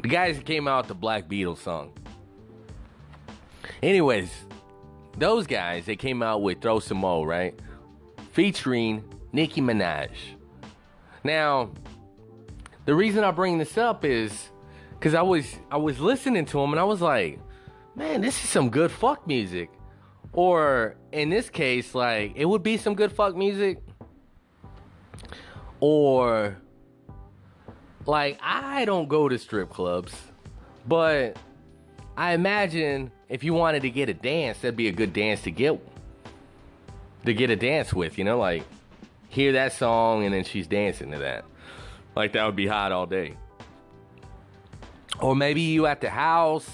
The 0.01 0.09
guys 0.09 0.37
that 0.37 0.47
came 0.47 0.69
out 0.69 0.85
with 0.85 0.89
the 0.89 0.95
Black 0.95 1.29
Beatles 1.29 1.59
song. 1.59 1.93
Anyways, 3.83 4.31
those 5.19 5.47
guys, 5.47 5.87
they 5.87 5.97
came 5.97 6.23
out 6.23 6.43
with 6.43 6.61
Throw 6.61 6.81
Some 6.81 6.99
Mo, 6.99 7.25
right? 7.25 7.59
Featuring 8.33 9.05
Nicki 9.33 9.61
Minaj. 9.61 10.11
Now, 11.25 11.71
the 12.85 12.95
reason 12.95 13.25
I 13.25 13.31
bring 13.31 13.59
this 13.59 13.79
up 13.79 14.05
is 14.05 14.51
because 14.99 15.15
I 15.15 15.23
was 15.23 15.57
I 15.71 15.77
was 15.77 16.01
listening 16.01 16.45
to 16.47 16.59
them 16.59 16.71
and 16.73 16.81
I 16.81 16.85
was 16.85 17.01
like, 17.01 17.39
man, 17.95 18.21
this 18.21 18.43
is 18.43 18.51
some 18.51 18.71
good 18.71 18.91
fuck 18.91 19.27
music. 19.27 19.71
Or 20.33 20.97
in 21.13 21.29
this 21.29 21.51
case, 21.51 21.95
like 21.95 22.33
it 22.37 22.45
would 22.45 22.63
be 22.63 22.77
some 22.77 22.95
good 22.95 23.13
fuck 23.13 23.37
music. 23.37 23.79
Or 25.83 26.57
like 28.07 28.39
I 28.41 28.85
don't 28.85 29.09
go 29.09 29.29
to 29.29 29.37
strip 29.37 29.69
clubs, 29.69 30.15
but 30.87 31.37
I 32.17 32.35
imagine 32.35 33.11
if 33.29 33.43
you 33.43 33.53
wanted 33.53 33.83
to 33.83 33.91
get 33.91 34.09
a 34.09 34.15
dance, 34.15 34.59
that'd 34.59 34.77
be 34.77 34.87
a 34.87 34.93
good 34.93 35.13
dance 35.13 35.43
to 35.43 35.51
get 35.51 35.85
to 37.25 37.35
get 37.35 37.51
a 37.51 37.57
dance 37.57 37.93
with, 37.93 38.17
you 38.17 38.23
know, 38.23 38.39
like 38.39 38.63
hear 39.29 39.55
that 39.55 39.73
song 39.73 40.25
and 40.25 40.33
then 40.33 40.45
she's 40.45 40.69
dancing 40.69 41.11
to 41.11 41.19
that. 41.19 41.45
Like 42.15 42.35
that 42.35 42.47
would 42.47 42.55
be 42.55 42.69
hot 42.69 42.93
all 42.93 43.07
day. 43.07 43.37
Or 45.19 45.35
maybe 45.35 45.63
you 45.63 45.87
at 45.87 46.01
the 46.01 46.11
house. 46.11 46.71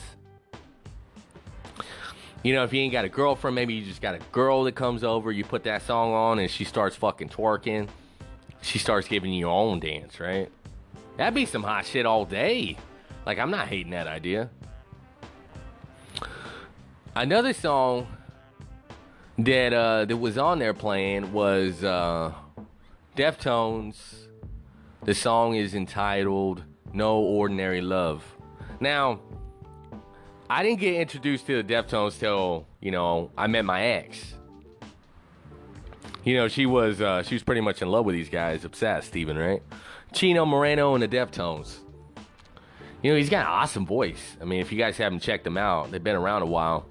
You 2.43 2.55
know, 2.55 2.63
if 2.63 2.75
you 2.75 2.83
ain't 2.83 2.93
got 2.93 3.07
a 3.07 3.09
girlfriend, 3.09 3.55
maybe 3.55 3.73
you 3.73 3.87
just 3.87 4.03
got 4.03 4.15
a 4.15 4.21
girl 4.33 4.65
that 4.65 4.75
comes 4.75 5.03
over, 5.03 5.33
you 5.33 5.45
put 5.45 5.65
that 5.65 5.81
song 5.81 6.13
on 6.13 6.39
and 6.39 6.51
she 6.51 6.65
starts 6.65 6.95
fucking 6.95 7.31
twerking. 7.31 7.89
She 8.61 8.79
starts 8.79 9.09
giving 9.09 9.33
you 9.33 9.41
your 9.41 9.53
own 9.53 9.81
dance, 9.81 10.21
right? 10.21 10.51
That'd 11.17 11.35
be 11.35 11.47
some 11.47 11.63
hot 11.63 11.87
shit 11.87 12.07
all 12.07 12.25
day. 12.25 12.77
Like 13.27 13.39
I'm 13.39 13.51
not 13.51 13.69
hating 13.69 13.91
that 13.91 14.07
idea. 14.07 14.51
Another 17.15 17.53
song 17.53 18.07
that 19.39 19.73
uh, 19.73 20.05
that 20.05 20.17
was 20.17 20.39
on 20.39 20.59
there 20.59 20.75
playing 20.75 21.33
was 21.33 21.83
uh, 21.83 22.33
Deftones. 23.17 23.97
The 25.05 25.15
song 25.15 25.55
is 25.57 25.75
entitled 25.75 26.63
"No 26.93 27.19
Ordinary 27.19 27.81
Love." 27.81 28.25
Now, 28.81 29.21
I 30.49 30.63
didn't 30.63 30.81
get 30.81 30.95
introduced 30.95 31.47
to 31.47 31.63
the 31.63 31.75
Deftones 31.75 32.19
till 32.19 32.67
you 32.81 32.91
know 32.91 33.31
I 33.37 33.47
met 33.47 33.65
my 33.65 33.83
ex. 33.83 34.35
You 36.29 36.37
know, 36.37 36.47
she 36.47 36.67
was 36.67 37.01
uh, 37.01 37.23
she 37.23 37.35
was 37.35 37.43
pretty 37.43 37.63
much 37.63 37.81
in 37.81 37.89
love 37.89 38.05
with 38.05 38.15
these 38.15 38.29
guys, 38.29 38.63
obsessed, 38.63 39.17
even 39.17 39.39
right? 39.39 39.63
Chino 40.13 40.45
Moreno 40.45 40.93
and 40.93 41.03
the 41.03 41.09
Deftones. 41.09 41.79
You 43.03 43.13
know, 43.13 43.17
he's 43.17 43.31
got 43.31 43.47
an 43.47 43.53
awesome 43.53 43.87
voice. 43.87 44.37
I 44.39 44.45
mean, 44.45 44.61
if 44.61 44.71
you 44.71 44.77
guys 44.77 44.99
haven't 44.99 45.21
checked 45.21 45.45
them 45.45 45.57
out, 45.57 45.91
they've 45.91 46.05
been 46.05 46.17
around 46.17 46.43
a 46.43 46.47
while. 46.47 46.85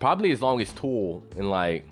Probably 0.00 0.32
as 0.32 0.42
long 0.42 0.60
as 0.60 0.70
Tool 0.74 1.24
and 1.34 1.48
like 1.48 1.90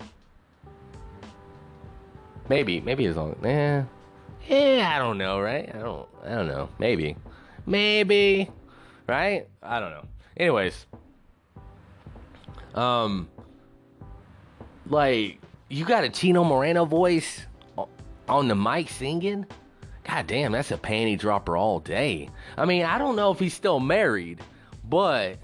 maybe 2.47 2.79
maybe 2.79 3.07
as 3.07 3.15
long 3.15 3.35
yeah 3.43 3.85
yeah 4.47 4.93
I 4.95 4.99
don't 4.99 5.17
know 5.17 5.39
right? 5.39 5.73
I 5.73 5.79
don't 5.79 6.07
I 6.23 6.29
don't 6.29 6.47
know. 6.47 6.69
Maybe. 6.77 7.17
Maybe. 7.65 8.51
Right? 9.07 9.47
I 9.63 9.79
don't 9.79 9.89
know. 9.89 10.05
Anyways. 10.37 10.85
Um 12.75 13.29
like 14.85 15.39
you 15.69 15.85
got 15.85 16.03
a 16.03 16.09
Chino 16.09 16.43
Moreno 16.43 16.85
voice 16.85 17.45
on 18.27 18.47
the 18.47 18.55
mic 18.55 18.89
singing 18.89 19.45
God 20.07 20.25
damn, 20.25 20.53
that's 20.53 20.71
a 20.71 20.77
panty 20.77 21.19
dropper 21.19 21.57
all 21.57 21.79
day. 21.79 22.29
I 22.57 22.63
mean, 22.63 22.85
I 22.85 22.97
don't 22.97 23.17
know 23.17 23.31
if 23.31 23.39
he's 23.39 23.53
still 23.53 23.81
married, 23.81 24.39
but 24.85 25.37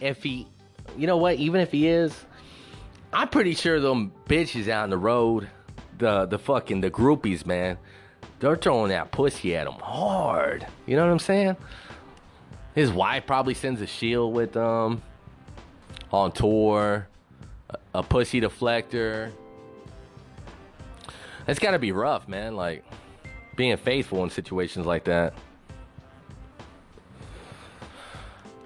if 0.00 0.22
he 0.22 0.48
you 0.96 1.06
know 1.06 1.16
what? 1.16 1.36
Even 1.36 1.60
if 1.60 1.70
he 1.70 1.86
is, 1.86 2.12
I'm 3.12 3.28
pretty 3.28 3.54
sure 3.54 3.78
them 3.80 4.12
bitches 4.28 4.68
out 4.68 4.84
on 4.84 4.90
the 4.90 4.98
road, 4.98 5.48
the 5.98 6.26
the 6.26 6.38
fucking 6.38 6.80
the 6.80 6.90
groupies, 6.90 7.46
man, 7.46 7.78
they're 8.40 8.56
throwing 8.56 8.90
that 8.90 9.12
pussy 9.12 9.54
at 9.54 9.68
him 9.68 9.74
hard. 9.74 10.66
You 10.86 10.96
know 10.96 11.04
what 11.04 11.12
I'm 11.12 11.18
saying? 11.20 11.56
His 12.74 12.90
wife 12.90 13.26
probably 13.26 13.54
sends 13.54 13.80
a 13.80 13.86
shield 13.86 14.34
with 14.34 14.52
them 14.52 15.02
on 16.12 16.32
tour, 16.32 17.06
a, 17.68 17.78
a 17.94 18.02
pussy 18.02 18.40
deflector. 18.40 19.30
It's 21.50 21.58
got 21.58 21.72
to 21.72 21.80
be 21.80 21.90
rough, 21.90 22.28
man. 22.28 22.54
Like 22.54 22.84
being 23.56 23.76
faithful 23.76 24.22
in 24.22 24.30
situations 24.30 24.86
like 24.86 25.04
that. 25.04 25.34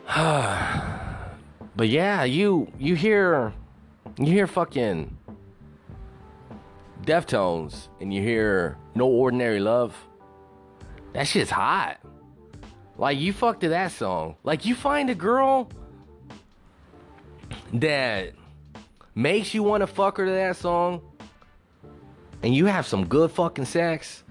But 1.76 1.88
yeah, 1.88 2.22
you 2.22 2.70
you 2.78 2.94
hear 2.94 3.52
you 4.16 4.26
hear 4.26 4.46
fucking 4.46 5.16
Deftones 7.02 7.88
and 8.00 8.14
you 8.14 8.22
hear 8.22 8.76
No 8.94 9.06
Ordinary 9.06 9.58
Love. 9.58 9.96
That 11.14 11.26
shit's 11.26 11.50
hot. 11.50 11.98
Like 12.96 13.18
you 13.18 13.32
fuck 13.32 13.58
to 13.60 13.70
that 13.70 13.90
song. 13.90 14.36
Like 14.44 14.64
you 14.64 14.76
find 14.76 15.10
a 15.10 15.16
girl 15.16 15.68
that 17.72 18.34
makes 19.16 19.52
you 19.52 19.64
want 19.64 19.80
to 19.80 19.88
fuck 19.88 20.18
her 20.18 20.26
to 20.26 20.30
that 20.30 20.54
song 20.56 21.02
and 22.44 22.54
you 22.54 22.66
have 22.66 22.86
some 22.86 23.06
good 23.06 23.30
fucking 23.30 23.64
sex. 23.64 24.22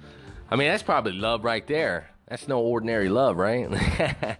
I 0.51 0.55
mean, 0.55 0.67
that's 0.67 0.83
probably 0.83 1.13
love 1.13 1.43
right 1.43 1.65
there. 1.65 2.11
That's 2.27 2.47
no 2.47 2.59
ordinary 2.59 3.09
love, 3.09 3.37
right? 3.37 3.67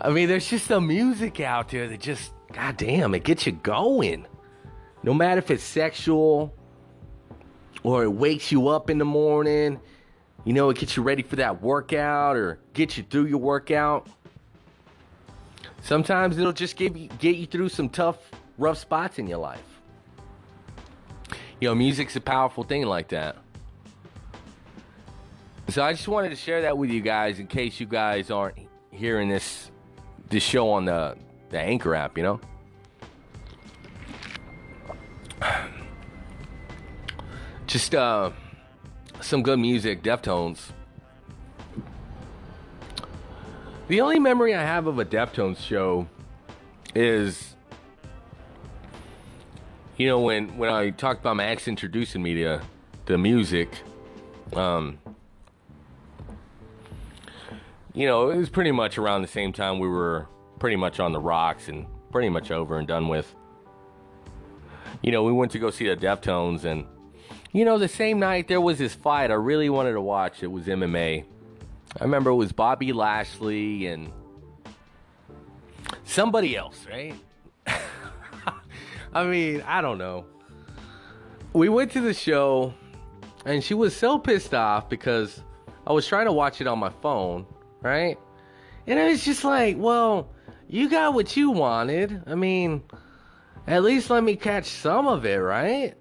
I 0.00 0.08
mean, 0.08 0.26
there's 0.26 0.48
just 0.48 0.68
some 0.68 0.86
music 0.86 1.38
out 1.40 1.68
there 1.68 1.86
that 1.86 2.00
just, 2.00 2.32
goddamn, 2.50 3.14
it 3.14 3.24
gets 3.24 3.44
you 3.44 3.52
going. 3.52 4.26
No 5.02 5.12
matter 5.12 5.38
if 5.38 5.50
it's 5.50 5.62
sexual 5.62 6.54
or 7.82 8.04
it 8.04 8.10
wakes 8.10 8.50
you 8.50 8.68
up 8.68 8.88
in 8.88 8.96
the 8.96 9.04
morning, 9.04 9.78
you 10.46 10.54
know, 10.54 10.70
it 10.70 10.78
gets 10.78 10.96
you 10.96 11.02
ready 11.02 11.22
for 11.22 11.36
that 11.36 11.60
workout 11.60 12.36
or 12.36 12.58
gets 12.72 12.96
you 12.96 13.04
through 13.04 13.26
your 13.26 13.38
workout. 13.38 14.08
Sometimes 15.82 16.38
it'll 16.38 16.54
just 16.54 16.76
give 16.76 16.96
you, 16.96 17.10
get 17.18 17.36
you 17.36 17.44
through 17.44 17.68
some 17.68 17.90
tough, 17.90 18.30
rough 18.56 18.78
spots 18.78 19.18
in 19.18 19.26
your 19.26 19.38
life. 19.38 19.71
You 21.62 21.68
know, 21.68 21.76
music's 21.76 22.16
a 22.16 22.20
powerful 22.20 22.64
thing 22.64 22.86
like 22.86 23.06
that. 23.10 23.36
So 25.68 25.84
I 25.84 25.92
just 25.92 26.08
wanted 26.08 26.30
to 26.30 26.34
share 26.34 26.62
that 26.62 26.76
with 26.76 26.90
you 26.90 27.00
guys 27.00 27.38
in 27.38 27.46
case 27.46 27.78
you 27.78 27.86
guys 27.86 28.32
aren't 28.32 28.56
hearing 28.90 29.28
this 29.28 29.70
this 30.28 30.42
show 30.42 30.70
on 30.70 30.86
the 30.86 31.16
the 31.50 31.60
Anchor 31.60 31.94
app, 31.94 32.18
you 32.18 32.24
know. 32.24 32.40
Just 37.68 37.94
uh 37.94 38.32
some 39.20 39.44
good 39.44 39.60
music, 39.60 40.02
Deftones. 40.02 40.72
The 43.86 44.00
only 44.00 44.18
memory 44.18 44.52
I 44.52 44.62
have 44.62 44.88
of 44.88 44.98
a 44.98 45.04
Deftones 45.04 45.58
show 45.58 46.08
is 46.92 47.51
you 49.96 50.06
know 50.06 50.20
when 50.20 50.56
when 50.56 50.70
I 50.70 50.90
talked 50.90 51.20
about 51.20 51.36
my 51.36 51.46
ex 51.46 51.68
introducing 51.68 52.22
me 52.22 52.34
to 52.34 52.60
the 53.06 53.18
music 53.18 53.82
um 54.54 54.98
you 57.94 58.06
know, 58.06 58.30
it 58.30 58.36
was 58.36 58.48
pretty 58.48 58.72
much 58.72 58.96
around 58.98 59.22
the 59.22 59.28
same 59.28 59.52
time 59.52 59.78
we 59.78 59.88
were 59.88 60.26
pretty 60.58 60.76
much 60.76 60.98
on 60.98 61.12
the 61.12 61.20
rocks 61.20 61.68
and 61.68 61.86
pretty 62.10 62.28
much 62.28 62.50
over 62.50 62.78
and 62.78 62.88
done 62.88 63.08
with. 63.08 63.34
You 65.02 65.12
know, 65.12 65.24
we 65.24 65.32
went 65.32 65.52
to 65.52 65.58
go 65.58 65.70
see 65.70 65.88
the 65.88 65.96
Deftones, 65.96 66.64
and 66.64 66.86
you 67.52 67.64
know, 67.64 67.78
the 67.78 67.88
same 67.88 68.18
night 68.18 68.48
there 68.48 68.60
was 68.60 68.78
this 68.78 68.94
fight 68.94 69.30
I 69.30 69.34
really 69.34 69.68
wanted 69.68 69.92
to 69.92 70.00
watch. 70.00 70.42
It 70.42 70.46
was 70.46 70.66
MMA. 70.66 71.24
I 72.00 72.04
remember 72.04 72.30
it 72.30 72.36
was 72.36 72.52
Bobby 72.52 72.92
Lashley 72.92 73.86
and 73.86 74.10
somebody 76.04 76.56
else, 76.56 76.86
right? 76.90 77.14
I 79.14 79.24
mean, 79.24 79.62
I 79.66 79.80
don't 79.80 79.98
know. 79.98 80.24
We 81.52 81.68
went 81.68 81.92
to 81.92 82.00
the 82.00 82.14
show, 82.14 82.72
and 83.44 83.62
she 83.62 83.74
was 83.74 83.94
so 83.94 84.18
pissed 84.18 84.54
off 84.54 84.88
because 84.88 85.42
I 85.86 85.92
was 85.92 86.06
trying 86.06 86.26
to 86.26 86.32
watch 86.32 86.60
it 86.60 86.66
on 86.66 86.78
my 86.78 86.90
phone 87.02 87.46
right? 87.82 88.18
And 88.86 88.98
it 88.98 89.10
was 89.10 89.24
just 89.24 89.44
like, 89.44 89.76
well, 89.78 90.30
you 90.68 90.88
got 90.88 91.14
what 91.14 91.36
you 91.36 91.50
wanted. 91.50 92.22
I 92.26 92.34
mean, 92.34 92.82
at 93.66 93.82
least 93.82 94.08
let 94.08 94.24
me 94.24 94.36
catch 94.36 94.66
some 94.66 95.06
of 95.06 95.26
it, 95.26 95.36
right? 95.36 95.94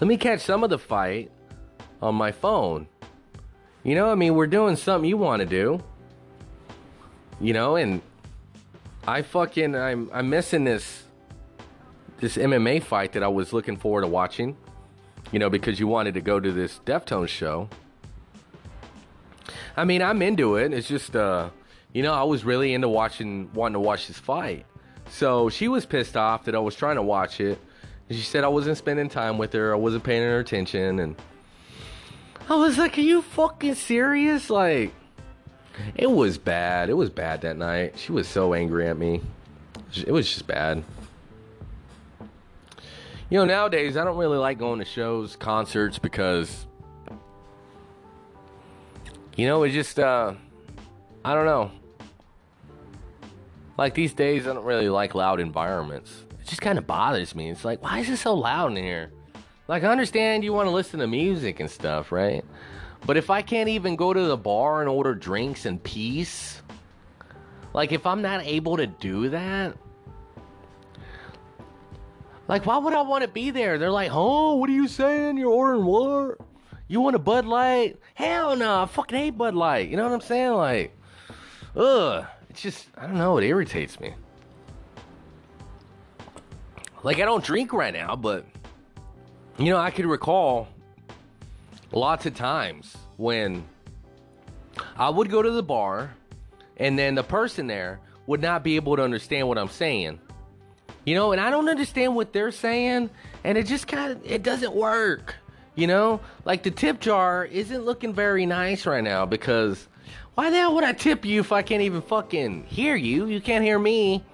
Let 0.00 0.08
me 0.08 0.16
catch 0.16 0.40
some 0.40 0.64
of 0.64 0.70
the 0.70 0.78
fight 0.78 1.30
on 2.00 2.14
my 2.14 2.32
phone. 2.32 2.88
You 3.82 3.94
know, 3.94 4.10
I 4.10 4.14
mean, 4.14 4.34
we're 4.34 4.46
doing 4.46 4.76
something 4.76 5.08
you 5.08 5.16
want 5.16 5.40
to 5.40 5.46
do. 5.46 5.82
You 7.40 7.52
know, 7.52 7.76
and 7.76 8.00
I 9.06 9.22
fucking 9.22 9.74
I'm 9.76 10.10
I'm 10.12 10.30
missing 10.30 10.64
this 10.64 11.04
this 12.20 12.36
MMA 12.36 12.82
fight 12.82 13.12
that 13.12 13.22
I 13.22 13.28
was 13.28 13.52
looking 13.52 13.76
forward 13.76 14.02
to 14.02 14.08
watching. 14.08 14.56
You 15.32 15.38
know, 15.38 15.50
because 15.50 15.80
you 15.80 15.88
wanted 15.88 16.14
to 16.14 16.20
go 16.20 16.38
to 16.38 16.52
this 16.52 16.80
Deftones 16.84 17.28
show. 17.28 17.68
I 19.76 19.84
mean, 19.84 20.02
I'm 20.02 20.22
into 20.22 20.56
it. 20.56 20.72
It's 20.72 20.86
just, 20.86 21.16
uh, 21.16 21.50
you 21.92 22.02
know, 22.02 22.12
I 22.12 22.22
was 22.22 22.44
really 22.44 22.74
into 22.74 22.88
watching, 22.88 23.50
wanting 23.52 23.74
to 23.74 23.80
watch 23.80 24.06
this 24.06 24.18
fight. 24.18 24.66
So 25.08 25.48
she 25.48 25.66
was 25.66 25.86
pissed 25.86 26.16
off 26.16 26.44
that 26.44 26.54
I 26.54 26.58
was 26.58 26.76
trying 26.76 26.96
to 26.96 27.02
watch 27.02 27.40
it. 27.40 27.58
She 28.10 28.20
said 28.20 28.44
I 28.44 28.48
wasn't 28.48 28.78
spending 28.78 29.08
time 29.08 29.38
with 29.38 29.52
her. 29.54 29.72
I 29.72 29.76
wasn't 29.76 30.04
paying 30.04 30.22
her 30.22 30.38
attention. 30.38 31.00
And 31.00 31.16
I 32.48 32.54
was 32.54 32.78
like, 32.78 32.96
are 32.98 33.02
you 33.02 33.22
fucking 33.22 33.74
serious? 33.74 34.50
Like, 34.50 34.94
it 35.94 36.10
was 36.10 36.38
bad. 36.38 36.90
It 36.90 36.94
was 36.94 37.10
bad 37.10 37.42
that 37.42 37.56
night. 37.56 37.98
She 37.98 38.12
was 38.12 38.28
so 38.28 38.54
angry 38.54 38.88
at 38.88 38.96
me. 38.96 39.20
It 40.06 40.12
was 40.12 40.28
just 40.28 40.46
bad. 40.46 40.84
You 43.30 43.38
know, 43.38 43.44
nowadays 43.44 43.96
I 43.96 44.04
don't 44.04 44.16
really 44.16 44.38
like 44.38 44.58
going 44.58 44.78
to 44.78 44.84
shows, 44.84 45.36
concerts 45.36 45.98
because 45.98 46.66
you 49.36 49.46
know, 49.46 49.64
it's 49.64 49.74
just, 49.74 49.98
uh, 49.98 50.34
I 51.24 51.34
don't 51.34 51.46
know. 51.46 51.72
Like 53.76 53.94
these 53.94 54.14
days, 54.14 54.46
I 54.46 54.52
don't 54.52 54.64
really 54.64 54.88
like 54.88 55.14
loud 55.14 55.40
environments. 55.40 56.24
It 56.40 56.46
just 56.46 56.60
kind 56.60 56.78
of 56.78 56.86
bothers 56.86 57.34
me. 57.34 57.50
It's 57.50 57.64
like, 57.64 57.82
why 57.82 57.98
is 57.98 58.08
it 58.08 58.18
so 58.18 58.34
loud 58.34 58.76
in 58.76 58.84
here? 58.84 59.10
Like, 59.66 59.82
I 59.82 59.88
understand 59.88 60.44
you 60.44 60.52
want 60.52 60.68
to 60.68 60.70
listen 60.70 61.00
to 61.00 61.08
music 61.08 61.58
and 61.58 61.68
stuff, 61.68 62.12
right? 62.12 62.44
But 63.06 63.16
if 63.16 63.30
I 63.30 63.42
can't 63.42 63.68
even 63.68 63.96
go 63.96 64.12
to 64.12 64.22
the 64.22 64.36
bar 64.36 64.80
and 64.80 64.88
order 64.88 65.14
drinks 65.14 65.66
in 65.66 65.78
peace, 65.78 66.62
like, 67.72 67.92
if 67.92 68.06
I'm 68.06 68.22
not 68.22 68.44
able 68.44 68.76
to 68.76 68.86
do 68.86 69.28
that, 69.30 69.76
like, 72.48 72.66
why 72.66 72.78
would 72.78 72.94
I 72.94 73.02
want 73.02 73.22
to 73.22 73.28
be 73.28 73.50
there? 73.50 73.78
They're 73.78 73.90
like, 73.90 74.10
oh, 74.12 74.56
what 74.56 74.70
are 74.70 74.72
you 74.74 74.88
saying? 74.88 75.38
You're 75.38 75.50
ordering 75.50 75.84
what? 75.84 76.38
You 76.88 77.00
want 77.00 77.16
a 77.16 77.18
Bud 77.18 77.46
Light? 77.46 77.98
Hell 78.14 78.56
no, 78.56 78.82
I 78.82 78.86
fucking 78.86 79.18
hate 79.18 79.38
Bud 79.38 79.54
Light. 79.54 79.88
You 79.88 79.96
know 79.96 80.04
what 80.04 80.12
I'm 80.12 80.20
saying? 80.20 80.52
Like, 80.52 80.96
ugh. 81.76 82.26
It's 82.50 82.62
just, 82.62 82.86
I 82.96 83.06
don't 83.06 83.18
know, 83.18 83.36
it 83.38 83.44
irritates 83.44 83.98
me. 83.98 84.14
Like, 87.02 87.18
I 87.18 87.24
don't 87.24 87.42
drink 87.42 87.72
right 87.72 87.92
now, 87.92 88.14
but, 88.14 88.46
you 89.58 89.70
know, 89.70 89.78
I 89.78 89.90
could 89.90 90.06
recall 90.06 90.68
lots 91.94 92.26
of 92.26 92.34
times 92.34 92.96
when 93.16 93.64
I 94.96 95.08
would 95.08 95.30
go 95.30 95.42
to 95.42 95.50
the 95.50 95.62
bar 95.62 96.14
and 96.76 96.98
then 96.98 97.14
the 97.14 97.22
person 97.22 97.66
there 97.66 98.00
would 98.26 98.42
not 98.42 98.64
be 98.64 98.76
able 98.76 98.96
to 98.96 99.02
understand 99.02 99.48
what 99.48 99.58
I'm 99.58 99.68
saying. 99.68 100.18
You 101.04 101.14
know, 101.14 101.32
and 101.32 101.40
I 101.40 101.50
don't 101.50 101.68
understand 101.68 102.16
what 102.16 102.32
they're 102.32 102.50
saying, 102.50 103.10
and 103.44 103.58
it 103.58 103.66
just 103.66 103.86
kind 103.86 104.12
of 104.12 104.20
it 104.24 104.42
doesn't 104.42 104.74
work. 104.74 105.36
You 105.74 105.86
know, 105.86 106.20
like 106.44 106.62
the 106.62 106.70
tip 106.70 107.00
jar 107.00 107.44
isn't 107.44 107.84
looking 107.84 108.14
very 108.14 108.46
nice 108.46 108.86
right 108.86 109.04
now 109.04 109.26
because 109.26 109.88
why 110.34 110.50
the 110.50 110.56
hell 110.56 110.74
would 110.74 110.84
I 110.84 110.92
tip 110.92 111.24
you 111.24 111.40
if 111.40 111.52
I 111.52 111.62
can't 111.62 111.82
even 111.82 112.00
fucking 112.00 112.64
hear 112.64 112.96
you? 112.96 113.26
You 113.26 113.40
can't 113.40 113.64
hear 113.64 113.78
me. 113.78 114.24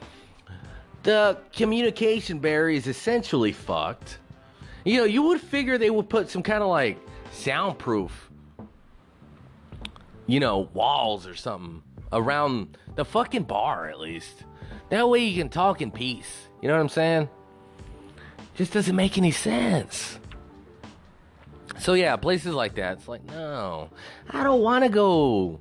The 1.02 1.38
communication 1.52 2.38
barrier 2.38 2.76
is 2.76 2.86
essentially 2.86 3.52
fucked. 3.52 4.18
You 4.84 4.98
know, 4.98 5.04
you 5.04 5.22
would 5.22 5.40
figure 5.40 5.76
they 5.76 5.90
would 5.90 6.08
put 6.08 6.30
some 6.30 6.42
kind 6.42 6.62
of 6.62 6.68
like 6.68 6.98
soundproof, 7.30 8.30
you 10.26 10.40
know, 10.40 10.68
walls 10.72 11.26
or 11.26 11.34
something 11.34 11.82
around 12.12 12.76
the 12.96 13.04
fucking 13.04 13.44
bar 13.44 13.88
at 13.88 13.98
least. 14.00 14.44
That 14.90 15.08
way 15.08 15.24
you 15.24 15.40
can 15.40 15.48
talk 15.48 15.80
in 15.80 15.90
peace. 15.90 16.48
You 16.60 16.68
know 16.68 16.74
what 16.74 16.82
I'm 16.82 16.88
saying? 16.88 17.28
Just 18.54 18.72
doesn't 18.72 18.96
make 18.96 19.16
any 19.16 19.30
sense. 19.30 20.18
So 21.78 21.94
yeah, 21.94 22.16
places 22.16 22.54
like 22.54 22.74
that. 22.74 22.98
It's 22.98 23.08
like, 23.08 23.24
no, 23.24 23.90
I 24.28 24.44
don't 24.44 24.60
want 24.60 24.84
to 24.84 24.90
go 24.90 25.60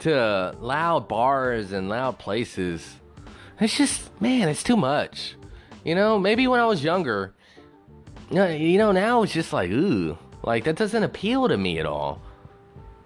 to 0.00 0.54
loud 0.60 1.08
bars 1.08 1.72
and 1.72 1.88
loud 1.88 2.18
places. 2.18 2.86
It's 3.58 3.76
just, 3.76 4.20
man, 4.20 4.48
it's 4.48 4.62
too 4.62 4.76
much. 4.76 5.34
You 5.84 5.94
know, 5.94 6.18
maybe 6.18 6.46
when 6.46 6.60
I 6.60 6.66
was 6.66 6.84
younger, 6.84 7.34
you 8.30 8.76
know, 8.78 8.92
now 8.92 9.22
it's 9.22 9.32
just 9.32 9.52
like, 9.52 9.70
ooh, 9.70 10.18
like 10.46 10.64
that 10.64 10.76
doesn't 10.76 11.02
appeal 11.02 11.48
to 11.48 11.58
me 11.58 11.78
at 11.78 11.86
all. 11.86 12.22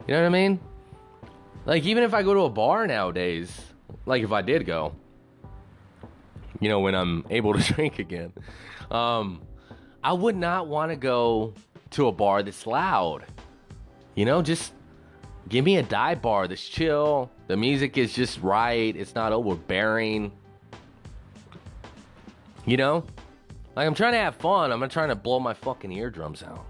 You 0.07 0.15
know 0.15 0.21
what 0.21 0.27
I 0.27 0.31
mean? 0.31 0.61
Like 1.67 1.85
even 1.85 2.05
if 2.05 2.15
I 2.15 2.23
go 2.23 2.35
to 2.35 2.41
a 2.41 2.51
bar 2.51 2.87
nowadays, 2.87 3.51
like 4.07 4.23
if 4.23 4.31
I 4.31 4.43
did 4.43 4.67
go, 4.67 4.95
you 6.61 6.69
know, 6.69 6.81
when 6.81 6.95
I'm 6.95 7.25
able 7.31 7.55
to 7.55 7.73
drink 7.75 7.99
again, 7.99 8.33
um, 8.91 9.43
I 10.05 10.12
would 10.12 10.37
not 10.37 10.69
want 10.69 10.93
to 10.93 10.97
go 10.97 11.55
to 11.91 12.09
a 12.09 12.12
bar 12.12 12.43
that's 12.43 12.67
loud. 12.67 13.25
You 14.15 14.27
know, 14.27 14.43
just 14.43 14.73
give 15.49 15.65
me 15.65 15.79
a 15.79 15.83
dive 15.83 16.21
bar 16.21 16.47
that's 16.47 16.67
chill. 16.67 17.31
The 17.47 17.57
music 17.57 17.97
is 17.97 18.12
just 18.12 18.41
right. 18.41 18.95
It's 18.95 19.15
not 19.15 19.33
overbearing. 19.33 20.33
You 22.67 22.77
know? 22.77 23.05
Like 23.77 23.87
I'm 23.87 23.95
trying 23.95 24.12
to 24.12 24.19
have 24.19 24.37
fun. 24.37 24.73
I'm 24.73 24.81
not 24.81 24.91
trying 24.91 25.09
to 25.09 25.15
blow 25.15 25.41
my 25.41 25.55
fucking 25.55 25.91
eardrums 25.91 26.43
out. 26.43 26.67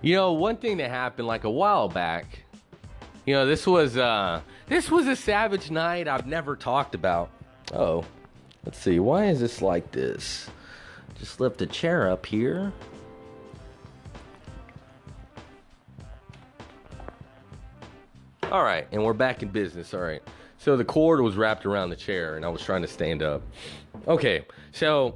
You 0.00 0.14
know, 0.14 0.32
one 0.32 0.56
thing 0.56 0.76
that 0.78 0.90
happened 0.90 1.26
like 1.26 1.44
a 1.44 1.50
while 1.50 1.88
back, 1.88 2.44
you 3.26 3.34
know, 3.34 3.46
this 3.46 3.66
was 3.66 3.96
uh 3.96 4.40
this 4.66 4.90
was 4.90 5.06
a 5.06 5.16
savage 5.16 5.70
night 5.70 6.08
I've 6.08 6.26
never 6.26 6.56
talked 6.56 6.94
about. 6.94 7.30
Oh. 7.74 8.04
Let's 8.64 8.80
see. 8.80 8.98
Why 8.98 9.26
is 9.26 9.40
this 9.40 9.62
like 9.62 9.92
this? 9.92 10.50
Just 11.18 11.40
lift 11.40 11.56
the 11.56 11.66
chair 11.66 12.10
up 12.10 12.26
here. 12.26 12.70
All 18.50 18.62
right, 18.62 18.86
and 18.92 19.02
we're 19.02 19.14
back 19.14 19.42
in 19.42 19.48
business. 19.48 19.94
All 19.94 20.00
right. 20.00 20.22
So 20.58 20.76
the 20.76 20.84
cord 20.84 21.22
was 21.22 21.36
wrapped 21.36 21.64
around 21.64 21.88
the 21.88 21.96
chair, 21.96 22.36
and 22.36 22.44
I 22.44 22.50
was 22.50 22.62
trying 22.62 22.82
to 22.82 22.88
stand 22.88 23.22
up. 23.22 23.40
Okay, 24.06 24.44
so 24.72 25.14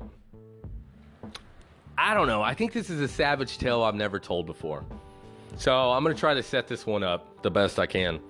I 1.97 2.15
don't 2.15 2.27
know. 2.27 2.43
I 2.43 2.55
think 2.55 2.73
this 2.73 2.91
is 2.91 3.01
a 3.01 3.09
savage 3.09 3.59
tale 3.59 3.83
I've 3.83 3.95
never 3.95 4.19
told 4.19 4.47
before. 4.47 4.85
So 5.57 5.93
I'm 5.93 6.03
gonna 6.03 6.15
try 6.15 6.35
to 6.35 6.43
set 6.43 6.67
this 6.67 6.87
one 6.87 7.03
up 7.03 7.43
the 7.43 7.51
best 7.51 7.79
I 7.79 7.87
can. 7.87 8.21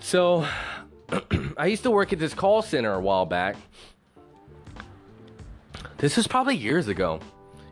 So 0.00 0.46
I 1.56 1.66
used 1.66 1.82
to 1.82 1.90
work 1.90 2.12
at 2.12 2.18
this 2.18 2.34
call 2.34 2.62
center 2.62 2.94
a 2.94 3.00
while 3.00 3.26
back. 3.26 3.56
This 5.98 6.16
was 6.16 6.26
probably 6.26 6.56
years 6.56 6.88
ago. 6.88 7.20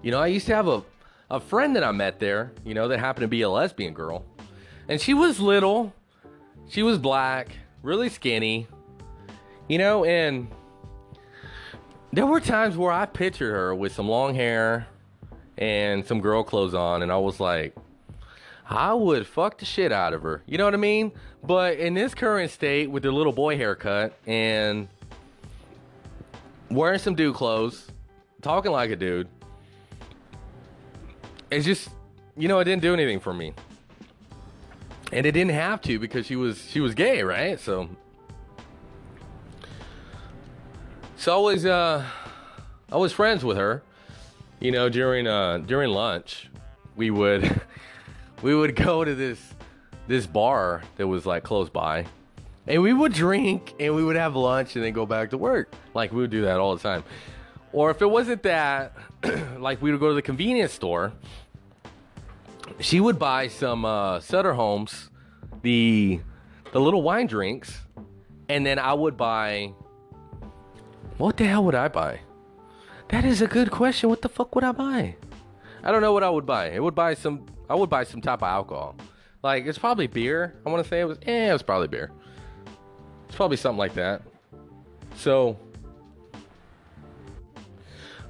You 0.03 0.11
know, 0.11 0.21
I 0.21 0.27
used 0.27 0.47
to 0.47 0.55
have 0.55 0.69
a, 0.69 0.83
a 1.31 1.41
friend 1.41 1.77
that 1.77 1.85
I 1.85 1.93
met 1.93 2.19
there, 2.19 2.53
you 2.65 2.75
know, 2.75 2.89
that 2.89 2.99
happened 2.99 3.23
to 3.23 3.29
be 3.29 3.43
a 3.43 3.51
lesbian 3.51 3.95
girl. 3.95 4.25
And 4.89 5.01
she 5.01 5.15
was 5.15 5.41
little, 5.41 5.93
she 6.69 6.83
was 6.83 6.99
black, 6.99 7.49
really 7.83 8.09
skinny, 8.09 8.67
you 9.69 9.79
know, 9.79 10.05
and 10.05 10.49
there 12.13 12.27
were 12.27 12.41
times 12.41 12.77
where 12.77 12.93
I 12.93 13.07
pictured 13.07 13.53
her 13.53 13.75
with 13.75 13.93
some 13.95 14.09
long 14.09 14.35
hair 14.35 14.87
and 15.59 16.05
some 16.07 16.21
girl 16.21 16.43
clothes 16.43 16.75
on, 16.75 17.03
and 17.03 17.11
I 17.11 17.17
was 17.19 17.41
like, 17.41 17.75
I 18.69 18.95
would 18.95 19.27
fuck 19.27 19.59
the 19.59 19.65
shit 19.65 19.93
out 19.93 20.13
of 20.13 20.23
her. 20.23 20.43
You 20.47 20.59
know 20.59 20.65
what 20.65 20.75
I 20.75 20.79
mean? 20.79 21.13
But 21.43 21.79
in 21.79 21.95
this 21.95 22.15
current 22.15 22.51
state, 22.51 22.91
with 22.91 23.05
the 23.05 23.13
little 23.13 23.33
boy 23.33 23.57
haircut 23.57 24.19
and 24.27 24.89
wearing 26.71 26.99
some 26.99 27.15
dude 27.15 27.35
clothes, 27.35 27.87
talking 28.43 28.73
like 28.73 28.91
a 28.91 28.97
dude, 28.97 29.29
it's 31.51 31.65
just, 31.65 31.91
you 32.37 32.49
know, 32.49 32.59
it 32.59 32.65
didn't 32.65 32.83
do 32.83 32.93
anything 32.93 33.21
for 33.21 33.33
me. 33.33 33.55
And 35.13 35.25
it 35.25 35.33
didn't 35.33 35.53
have 35.53 35.81
to 35.83 36.01
because 36.01 36.27
she 36.27 36.35
was 36.35 36.61
she 36.69 36.81
was 36.81 36.93
gay, 36.95 37.23
right? 37.23 37.61
So 37.61 37.89
So 41.19 41.35
I 41.35 41.53
was 41.53 41.65
uh 41.65 42.05
I 42.93 42.97
was 42.97 43.13
friends 43.13 43.45
with 43.45 43.57
her. 43.57 43.83
You 44.61 44.71
know, 44.71 44.89
during 44.89 45.27
uh 45.27 45.59
during 45.59 45.91
lunch, 45.91 46.49
we 46.95 47.11
would 47.11 47.61
we 48.43 48.55
would 48.55 48.77
go 48.77 49.05
to 49.05 49.15
this 49.15 49.41
this 50.07 50.27
bar 50.27 50.83
that 50.97 51.07
was 51.07 51.27
like 51.27 51.43
close 51.43 51.71
by. 51.71 52.07
And 52.67 52.83
we 52.83 52.93
would 52.93 53.13
drink 53.13 53.75
and 53.81 53.95
we 53.95 54.05
would 54.05 54.17
have 54.17 54.37
lunch 54.37 54.77
and 54.77 54.85
then 54.85 54.93
go 54.93 55.07
back 55.07 55.31
to 55.31 55.39
work. 55.39 55.73
Like 55.95 56.13
we 56.13 56.19
would 56.19 56.31
do 56.31 56.43
that 56.43 56.59
all 56.59 56.77
the 56.77 56.83
time. 56.83 57.03
Or 57.73 57.91
if 57.91 58.03
it 58.03 58.07
wasn't 58.07 58.43
that, 58.43 58.95
like 59.59 59.81
we 59.81 59.91
would 59.91 60.01
go 60.01 60.09
to 60.09 60.15
the 60.15 60.23
convenience 60.23 60.73
store. 60.73 61.13
She 62.81 63.01
would 63.01 63.19
buy 63.19 63.49
some 63.49 63.85
uh, 63.85 64.21
Sutter 64.21 64.53
Homes, 64.53 65.09
the 65.63 66.21
the 66.73 66.81
little 66.81 67.03
wine 67.03 67.27
drinks, 67.27 67.79
and 68.49 68.67
then 68.67 68.79
I 68.79 68.93
would 68.93 69.17
buy. 69.17 69.73
What 71.19 71.37
the 71.37 71.47
hell 71.47 71.65
would 71.65 71.75
I 71.75 71.89
buy? 71.89 72.21
That 73.09 73.25
is 73.25 73.41
a 73.41 73.47
good 73.47 73.71
question. 73.71 74.11
What 74.11 74.23
the 74.23 74.29
fuck 74.29 74.55
would 74.55 74.65
I 74.65 74.73
buy? 74.73 75.17
I 75.83 75.91
don't 75.91 76.03
know 76.03 76.13
what 76.13 76.25
I 76.25 76.31
would 76.31 76.45
buy. 76.47 76.71
It 76.71 76.83
would 76.83 76.95
buy 76.95 77.15
some. 77.15 77.47
I 77.71 77.75
would 77.75 77.89
buy 77.89 78.05
some 78.05 78.21
type 78.21 78.43
of 78.43 78.49
alcohol. 78.49 78.97
Like 79.43 79.67
it's 79.67 79.79
probably 79.79 80.09
beer. 80.09 80.57
I 80.67 80.71
want 80.71 80.83
to 80.83 80.89
say 80.89 81.01
it 81.01 81.05
was. 81.05 81.19
Eh, 81.23 81.49
it 81.49 81.53
was 81.53 81.63
probably 81.63 81.89
beer. 81.89 82.11
It's 83.27 83.37
probably 83.37 83.57
something 83.57 83.79
like 83.79 83.95
that. 83.95 84.23
So. 85.17 85.57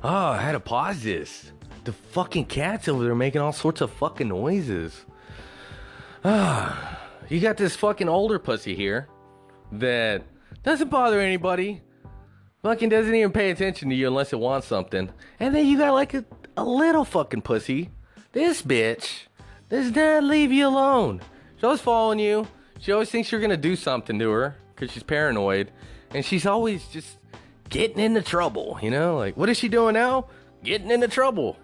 Oh, 0.04 0.08
I 0.08 0.38
had 0.38 0.52
to 0.52 0.60
pause 0.60 1.02
this. 1.02 1.52
The 1.84 1.92
fucking 1.92 2.46
cats 2.46 2.88
over 2.88 3.02
there 3.04 3.14
making 3.14 3.40
all 3.40 3.52
sorts 3.52 3.80
of 3.80 3.90
fucking 3.90 4.28
noises. 4.28 5.06
Ah, 6.24 7.00
you 7.28 7.40
got 7.40 7.56
this 7.56 7.74
fucking 7.74 8.08
older 8.08 8.38
pussy 8.38 8.74
here 8.74 9.08
that 9.72 10.22
doesn't 10.62 10.90
bother 10.90 11.20
anybody. 11.20 11.82
Fucking 12.66 12.88
doesn't 12.88 13.14
even 13.14 13.30
pay 13.30 13.52
attention 13.52 13.90
to 13.90 13.94
you 13.94 14.08
unless 14.08 14.32
it 14.32 14.40
wants 14.40 14.66
something. 14.66 15.08
And 15.38 15.54
then 15.54 15.66
you 15.66 15.78
got 15.78 15.92
like 15.92 16.14
a, 16.14 16.24
a 16.56 16.64
little 16.64 17.04
fucking 17.04 17.42
pussy. 17.42 17.90
This 18.32 18.60
bitch 18.60 19.26
does 19.68 19.94
not 19.94 20.24
leave 20.24 20.50
you 20.50 20.66
alone. 20.66 21.20
She's 21.54 21.62
always 21.62 21.80
following 21.80 22.18
you. 22.18 22.48
She 22.80 22.90
always 22.90 23.08
thinks 23.08 23.30
you're 23.30 23.40
gonna 23.40 23.56
do 23.56 23.76
something 23.76 24.18
to 24.18 24.30
her 24.32 24.56
because 24.74 24.90
she's 24.90 25.04
paranoid. 25.04 25.70
And 26.10 26.24
she's 26.24 26.44
always 26.44 26.84
just 26.88 27.18
getting 27.68 28.00
into 28.00 28.20
trouble, 28.20 28.80
you 28.82 28.90
know? 28.90 29.16
Like, 29.16 29.36
what 29.36 29.48
is 29.48 29.56
she 29.56 29.68
doing 29.68 29.94
now? 29.94 30.26
Getting 30.64 30.90
into 30.90 31.06
trouble. 31.06 31.56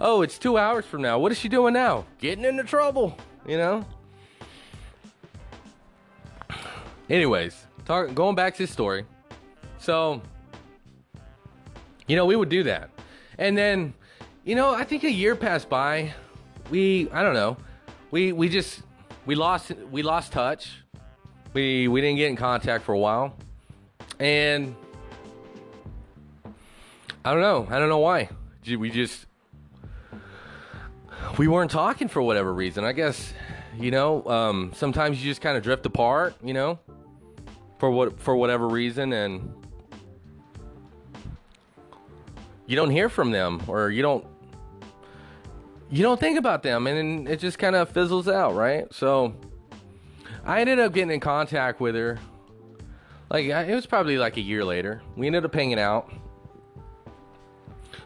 Oh, 0.00 0.22
it's 0.22 0.38
two 0.38 0.58
hours 0.58 0.84
from 0.84 1.02
now. 1.02 1.20
What 1.20 1.30
is 1.30 1.38
she 1.38 1.48
doing 1.48 1.72
now? 1.72 2.04
Getting 2.18 2.44
into 2.44 2.64
trouble, 2.64 3.16
you 3.46 3.58
know? 3.58 3.86
Anyways, 7.08 7.64
talk, 7.84 8.12
going 8.12 8.34
back 8.34 8.56
to 8.56 8.66
the 8.66 8.72
story. 8.72 9.04
So, 9.84 10.22
you 12.06 12.16
know, 12.16 12.24
we 12.24 12.36
would 12.36 12.48
do 12.48 12.62
that. 12.62 12.88
And 13.36 13.54
then, 13.54 13.92
you 14.42 14.54
know, 14.54 14.72
I 14.72 14.82
think 14.82 15.04
a 15.04 15.10
year 15.10 15.36
passed 15.36 15.68
by. 15.68 16.14
We, 16.70 17.10
I 17.12 17.22
don't 17.22 17.34
know. 17.34 17.58
We 18.10 18.32
we 18.32 18.48
just 18.48 18.80
we 19.26 19.34
lost 19.34 19.72
we 19.90 20.02
lost 20.02 20.32
touch. 20.32 20.82
We 21.52 21.88
we 21.88 22.00
didn't 22.00 22.16
get 22.16 22.30
in 22.30 22.36
contact 22.36 22.84
for 22.84 22.94
a 22.94 22.98
while. 22.98 23.36
And 24.18 24.74
I 27.22 27.32
don't 27.32 27.42
know. 27.42 27.66
I 27.68 27.78
don't 27.78 27.90
know 27.90 27.98
why. 27.98 28.30
We 28.66 28.90
just 28.90 29.26
we 31.36 31.46
weren't 31.46 31.70
talking 31.70 32.08
for 32.08 32.22
whatever 32.22 32.54
reason. 32.54 32.84
I 32.84 32.92
guess 32.92 33.34
you 33.78 33.90
know. 33.90 34.24
Um, 34.24 34.72
sometimes 34.74 35.22
you 35.22 35.30
just 35.30 35.42
kind 35.42 35.58
of 35.58 35.62
drift 35.62 35.84
apart. 35.84 36.36
You 36.42 36.54
know, 36.54 36.78
for 37.78 37.90
what 37.90 38.18
for 38.18 38.34
whatever 38.34 38.66
reason, 38.66 39.12
and 39.12 39.63
you 42.66 42.76
don't 42.76 42.90
hear 42.90 43.08
from 43.08 43.30
them, 43.30 43.62
or 43.66 43.90
you 43.90 44.02
don't 44.02 44.26
you 45.90 46.02
don't 46.02 46.18
think 46.18 46.38
about 46.38 46.62
them, 46.62 46.86
and 46.86 47.28
it 47.28 47.38
just 47.38 47.58
kind 47.58 47.76
of 47.76 47.88
fizzles 47.90 48.28
out, 48.28 48.54
right? 48.54 48.92
So 48.92 49.34
I 50.44 50.60
ended 50.60 50.78
up 50.78 50.92
getting 50.92 51.10
in 51.10 51.20
contact 51.20 51.80
with 51.80 51.94
her. 51.94 52.18
Like 53.30 53.46
it 53.46 53.74
was 53.74 53.86
probably 53.86 54.18
like 54.18 54.36
a 54.36 54.40
year 54.40 54.64
later. 54.64 55.02
We 55.16 55.26
ended 55.26 55.44
up 55.44 55.54
hanging 55.54 55.78
out. 55.78 56.12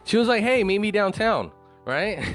She 0.05 0.16
was 0.16 0.28
like, 0.28 0.43
"Hey, 0.43 0.64
meet 0.64 0.80
me 0.80 0.90
downtown," 0.90 1.51
right? 1.85 2.35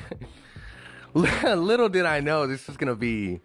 Little 1.14 1.90
did 1.90 2.06
I 2.06 2.20
know 2.20 2.48
this 2.48 2.68
was 2.68 2.78
gonna 2.78 2.96
be 2.96 3.42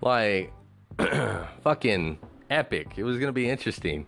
like 0.00 0.52
fucking 1.62 2.18
epic. 2.48 2.92
It 2.96 3.04
was 3.04 3.18
gonna 3.18 3.32
be 3.32 3.48
interesting. 3.48 4.06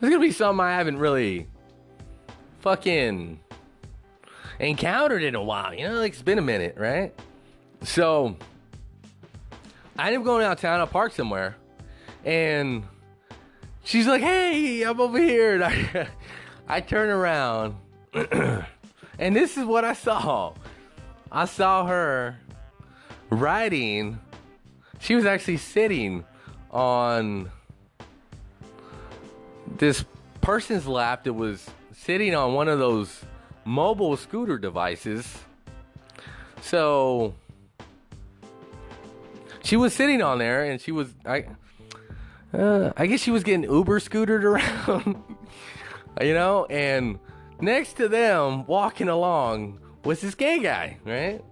It's 0.00 0.10
gonna 0.10 0.20
be 0.20 0.32
something 0.32 0.64
I 0.64 0.72
haven't 0.72 0.98
really 0.98 1.48
fucking 2.66 3.38
encountered 4.58 5.22
in 5.22 5.36
a 5.36 5.42
while. 5.42 5.72
You 5.72 5.86
know, 5.86 6.00
like 6.00 6.14
it's 6.14 6.22
been 6.22 6.40
a 6.40 6.42
minute, 6.42 6.74
right? 6.76 7.14
So 7.84 8.36
I 9.96 10.08
end 10.08 10.16
up 10.16 10.24
going 10.24 10.40
downtown. 10.40 10.80
I 10.80 10.86
park 10.86 11.12
somewhere, 11.12 11.54
and 12.24 12.82
she's 13.84 14.08
like, 14.08 14.20
"Hey, 14.20 14.82
I'm 14.82 15.00
over 15.00 15.16
here." 15.16 15.54
And 15.54 15.62
I, 15.62 16.08
I 16.68 16.80
turn 16.80 17.08
around, 17.08 17.76
and 18.12 18.66
this 19.16 19.56
is 19.56 19.64
what 19.64 19.84
I 19.84 19.92
saw. 19.92 20.52
I 21.30 21.44
saw 21.44 21.86
her 21.86 22.36
riding. 23.30 24.18
She 24.98 25.14
was 25.14 25.24
actually 25.24 25.58
sitting 25.58 26.24
on 26.72 27.48
this 29.76 30.04
person's 30.40 30.88
lap 30.88 31.22
that 31.24 31.32
was 31.34 31.70
sitting 31.96 32.34
on 32.34 32.54
one 32.54 32.68
of 32.68 32.78
those 32.78 33.24
mobile 33.64 34.16
scooter 34.16 34.58
devices. 34.58 35.38
So 36.60 37.34
she 39.62 39.76
was 39.76 39.92
sitting 39.92 40.22
on 40.22 40.38
there 40.38 40.64
and 40.64 40.80
she 40.80 40.92
was 40.92 41.08
I 41.24 41.46
uh, 42.54 42.92
I 42.96 43.06
guess 43.06 43.20
she 43.20 43.30
was 43.30 43.42
getting 43.42 43.64
Uber 43.64 43.98
scootered 44.00 44.44
around. 44.88 45.22
you 46.20 46.34
know, 46.34 46.66
and 46.66 47.18
next 47.60 47.94
to 47.94 48.08
them 48.08 48.66
walking 48.66 49.08
along 49.08 49.80
was 50.04 50.20
this 50.20 50.34
gay 50.34 50.60
guy, 50.60 50.98
right? 51.04 51.42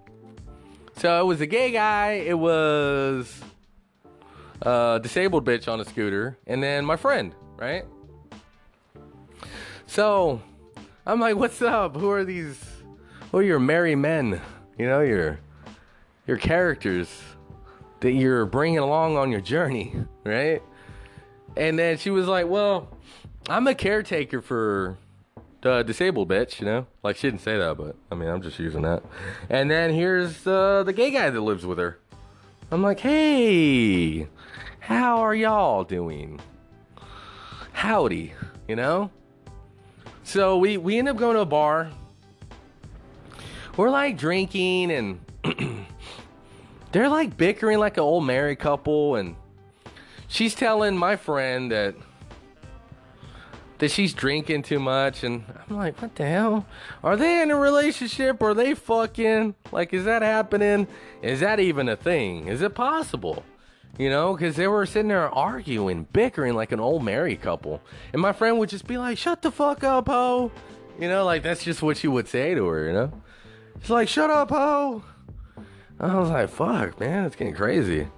So 0.97 1.21
it 1.21 1.25
was 1.25 1.41
a 1.41 1.47
gay 1.47 1.73
guy, 1.73 2.13
it 2.13 2.39
was 2.39 3.41
a 4.63 5.01
disabled 5.03 5.45
bitch 5.45 5.67
on 5.67 5.81
a 5.81 5.85
scooter, 5.85 6.39
and 6.47 6.63
then 6.63 6.85
my 6.85 6.97
friend, 6.97 7.35
right? 7.57 7.85
So 9.95 10.43
I'm 11.07 11.21
like, 11.21 11.37
what's 11.37 11.63
up? 11.63 11.95
Who 11.95 12.11
are 12.11 12.25
these? 12.25 12.61
Who 13.31 13.39
are 13.39 13.43
your 13.45 13.61
merry 13.61 13.95
men? 13.95 14.41
You 14.77 14.89
know, 14.89 15.03
your 15.03 15.39
your 16.27 16.37
characters 16.37 17.23
that 18.01 18.11
you're 18.11 18.45
bringing 18.45 18.81
along 18.81 19.17
on 19.17 19.31
your 19.31 19.41
journey, 19.41 19.95
right? 20.25 20.61
And 21.57 21.79
then 21.79 21.97
she 21.99 22.11
was 22.11 22.27
like, 22.27 22.49
well, 22.49 22.89
I'm 23.49 23.69
a 23.69 23.75
caretaker 23.77 24.43
for 24.43 24.99
the 25.61 25.85
disabled 25.85 26.29
bitch, 26.29 26.59
you 26.59 26.67
know? 26.67 26.89
Like, 27.05 27.15
she 27.15 27.29
didn't 27.31 27.43
say 27.43 27.57
that, 27.57 27.77
but 27.77 27.95
I 28.11 28.17
mean, 28.17 28.29
I'm 28.29 28.43
just 28.43 28.59
using 28.59 28.83
that. 28.83 29.05
And 29.49 29.71
then 29.71 29.95
here's 29.95 30.45
uh, 30.45 30.83
the 30.83 30.93
gay 30.93 31.13
guy 31.13 31.31
that 31.31 31.41
lives 31.41 31.65
with 31.65 31.79
her. 31.79 32.01
I'm 32.73 32.83
like, 32.83 32.99
hey, 32.99 34.27
how 34.81 35.19
are 35.19 35.37
y'all 35.37 35.85
doing? 35.85 36.41
Howdy, 37.75 38.33
you 38.67 38.75
know? 38.75 39.13
So 40.25 40.57
we, 40.57 40.79
we 40.79 40.99
end 40.99 41.09
up 41.09 41.17
going 41.17 41.35
to 41.35 41.43
a 41.43 41.47
bar. 41.47 41.91
We're 43.77 43.91
like 43.91 44.17
drinking 44.17 44.91
and 44.91 45.21
they're 46.93 47.09
like 47.09 47.37
bickering 47.37 47.79
like 47.79 47.97
an 47.97 48.03
old 48.03 48.25
married 48.25 48.59
couple 48.59 49.17
and 49.17 49.37
she's 50.29 50.55
telling 50.55 50.97
my 50.97 51.17
friend 51.17 51.71
that 51.73 51.95
that 53.79 53.91
she's 53.91 54.15
drinking 54.15 54.63
too 54.63 54.79
much 54.79 55.25
and 55.25 55.45
I'm 55.69 55.77
like, 55.77 56.01
what 56.01 56.15
the 56.15 56.25
hell? 56.25 56.67
Are 57.03 57.17
they 57.17 57.43
in 57.43 57.51
a 57.51 57.57
relationship? 57.57 58.41
Are 58.43 58.55
they 58.55 58.75
fucking? 58.75 59.57
Like, 59.73 59.93
is 59.93 60.05
that 60.05 60.23
happening? 60.23 60.87
Is 61.21 61.41
that 61.41 61.59
even 61.59 61.89
a 61.89 61.97
thing? 61.97 62.47
Is 62.47 62.63
it 62.63 62.75
possible? 62.75 63.45
You 63.97 64.11
know, 64.11 64.35
because 64.35 64.57
they 64.57 64.67
were 64.67 64.87
sitting 64.87 65.09
there 65.09 65.33
arguing, 65.33 66.09
bickering 66.13 66.55
like 66.55 66.73
an 66.73 66.81
old 66.81 67.05
married 67.05 67.41
couple. 67.41 67.81
And 68.13 68.21
my 68.21 68.33
friend 68.33 68.59
would 68.59 68.69
just 68.69 68.87
be 68.87 68.99
like, 68.99 69.19
shut 69.19 69.43
the 69.43 69.53
fuck 69.53 69.85
up, 69.85 70.09
ho. 70.09 70.51
You 70.99 71.09
know, 71.09 71.25
like 71.25 71.43
that's 71.43 71.63
just 71.63 71.83
what 71.83 71.97
she 71.97 72.09
would 72.09 72.27
say 72.27 72.55
to 72.55 72.67
her, 72.67 72.87
you 72.87 72.93
know? 72.93 73.13
She's 73.81 73.91
like, 73.91 74.09
shut 74.09 74.31
up, 74.31 74.51
ho. 74.51 75.05
I 76.01 76.19
was 76.19 76.31
like, 76.31 76.49
fuck, 76.49 76.99
man, 76.99 77.25
it's 77.25 77.37
getting 77.37 77.55
crazy. 77.55 78.09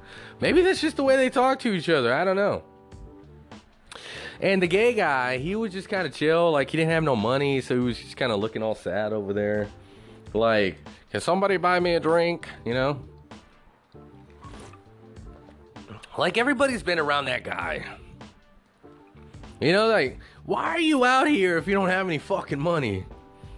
Maybe 0.41 0.63
that's 0.63 0.81
just 0.81 0.97
the 0.97 1.05
way 1.05 1.17
they 1.17 1.29
talk 1.29 1.61
to 1.61 1.73
each 1.73 1.89
other. 1.89 2.13
I 2.13 2.25
don't 2.25 2.37
know. 2.37 2.63
And 4.41 4.63
the 4.63 4.67
gay 4.67 4.95
guy, 4.95 5.39
he 5.39 5.57
was 5.57 5.73
just 5.73 5.89
kind 5.89 6.07
of 6.07 6.15
chill. 6.15 6.53
Like, 6.53 6.71
he 6.71 6.77
didn't 6.77 6.93
have 6.93 7.03
no 7.03 7.17
money, 7.17 7.61
so 7.61 7.75
he 7.75 7.81
was 7.81 7.99
just 7.99 8.17
kind 8.17 8.33
of 8.33 8.41
looking 8.41 8.63
all 8.63 8.75
sad 8.75 9.13
over 9.13 9.33
there. 9.33 9.69
Like, 10.33 10.79
can 11.11 11.21
somebody 11.21 11.57
buy 11.57 11.81
me 11.81 11.95
a 11.95 12.01
drink? 12.01 12.49
You 12.65 12.75
know? 12.75 13.01
Like, 16.19 16.39
everybody's 16.39 16.83
been 16.83 16.99
around 16.99 17.27
that 17.27 17.45
guy. 17.45 17.85
You 19.61 19.73
know, 19.73 19.89
like, 19.89 20.19
why 20.45 20.65
are 20.65 20.81
you 20.81 21.05
out 21.05 21.29
here 21.29 21.59
if 21.59 21.67
you 21.67 21.75
don't 21.75 21.89
have 21.89 22.07
any 22.07 22.19
fucking 22.19 22.61
money? 22.61 23.05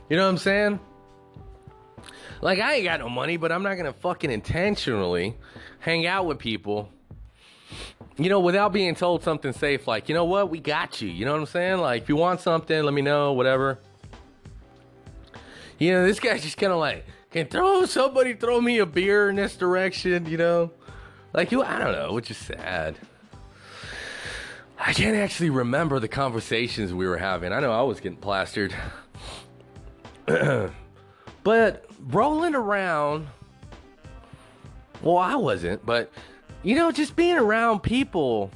You 0.09 0.17
know 0.17 0.25
what 0.25 0.31
I'm 0.31 0.39
saying? 0.39 0.81
Like, 2.41 2.61
I 2.61 2.75
ain't 2.75 2.85
got 2.85 3.01
no 3.01 3.09
money, 3.09 3.37
but 3.37 3.51
I'm 3.51 3.63
not 3.63 3.77
gonna 3.77 3.93
fucking 3.93 4.31
intentionally 4.31 5.37
hang 5.81 6.07
out 6.07 6.27
with 6.27 6.39
people, 6.39 6.89
you 8.17 8.29
know, 8.29 8.41
without 8.41 8.73
being 8.73 8.95
told 8.95 9.23
something 9.23 9.53
safe, 9.53 9.87
like, 9.87 10.09
you 10.09 10.15
know 10.15 10.25
what, 10.25 10.51
we 10.51 10.61
got 10.61 11.01
you. 11.01 11.09
You 11.09 11.25
know 11.25 11.33
what 11.33 11.41
I'm 11.41 11.47
saying? 11.47 11.79
Like, 11.79 12.03
if 12.03 12.09
you 12.09 12.17
want 12.17 12.41
something, 12.41 12.83
let 12.83 12.95
me 12.95 13.03
know, 13.03 13.33
whatever. 13.33 13.79
You 15.79 15.93
know, 15.93 16.07
this 16.07 16.19
guy's 16.19 16.43
just 16.43 16.57
kind 16.57 16.73
of 16.73 16.79
like, 16.79 17.07
can 17.31 17.47
throw 17.47 17.85
somebody 17.87 18.35
throw 18.35 18.61
me 18.61 18.79
a 18.79 18.87
beer 18.87 19.31
in 19.31 19.37
this 19.37 19.57
direction, 19.57 20.27
you 20.27 20.37
know? 20.37 20.73
Like, 21.33 21.53
you, 21.53 21.63
I 21.63 21.79
don't 21.79 21.93
know, 21.93 22.13
which 22.13 22.31
is 22.31 22.37
sad. 22.37 22.97
I 24.79 24.93
can't 24.93 25.17
actually 25.17 25.51
remember 25.51 25.99
the 25.99 26.09
conversations 26.09 26.95
we 26.95 27.07
were 27.07 27.19
having. 27.19 27.53
I 27.53 27.61
know 27.61 27.73
I 27.73 27.83
was 27.83 28.01
getting 28.01 28.19
plastered. 28.19 28.75
but 31.43 31.87
rolling 32.07 32.55
around, 32.55 33.27
well, 35.03 35.19
I 35.19 35.35
wasn't, 35.35 35.85
but 35.85 36.13
you 36.63 36.75
know, 36.75 36.93
just 36.93 37.17
being 37.17 37.37
around 37.37 37.81
people, 37.81 38.51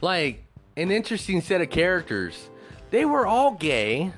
like 0.00 0.44
an 0.76 0.90
interesting 0.90 1.40
set 1.40 1.60
of 1.60 1.70
characters. 1.70 2.48
They 2.90 3.04
were 3.04 3.26
all 3.26 3.52
gay. 3.52 4.12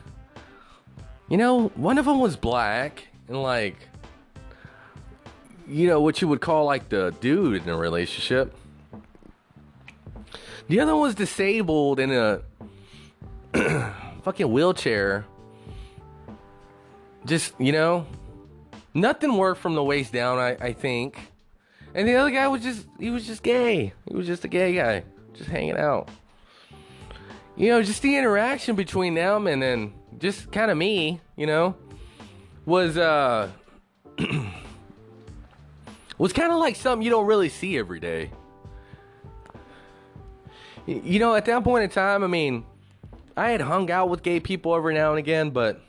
You 1.28 1.36
know, 1.36 1.68
one 1.74 1.98
of 1.98 2.04
them 2.04 2.20
was 2.20 2.36
black 2.36 3.08
and 3.28 3.42
like, 3.42 3.76
you 5.70 5.86
know, 5.86 6.00
what 6.00 6.20
you 6.20 6.28
would 6.28 6.40
call 6.40 6.64
like 6.64 6.88
the 6.88 7.14
dude 7.20 7.62
in 7.62 7.68
a 7.68 7.76
relationship. 7.76 8.54
The 10.68 10.80
other 10.80 10.92
one 10.92 11.02
was 11.02 11.14
disabled 11.14 12.00
in 12.00 12.12
a 12.12 12.42
fucking 14.22 14.50
wheelchair. 14.50 15.24
Just, 17.24 17.54
you 17.60 17.72
know, 17.72 18.06
nothing 18.94 19.36
worked 19.36 19.60
from 19.60 19.74
the 19.74 19.82
waist 19.82 20.12
down, 20.12 20.38
I, 20.38 20.56
I 20.60 20.72
think. 20.72 21.18
And 21.94 22.06
the 22.06 22.16
other 22.16 22.30
guy 22.30 22.48
was 22.48 22.62
just, 22.62 22.86
he 22.98 23.10
was 23.10 23.26
just 23.26 23.42
gay. 23.42 23.92
He 24.08 24.16
was 24.16 24.26
just 24.26 24.44
a 24.44 24.48
gay 24.48 24.74
guy, 24.74 25.04
just 25.34 25.50
hanging 25.50 25.76
out. 25.76 26.08
You 27.56 27.70
know, 27.70 27.82
just 27.82 28.02
the 28.02 28.16
interaction 28.16 28.74
between 28.74 29.14
them 29.14 29.46
and 29.46 29.62
then 29.62 29.92
just 30.18 30.50
kind 30.50 30.70
of 30.70 30.76
me, 30.76 31.20
you 31.36 31.46
know, 31.46 31.76
was, 32.64 32.96
uh, 32.96 33.50
was 36.20 36.34
kind 36.34 36.52
of 36.52 36.58
like 36.58 36.76
something 36.76 37.02
you 37.02 37.10
don't 37.10 37.26
really 37.26 37.48
see 37.48 37.78
every 37.78 37.98
day. 37.98 38.30
You 40.86 41.18
know, 41.18 41.34
at 41.34 41.46
that 41.46 41.64
point 41.64 41.84
in 41.84 41.90
time, 41.90 42.22
I 42.22 42.26
mean, 42.26 42.66
I 43.38 43.50
had 43.50 43.62
hung 43.62 43.90
out 43.90 44.10
with 44.10 44.22
gay 44.22 44.38
people 44.38 44.76
every 44.76 44.92
now 44.92 45.10
and 45.10 45.18
again, 45.18 45.48
but 45.48 45.80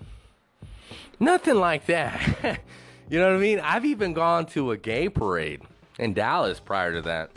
nothing 1.19 1.55
like 1.55 1.85
that. 1.87 2.21
you 3.09 3.19
know 3.19 3.27
what 3.27 3.35
I 3.35 3.39
mean? 3.39 3.59
I've 3.59 3.83
even 3.83 4.13
gone 4.13 4.45
to 4.47 4.71
a 4.71 4.77
gay 4.77 5.09
parade 5.09 5.63
in 5.99 6.13
Dallas 6.13 6.61
prior 6.61 6.93
to 6.93 7.01
that. 7.01 7.31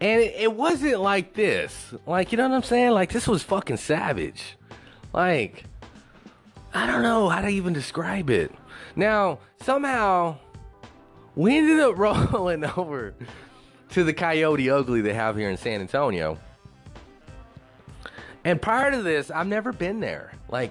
And 0.00 0.22
it, 0.22 0.34
it 0.34 0.52
wasn't 0.54 1.00
like 1.00 1.34
this. 1.34 1.92
Like, 2.06 2.32
you 2.32 2.38
know 2.38 2.48
what 2.48 2.56
I'm 2.56 2.62
saying? 2.62 2.92
Like, 2.92 3.12
this 3.12 3.28
was 3.28 3.42
fucking 3.42 3.76
savage. 3.76 4.56
Like, 5.12 5.64
I 6.72 6.86
don't 6.86 7.02
know 7.02 7.28
how 7.28 7.42
to 7.42 7.48
even 7.48 7.74
describe 7.74 8.30
it. 8.30 8.50
Now, 8.96 9.40
somehow, 9.60 10.38
we 11.36 11.58
ended 11.58 11.80
up 11.80 11.98
rolling 11.98 12.64
over 12.64 13.14
to 13.90 14.04
the 14.04 14.12
Coyote 14.12 14.70
Ugly 14.70 15.00
they 15.02 15.14
have 15.14 15.36
here 15.36 15.50
in 15.50 15.56
San 15.56 15.80
Antonio. 15.80 16.38
And 18.44 18.60
prior 18.60 18.90
to 18.90 19.02
this, 19.02 19.30
I've 19.30 19.46
never 19.46 19.72
been 19.72 20.00
there. 20.00 20.32
Like, 20.48 20.70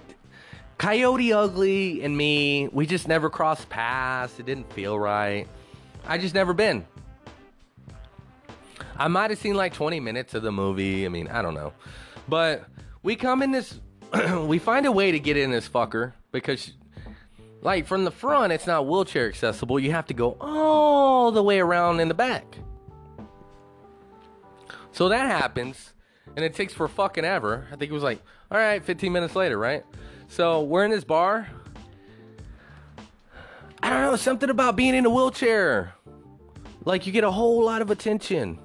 Coyote 0.78 1.34
Ugly 1.34 2.04
and 2.04 2.16
me, 2.16 2.68
we 2.72 2.86
just 2.86 3.08
never 3.08 3.30
crossed 3.30 3.70
paths. 3.70 4.40
It 4.40 4.46
didn't 4.46 4.72
feel 4.74 4.98
right. 5.00 5.48
I 6.06 6.18
just 6.18 6.36
never 6.36 6.54
been. 6.54 6.86
I 8.98 9.08
might 9.08 9.32
have 9.32 9.40
seen 9.40 9.56
like 9.56 9.74
20 9.74 10.00
minutes 10.00 10.34
of 10.34 10.44
the 10.44 10.52
movie. 10.52 11.06
I 11.06 11.10
mean, 11.10 11.28
I 11.28 11.42
don't 11.42 11.54
know. 11.54 11.74
But 12.28 12.66
we 13.02 13.16
come 13.16 13.42
in 13.42 13.52
this, 13.52 13.80
we 14.46 14.60
find 14.60 14.86
a 14.86 14.92
way 14.92 15.12
to 15.12 15.20
get 15.20 15.38
in 15.38 15.52
this 15.52 15.68
fucker 15.68 16.14
because, 16.32 16.74
like, 17.64 17.88
from 17.88 18.04
the 18.04 18.12
front, 18.12 18.54
it's 18.54 18.68
not 18.68 18.86
wheelchair 18.86 19.28
accessible. 19.28 19.80
You 19.80 19.92
have 19.92 20.06
to 20.08 20.14
go 20.14 20.38
all 20.42 21.32
the 21.32 21.42
way 21.42 21.60
around 21.60 22.00
in 22.02 22.10
the 22.10 22.14
back. 22.14 22.46
So 24.92 25.10
that 25.10 25.26
happens, 25.26 25.94
and 26.36 26.46
it 26.46 26.54
takes 26.54 26.74
for 26.74 26.88
fucking 26.88 27.26
ever. 27.26 27.68
I 27.72 27.78
think 27.78 27.90
it 27.90 27.94
was 27.94 28.04
like, 28.04 28.22
all 28.52 28.58
right, 28.58 28.84
15 28.84 29.12
minutes 29.12 29.36
later, 29.36 29.58
right? 29.58 29.84
So 30.28 30.62
we're 30.62 30.86
in 30.86 30.92
this 30.92 31.04
bar. 31.04 31.48
I 33.82 33.90
don't 33.90 34.02
know, 34.02 34.16
something 34.18 34.50
about 34.50 34.76
being 34.76 34.94
in 34.94 35.06
a 35.06 35.10
wheelchair. 35.10 35.94
Like 36.86 37.08
you 37.08 37.14
get 37.14 37.24
a 37.24 37.32
whole 37.32 37.64
lot 37.64 37.82
of 37.82 37.90
attention. 37.90 38.60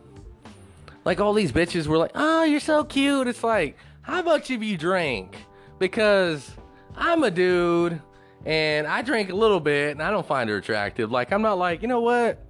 Like 1.05 1.20
all 1.20 1.33
these 1.33 1.53
bitches 1.53 1.87
were 1.87 1.99
like, 1.99 2.11
oh, 2.15 2.45
you're 2.45 2.61
so 2.61 2.85
cute. 2.85 3.29
It's 3.29 3.45
like, 3.45 3.77
how 4.03 4.23
much 4.23 4.49
have 4.49 4.62
you 4.62 4.77
drank? 4.77 5.37
Because 5.79 6.51
I'm 6.97 7.23
a 7.23 7.31
dude 7.31 8.03
and 8.47 8.86
I 8.86 9.02
drank 9.02 9.31
a 9.31 9.35
little 9.35 9.60
bit 9.60 9.93
and 9.93 10.02
I 10.02 10.10
don't 10.10 10.27
find 10.27 10.48
her 10.51 10.56
attractive. 10.56 11.10
Like, 11.10 11.32
I'm 11.32 11.43
not 11.43 11.59
like, 11.59 11.82
you 11.82 11.89
know 11.89 12.01
what? 12.01 12.44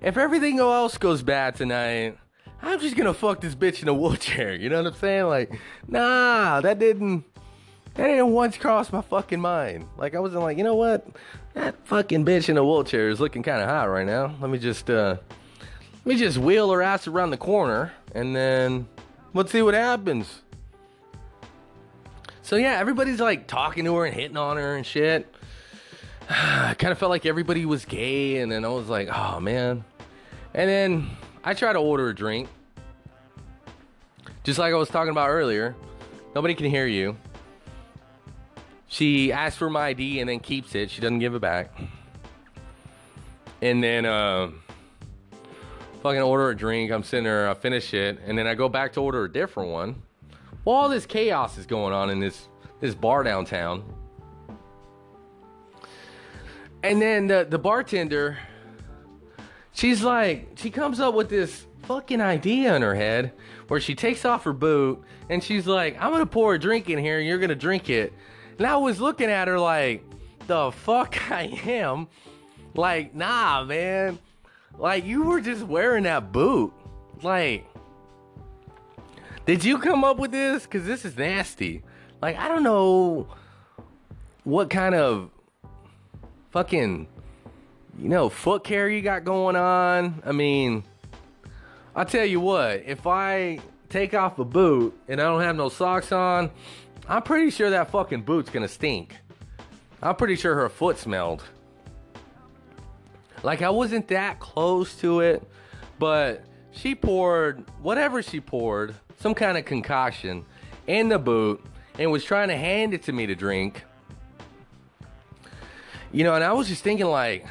If 0.00 0.16
everything 0.16 0.58
else 0.58 0.98
goes 0.98 1.22
bad 1.22 1.56
tonight, 1.56 2.18
I'm 2.62 2.80
just 2.80 2.96
gonna 2.96 3.14
fuck 3.14 3.40
this 3.40 3.54
bitch 3.54 3.82
in 3.82 3.88
a 3.88 3.94
wheelchair. 3.94 4.54
You 4.54 4.68
know 4.68 4.82
what 4.82 4.92
I'm 4.92 4.98
saying? 4.98 5.26
Like, 5.26 5.58
nah, 5.88 6.60
that 6.60 6.78
didn't 6.78 7.24
that 7.94 8.08
didn't 8.08 8.32
once 8.32 8.56
cross 8.58 8.92
my 8.92 9.00
fucking 9.00 9.40
mind. 9.40 9.88
Like 9.96 10.14
I 10.14 10.20
wasn't 10.20 10.42
like, 10.42 10.58
you 10.58 10.64
know 10.64 10.74
what? 10.74 11.06
That 11.54 11.74
fucking 11.86 12.24
bitch 12.24 12.48
in 12.48 12.58
a 12.58 12.64
wheelchair 12.64 13.08
is 13.08 13.20
looking 13.20 13.42
kind 13.42 13.62
of 13.62 13.68
hot 13.68 13.84
right 13.84 14.06
now. 14.06 14.34
Let 14.40 14.50
me 14.50 14.58
just 14.58 14.90
uh 14.90 15.16
let 16.04 16.06
me 16.06 16.16
just 16.16 16.38
wheel 16.38 16.70
her 16.70 16.82
ass 16.82 17.06
around 17.06 17.30
the 17.30 17.36
corner 17.36 17.92
and 18.14 18.36
then 18.36 18.86
let's 19.32 19.50
see 19.50 19.62
what 19.62 19.74
happens. 19.74 20.42
So 22.46 22.54
yeah, 22.54 22.78
everybody's 22.78 23.18
like 23.18 23.48
talking 23.48 23.86
to 23.86 23.96
her 23.96 24.06
and 24.06 24.14
hitting 24.14 24.36
on 24.36 24.56
her 24.56 24.76
and 24.76 24.86
shit. 24.86 25.34
I 26.30 26.76
kind 26.78 26.92
of 26.92 26.98
felt 26.98 27.10
like 27.10 27.26
everybody 27.26 27.66
was 27.66 27.84
gay, 27.84 28.36
and 28.36 28.52
then 28.52 28.64
I 28.64 28.68
was 28.68 28.88
like, 28.88 29.08
oh 29.08 29.40
man. 29.40 29.82
And 30.54 30.70
then 30.70 31.10
I 31.42 31.54
try 31.54 31.72
to 31.72 31.80
order 31.80 32.08
a 32.08 32.14
drink. 32.14 32.48
Just 34.44 34.60
like 34.60 34.72
I 34.72 34.76
was 34.76 34.88
talking 34.88 35.10
about 35.10 35.28
earlier. 35.28 35.74
Nobody 36.36 36.54
can 36.54 36.70
hear 36.70 36.86
you. 36.86 37.16
She 38.86 39.32
asks 39.32 39.58
for 39.58 39.68
my 39.68 39.86
ID 39.86 40.20
and 40.20 40.28
then 40.28 40.38
keeps 40.38 40.76
it. 40.76 40.92
She 40.92 41.00
doesn't 41.00 41.18
give 41.18 41.34
it 41.34 41.40
back. 41.40 41.76
And 43.60 43.82
then 43.82 44.06
uh 44.06 44.50
fucking 46.00 46.22
order 46.22 46.50
a 46.50 46.56
drink. 46.56 46.92
I'm 46.92 47.02
sitting 47.02 47.24
there, 47.24 47.50
I 47.50 47.54
finish 47.54 47.92
it, 47.92 48.20
and 48.24 48.38
then 48.38 48.46
I 48.46 48.54
go 48.54 48.68
back 48.68 48.92
to 48.92 49.00
order 49.00 49.24
a 49.24 49.32
different 49.32 49.70
one. 49.70 50.02
All 50.66 50.90
this 50.90 51.06
chaos 51.06 51.56
is 51.56 51.64
going 51.64 51.94
on 51.94 52.10
in 52.10 52.20
this 52.20 52.48
this 52.80 52.94
bar 52.94 53.22
downtown. 53.22 53.82
And 56.82 57.00
then 57.00 57.26
the, 57.26 57.46
the 57.48 57.58
bartender, 57.58 58.38
she's 59.72 60.02
like, 60.02 60.50
she 60.56 60.70
comes 60.70 61.00
up 61.00 61.14
with 61.14 61.28
this 61.28 61.66
fucking 61.82 62.20
idea 62.20 62.76
in 62.76 62.82
her 62.82 62.94
head 62.94 63.32
where 63.68 63.80
she 63.80 63.94
takes 63.94 64.24
off 64.24 64.44
her 64.44 64.52
boot 64.52 65.02
and 65.30 65.42
she's 65.42 65.66
like, 65.66 65.96
I'm 66.00 66.12
gonna 66.12 66.26
pour 66.26 66.54
a 66.54 66.58
drink 66.58 66.90
in 66.90 66.98
here 66.98 67.18
and 67.18 67.26
you're 67.26 67.38
gonna 67.38 67.54
drink 67.54 67.88
it. 67.88 68.12
And 68.58 68.66
I 68.66 68.76
was 68.76 69.00
looking 69.00 69.30
at 69.30 69.48
her 69.48 69.58
like, 69.58 70.04
the 70.46 70.70
fuck 70.70 71.16
I 71.30 71.44
am. 71.66 72.08
Like, 72.74 73.14
nah, 73.14 73.64
man. 73.64 74.18
Like, 74.78 75.04
you 75.04 75.22
were 75.22 75.40
just 75.40 75.62
wearing 75.62 76.04
that 76.04 76.32
boot. 76.32 76.72
Like, 77.22 77.66
did 79.46 79.64
you 79.64 79.78
come 79.78 80.04
up 80.04 80.18
with 80.18 80.32
this? 80.32 80.64
Because 80.64 80.86
this 80.86 81.04
is 81.04 81.16
nasty. 81.16 81.82
Like, 82.20 82.36
I 82.36 82.48
don't 82.48 82.64
know 82.64 83.28
what 84.42 84.70
kind 84.70 84.94
of 84.94 85.30
fucking, 86.50 87.06
you 87.98 88.08
know, 88.08 88.28
foot 88.28 88.64
care 88.64 88.88
you 88.88 89.02
got 89.02 89.24
going 89.24 89.56
on. 89.56 90.22
I 90.26 90.32
mean, 90.32 90.82
I'll 91.94 92.04
tell 92.04 92.24
you 92.24 92.40
what, 92.40 92.82
if 92.86 93.06
I 93.06 93.60
take 93.88 94.14
off 94.14 94.38
a 94.38 94.44
boot 94.44 94.98
and 95.08 95.20
I 95.20 95.24
don't 95.24 95.42
have 95.42 95.56
no 95.56 95.68
socks 95.68 96.10
on, 96.12 96.50
I'm 97.08 97.22
pretty 97.22 97.50
sure 97.50 97.70
that 97.70 97.90
fucking 97.90 98.22
boot's 98.22 98.50
gonna 98.50 98.68
stink. 98.68 99.14
I'm 100.02 100.16
pretty 100.16 100.36
sure 100.36 100.54
her 100.56 100.68
foot 100.68 100.98
smelled. 100.98 101.44
Like 103.42 103.62
I 103.62 103.70
wasn't 103.70 104.08
that 104.08 104.40
close 104.40 104.96
to 104.96 105.20
it, 105.20 105.48
but 105.98 106.44
she 106.72 106.94
poured 106.94 107.64
whatever 107.80 108.22
she 108.22 108.40
poured, 108.40 108.94
some 109.26 109.34
kind 109.34 109.58
of 109.58 109.64
concoction 109.64 110.44
in 110.86 111.08
the 111.08 111.18
boot 111.18 111.60
and 111.98 112.12
was 112.12 112.22
trying 112.22 112.46
to 112.46 112.56
hand 112.56 112.94
it 112.94 113.02
to 113.02 113.12
me 113.12 113.26
to 113.26 113.34
drink. 113.34 113.82
You 116.12 116.22
know, 116.22 116.36
and 116.36 116.44
I 116.44 116.52
was 116.52 116.68
just 116.68 116.84
thinking 116.84 117.06
like, 117.06 117.44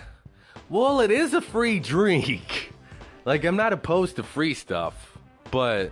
well, 0.69 1.01
it 1.01 1.11
is 1.11 1.33
a 1.33 1.41
free 1.41 1.79
drink. 1.81 2.71
like 3.25 3.43
I'm 3.43 3.57
not 3.57 3.73
opposed 3.73 4.15
to 4.15 4.23
free 4.23 4.53
stuff, 4.53 5.17
but 5.51 5.91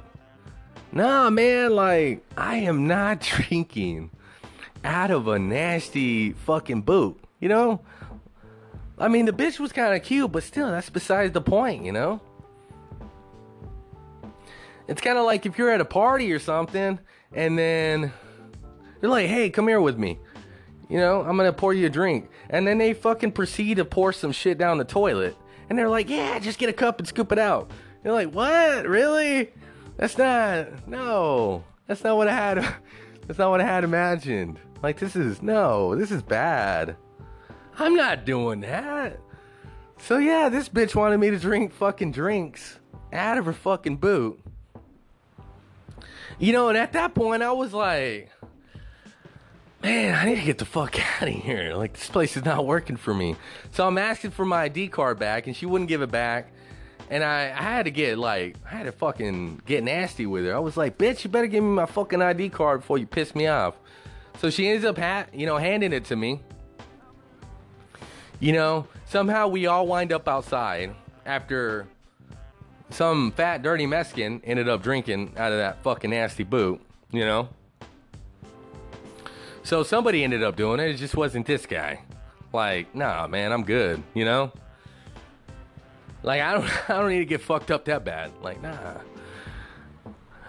nah, 0.94 1.30
man, 1.30 1.76
like 1.76 2.24
I 2.38 2.60
am 2.60 2.88
not 2.88 3.20
drinking 3.36 4.10
out 4.86 5.12
of 5.12 5.28
a 5.28 5.38
nasty 5.38 6.32
fucking 6.32 6.84
boot, 6.84 7.20
you 7.42 7.50
know? 7.50 7.82
I 8.98 9.10
mean, 9.10 9.26
the 9.26 9.34
bitch 9.34 9.60
was 9.60 9.74
kind 9.74 9.94
of 9.94 10.02
cute, 10.02 10.32
but 10.32 10.44
still, 10.44 10.72
that's 10.72 10.90
besides 10.90 11.34
the 11.34 11.42
point, 11.42 11.84
you 11.84 11.92
know? 11.92 12.22
It's 14.88 15.02
kind 15.02 15.18
of 15.18 15.26
like 15.26 15.46
if 15.46 15.58
you're 15.58 15.70
at 15.70 15.82
a 15.82 15.86
party 15.86 16.32
or 16.32 16.40
something, 16.40 17.00
and 17.34 17.58
then 17.58 18.12
you're 19.02 19.12
like, 19.12 19.28
hey, 19.28 19.50
come 19.50 19.68
here 19.68 19.82
with 19.82 19.98
me. 19.98 20.20
You 20.90 21.00
know, 21.00 21.22
I'm 21.22 21.38
gonna 21.38 21.54
pour 21.54 21.74
you 21.74 21.88
a 21.88 21.90
drink. 21.90 22.30
And 22.50 22.68
then 22.68 22.78
they 22.78 22.94
fucking 22.94 23.32
proceed 23.32 23.78
to 23.78 23.86
pour 23.86 24.14
some 24.14 24.32
shit 24.32 24.58
down 24.58 24.78
the 24.78 24.86
toilet. 24.86 25.36
And 25.70 25.80
they're 25.80 25.90
like, 25.90 26.10
yeah, 26.10 26.38
just 26.40 26.60
get 26.60 26.70
a 26.70 26.74
cup 26.74 27.00
and 27.00 27.08
scoop 27.08 27.32
it 27.32 27.40
out. 27.40 27.72
You're 28.04 28.14
like, 28.14 28.34
what? 28.34 28.88
Really? 28.88 29.52
That's 29.98 30.18
not, 30.18 30.88
no. 30.88 31.64
That's 31.88 32.04
not 32.04 32.18
what 32.18 32.28
I 32.28 32.34
had, 32.34 32.58
that's 33.28 33.40
not 33.40 33.50
what 33.50 33.62
I 33.62 33.66
had 33.66 33.84
imagined. 33.84 34.60
Like, 34.82 35.00
this 35.00 35.16
is, 35.16 35.42
no, 35.42 35.96
this 35.96 36.12
is 36.12 36.22
bad. 36.22 36.98
I'm 37.80 37.96
not 37.96 38.26
doing 38.26 38.60
that. 38.62 39.20
So 39.98 40.18
yeah, 40.18 40.50
this 40.50 40.68
bitch 40.68 40.96
wanted 40.96 41.18
me 41.18 41.30
to 41.30 41.40
drink 41.40 41.74
fucking 41.74 42.12
drinks 42.12 42.80
out 43.14 43.38
of 43.38 43.46
her 43.46 43.54
fucking 43.54 43.98
boot. 43.98 44.43
You 46.40 46.54
know, 46.54 46.70
and 46.70 46.78
at 46.78 46.94
that 46.94 47.14
point 47.14 47.44
I 47.44 47.52
was 47.52 47.74
like, 47.74 48.30
man, 49.82 50.16
I 50.16 50.26
need 50.26 50.36
to 50.38 50.46
get 50.46 50.58
the 50.58 50.66
fuck 50.66 50.98
out 51.22 51.28
of 51.28 51.34
here. 51.34 51.76
Like 51.76 51.94
this 51.94 52.10
place 52.10 52.36
is 52.38 52.46
not 52.46 52.66
working 52.66 52.98
for 52.98 53.14
me. 53.14 53.36
So 53.72 53.86
I'm 53.88 53.98
asking 53.98 54.32
for 54.32 54.46
my 54.46 54.64
ID 54.64 54.88
card 54.90 55.20
back 55.20 55.48
and 55.48 55.56
she 55.56 55.66
wouldn't 55.66 55.90
give 55.90 56.02
it 56.02 56.12
back. 56.12 56.52
And 57.10 57.24
I, 57.24 57.44
I 57.44 57.62
had 57.62 57.86
to 57.86 57.92
get 57.92 58.18
like, 58.18 58.56
I 58.66 58.70
had 58.76 58.84
to 58.84 58.92
fucking 58.92 59.62
get 59.66 59.84
nasty 59.84 60.26
with 60.26 60.46
her. 60.46 60.56
I 60.56 60.60
was 60.60 60.78
like, 60.78 60.98
bitch, 60.98 61.24
you 61.24 61.30
better 61.30 61.48
give 61.48 61.64
me 61.64 61.70
my 61.70 61.86
fucking 61.86 62.22
ID 62.22 62.50
card 62.50 62.82
before 62.82 62.98
you 62.98 63.06
piss 63.06 63.36
me 63.36 63.48
off. 63.48 63.76
So 64.40 64.50
she 64.50 64.68
ends 64.68 64.84
up, 64.84 64.98
ha- 64.98 65.28
you 65.34 65.46
know, 65.46 65.58
handing 65.58 65.94
it 65.94 66.06
to 66.06 66.16
me. 66.16 66.40
You 68.40 68.54
know, 68.54 68.88
somehow 69.06 69.48
we 69.48 69.68
all 69.68 69.86
wind 69.86 70.12
up 70.12 70.28
outside 70.28 70.96
after 71.26 71.88
some 72.94 73.32
fat, 73.32 73.62
dirty 73.62 73.86
Mexican 73.86 74.42
ended 74.44 74.70
up 74.70 74.84
drinking 74.84 75.34
out 75.38 75.52
of 75.52 75.58
that 75.58 75.84
fucking 75.84 76.12
nasty 76.12 76.44
boot, 76.44 76.82
you 77.12 77.26
know? 77.26 77.50
So 79.64 79.84
somebody 79.84 80.24
ended 80.24 80.44
up 80.44 80.56
doing 80.56 80.80
it. 80.80 80.92
It 80.92 80.98
just 80.98 81.16
wasn't 81.16 81.46
this 81.48 81.66
guy. 81.66 82.02
Like, 82.52 82.94
nah, 82.94 83.28
man, 83.28 83.52
I'm 83.52 83.64
good, 83.64 84.04
you 84.14 84.26
know? 84.26 84.52
Like, 86.22 86.42
I 86.42 86.54
don't, 86.54 86.90
I 86.90 87.00
don't 87.00 87.10
need 87.10 87.20
to 87.20 87.26
get 87.26 87.42
fucked 87.42 87.72
up 87.72 87.86
that 87.86 88.06
bad. 88.06 88.32
Like, 88.42 88.62
nah. 88.62 88.98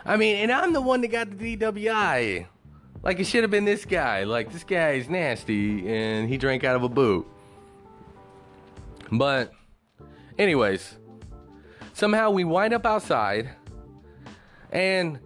I 0.05 0.17
mean, 0.17 0.37
and 0.37 0.53
I'm 0.53 0.73
the 0.73 0.83
one 0.83 1.01
that 1.01 1.09
got 1.09 1.31
the 1.31 1.57
DWI. 1.57 2.47
Like, 3.03 3.21
it 3.21 3.25
should 3.25 3.43
have 3.43 3.51
been 3.51 3.65
this 3.65 3.85
guy. 3.85 4.25
Like, 4.25 4.53
this 4.53 4.65
guy 4.65 4.93
is 4.93 5.09
nasty 5.09 5.89
and 5.89 6.29
he 6.29 6.37
drank 6.37 6.65
out 6.65 6.77
of 6.77 6.83
a 6.83 6.89
boot. 6.89 7.27
But, 9.11 9.53
anyways, 10.39 10.97
somehow 11.95 12.31
we 12.31 12.45
wind 12.45 12.75
up 12.75 12.85
outside 12.85 13.49
and 14.71 15.19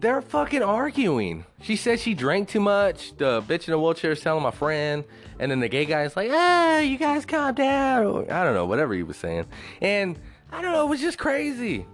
they're 0.00 0.20
fucking 0.20 0.62
arguing. 0.62 1.46
She 1.62 1.76
says 1.76 2.02
she 2.02 2.14
drank 2.14 2.48
too 2.48 2.60
much. 2.60 3.16
The 3.16 3.42
bitch 3.42 3.66
in 3.66 3.72
the 3.72 3.78
wheelchair 3.78 4.12
is 4.12 4.20
telling 4.20 4.42
my 4.42 4.50
friend. 4.50 5.04
And 5.40 5.50
then 5.50 5.60
the 5.60 5.68
gay 5.68 5.86
guy 5.86 6.02
is 6.02 6.16
like, 6.16 6.30
ah, 6.32 6.78
you 6.80 6.98
guys 6.98 7.24
calm 7.24 7.54
down. 7.54 8.04
Or, 8.04 8.32
I 8.32 8.44
don't 8.44 8.54
know, 8.54 8.66
whatever 8.66 8.94
he 8.94 9.02
was 9.02 9.16
saying. 9.16 9.46
And 9.80 10.18
I 10.52 10.60
don't 10.60 10.72
know, 10.72 10.86
it 10.86 10.90
was 10.90 11.00
just 11.00 11.18
crazy. 11.18 11.86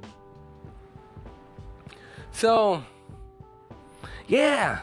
So, 2.32 2.82
yeah, 4.26 4.80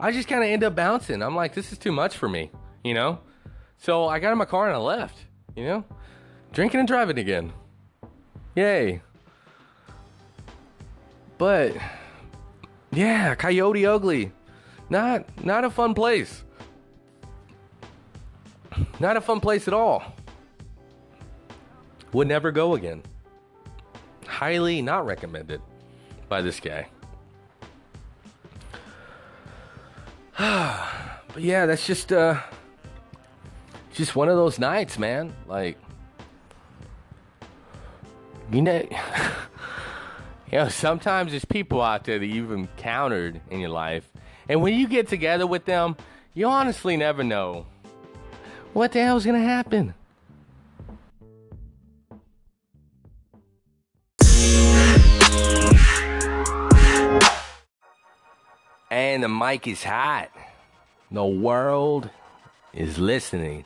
I 0.00 0.12
just 0.12 0.28
kind 0.28 0.42
of 0.42 0.48
end 0.48 0.64
up 0.64 0.74
bouncing. 0.74 1.22
I'm 1.22 1.36
like, 1.36 1.54
this 1.54 1.72
is 1.72 1.78
too 1.78 1.92
much 1.92 2.16
for 2.16 2.28
me, 2.28 2.50
you 2.82 2.94
know? 2.94 3.20
So 3.78 4.06
I 4.06 4.18
got 4.18 4.32
in 4.32 4.38
my 4.38 4.44
car 4.44 4.66
and 4.66 4.74
I 4.74 4.78
left, 4.78 5.18
you 5.54 5.64
know? 5.64 5.84
Drinking 6.52 6.80
and 6.80 6.88
driving 6.88 7.18
again. 7.18 7.52
Yay. 8.56 9.02
But 11.36 11.76
yeah, 12.90 13.34
Coyote 13.34 13.84
Ugly. 13.84 14.32
Not 14.88 15.44
not 15.44 15.64
a 15.64 15.70
fun 15.70 15.92
place. 15.92 16.42
Not 18.98 19.16
a 19.16 19.20
fun 19.20 19.40
place 19.40 19.68
at 19.68 19.74
all. 19.74 20.02
Would 22.12 22.28
never 22.28 22.50
go 22.50 22.74
again. 22.74 23.02
Highly 24.26 24.80
not 24.80 25.04
recommended 25.04 25.60
by 26.28 26.40
this 26.40 26.58
guy. 26.58 26.88
but 30.38 31.42
yeah, 31.42 31.66
that's 31.66 31.86
just 31.86 32.10
uh 32.10 32.40
just 33.92 34.16
one 34.16 34.30
of 34.30 34.36
those 34.36 34.58
nights, 34.58 34.98
man. 34.98 35.34
Like 35.46 35.78
you 38.52 38.62
know, 38.62 38.82
you 40.52 40.58
know, 40.58 40.68
sometimes 40.68 41.32
there's 41.32 41.44
people 41.44 41.82
out 41.82 42.04
there 42.04 42.18
that 42.18 42.26
you've 42.26 42.52
encountered 42.52 43.40
in 43.50 43.60
your 43.60 43.70
life, 43.70 44.10
and 44.48 44.62
when 44.62 44.74
you 44.74 44.86
get 44.86 45.08
together 45.08 45.46
with 45.46 45.64
them, 45.64 45.96
you 46.34 46.46
honestly 46.46 46.96
never 46.96 47.24
know 47.24 47.66
what 48.72 48.92
the 48.92 49.02
hell's 49.02 49.24
gonna 49.24 49.40
happen. 49.40 49.94
And 58.88 59.22
the 59.22 59.28
mic 59.28 59.66
is 59.66 59.82
hot. 59.82 60.30
The 61.10 61.24
world 61.26 62.08
is 62.72 62.98
listening. 62.98 63.64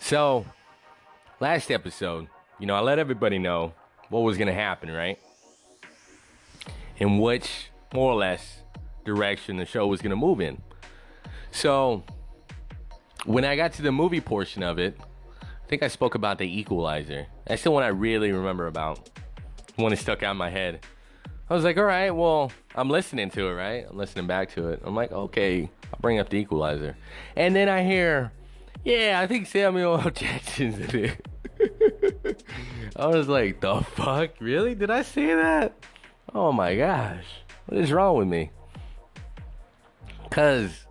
So, 0.00 0.46
last 1.40 1.70
episode, 1.70 2.28
you 2.58 2.66
know, 2.66 2.74
I 2.74 2.80
let 2.80 2.98
everybody 2.98 3.38
know 3.38 3.74
what 4.08 4.20
was 4.20 4.36
going 4.36 4.48
to 4.48 4.54
happen, 4.54 4.90
right? 4.90 5.18
In 6.98 7.18
which, 7.18 7.70
more 7.92 8.12
or 8.12 8.16
less, 8.16 8.62
direction 9.04 9.56
the 9.56 9.66
show 9.66 9.86
was 9.86 10.00
going 10.00 10.10
to 10.10 10.16
move 10.16 10.40
in. 10.40 10.60
So, 11.50 12.02
when 13.24 13.44
I 13.44 13.56
got 13.56 13.72
to 13.74 13.82
the 13.82 13.92
movie 13.92 14.20
portion 14.20 14.62
of 14.62 14.78
it, 14.78 14.98
I 15.42 15.66
think 15.68 15.82
I 15.82 15.88
spoke 15.88 16.14
about 16.14 16.38
the 16.38 16.46
equalizer. 16.46 17.26
That's 17.46 17.62
the 17.62 17.70
one 17.70 17.82
I 17.82 17.88
really 17.88 18.32
remember 18.32 18.66
about. 18.66 19.10
One 19.76 19.90
that 19.90 19.98
stuck 19.98 20.22
out 20.22 20.32
in 20.32 20.36
my 20.36 20.50
head. 20.50 20.80
I 21.50 21.54
was 21.54 21.64
like, 21.64 21.78
all 21.78 21.84
right, 21.84 22.10
well, 22.10 22.52
I'm 22.74 22.90
listening 22.90 23.30
to 23.30 23.48
it, 23.48 23.52
right? 23.52 23.86
I'm 23.88 23.96
listening 23.96 24.26
back 24.26 24.50
to 24.52 24.68
it. 24.68 24.82
I'm 24.84 24.94
like, 24.94 25.12
okay, 25.12 25.70
I'll 25.92 26.00
bring 26.00 26.18
up 26.18 26.28
the 26.28 26.36
equalizer. 26.36 26.96
And 27.36 27.56
then 27.56 27.68
I 27.68 27.84
hear, 27.84 28.32
yeah, 28.84 29.20
I 29.22 29.26
think 29.26 29.46
Samuel 29.46 30.00
L. 30.00 30.10
Jackson's 30.14 30.78
in 30.78 31.04
it. 31.04 31.26
I 32.96 33.06
was 33.06 33.28
like, 33.28 33.60
the 33.60 33.80
fuck? 33.80 34.30
Really? 34.40 34.74
Did 34.74 34.90
I 34.90 35.02
say 35.02 35.34
that? 35.34 35.74
Oh 36.34 36.52
my 36.52 36.76
gosh. 36.76 37.24
What 37.66 37.80
is 37.80 37.92
wrong 37.92 38.16
with 38.16 38.28
me? 38.28 38.50
Cause 40.30 40.86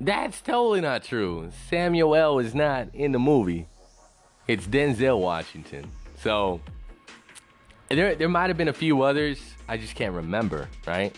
That's 0.00 0.40
totally 0.40 0.80
not 0.80 1.04
true. 1.04 1.50
Samuel 1.68 2.14
L. 2.14 2.38
is 2.38 2.54
not 2.54 2.94
in 2.94 3.12
the 3.12 3.18
movie. 3.18 3.66
It's 4.46 4.66
Denzel 4.66 5.20
Washington. 5.20 5.90
So 6.16 6.60
there 7.88 8.14
there 8.14 8.28
might 8.28 8.48
have 8.48 8.56
been 8.56 8.68
a 8.68 8.72
few 8.72 9.02
others. 9.02 9.40
I 9.68 9.76
just 9.76 9.94
can't 9.94 10.14
remember, 10.14 10.68
right? 10.86 11.14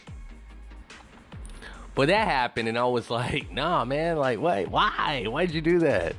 But 1.95 2.09
that 2.09 2.27
happened, 2.27 2.69
and 2.69 2.79
I 2.79 2.85
was 2.87 3.11
like, 3.11 3.51
"Nah, 3.53 3.85
man. 3.85 4.17
Like, 4.17 4.41
wait, 4.41 4.69
why? 4.69 5.25
Why'd 5.29 5.51
you 5.51 5.61
do 5.61 5.79
that? 5.81 6.17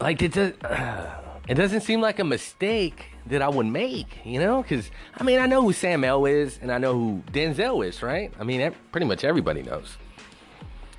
Like, 0.00 0.22
it 0.22 0.32
does. 0.32 0.52
Uh, 0.62 1.20
it 1.48 1.54
doesn't 1.54 1.82
seem 1.82 2.00
like 2.00 2.18
a 2.18 2.24
mistake 2.24 3.06
that 3.26 3.42
I 3.42 3.48
would 3.48 3.66
make, 3.66 4.18
you 4.24 4.40
know? 4.40 4.62
Because 4.62 4.90
I 5.16 5.22
mean, 5.22 5.38
I 5.38 5.46
know 5.46 5.62
who 5.62 5.72
Sam 5.72 6.04
L 6.04 6.24
is, 6.26 6.58
and 6.62 6.72
I 6.72 6.78
know 6.78 6.94
who 6.94 7.22
Denzel 7.32 7.86
is, 7.86 8.02
right? 8.02 8.32
I 8.38 8.44
mean, 8.44 8.74
pretty 8.92 9.06
much 9.06 9.24
everybody 9.24 9.62
knows. 9.62 9.96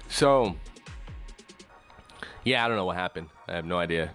So, 0.07 0.55
yeah, 2.43 2.63
I 2.63 2.67
don't 2.67 2.77
know 2.77 2.85
what 2.85 2.95
happened. 2.95 3.29
I 3.47 3.53
have 3.53 3.65
no 3.65 3.77
idea. 3.77 4.11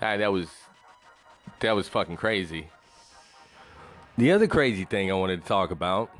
Ah, 0.00 0.16
that 0.16 0.32
was 0.32 0.48
that 1.60 1.72
was 1.72 1.88
fucking 1.88 2.16
crazy. 2.16 2.68
The 4.18 4.32
other 4.32 4.46
crazy 4.46 4.84
thing 4.84 5.10
I 5.10 5.14
wanted 5.14 5.42
to 5.42 5.48
talk 5.48 5.70
about 5.70 6.10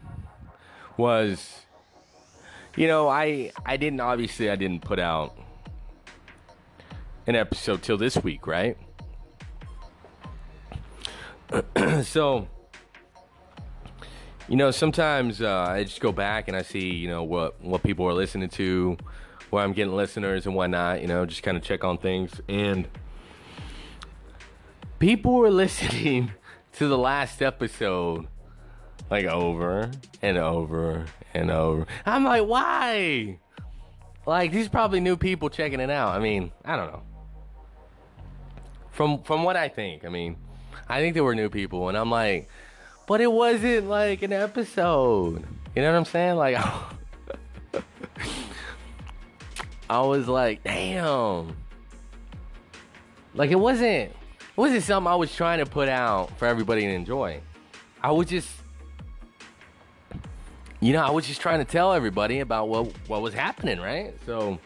was 0.97 1.63
you 2.77 2.87
know, 2.87 3.09
I 3.09 3.53
I 3.67 3.77
didn't 3.77 4.01
obviously 4.01 4.51
I 4.51 4.57
didn't 4.57 4.83
put 4.83 4.99
out 4.99 5.37
an 7.27 7.37
episode 7.37 7.83
till 7.83 7.99
this 7.99 8.17
week, 8.17 8.47
right? 8.47 8.77
so 12.03 12.49
you 14.49 14.57
know, 14.57 14.71
sometimes 14.71 15.41
uh, 15.41 15.67
I 15.69 15.85
just 15.85 16.01
go 16.01 16.13
back 16.13 16.49
and 16.49 16.57
I 16.57 16.63
see, 16.63 16.91
you 16.91 17.09
know, 17.09 17.23
what 17.23 17.61
what 17.63 17.83
people 17.83 18.07
are 18.07 18.13
listening 18.13 18.49
to, 18.51 18.97
where 19.51 19.63
I'm 19.63 19.73
getting 19.73 19.95
listeners 19.95 20.47
and 20.47 20.55
whatnot. 20.55 21.01
You 21.01 21.07
know, 21.07 21.25
just 21.25 21.43
kind 21.43 21.57
of 21.57 21.63
check 21.63 21.85
on 21.85 21.99
things. 21.99 22.41
And 22.49 22.89
people 24.99 25.35
were 25.35 25.51
listening 25.65 26.33
to 26.75 26.89
the 26.89 26.99
last 26.99 27.41
episode 27.41 28.27
like 29.11 29.27
over 29.27 29.91
and 30.21 30.39
over 30.39 31.07
and 31.35 31.51
over. 31.51 31.87
I'm 32.05 32.25
like, 32.25 32.45
why? 32.45 33.39
Like 34.27 34.53
these 34.53 34.69
probably 34.69 35.01
new 35.01 35.17
people 35.17 35.51
checking 35.51 35.81
it 35.81 35.91
out. 35.91 36.15
I 36.15 36.19
mean, 36.19 36.53
I 36.65 36.77
don't 36.77 36.93
know. 36.93 37.03
From 38.91 39.23
from 39.23 39.45
what 39.45 39.57
I 39.57 39.69
think, 39.69 40.05
I 40.05 40.09
mean, 40.09 40.37
I 40.89 41.01
think 41.01 41.15
there 41.15 41.25
were 41.25 41.35
new 41.35 41.49
people, 41.49 41.89
and 41.89 41.97
I'm 41.97 42.11
like, 42.11 42.49
but 43.07 43.21
it 43.21 43.31
wasn't 43.31 43.89
like 43.89 44.23
an 44.23 44.33
episode. 44.33 45.45
You 45.75 45.83
know 45.83 45.93
what 45.93 45.99
I'm 45.99 46.05
saying? 46.05 46.37
Like, 46.37 46.57
I 49.91 50.01
was 50.01 50.29
like, 50.29 50.63
damn. 50.63 51.57
Like 53.35 53.51
it 53.51 53.59
wasn't 53.59 54.11
it 54.11 54.57
wasn't 54.57 54.83
something 54.83 55.11
I 55.11 55.17
was 55.17 55.35
trying 55.35 55.59
to 55.59 55.67
put 55.67 55.89
out 55.89 56.37
for 56.39 56.47
everybody 56.47 56.83
to 56.83 56.93
enjoy. 56.93 57.41
I 58.03 58.13
was 58.13 58.29
just 58.29 58.49
you 60.81 60.93
know, 60.93 61.01
I 61.03 61.11
was 61.11 61.27
just 61.27 61.41
trying 61.41 61.61
to 61.61 61.65
tell 61.65 61.93
everybody 61.93 62.41
about 62.41 62.69
what 62.69 62.93
what 63.07 63.23
was 63.23 63.35
happening, 63.35 63.81
right? 63.81 64.15
So 64.27 64.59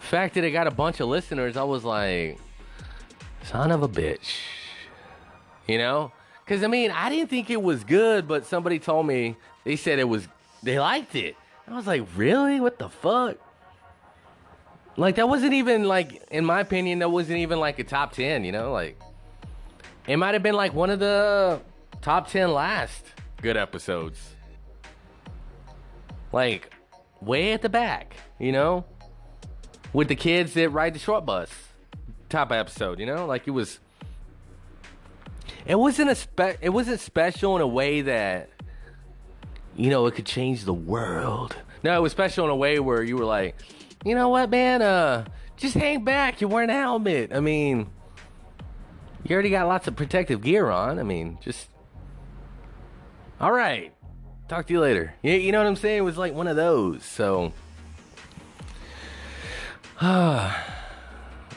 fact 0.00 0.34
that 0.34 0.44
it 0.44 0.50
got 0.50 0.66
a 0.66 0.70
bunch 0.70 1.00
of 1.00 1.08
listeners, 1.08 1.56
I 1.56 1.62
was 1.62 1.84
like, 1.84 2.38
son 3.44 3.70
of 3.70 3.82
a 3.82 3.88
bitch. 3.88 4.36
You 5.66 5.78
know? 5.78 6.12
Cause 6.46 6.62
I 6.62 6.66
mean, 6.66 6.90
I 6.90 7.08
didn't 7.08 7.30
think 7.30 7.50
it 7.50 7.62
was 7.62 7.84
good, 7.84 8.26
but 8.26 8.44
somebody 8.46 8.78
told 8.78 9.06
me 9.06 9.36
they 9.64 9.76
said 9.76 9.98
it 9.98 10.08
was 10.08 10.26
they 10.62 10.78
liked 10.78 11.14
it. 11.14 11.36
I 11.66 11.76
was 11.76 11.86
like, 11.86 12.06
really? 12.16 12.60
What 12.60 12.78
the 12.78 12.88
fuck? 12.88 13.36
Like 14.96 15.16
that 15.16 15.28
wasn't 15.28 15.54
even 15.54 15.84
like 15.84 16.22
in 16.30 16.44
my 16.44 16.60
opinion, 16.60 16.98
that 16.98 17.10
wasn't 17.10 17.38
even 17.38 17.60
like 17.60 17.78
a 17.78 17.84
top 17.84 18.12
ten, 18.12 18.44
you 18.44 18.52
know? 18.52 18.72
Like 18.72 19.00
it 20.06 20.16
might 20.16 20.34
have 20.34 20.42
been 20.42 20.56
like 20.56 20.74
one 20.74 20.90
of 20.90 20.98
the 20.98 21.60
top 22.00 22.28
ten 22.28 22.52
last 22.52 23.04
good 23.40 23.56
episodes 23.56 24.34
like 26.32 26.72
way 27.20 27.52
at 27.52 27.62
the 27.62 27.68
back, 27.68 28.16
you 28.38 28.52
know, 28.52 28.84
with 29.92 30.08
the 30.08 30.16
kids 30.16 30.54
that 30.54 30.70
ride 30.70 30.94
the 30.94 30.98
short 30.98 31.24
bus. 31.24 31.50
Top 32.32 32.50
episode, 32.50 32.98
you 32.98 33.04
know, 33.04 33.26
like 33.26 33.46
it 33.46 33.50
was. 33.50 33.78
It 35.66 35.74
wasn't 35.74 36.08
a 36.08 36.14
spe- 36.14 36.56
It 36.62 36.70
wasn't 36.70 36.98
special 37.00 37.56
in 37.56 37.60
a 37.60 37.66
way 37.66 38.00
that, 38.00 38.48
you 39.76 39.90
know, 39.90 40.06
it 40.06 40.14
could 40.14 40.24
change 40.24 40.64
the 40.64 40.72
world. 40.72 41.54
No, 41.84 41.94
it 41.94 42.00
was 42.00 42.10
special 42.10 42.46
in 42.46 42.50
a 42.50 42.56
way 42.56 42.80
where 42.80 43.02
you 43.02 43.18
were 43.18 43.26
like, 43.26 43.56
you 44.02 44.14
know 44.14 44.30
what, 44.30 44.48
man? 44.48 44.80
Uh, 44.80 45.26
just 45.58 45.74
hang 45.74 46.04
back. 46.04 46.40
You're 46.40 46.48
wearing 46.48 46.70
a 46.70 46.72
helmet. 46.72 47.34
I 47.34 47.40
mean, 47.40 47.90
you 49.24 49.34
already 49.34 49.50
got 49.50 49.68
lots 49.68 49.86
of 49.86 49.94
protective 49.94 50.40
gear 50.40 50.70
on. 50.70 50.98
I 50.98 51.02
mean, 51.02 51.36
just. 51.42 51.68
All 53.42 53.52
right. 53.52 53.92
Talk 54.48 54.68
to 54.68 54.72
you 54.72 54.80
later. 54.80 55.12
Yeah, 55.22 55.34
you 55.34 55.52
know 55.52 55.58
what 55.58 55.66
I'm 55.66 55.76
saying? 55.76 55.98
It 55.98 56.00
was 56.00 56.16
like 56.16 56.32
one 56.32 56.46
of 56.46 56.56
those. 56.56 57.04
So, 57.04 57.52
uh, 60.00 60.54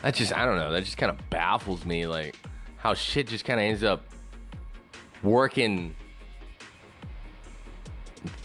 that 0.06 0.14
just, 0.14 0.38
I 0.38 0.46
don't 0.46 0.58
know. 0.58 0.72
That 0.72 0.84
just 0.84 0.98
kind 0.98 1.10
of 1.10 1.30
baffles 1.32 1.84
me. 1.84 2.06
Like, 2.06 2.36
how 2.78 2.94
shit 2.94 3.26
just 3.28 3.44
kind 3.44 3.60
of 3.60 3.66
ends 3.66 3.84
up 3.84 4.06
working 5.24 5.96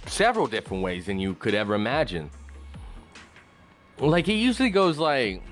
several 0.06 0.46
different 0.46 0.82
ways 0.82 1.04
than 1.04 1.20
you 1.20 1.34
could 1.34 1.54
ever 1.54 1.74
imagine. 1.74 2.30
Like, 3.98 4.26
it 4.28 4.36
usually 4.36 4.70
goes 4.70 4.96
like, 4.96 5.42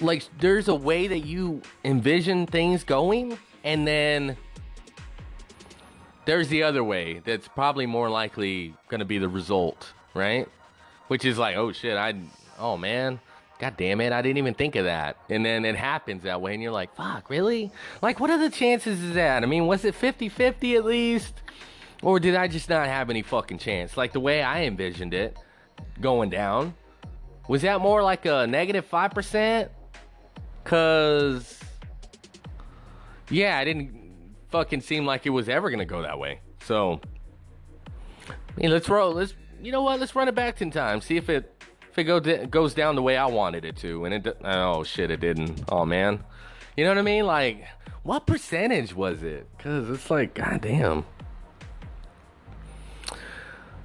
like, 0.00 0.22
there's 0.38 0.68
a 0.68 0.74
way 0.76 1.08
that 1.08 1.26
you 1.26 1.62
envision 1.84 2.46
things 2.46 2.84
going, 2.84 3.36
and 3.64 3.84
then 3.84 4.36
there's 6.26 6.46
the 6.46 6.62
other 6.62 6.84
way 6.84 7.20
that's 7.24 7.48
probably 7.48 7.86
more 7.86 8.08
likely 8.08 8.76
going 8.86 9.00
to 9.00 9.04
be 9.04 9.18
the 9.18 9.28
result, 9.28 9.94
right? 10.14 10.48
Which 11.08 11.24
is 11.24 11.38
like, 11.38 11.56
oh 11.56 11.72
shit, 11.72 11.96
I, 11.96 12.14
oh 12.56 12.76
man, 12.76 13.18
god 13.62 13.76
damn 13.76 14.00
it, 14.00 14.12
I 14.12 14.22
didn't 14.22 14.38
even 14.38 14.54
think 14.54 14.74
of 14.74 14.86
that. 14.86 15.16
And 15.30 15.46
then 15.46 15.64
it 15.64 15.76
happens 15.76 16.24
that 16.24 16.40
way, 16.40 16.52
and 16.52 16.60
you're 16.60 16.72
like, 16.72 16.96
fuck, 16.96 17.30
really? 17.30 17.70
Like, 18.02 18.18
what 18.18 18.28
are 18.28 18.38
the 18.38 18.50
chances 18.50 19.00
of 19.04 19.14
that? 19.14 19.44
I 19.44 19.46
mean, 19.46 19.68
was 19.68 19.84
it 19.84 19.94
50 19.94 20.28
50 20.28 20.74
at 20.74 20.84
least? 20.84 21.42
Or 22.02 22.18
did 22.18 22.34
I 22.34 22.48
just 22.48 22.68
not 22.68 22.88
have 22.88 23.08
any 23.08 23.22
fucking 23.22 23.58
chance? 23.58 23.96
Like 23.96 24.12
the 24.12 24.18
way 24.18 24.42
I 24.42 24.64
envisioned 24.64 25.14
it 25.14 25.38
going 26.00 26.28
down. 26.28 26.74
Was 27.46 27.62
that 27.62 27.80
more 27.80 28.02
like 28.02 28.26
a 28.26 28.48
negative 28.48 28.84
5%? 28.90 29.68
Cause, 30.64 31.60
yeah, 33.30 33.58
I 33.58 33.64
didn't 33.64 33.94
fucking 34.50 34.80
seem 34.80 35.06
like 35.06 35.24
it 35.24 35.30
was 35.30 35.48
ever 35.48 35.70
gonna 35.70 35.84
go 35.84 36.02
that 36.02 36.18
way. 36.18 36.40
So, 36.64 37.00
I 38.28 38.32
mean, 38.56 38.72
let's 38.72 38.88
roll. 38.88 39.12
Let's, 39.12 39.34
you 39.62 39.70
know 39.70 39.82
what? 39.82 40.00
Let's 40.00 40.16
run 40.16 40.26
it 40.26 40.34
back 40.34 40.60
in 40.60 40.72
time. 40.72 41.00
See 41.00 41.16
if 41.16 41.28
it 41.28 41.61
if 41.92 41.98
it 41.98 42.04
go 42.04 42.20
goes 42.46 42.72
down 42.72 42.96
the 42.96 43.02
way 43.02 43.16
I 43.18 43.26
wanted 43.26 43.66
it 43.66 43.76
to. 43.76 44.06
And 44.06 44.26
it, 44.26 44.38
oh 44.42 44.82
shit, 44.82 45.10
it 45.10 45.20
didn't. 45.20 45.64
Oh 45.68 45.84
man, 45.84 46.24
you 46.76 46.84
know 46.84 46.90
what 46.90 46.98
I 46.98 47.02
mean? 47.02 47.26
Like, 47.26 47.66
what 48.02 48.26
percentage 48.26 48.94
was 48.94 49.22
it? 49.22 49.46
Cause 49.58 49.90
it's 49.90 50.10
like, 50.10 50.34
goddamn. 50.34 51.04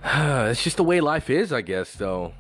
it's 0.05 0.63
just 0.63 0.77
the 0.77 0.83
way 0.83 1.01
life 1.01 1.29
is, 1.29 1.51
I 1.51 1.61
guess. 1.61 1.93
Though. 1.93 2.33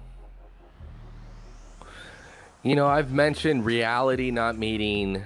You 2.63 2.75
know, 2.75 2.87
I've 2.87 3.11
mentioned 3.11 3.65
reality 3.65 4.31
not 4.31 4.57
meeting 4.57 5.23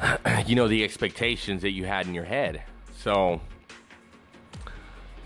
you 0.46 0.54
know, 0.54 0.68
the 0.68 0.84
expectations 0.84 1.62
that 1.62 1.70
you 1.70 1.84
had 1.84 2.06
in 2.06 2.14
your 2.14 2.24
head. 2.24 2.62
So 2.96 3.40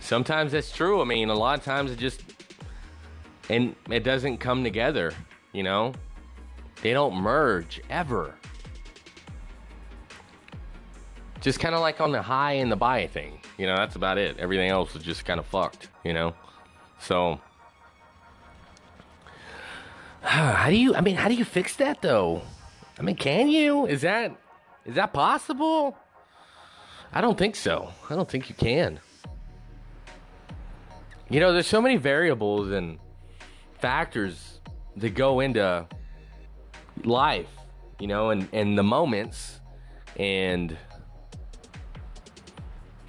sometimes 0.08 0.52
that's 0.52 0.72
true. 0.72 1.02
I 1.02 1.04
mean, 1.04 1.28
a 1.28 1.34
lot 1.34 1.58
of 1.58 1.64
times 1.64 1.90
it 1.90 1.98
just 1.98 2.22
and 3.50 3.76
it 3.90 4.04
doesn't 4.04 4.38
come 4.38 4.64
together, 4.64 5.12
you 5.52 5.62
know? 5.62 5.92
They 6.82 6.92
don't 6.92 7.14
merge 7.14 7.80
ever. 7.90 8.34
Just 11.40 11.60
kind 11.60 11.74
of 11.74 11.82
like 11.82 12.00
on 12.00 12.12
the 12.12 12.22
high 12.22 12.54
and 12.54 12.72
the 12.72 12.76
buy 12.76 13.06
thing. 13.06 13.40
You 13.58 13.66
know, 13.66 13.76
that's 13.76 13.96
about 13.96 14.16
it. 14.18 14.38
Everything 14.38 14.70
else 14.70 14.96
is 14.96 15.02
just 15.02 15.24
kind 15.24 15.38
of 15.38 15.46
fucked, 15.46 15.88
you 16.04 16.14
know? 16.14 16.34
So 17.00 17.38
how 20.22 20.70
do 20.70 20.76
you 20.76 20.94
I 20.94 21.02
mean, 21.02 21.16
how 21.16 21.28
do 21.28 21.34
you 21.34 21.44
fix 21.44 21.76
that 21.76 22.00
though? 22.00 22.42
I 22.98 23.02
mean, 23.02 23.16
can 23.16 23.48
you? 23.48 23.86
Is 23.86 24.00
that 24.00 24.34
is 24.86 24.94
that 24.94 25.12
possible? 25.12 25.98
I 27.12 27.20
don't 27.20 27.36
think 27.36 27.56
so. 27.56 27.92
I 28.08 28.14
don't 28.14 28.28
think 28.28 28.48
you 28.48 28.54
can. 28.54 29.00
You 31.30 31.40
know, 31.40 31.52
there's 31.52 31.66
so 31.66 31.82
many 31.82 31.96
variables 31.96 32.70
and 32.70 32.98
factors 33.80 34.60
that 34.96 35.10
go 35.10 35.40
into 35.40 35.86
life, 37.04 37.50
you 37.98 38.06
know, 38.06 38.30
and, 38.30 38.48
and 38.52 38.78
the 38.78 38.82
moments 38.82 39.60
and 40.16 40.76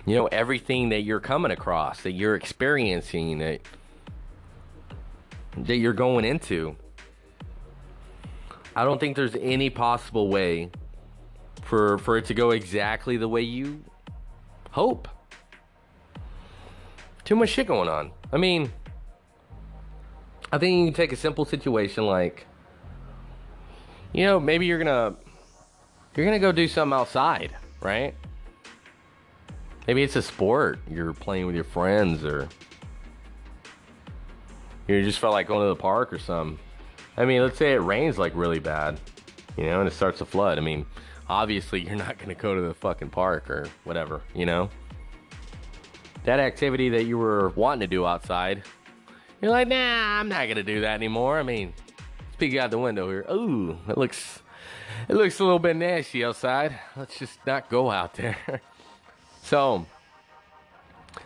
you 0.06 0.16
know, 0.16 0.26
everything 0.28 0.90
that 0.90 1.02
you're 1.02 1.20
coming 1.20 1.52
across, 1.52 2.02
that 2.02 2.14
you're 2.14 2.36
experiencing, 2.36 3.38
that 3.40 3.62
that 5.56 5.78
you're 5.78 5.94
going 5.94 6.26
into. 6.26 6.76
I 8.76 8.86
don't 8.86 9.00
think 9.00 9.16
there's 9.16 9.36
any 9.36 9.70
possible 9.70 10.28
way 10.28 10.72
for 11.62 12.00
for 12.00 12.18
it 12.18 12.26
to 12.26 12.34
go 12.34 12.52
exactly 12.52 13.18
the 13.18 13.30
way 13.30 13.42
you 13.42 13.84
hope. 14.72 15.08
Too 17.30 17.36
much 17.36 17.50
shit 17.50 17.68
going 17.68 17.88
on. 17.88 18.10
I 18.34 18.38
mean, 18.38 18.74
I 20.52 20.58
think 20.58 20.80
you 20.80 20.86
can 20.86 20.96
take 20.96 21.12
a 21.12 21.16
simple 21.16 21.46
situation 21.46 22.08
like 22.08 22.48
you 24.14 24.26
know, 24.26 24.40
maybe 24.40 24.66
you're 24.66 24.80
to 24.88 25.16
you're 26.16 26.26
to 26.32 26.40
go 26.40 26.52
do 26.52 26.68
something 26.68 26.98
outside, 26.98 27.56
right? 27.82 28.16
Maybe 29.86 30.02
it's 30.02 30.16
a 30.16 30.24
sport 30.24 30.80
you're 30.90 31.14
playing 31.14 31.46
with 31.46 31.54
your 31.54 31.66
friends 31.66 32.26
or 32.26 32.50
you 34.88 35.04
just 35.04 35.20
felt 35.20 35.34
like 35.34 35.46
going 35.46 35.62
to 35.62 35.70
the 35.70 35.80
park 35.80 36.12
or 36.12 36.18
something. 36.18 36.58
I 37.16 37.26
mean, 37.26 37.44
let's 37.44 37.60
say 37.60 37.74
it 37.74 37.84
rains 37.84 38.18
like 38.18 38.32
really 38.34 38.58
bad, 38.58 39.00
you 39.56 39.66
know, 39.66 39.82
and 39.82 39.88
it 39.88 39.94
starts 39.94 40.18
to 40.18 40.26
flood. 40.26 40.58
I 40.58 40.62
mean, 40.62 40.84
obviously 41.30 41.82
you're 41.82 41.96
not 41.96 42.18
to 42.18 42.34
go 42.34 42.56
to 42.56 42.62
the 42.62 42.74
fucking 42.74 43.12
park 43.12 43.52
or 43.52 43.68
whatever, 43.84 44.24
you 44.34 44.48
know? 44.48 44.72
That 46.30 46.40
activity 46.40 46.90
that 46.90 47.06
you 47.06 47.18
were 47.18 47.50
wanting 47.56 47.80
to 47.80 47.88
do 47.88 48.06
outside, 48.06 48.62
you're 49.42 49.50
like, 49.50 49.68
nah, 49.68 50.20
I'm 50.20 50.30
not 50.30 50.46
to 50.46 50.62
do 50.62 50.82
that 50.82 50.94
anymore. 50.94 51.40
I 51.40 51.42
mean, 51.42 51.74
peek 52.38 52.56
out 52.56 52.70
the 52.70 52.78
window 52.78 53.10
here. 53.10 53.26
Ooh, 53.32 53.76
it 53.88 53.98
looks, 53.98 54.44
it 55.08 55.16
looks 55.16 55.40
a 55.40 55.44
little 55.44 55.58
bit 55.58 55.76
nasty 55.76 56.24
outside. 56.24 56.80
Let's 56.96 57.18
just 57.18 57.40
not 57.48 57.68
go 57.68 57.90
out 57.90 58.14
there. 58.14 58.38
so, 59.42 59.88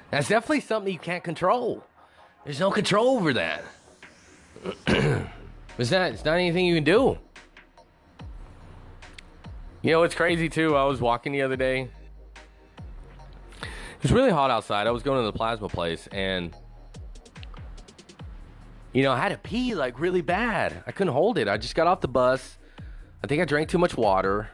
that's 0.09 0.29
definitely 0.29 0.61
something 0.61 0.93
you 0.93 0.99
can't 0.99 1.21
control. 1.21 1.83
There's 2.45 2.61
no 2.61 2.71
control 2.71 3.17
over 3.17 3.33
that. 3.33 3.65
it's 4.87 5.91
not, 5.91 6.13
it's 6.13 6.23
not 6.23 6.35
anything 6.35 6.65
you 6.65 6.75
can 6.75 6.85
do. 6.85 7.17
You 9.81 9.91
know, 9.91 10.03
it's 10.03 10.15
crazy 10.15 10.47
too. 10.47 10.77
I 10.77 10.85
was 10.85 11.01
walking 11.01 11.33
the 11.33 11.41
other 11.41 11.57
day. 11.57 11.89
It 14.03 14.11
was 14.11 14.11
really 14.11 14.31
hot 14.31 14.51
outside. 14.51 14.85
I 14.85 14.91
was 14.91 15.01
going 15.01 15.21
to 15.21 15.25
the 15.25 15.31
plasma 15.31 15.69
place 15.69 16.09
and 16.11 16.53
you 18.91 19.01
know, 19.01 19.13
I 19.13 19.17
had 19.17 19.29
to 19.29 19.37
pee 19.37 19.75
like 19.75 19.97
really 19.97 20.19
bad. 20.19 20.83
I 20.85 20.91
couldn't 20.91 21.13
hold 21.13 21.37
it. 21.37 21.47
I 21.47 21.55
just 21.55 21.73
got 21.73 21.87
off 21.87 22.01
the 22.01 22.09
bus. 22.09 22.57
I 23.23 23.27
think 23.27 23.41
I 23.41 23.45
drank 23.45 23.69
too 23.69 23.77
much 23.77 23.95
water 23.95 24.49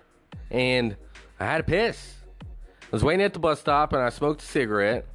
and 0.51 0.95
I 1.39 1.45
had 1.45 1.57
to 1.57 1.63
piss. 1.63 2.13
I 2.43 2.45
was 2.91 3.03
waiting 3.03 3.26
at 3.26 3.34
the 3.34 3.39
bus 3.39 3.59
stop 3.59 3.91
and 3.91 4.03
I 4.03 4.09
smoked 4.09 4.43
a 4.43 4.45
cigarette 4.45 5.07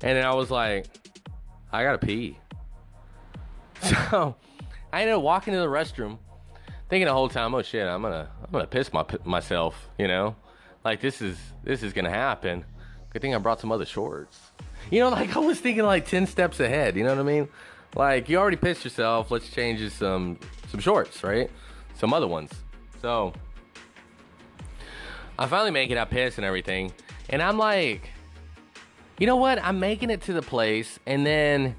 and 0.00 0.16
then 0.16 0.24
I 0.24 0.34
was 0.34 0.50
like, 0.50 0.86
I 1.70 1.82
gotta 1.82 1.98
pee. 1.98 2.38
So 3.82 4.36
I 4.90 5.02
ended 5.02 5.16
up 5.16 5.22
walking 5.22 5.52
to 5.52 5.60
the 5.60 5.66
restroom 5.66 6.16
thinking 6.88 7.08
the 7.08 7.12
whole 7.12 7.28
time, 7.28 7.54
oh 7.54 7.60
shit, 7.60 7.86
I'm 7.86 8.00
gonna 8.00 8.30
I'm 8.42 8.50
gonna 8.50 8.66
piss 8.66 8.90
my 8.90 9.04
myself, 9.26 9.90
you 9.98 10.08
know, 10.08 10.34
like 10.82 11.02
this 11.02 11.20
is 11.20 11.36
this 11.62 11.82
is 11.82 11.92
gonna 11.92 12.08
happen. 12.08 12.64
Good 13.16 13.22
thing 13.22 13.34
I 13.34 13.38
brought 13.38 13.60
some 13.60 13.72
other 13.72 13.86
shorts. 13.86 14.38
You 14.90 15.00
know, 15.00 15.08
like 15.08 15.34
I 15.34 15.38
was 15.38 15.58
thinking 15.58 15.84
like 15.84 16.06
ten 16.06 16.26
steps 16.26 16.60
ahead. 16.60 16.96
You 16.96 17.02
know 17.02 17.14
what 17.14 17.18
I 17.18 17.22
mean? 17.22 17.48
Like 17.94 18.28
you 18.28 18.36
already 18.36 18.58
pissed 18.58 18.84
yourself. 18.84 19.30
Let's 19.30 19.48
change 19.48 19.80
you 19.80 19.88
some 19.88 20.38
some 20.68 20.80
shorts, 20.80 21.24
right? 21.24 21.50
Some 21.94 22.12
other 22.12 22.26
ones. 22.26 22.52
So 23.00 23.32
I 25.38 25.46
finally 25.46 25.70
make 25.70 25.90
it. 25.90 25.96
I 25.96 26.04
piss 26.04 26.36
and 26.36 26.44
everything, 26.44 26.92
and 27.30 27.40
I'm 27.40 27.56
like, 27.56 28.10
you 29.18 29.26
know 29.26 29.36
what? 29.36 29.64
I'm 29.64 29.80
making 29.80 30.10
it 30.10 30.20
to 30.24 30.34
the 30.34 30.42
place, 30.42 30.98
and 31.06 31.24
then 31.24 31.74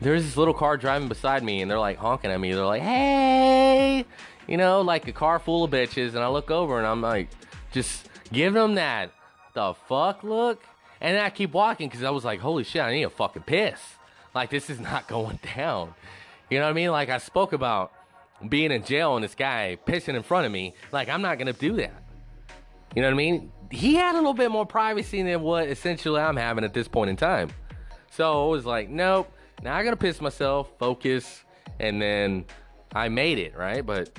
there's 0.00 0.24
this 0.24 0.36
little 0.36 0.54
car 0.54 0.76
driving 0.76 1.06
beside 1.06 1.44
me 1.44 1.62
and 1.62 1.70
they're 1.70 1.78
like 1.78 1.98
honking 1.98 2.32
at 2.32 2.40
me. 2.40 2.52
They're 2.52 2.66
like, 2.66 2.82
hey, 2.82 4.04
you 4.48 4.56
know, 4.56 4.80
like 4.80 5.06
a 5.06 5.12
car 5.12 5.38
full 5.38 5.62
of 5.62 5.70
bitches. 5.70 6.16
And 6.16 6.18
I 6.18 6.26
look 6.26 6.50
over 6.50 6.78
and 6.78 6.86
I'm 6.86 7.00
like, 7.00 7.28
just 7.70 8.08
give 8.32 8.54
them 8.54 8.74
that 8.74 9.12
the 9.56 9.74
fuck 9.88 10.22
look. 10.22 10.62
And 11.00 11.18
I 11.18 11.30
keep 11.30 11.52
walking 11.52 11.88
because 11.88 12.04
I 12.04 12.10
was 12.10 12.24
like, 12.24 12.40
holy 12.40 12.62
shit, 12.62 12.82
I 12.82 12.92
need 12.92 13.02
a 13.02 13.10
fucking 13.10 13.42
piss. 13.42 13.80
Like, 14.34 14.50
this 14.50 14.70
is 14.70 14.78
not 14.92 15.08
going 15.08 15.40
down. 15.56 15.94
You 16.48 16.58
know 16.58 16.66
what 16.66 16.70
I 16.70 16.74
mean? 16.74 16.90
Like, 16.90 17.08
I 17.08 17.18
spoke 17.18 17.52
about 17.52 17.92
being 18.48 18.70
in 18.70 18.84
jail 18.84 19.16
and 19.16 19.24
this 19.24 19.34
guy 19.34 19.78
pissing 19.84 20.14
in 20.14 20.22
front 20.22 20.46
of 20.46 20.52
me. 20.52 20.74
Like, 20.92 21.08
I'm 21.08 21.22
not 21.22 21.38
going 21.38 21.52
to 21.52 21.58
do 21.58 21.74
that. 21.76 22.02
You 22.94 23.02
know 23.02 23.08
what 23.08 23.14
I 23.14 23.16
mean? 23.16 23.52
He 23.70 23.94
had 23.94 24.14
a 24.14 24.18
little 24.18 24.34
bit 24.34 24.50
more 24.50 24.64
privacy 24.64 25.22
than 25.22 25.42
what 25.42 25.68
essentially 25.68 26.20
I'm 26.20 26.36
having 26.36 26.62
at 26.62 26.72
this 26.72 26.86
point 26.86 27.10
in 27.10 27.16
time. 27.16 27.50
So 28.10 28.46
I 28.46 28.48
was 28.48 28.64
like, 28.64 28.88
nope. 28.88 29.30
Now 29.62 29.74
I 29.74 29.82
gotta 29.82 29.96
piss 29.96 30.20
myself, 30.20 30.70
focus, 30.78 31.42
and 31.80 32.00
then 32.00 32.44
I 32.94 33.08
made 33.08 33.38
it, 33.38 33.56
right? 33.56 33.84
But 33.84 34.18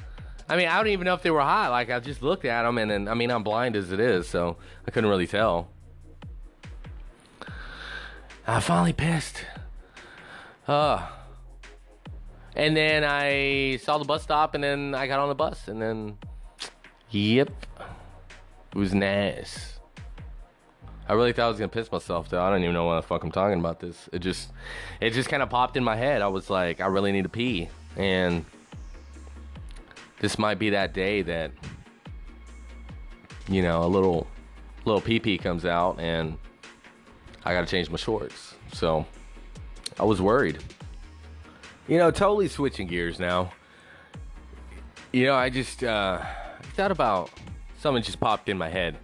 I 0.50 0.56
mean, 0.56 0.68
I 0.68 0.78
don't 0.78 0.88
even 0.88 1.06
know 1.06 1.14
if 1.14 1.22
they 1.22 1.32
were 1.32 1.42
hot. 1.42 1.72
Like 1.72 1.90
I 1.90 2.00
just 2.00 2.22
looked 2.22 2.46
at 2.46 2.64
them, 2.64 2.78
and 2.78 2.90
then 2.90 3.08
I 3.08 3.14
mean, 3.14 3.32
I'm 3.32 3.44
blind 3.44 3.76
as 3.76 3.92
it 3.92 4.00
is, 4.00 4.28
so 4.28 4.58
I 4.88 4.92
couldn't 4.92 5.10
really 5.10 5.28
tell. 5.28 5.70
I 8.48 8.62
finally 8.62 8.94
pissed. 8.94 9.44
Uh, 10.68 11.06
and 12.56 12.76
then 12.76 13.04
I 13.04 13.78
saw 13.84 13.98
the 13.98 14.06
bus 14.06 14.24
stop, 14.24 14.56
and 14.56 14.64
then 14.64 14.96
I 14.96 15.08
got 15.08 15.20
on 15.20 15.28
the 15.28 15.36
bus, 15.36 15.68
and 15.68 15.82
then, 15.82 16.18
yep, 17.10 17.52
it 18.72 18.78
was 18.78 18.94
nice. 18.94 19.80
I 21.10 21.14
really 21.14 21.34
thought 21.34 21.46
I 21.46 21.50
was 21.50 21.58
gonna 21.58 21.70
piss 21.70 21.92
myself 21.92 22.30
though. 22.30 22.42
I 22.42 22.50
don't 22.50 22.64
even 22.64 22.74
know 22.74 22.86
why 22.86 22.98
the 22.98 23.02
fuck 23.02 23.24
I'm 23.24 23.32
talking 23.32 23.60
about 23.60 23.80
this. 23.80 24.10
It 24.12 24.20
just, 24.20 24.50
it 25.00 25.12
just 25.12 25.30
kind 25.30 25.42
of 25.44 25.50
popped 25.50 25.78
in 25.78 25.84
my 25.84 25.96
head. 25.96 26.22
I 26.22 26.28
was 26.28 26.50
like, 26.50 26.82
I 26.82 26.88
really 26.88 27.12
need 27.12 27.24
to 27.24 27.30
pee, 27.30 27.70
and 27.98 28.46
this 30.20 30.38
might 30.40 30.60
be 30.60 30.72
that 30.72 30.94
day 30.94 31.22
that, 31.22 31.52
you 33.48 33.62
know, 33.62 33.84
a 33.84 33.88
little, 33.88 34.28
little 34.86 35.02
pee 35.02 35.20
pee 35.20 35.38
comes 35.38 35.66
out, 35.66 36.00
and 36.00 36.38
I 37.46 37.54
gotta 37.54 37.68
change 37.68 37.90
my 37.90 37.98
shorts. 37.98 38.56
So, 38.74 39.06
I 40.00 40.04
was 40.04 40.22
worried. 40.22 40.64
You 41.88 41.98
know, 41.98 42.12
totally 42.12 42.48
switching 42.48 42.88
gears 42.88 43.20
now. 43.20 43.52
You 45.12 45.26
know, 45.26 45.36
I 45.36 45.50
just 45.50 45.84
uh, 45.84 46.22
thought 46.76 46.92
about 46.92 47.32
something 47.80 48.04
just 48.04 48.20
popped 48.20 48.50
in 48.50 48.58
my 48.58 48.70
head. 48.70 48.98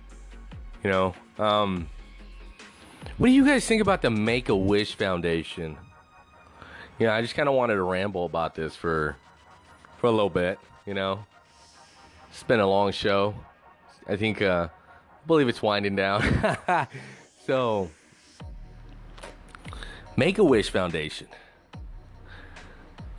You 0.84 0.90
know, 0.90 1.15
um, 1.40 1.88
what 3.18 3.27
do 3.27 3.34
you 3.34 3.45
guys 3.45 3.65
think 3.65 3.81
about 3.81 4.02
the 4.02 4.10
Make 4.10 4.49
a 4.49 4.56
Wish 4.56 4.95
Foundation? 4.95 5.77
Yeah, 6.99 7.15
I 7.15 7.22
just 7.22 7.35
kind 7.35 7.48
of 7.48 7.56
wanted 7.56 7.76
to 7.76 7.84
ramble 7.84 8.26
about 8.26 8.53
this 8.56 8.76
for 8.76 9.15
for 9.98 10.07
a 10.07 10.11
little 10.11 10.30
bit. 10.30 10.60
You 10.85 10.93
know, 10.93 11.26
it's 12.30 12.43
been 12.43 12.60
a 12.60 12.68
long 12.68 12.91
show. 12.91 13.35
I 14.07 14.18
think 14.18 14.41
uh, 14.41 14.68
I 14.72 15.27
believe 15.27 15.47
it's 15.47 15.61
winding 15.61 15.95
down. 15.95 16.23
so, 17.45 17.89
Make 20.15 20.38
a 20.38 20.43
Wish 20.43 20.69
Foundation. 20.69 21.27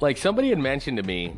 Like 0.00 0.16
somebody 0.16 0.50
had 0.50 0.58
mentioned 0.58 0.98
to 0.98 1.02
me, 1.02 1.34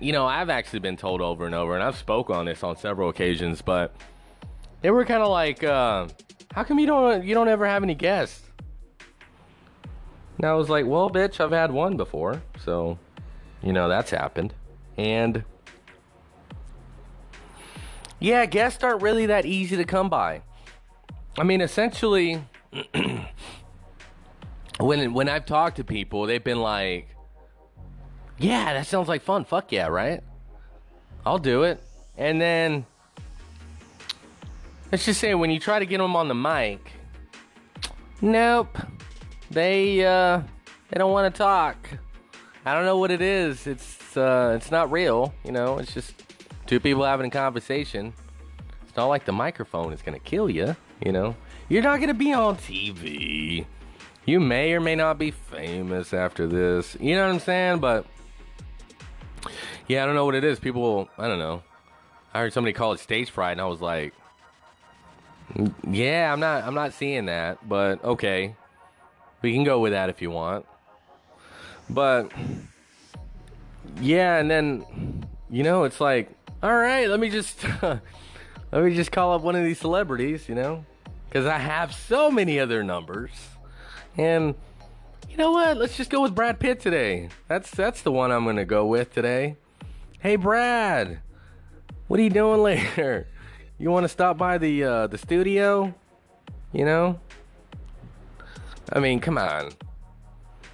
you 0.00 0.12
know, 0.12 0.26
I've 0.26 0.50
actually 0.50 0.80
been 0.80 0.96
told 0.96 1.20
over 1.20 1.46
and 1.46 1.54
over, 1.54 1.74
and 1.74 1.82
I've 1.82 1.96
spoke 1.96 2.30
on 2.30 2.46
this 2.46 2.64
on 2.64 2.76
several 2.76 3.08
occasions, 3.08 3.62
but 3.62 3.94
they 4.80 4.90
were 4.90 5.04
kind 5.04 5.22
of 5.22 5.28
like, 5.28 5.62
uh, 5.62 6.08
"How 6.52 6.64
come 6.64 6.78
you 6.78 6.86
don't 6.86 7.24
you 7.24 7.34
don't 7.34 7.48
ever 7.48 7.66
have 7.66 7.82
any 7.82 7.94
guests?" 7.94 8.42
And 10.38 10.46
I 10.46 10.54
was 10.54 10.68
like, 10.68 10.86
"Well, 10.86 11.10
bitch, 11.10 11.38
I've 11.38 11.52
had 11.52 11.70
one 11.70 11.96
before, 11.96 12.42
so 12.64 12.98
you 13.62 13.72
know 13.72 13.88
that's 13.88 14.10
happened." 14.10 14.54
And 15.00 15.44
yeah, 18.18 18.44
guests 18.44 18.84
aren't 18.84 19.00
really 19.00 19.24
that 19.26 19.46
easy 19.46 19.78
to 19.78 19.84
come 19.84 20.10
by. 20.10 20.42
I 21.38 21.42
mean, 21.42 21.62
essentially, 21.62 22.44
when 24.78 25.14
when 25.14 25.28
I've 25.30 25.46
talked 25.46 25.76
to 25.76 25.84
people, 25.84 26.26
they've 26.26 26.44
been 26.44 26.60
like, 26.60 27.08
"Yeah, 28.38 28.74
that 28.74 28.86
sounds 28.86 29.08
like 29.08 29.22
fun. 29.22 29.46
Fuck 29.46 29.72
yeah, 29.72 29.86
right? 29.86 30.22
I'll 31.24 31.38
do 31.38 31.62
it." 31.62 31.82
And 32.18 32.38
then 32.38 32.84
let's 34.92 35.06
just 35.06 35.18
say 35.18 35.34
when 35.34 35.50
you 35.50 35.58
try 35.58 35.78
to 35.78 35.86
get 35.86 35.96
them 35.96 36.14
on 36.14 36.28
the 36.28 36.34
mic, 36.34 36.92
nope, 38.20 38.76
they 39.50 40.04
uh, 40.04 40.42
they 40.90 40.98
don't 40.98 41.12
want 41.12 41.34
to 41.34 41.38
talk. 41.38 41.88
I 42.66 42.74
don't 42.74 42.84
know 42.84 42.98
what 42.98 43.10
it 43.10 43.22
is. 43.22 43.66
It's 43.66 43.99
uh, 44.16 44.52
it's 44.56 44.70
not 44.70 44.90
real. 44.90 45.34
You 45.44 45.52
know, 45.52 45.78
it's 45.78 45.92
just 45.92 46.22
two 46.66 46.80
people 46.80 47.04
having 47.04 47.26
a 47.26 47.30
conversation. 47.30 48.12
It's 48.86 48.96
not 48.96 49.06
like 49.06 49.24
the 49.24 49.32
microphone 49.32 49.92
is 49.92 50.02
gonna 50.02 50.18
kill 50.18 50.50
you. 50.50 50.76
You 51.04 51.12
know, 51.12 51.36
you're 51.68 51.82
not 51.82 52.00
gonna 52.00 52.14
be 52.14 52.32
on 52.32 52.56
TV. 52.56 53.66
You 54.26 54.40
may 54.40 54.72
or 54.72 54.80
may 54.80 54.94
not 54.94 55.18
be 55.18 55.30
famous 55.30 56.12
after 56.12 56.46
this. 56.46 56.96
You 57.00 57.16
know 57.16 57.26
what 57.26 57.34
I'm 57.34 57.40
saying? 57.40 57.78
But 57.78 58.06
yeah, 59.88 60.02
I 60.02 60.06
don't 60.06 60.14
know 60.14 60.24
what 60.24 60.34
it 60.34 60.44
is. 60.44 60.60
People, 60.60 61.08
I 61.18 61.26
don't 61.26 61.38
know. 61.38 61.62
I 62.32 62.40
heard 62.40 62.52
somebody 62.52 62.72
call 62.72 62.92
it 62.92 63.00
stage 63.00 63.30
fright, 63.30 63.52
and 63.52 63.60
I 63.60 63.66
was 63.66 63.80
like, 63.80 64.14
Yeah, 65.88 66.32
I'm 66.32 66.40
not 66.40 66.64
I'm 66.64 66.74
not 66.74 66.92
seeing 66.92 67.26
that, 67.26 67.68
but 67.68 68.04
okay. 68.04 68.54
We 69.42 69.54
can 69.54 69.64
go 69.64 69.80
with 69.80 69.92
that 69.92 70.10
if 70.10 70.20
you 70.20 70.30
want. 70.30 70.66
But 71.88 72.30
yeah, 74.00 74.38
and 74.38 74.50
then 74.50 74.84
you 75.50 75.64
know, 75.64 75.84
it's 75.84 76.00
like, 76.00 76.30
all 76.62 76.74
right, 76.74 77.08
let 77.08 77.18
me 77.18 77.28
just 77.28 77.64
let 77.82 78.02
me 78.72 78.94
just 78.94 79.10
call 79.10 79.34
up 79.34 79.42
one 79.42 79.56
of 79.56 79.64
these 79.64 79.78
celebrities, 79.78 80.48
you 80.48 80.54
know? 80.54 80.84
Cuz 81.30 81.46
I 81.46 81.58
have 81.58 81.92
so 81.92 82.30
many 82.30 82.58
other 82.58 82.82
numbers. 82.84 83.30
And 84.16 84.54
you 85.28 85.36
know 85.36 85.52
what? 85.52 85.76
Let's 85.76 85.96
just 85.96 86.10
go 86.10 86.22
with 86.22 86.34
Brad 86.34 86.58
Pitt 86.58 86.80
today. 86.80 87.28
That's 87.48 87.70
that's 87.70 88.02
the 88.02 88.12
one 88.12 88.30
I'm 88.30 88.44
to 88.56 88.64
go 88.64 88.86
with 88.86 89.12
today. 89.12 89.56
Hey 90.20 90.36
Brad. 90.36 91.20
What 92.06 92.20
are 92.20 92.22
you 92.22 92.30
doing 92.30 92.62
later? 92.62 93.28
You 93.78 93.90
want 93.90 94.04
to 94.04 94.08
stop 94.08 94.36
by 94.38 94.58
the 94.58 94.84
uh, 94.84 95.06
the 95.08 95.18
studio? 95.18 95.94
You 96.72 96.84
know? 96.84 97.20
I 98.92 99.00
mean, 99.00 99.20
come 99.20 99.38
on. 99.38 99.70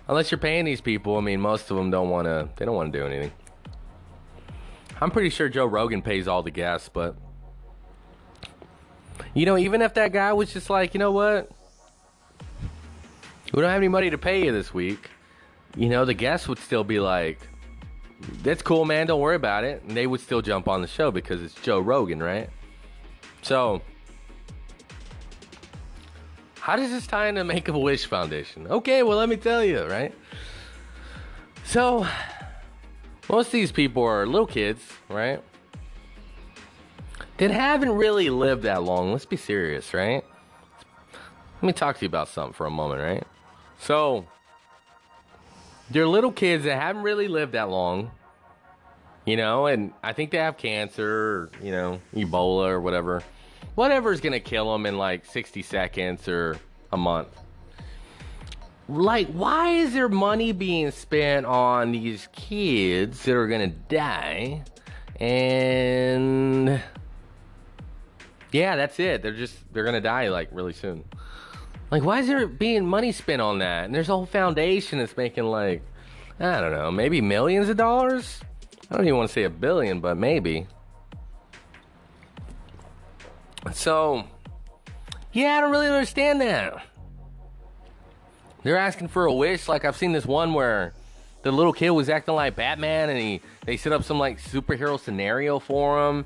Unless 0.08 0.30
you're 0.30 0.38
paying 0.38 0.64
these 0.64 0.80
people, 0.80 1.16
I 1.16 1.20
mean, 1.20 1.40
most 1.40 1.70
of 1.70 1.76
them 1.76 1.90
don't 1.90 2.10
want 2.10 2.26
to. 2.26 2.48
They 2.56 2.64
don't 2.64 2.76
want 2.76 2.92
to 2.92 2.98
do 2.98 3.06
anything. 3.06 3.32
I'm 5.00 5.10
pretty 5.10 5.30
sure 5.30 5.48
Joe 5.48 5.66
Rogan 5.66 6.00
pays 6.00 6.26
all 6.28 6.42
the 6.42 6.50
guests, 6.50 6.88
but 6.88 7.16
you 9.34 9.44
know, 9.44 9.58
even 9.58 9.82
if 9.82 9.94
that 9.94 10.12
guy 10.12 10.32
was 10.32 10.52
just 10.52 10.70
like, 10.70 10.94
you 10.94 10.98
know 10.98 11.12
what, 11.12 11.50
we 13.52 13.60
don't 13.60 13.70
have 13.70 13.78
any 13.78 13.88
money 13.88 14.10
to 14.10 14.18
pay 14.18 14.44
you 14.44 14.52
this 14.52 14.72
week, 14.72 15.10
you 15.76 15.88
know, 15.88 16.04
the 16.04 16.14
guests 16.14 16.48
would 16.48 16.58
still 16.58 16.84
be 16.84 16.98
like, 17.00 17.46
that's 18.42 18.62
cool, 18.62 18.86
man. 18.86 19.06
Don't 19.06 19.20
worry 19.20 19.36
about 19.36 19.64
it. 19.64 19.82
And 19.82 19.96
they 19.96 20.06
would 20.06 20.20
still 20.20 20.40
jump 20.40 20.68
on 20.68 20.80
the 20.80 20.88
show 20.88 21.10
because 21.10 21.42
it's 21.42 21.54
Joe 21.54 21.78
Rogan, 21.78 22.22
right? 22.22 22.48
So, 23.42 23.82
how 26.66 26.74
does 26.74 26.90
this 26.90 27.06
tie 27.06 27.28
into 27.28 27.44
Make 27.44 27.68
a 27.68 27.78
Wish 27.78 28.06
Foundation? 28.06 28.66
Okay, 28.66 29.04
well, 29.04 29.18
let 29.18 29.28
me 29.28 29.36
tell 29.36 29.62
you, 29.62 29.84
right? 29.84 30.12
So, 31.62 32.04
most 33.30 33.46
of 33.46 33.52
these 33.52 33.70
people 33.70 34.02
are 34.02 34.26
little 34.26 34.48
kids, 34.48 34.82
right? 35.08 35.40
That 37.36 37.52
haven't 37.52 37.92
really 37.92 38.30
lived 38.30 38.64
that 38.64 38.82
long. 38.82 39.12
Let's 39.12 39.26
be 39.26 39.36
serious, 39.36 39.94
right? 39.94 40.24
Let 41.54 41.62
me 41.62 41.72
talk 41.72 41.98
to 41.98 42.04
you 42.04 42.08
about 42.08 42.26
something 42.26 42.52
for 42.52 42.66
a 42.66 42.70
moment, 42.70 43.00
right? 43.00 43.24
So, 43.78 44.26
they're 45.88 46.08
little 46.08 46.32
kids 46.32 46.64
that 46.64 46.82
haven't 46.82 47.04
really 47.04 47.28
lived 47.28 47.52
that 47.52 47.70
long, 47.70 48.10
you 49.24 49.36
know, 49.36 49.66
and 49.66 49.92
I 50.02 50.12
think 50.14 50.32
they 50.32 50.38
have 50.38 50.56
cancer, 50.56 51.08
or, 51.08 51.50
you 51.62 51.70
know, 51.70 52.00
Ebola 52.12 52.70
or 52.70 52.80
whatever 52.80 53.22
whatever's 53.76 54.20
gonna 54.20 54.40
kill 54.40 54.72
them 54.72 54.84
in 54.84 54.98
like 54.98 55.24
60 55.24 55.62
seconds 55.62 56.26
or 56.26 56.58
a 56.92 56.96
month. 56.96 57.28
Like, 58.88 59.28
why 59.28 59.70
is 59.70 59.92
there 59.94 60.08
money 60.08 60.52
being 60.52 60.90
spent 60.90 61.46
on 61.46 61.92
these 61.92 62.28
kids 62.32 63.22
that 63.22 63.34
are 63.34 63.46
gonna 63.46 63.68
die? 63.68 64.64
And 65.20 66.82
yeah, 68.52 68.76
that's 68.76 68.98
it. 69.00 69.22
They're 69.22 69.32
just 69.32 69.56
they're 69.72 69.84
gonna 69.84 70.00
die 70.00 70.28
like 70.28 70.48
really 70.52 70.72
soon. 70.72 71.04
Like, 71.90 72.02
why 72.02 72.20
is 72.20 72.26
there 72.26 72.46
being 72.46 72.86
money 72.86 73.12
spent 73.12 73.40
on 73.40 73.58
that? 73.58 73.84
And 73.84 73.94
there's 73.94 74.08
a 74.08 74.12
whole 74.12 74.26
foundation 74.26 74.98
that's 74.98 75.16
making 75.16 75.44
like 75.44 75.82
I 76.38 76.60
don't 76.60 76.72
know, 76.72 76.90
maybe 76.90 77.20
millions 77.20 77.68
of 77.68 77.76
dollars. 77.76 78.40
I 78.90 78.96
don't 78.96 79.06
even 79.06 79.16
want 79.16 79.30
to 79.30 79.32
say 79.32 79.44
a 79.44 79.50
billion, 79.50 80.00
but 80.00 80.16
maybe. 80.16 80.66
So, 83.72 84.24
yeah, 85.32 85.56
I 85.56 85.60
don't 85.60 85.70
really 85.70 85.88
understand 85.88 86.40
that. 86.40 86.84
They're 88.62 88.78
asking 88.78 89.08
for 89.08 89.26
a 89.26 89.32
wish. 89.32 89.68
Like 89.68 89.84
I've 89.84 89.96
seen 89.96 90.12
this 90.12 90.26
one 90.26 90.52
where 90.52 90.92
the 91.42 91.52
little 91.52 91.72
kid 91.72 91.90
was 91.90 92.08
acting 92.08 92.34
like 92.34 92.56
Batman, 92.56 93.10
and 93.10 93.18
he 93.18 93.40
they 93.64 93.76
set 93.76 93.92
up 93.92 94.02
some 94.02 94.18
like 94.18 94.40
superhero 94.40 94.98
scenario 94.98 95.58
for 95.60 96.08
him, 96.08 96.24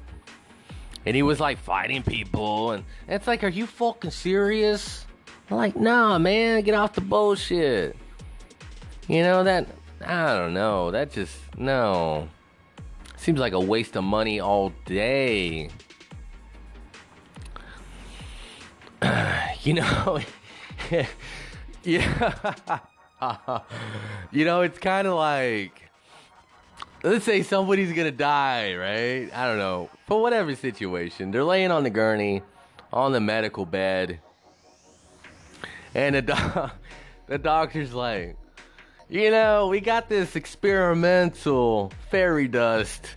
and 1.04 1.14
he 1.14 1.22
was 1.22 1.38
like 1.38 1.58
fighting 1.58 2.02
people, 2.02 2.72
and 2.72 2.84
it's 3.08 3.26
like, 3.26 3.44
are 3.44 3.48
you 3.48 3.66
fucking 3.66 4.10
serious? 4.10 5.04
I'm 5.50 5.56
like, 5.56 5.76
nah, 5.76 6.18
man, 6.18 6.62
get 6.62 6.74
off 6.74 6.94
the 6.94 7.00
bullshit. 7.00 7.96
You 9.08 9.22
know 9.22 9.44
that? 9.44 9.66
I 10.02 10.34
don't 10.34 10.54
know. 10.54 10.90
That 10.92 11.12
just 11.12 11.36
no. 11.58 12.28
Seems 13.16 13.38
like 13.38 13.52
a 13.52 13.60
waste 13.60 13.96
of 13.96 14.04
money 14.04 14.40
all 14.40 14.72
day. 14.86 15.68
you 19.62 19.74
know, 19.74 20.20
yeah, 21.84 22.60
you 24.30 24.44
know, 24.44 24.60
it's 24.62 24.78
kind 24.78 25.06
of 25.06 25.14
like, 25.14 25.90
let's 27.02 27.24
say 27.24 27.42
somebody's 27.42 27.92
gonna 27.92 28.10
die, 28.10 28.74
right? 28.74 29.30
I 29.34 29.46
don't 29.46 29.58
know, 29.58 29.90
for 30.06 30.20
whatever 30.20 30.54
situation, 30.54 31.30
they're 31.30 31.44
laying 31.44 31.70
on 31.70 31.82
the 31.84 31.90
gurney, 31.90 32.42
on 32.92 33.12
the 33.12 33.20
medical 33.20 33.64
bed, 33.64 34.20
and 35.94 36.14
the 36.14 36.22
do- 36.22 36.70
the 37.26 37.38
doctor's 37.38 37.94
like, 37.94 38.36
you 39.08 39.30
know, 39.30 39.68
we 39.68 39.80
got 39.80 40.08
this 40.08 40.36
experimental 40.36 41.92
fairy 42.10 42.48
dust 42.48 43.16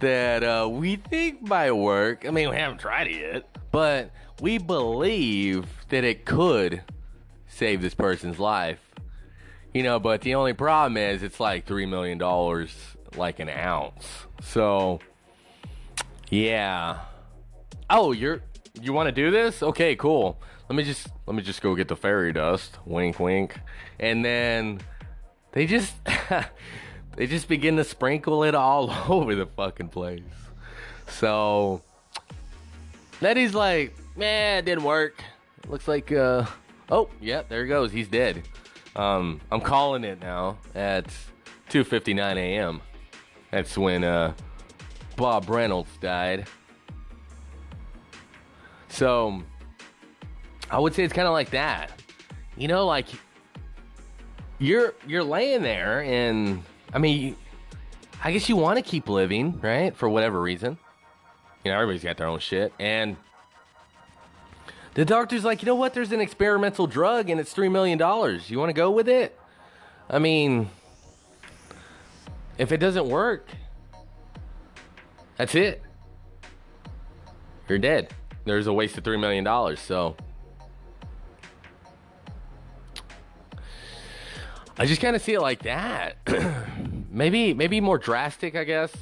that 0.00 0.42
uh, 0.42 0.68
we 0.68 0.96
think 0.96 1.42
might 1.42 1.72
work. 1.72 2.26
I 2.26 2.30
mean, 2.30 2.50
we 2.50 2.56
haven't 2.56 2.78
tried 2.78 3.06
it 3.06 3.20
yet, 3.20 3.56
but 3.70 4.10
we 4.42 4.58
believe 4.58 5.68
that 5.90 6.02
it 6.02 6.24
could 6.24 6.82
save 7.46 7.80
this 7.80 7.94
person's 7.94 8.40
life. 8.40 8.80
You 9.72 9.84
know, 9.84 10.00
but 10.00 10.22
the 10.22 10.34
only 10.34 10.52
problem 10.52 10.96
is 10.96 11.22
it's 11.22 11.38
like 11.38 11.64
$3 11.64 11.88
million 11.88 12.18
like 13.16 13.38
an 13.38 13.48
ounce. 13.48 14.04
So, 14.42 14.98
yeah. 16.28 17.02
Oh, 17.88 18.10
you're 18.10 18.42
you 18.80 18.92
want 18.92 19.06
to 19.06 19.12
do 19.12 19.30
this? 19.30 19.62
Okay, 19.62 19.94
cool. 19.94 20.40
Let 20.68 20.74
me 20.74 20.82
just 20.82 21.06
let 21.26 21.36
me 21.36 21.42
just 21.42 21.62
go 21.62 21.76
get 21.76 21.86
the 21.86 21.96
fairy 21.96 22.32
dust. 22.32 22.78
Wink 22.84 23.20
wink. 23.20 23.60
And 24.00 24.24
then 24.24 24.80
they 25.52 25.66
just 25.66 25.94
they 27.16 27.28
just 27.28 27.46
begin 27.46 27.76
to 27.76 27.84
sprinkle 27.84 28.42
it 28.42 28.56
all 28.56 28.90
over 29.08 29.36
the 29.36 29.46
fucking 29.46 29.90
place. 29.90 30.22
So, 31.06 31.80
Letty's 33.22 33.54
like, 33.54 33.94
man, 34.16 34.58
it 34.58 34.64
didn't 34.64 34.84
work. 34.84 35.22
Looks 35.68 35.88
like, 35.88 36.12
uh, 36.12 36.46
oh, 36.90 37.08
yeah, 37.20 37.42
there 37.48 37.62
he 37.62 37.68
goes. 37.68 37.92
He's 37.92 38.08
dead. 38.08 38.42
Um, 38.96 39.40
I'm 39.50 39.60
calling 39.60 40.04
it 40.04 40.20
now 40.20 40.58
at 40.74 41.06
2:59 41.70 42.36
a.m. 42.36 42.80
That's 43.50 43.76
when 43.78 44.04
uh, 44.04 44.34
Bob 45.16 45.48
Reynolds 45.48 45.96
died. 46.00 46.46
So 48.88 49.42
I 50.70 50.78
would 50.78 50.94
say 50.94 51.04
it's 51.04 51.14
kind 51.14 51.26
of 51.26 51.32
like 51.32 51.50
that. 51.50 51.90
You 52.56 52.68
know, 52.68 52.86
like 52.86 53.06
you're 54.58 54.94
you're 55.06 55.24
laying 55.24 55.62
there, 55.62 56.02
and 56.02 56.62
I 56.92 56.98
mean, 56.98 57.36
I 58.22 58.32
guess 58.32 58.48
you 58.48 58.56
want 58.56 58.76
to 58.76 58.82
keep 58.82 59.08
living, 59.08 59.58
right? 59.60 59.96
For 59.96 60.08
whatever 60.08 60.40
reason. 60.40 60.78
You 61.64 61.70
know, 61.70 61.76
everybody's 61.76 62.04
got 62.04 62.16
their 62.16 62.26
own 62.26 62.40
shit. 62.40 62.72
And 62.78 63.16
the 64.94 65.04
doctor's 65.04 65.44
like, 65.44 65.62
you 65.62 65.66
know 65.66 65.74
what? 65.74 65.94
There's 65.94 66.12
an 66.12 66.20
experimental 66.20 66.86
drug 66.86 67.30
and 67.30 67.40
it's 67.40 67.54
$3 67.54 67.70
million. 67.70 67.98
You 68.46 68.58
want 68.58 68.68
to 68.68 68.74
go 68.74 68.90
with 68.90 69.08
it? 69.08 69.38
I 70.10 70.18
mean, 70.18 70.68
if 72.58 72.72
it 72.72 72.78
doesn't 72.78 73.06
work, 73.06 73.48
that's 75.36 75.54
it. 75.54 75.82
You're 77.68 77.78
dead. 77.78 78.12
There's 78.44 78.66
a 78.66 78.72
waste 78.72 78.98
of 78.98 79.04
$3 79.04 79.18
million. 79.18 79.76
So 79.76 80.16
I 84.76 84.84
just 84.84 85.00
kind 85.00 85.16
of 85.16 85.22
see 85.22 85.32
it 85.32 85.40
like 85.40 85.62
that. 85.62 86.16
maybe, 87.10 87.54
maybe 87.54 87.80
more 87.80 87.98
drastic, 87.98 88.56
I 88.56 88.64
guess. 88.64 88.92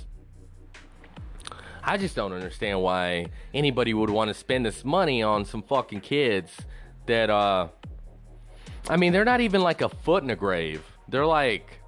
I 1.83 1.97
just 1.97 2.15
don't 2.15 2.33
understand 2.33 2.81
why 2.83 3.27
anybody 3.55 3.95
would 3.95 4.11
want 4.11 4.29
to 4.29 4.35
spend 4.35 4.67
this 4.67 4.85
money 4.85 5.23
on 5.23 5.45
some 5.45 5.63
fucking 5.63 6.01
kids 6.01 6.57
that 7.07 7.31
uh 7.31 7.69
I 8.89 8.97
mean, 8.97 9.13
they're 9.13 9.25
not 9.25 9.41
even 9.41 9.61
like 9.61 9.83
a 9.83 9.89
foot 9.89 10.23
in 10.25 10.31
a 10.31 10.37
grave. 10.37 10.83
They're 11.09 11.27
like 11.27 11.81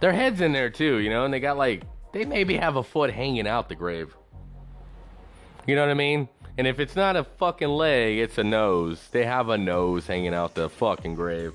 their 0.00 0.12
heads 0.12 0.40
in 0.40 0.52
there 0.52 0.70
too, 0.70 0.98
you 0.98 1.10
know, 1.10 1.24
and 1.24 1.32
they 1.32 1.40
got 1.40 1.56
like 1.56 1.82
they 2.12 2.24
maybe 2.24 2.56
have 2.56 2.76
a 2.76 2.82
foot 2.82 3.10
hanging 3.10 3.46
out 3.46 3.68
the 3.68 3.74
grave. 3.74 4.16
You 5.66 5.74
know 5.74 5.82
what 5.82 5.90
I 5.90 5.94
mean? 5.94 6.28
And 6.56 6.66
if 6.66 6.80
it's 6.80 6.96
not 6.96 7.14
a 7.14 7.24
fucking 7.24 7.68
leg, 7.68 8.18
it's 8.18 8.38
a 8.38 8.44
nose. 8.44 9.08
They 9.12 9.24
have 9.24 9.48
a 9.48 9.58
nose 9.58 10.06
hanging 10.06 10.34
out 10.34 10.54
the 10.54 10.68
fucking 10.68 11.14
grave. 11.14 11.52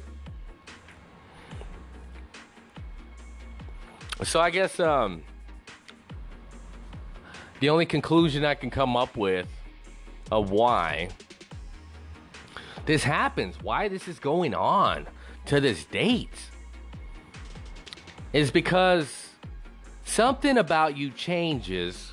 So 4.23 4.39
I 4.39 4.49
guess 4.49 4.79
um 4.79 5.23
the 7.63 7.69
only 7.69 7.85
conclusion 7.85 8.43
I 8.43 8.55
can 8.55 8.69
come 8.69 8.97
up 8.97 9.15
with 9.15 9.47
of 10.29 10.51
why 10.51 11.07
this 12.85 13.05
happens, 13.05 13.55
why 13.61 13.87
this 13.87 14.09
is 14.09 14.19
going 14.19 14.53
on 14.53 15.07
to 15.45 15.61
this 15.61 15.85
date, 15.85 16.49
is 18.33 18.51
because 18.51 19.29
something 20.03 20.57
about 20.57 20.97
you 20.97 21.09
changes 21.09 22.11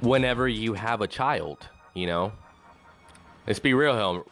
whenever 0.00 0.48
you 0.48 0.72
have 0.72 1.02
a 1.02 1.06
child, 1.06 1.68
you 1.92 2.06
know? 2.06 2.32
Let's 3.46 3.58
be 3.58 3.74
real, 3.74 3.94
Helm. 3.94 4.24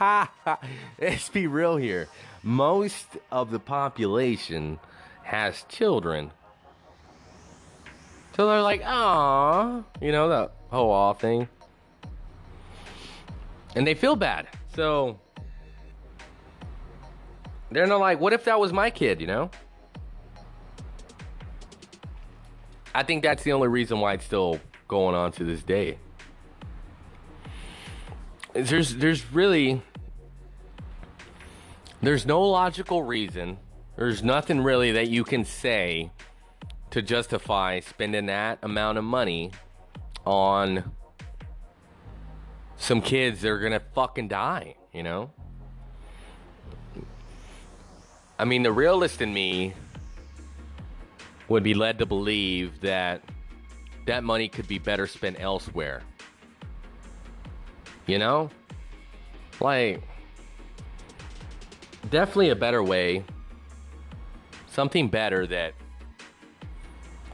Let's 1.00 1.28
be 1.28 1.46
real 1.46 1.76
here. 1.76 2.08
Most 2.42 3.06
of 3.30 3.52
the 3.52 3.60
population 3.60 4.80
has 5.22 5.64
children. 5.68 6.32
So 8.38 8.46
they're 8.46 8.62
like, 8.62 8.82
ah, 8.84 9.82
you 10.00 10.12
know, 10.12 10.28
the 10.28 10.50
whole 10.70 10.92
all 10.92 11.12
thing. 11.12 11.48
And 13.74 13.84
they 13.84 13.94
feel 13.94 14.14
bad. 14.14 14.46
So 14.76 15.18
they're 17.72 17.88
not 17.88 17.98
like, 17.98 18.20
what 18.20 18.32
if 18.32 18.44
that 18.44 18.60
was 18.60 18.72
my 18.72 18.90
kid, 18.90 19.20
you 19.20 19.26
know? 19.26 19.50
I 22.94 23.02
think 23.02 23.24
that's 23.24 23.42
the 23.42 23.52
only 23.52 23.66
reason 23.66 23.98
why 23.98 24.12
it's 24.12 24.24
still 24.24 24.60
going 24.86 25.16
on 25.16 25.32
to 25.32 25.44
this 25.44 25.64
day. 25.64 25.98
There's 28.52 28.94
there's 28.94 29.32
really 29.32 29.82
there's 32.02 32.24
no 32.24 32.42
logical 32.42 33.02
reason. 33.02 33.58
There's 33.96 34.22
nothing 34.22 34.60
really 34.60 34.92
that 34.92 35.08
you 35.08 35.24
can 35.24 35.44
say 35.44 36.12
to 36.98 37.02
justify 37.02 37.78
spending 37.78 38.26
that 38.26 38.58
amount 38.60 38.98
of 38.98 39.04
money 39.04 39.52
on 40.26 40.90
some 42.76 43.00
kids 43.00 43.40
that 43.40 43.50
are 43.50 43.60
gonna 43.60 43.80
fucking 43.94 44.26
die, 44.26 44.74
you 44.92 45.04
know? 45.04 45.30
I 48.36 48.44
mean, 48.44 48.64
the 48.64 48.72
realist 48.72 49.22
in 49.22 49.32
me 49.32 49.74
would 51.48 51.62
be 51.62 51.72
led 51.72 51.98
to 52.00 52.06
believe 52.06 52.80
that 52.80 53.22
that 54.06 54.24
money 54.24 54.48
could 54.48 54.66
be 54.66 54.78
better 54.78 55.06
spent 55.06 55.36
elsewhere. 55.38 56.02
You 58.06 58.18
know? 58.18 58.50
Like, 59.60 60.02
definitely 62.10 62.50
a 62.50 62.56
better 62.56 62.82
way. 62.82 63.22
Something 64.66 65.08
better 65.08 65.46
that 65.46 65.74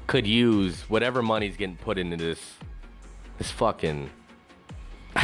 could 0.06 0.26
use 0.26 0.82
whatever 0.88 1.22
money's 1.22 1.56
getting 1.56 1.76
put 1.76 1.98
into 1.98 2.16
this 2.16 2.54
this 3.38 3.50
fucking 3.50 4.10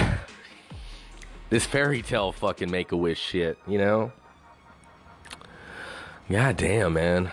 this 1.50 1.66
fairy 1.66 2.02
tale 2.02 2.32
fucking 2.32 2.70
make 2.70 2.92
a 2.92 2.96
wish 2.96 3.20
shit, 3.20 3.58
you 3.66 3.78
know? 3.78 4.12
God 6.30 6.56
damn, 6.56 6.92
man. 6.92 7.32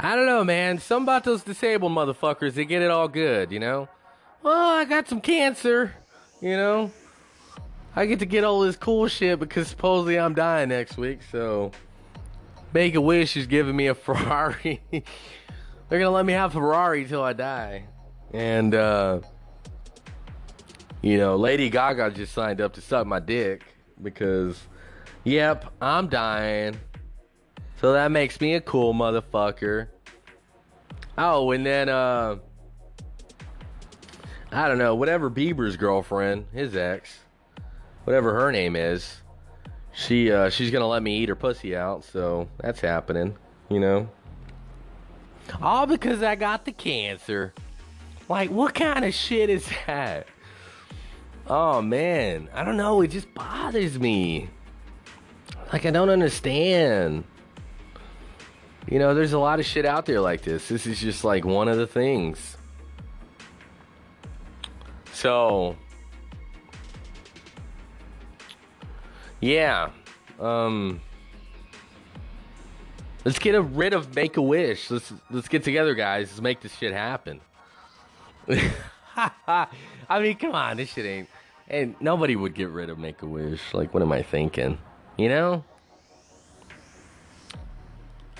I 0.00 0.16
don't 0.16 0.26
know, 0.26 0.44
man. 0.44 0.78
Some 0.78 1.04
about 1.04 1.24
those 1.24 1.42
disabled 1.42 1.92
motherfuckers, 1.92 2.54
they 2.54 2.64
get 2.64 2.82
it 2.82 2.90
all 2.90 3.08
good, 3.08 3.52
you 3.52 3.60
know? 3.60 3.88
Well, 4.42 4.78
I 4.78 4.84
got 4.84 5.08
some 5.08 5.20
cancer, 5.20 5.94
you 6.40 6.56
know? 6.56 6.92
I 7.94 8.06
get 8.06 8.20
to 8.20 8.26
get 8.26 8.44
all 8.44 8.60
this 8.60 8.76
cool 8.76 9.08
shit 9.08 9.40
because 9.40 9.68
supposedly 9.68 10.18
I'm 10.18 10.34
dying 10.34 10.68
next 10.68 10.96
week, 10.96 11.20
so 11.30 11.72
Make 12.72 12.94
a 12.94 13.00
Wish 13.00 13.36
is 13.36 13.46
giving 13.46 13.74
me 13.76 13.86
a 13.86 13.94
Ferrari. 13.94 14.82
They're 15.88 15.98
gonna 15.98 16.10
let 16.10 16.26
me 16.26 16.34
have 16.34 16.52
Ferrari 16.52 17.06
till 17.06 17.22
I 17.22 17.32
die. 17.32 17.84
And 18.32 18.74
uh 18.74 19.20
you 21.00 21.16
know, 21.16 21.36
Lady 21.36 21.70
Gaga 21.70 22.10
just 22.10 22.32
signed 22.34 22.60
up 22.60 22.74
to 22.74 22.80
suck 22.80 23.06
my 23.06 23.20
dick 23.20 23.64
because 24.02 24.60
yep, 25.24 25.72
I'm 25.80 26.08
dying. 26.08 26.78
So 27.80 27.92
that 27.92 28.10
makes 28.10 28.40
me 28.40 28.54
a 28.54 28.60
cool 28.60 28.92
motherfucker. 28.92 29.88
Oh, 31.16 31.52
and 31.52 31.64
then 31.64 31.88
uh 31.88 32.36
I 34.52 34.68
don't 34.68 34.78
know, 34.78 34.94
whatever 34.94 35.30
Bieber's 35.30 35.76
girlfriend, 35.76 36.46
his 36.52 36.76
ex, 36.76 37.18
whatever 38.04 38.34
her 38.34 38.52
name 38.52 38.76
is, 38.76 39.22
she 39.92 40.30
uh 40.30 40.50
she's 40.50 40.70
gonna 40.70 40.86
let 40.86 41.02
me 41.02 41.16
eat 41.18 41.30
her 41.30 41.34
pussy 41.34 41.74
out, 41.74 42.04
so 42.04 42.48
that's 42.58 42.80
happening, 42.80 43.36
you 43.70 43.80
know. 43.80 44.08
All 45.60 45.86
because 45.86 46.22
I 46.22 46.34
got 46.34 46.64
the 46.64 46.72
cancer. 46.72 47.54
Like, 48.28 48.50
what 48.50 48.74
kind 48.74 49.04
of 49.04 49.14
shit 49.14 49.50
is 49.50 49.68
that? 49.86 50.26
Oh 51.46 51.80
man, 51.80 52.50
I 52.52 52.62
don't 52.62 52.76
know, 52.76 53.00
it 53.00 53.08
just 53.08 53.32
bothers 53.32 53.98
me. 53.98 54.50
Like 55.72 55.86
I 55.86 55.90
don't 55.90 56.10
understand. 56.10 57.24
You 58.86 58.98
know, 58.98 59.14
there's 59.14 59.32
a 59.32 59.38
lot 59.38 59.58
of 59.58 59.66
shit 59.66 59.86
out 59.86 60.06
there 60.06 60.20
like 60.20 60.42
this. 60.42 60.68
This 60.68 60.86
is 60.86 61.00
just 61.00 61.24
like 61.24 61.44
one 61.44 61.68
of 61.68 61.78
the 61.78 61.86
things. 61.86 62.56
So, 65.12 65.76
yeah. 69.40 69.90
Um 70.38 71.00
Let's 73.28 73.38
get 73.38 73.62
rid 73.62 73.92
of 73.92 74.16
Make 74.16 74.38
a 74.38 74.42
Wish. 74.42 74.90
Let's 74.90 75.12
let's 75.30 75.48
get 75.48 75.62
together, 75.62 75.94
guys. 75.94 76.28
Let's 76.28 76.40
make 76.40 76.62
this 76.62 76.74
shit 76.74 76.94
happen. 76.94 77.42
I 78.48 79.68
mean, 80.18 80.38
come 80.38 80.54
on, 80.54 80.78
this 80.78 80.94
shit 80.94 81.04
ain't. 81.04 81.28
And 81.68 81.94
nobody 82.00 82.36
would 82.36 82.54
get 82.54 82.70
rid 82.70 82.88
of 82.88 82.98
Make 82.98 83.20
a 83.20 83.26
Wish. 83.26 83.60
Like, 83.74 83.92
what 83.92 84.02
am 84.02 84.12
I 84.12 84.22
thinking? 84.22 84.78
You 85.18 85.28
know? 85.28 85.64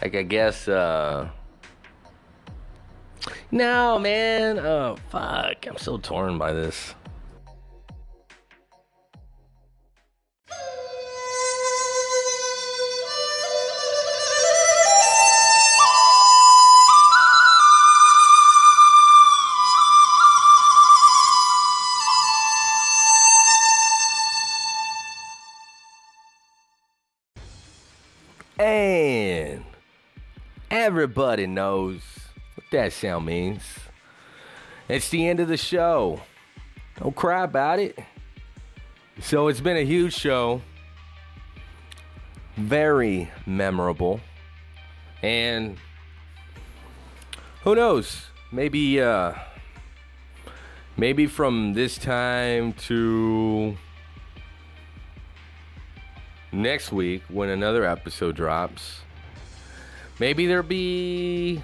Like, 0.01 0.15
I 0.15 0.23
guess, 0.23 0.67
uh. 0.67 1.29
No, 3.51 3.99
man. 3.99 4.59
Oh, 4.59 4.97
fuck. 5.11 5.67
I'm 5.67 5.77
so 5.77 5.99
torn 5.99 6.39
by 6.39 6.55
this. 6.55 6.95
And 28.59 29.65
everybody 30.71 31.47
knows 31.47 32.01
what 32.55 32.67
that 32.73 32.93
sound 32.93 33.27
means. 33.27 33.63
It's 34.89 35.11
the 35.11 35.29
end 35.29 35.39
of 35.39 35.49
the 35.49 35.57
show. 35.57 36.21
Don't 36.99 37.15
cry 37.15 37.45
about 37.45 37.79
it. 37.79 37.99
So 39.21 39.49
it's 39.49 39.61
been 39.61 39.77
a 39.77 39.85
huge 39.85 40.15
show. 40.15 40.63
Very 42.57 43.31
memorable. 43.47 44.21
And 45.23 45.77
who 47.63 47.77
knows? 47.77 48.27
Maybe 48.51 49.01
uh 49.01 49.35
maybe 50.97 51.27
from 51.27 51.75
this 51.75 51.97
time 51.99 52.73
to 52.73 53.77
next 56.53 56.93
week 56.93 57.23
when 57.29 57.49
another 57.49 57.85
episode 57.85 58.37
drops. 58.37 59.01
Maybe 60.19 60.47
there'll 60.47 60.63
be 60.63 61.63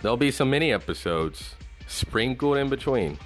there'll 0.00 0.16
be 0.16 0.30
some 0.30 0.50
mini 0.50 0.72
episodes 0.72 1.54
sprinkled 1.86 2.56
in 2.56 2.68
between. 2.68 3.18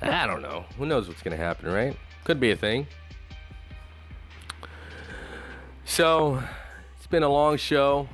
I 0.00 0.26
don't 0.26 0.42
know. 0.42 0.64
Who 0.78 0.86
knows 0.86 1.08
what's 1.08 1.22
gonna 1.22 1.36
happen, 1.36 1.70
right? 1.70 1.96
Could 2.24 2.40
be 2.40 2.50
a 2.50 2.56
thing. 2.56 2.86
So 5.84 6.42
it's 6.96 7.06
been 7.06 7.22
a 7.22 7.28
long 7.28 7.56
show. 7.56 8.08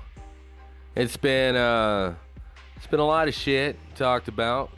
It's 0.96 1.16
been 1.16 1.54
uh 1.54 2.14
it's 2.76 2.86
been 2.86 3.00
a 3.00 3.06
lot 3.06 3.28
of 3.28 3.34
shit 3.34 3.78
talked 3.94 4.28
about. 4.28 4.70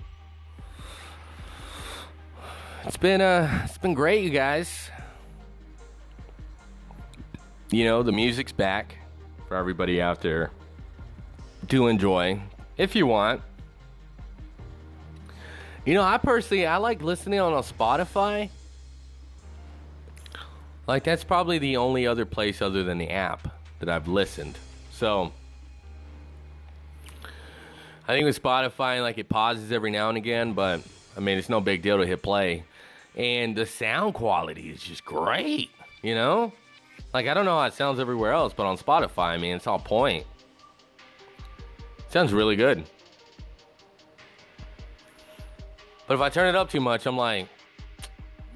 It's 2.84 2.96
been 2.96 3.20
uh 3.20 3.62
it's 3.64 3.78
been 3.78 3.94
great 3.94 4.22
you 4.22 4.30
guys 4.30 4.90
you 7.70 7.84
know, 7.84 8.02
the 8.02 8.12
music's 8.12 8.52
back 8.52 8.96
for 9.48 9.56
everybody 9.56 10.00
out 10.00 10.20
there 10.20 10.50
to 11.68 11.86
enjoy 11.86 12.40
if 12.76 12.96
you 12.96 13.06
want. 13.06 13.42
You 15.84 15.94
know, 15.94 16.02
I 16.02 16.18
personally 16.18 16.66
I 16.66 16.76
like 16.76 17.02
listening 17.02 17.40
on 17.40 17.52
a 17.52 17.62
Spotify. 17.62 18.50
Like 20.86 21.04
that's 21.04 21.24
probably 21.24 21.58
the 21.58 21.76
only 21.76 22.06
other 22.06 22.24
place 22.24 22.60
other 22.60 22.82
than 22.82 22.98
the 22.98 23.10
app 23.10 23.48
that 23.78 23.88
I've 23.88 24.08
listened. 24.08 24.58
So 24.92 25.32
I 28.06 28.12
think 28.12 28.24
with 28.24 28.42
Spotify 28.42 29.00
like 29.00 29.18
it 29.18 29.28
pauses 29.28 29.70
every 29.70 29.90
now 29.90 30.08
and 30.08 30.18
again, 30.18 30.52
but 30.52 30.80
I 31.16 31.20
mean, 31.20 31.38
it's 31.38 31.48
no 31.48 31.60
big 31.60 31.82
deal 31.82 31.98
to 31.98 32.06
hit 32.06 32.22
play. 32.22 32.64
And 33.14 33.54
the 33.54 33.66
sound 33.66 34.14
quality 34.14 34.70
is 34.70 34.82
just 34.82 35.04
great, 35.04 35.70
you 36.02 36.14
know? 36.14 36.52
Like, 37.12 37.26
I 37.26 37.34
don't 37.34 37.44
know 37.44 37.58
how 37.58 37.64
it 37.64 37.74
sounds 37.74 37.98
everywhere 37.98 38.32
else, 38.32 38.52
but 38.52 38.66
on 38.66 38.76
Spotify, 38.76 39.28
I 39.30 39.36
mean, 39.36 39.56
it's 39.56 39.66
on 39.66 39.80
point. 39.80 40.26
Sounds 42.08 42.32
really 42.32 42.56
good. 42.56 42.84
But 46.06 46.14
if 46.14 46.20
I 46.20 46.28
turn 46.28 46.48
it 46.48 46.56
up 46.56 46.70
too 46.70 46.80
much, 46.80 47.06
I'm 47.06 47.16
like, 47.16 47.48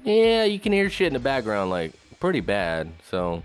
yeah, 0.03 0.43
you 0.43 0.59
can 0.59 0.71
hear 0.71 0.89
shit 0.89 1.07
in 1.07 1.13
the 1.13 1.19
background, 1.19 1.69
like, 1.69 1.93
pretty 2.19 2.41
bad. 2.41 2.91
So 3.09 3.43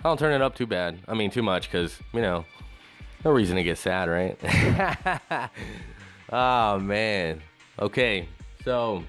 I 0.00 0.02
don't 0.04 0.18
turn 0.18 0.32
it 0.32 0.42
up 0.42 0.54
too 0.54 0.66
bad. 0.66 0.98
I 1.08 1.14
mean, 1.14 1.30
too 1.30 1.42
much, 1.42 1.70
because, 1.70 1.98
you 2.12 2.20
know, 2.20 2.44
no 3.24 3.30
reason 3.30 3.56
to 3.56 3.62
get 3.62 3.78
sad, 3.78 4.08
right? 4.08 5.50
oh, 6.30 6.78
man. 6.78 7.42
Okay, 7.78 8.28
so 8.64 9.04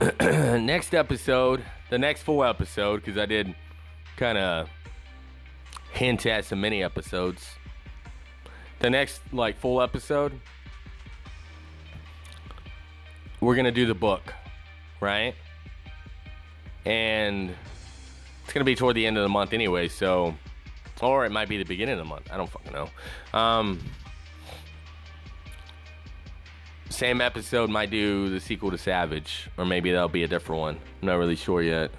next 0.20 0.94
episode, 0.94 1.64
the 1.92 1.98
next 1.98 2.22
full 2.22 2.42
episode, 2.42 3.04
because 3.04 3.18
I 3.18 3.26
did 3.26 3.54
kind 4.16 4.38
of 4.38 4.66
hint 5.92 6.24
at 6.24 6.46
some 6.46 6.62
mini 6.62 6.82
episodes. 6.82 7.46
The 8.78 8.88
next, 8.88 9.20
like, 9.30 9.58
full 9.58 9.82
episode, 9.82 10.32
we're 13.42 13.54
to 13.66 13.70
do 13.70 13.84
the 13.84 13.94
book, 13.94 14.32
right? 15.02 15.34
And 16.86 17.50
it's 18.42 18.54
to 18.62 18.64
be 18.64 18.74
toward 18.74 18.96
the 18.96 19.06
end 19.06 19.18
of 19.18 19.22
the 19.22 19.28
month 19.28 19.52
anyway, 19.52 19.88
so. 19.88 20.34
Or 21.02 21.26
it 21.26 21.30
might 21.30 21.50
be 21.50 21.58
the 21.58 21.64
beginning 21.64 21.92
of 21.92 21.98
the 21.98 22.06
month. 22.06 22.26
I 22.32 22.38
don't 22.38 22.48
fucking 22.48 22.72
know. 22.72 22.88
Um, 23.38 23.80
same 26.92 27.20
episode 27.20 27.70
might 27.70 27.90
do 27.90 28.28
the 28.28 28.40
sequel 28.40 28.70
to 28.70 28.78
Savage, 28.78 29.48
or 29.56 29.64
maybe 29.64 29.90
that'll 29.92 30.08
be 30.08 30.22
a 30.22 30.28
different 30.28 30.60
one. 30.60 30.78
I'm 31.00 31.06
not 31.08 31.14
really 31.14 31.36
sure 31.36 31.62
yet. 31.62 31.90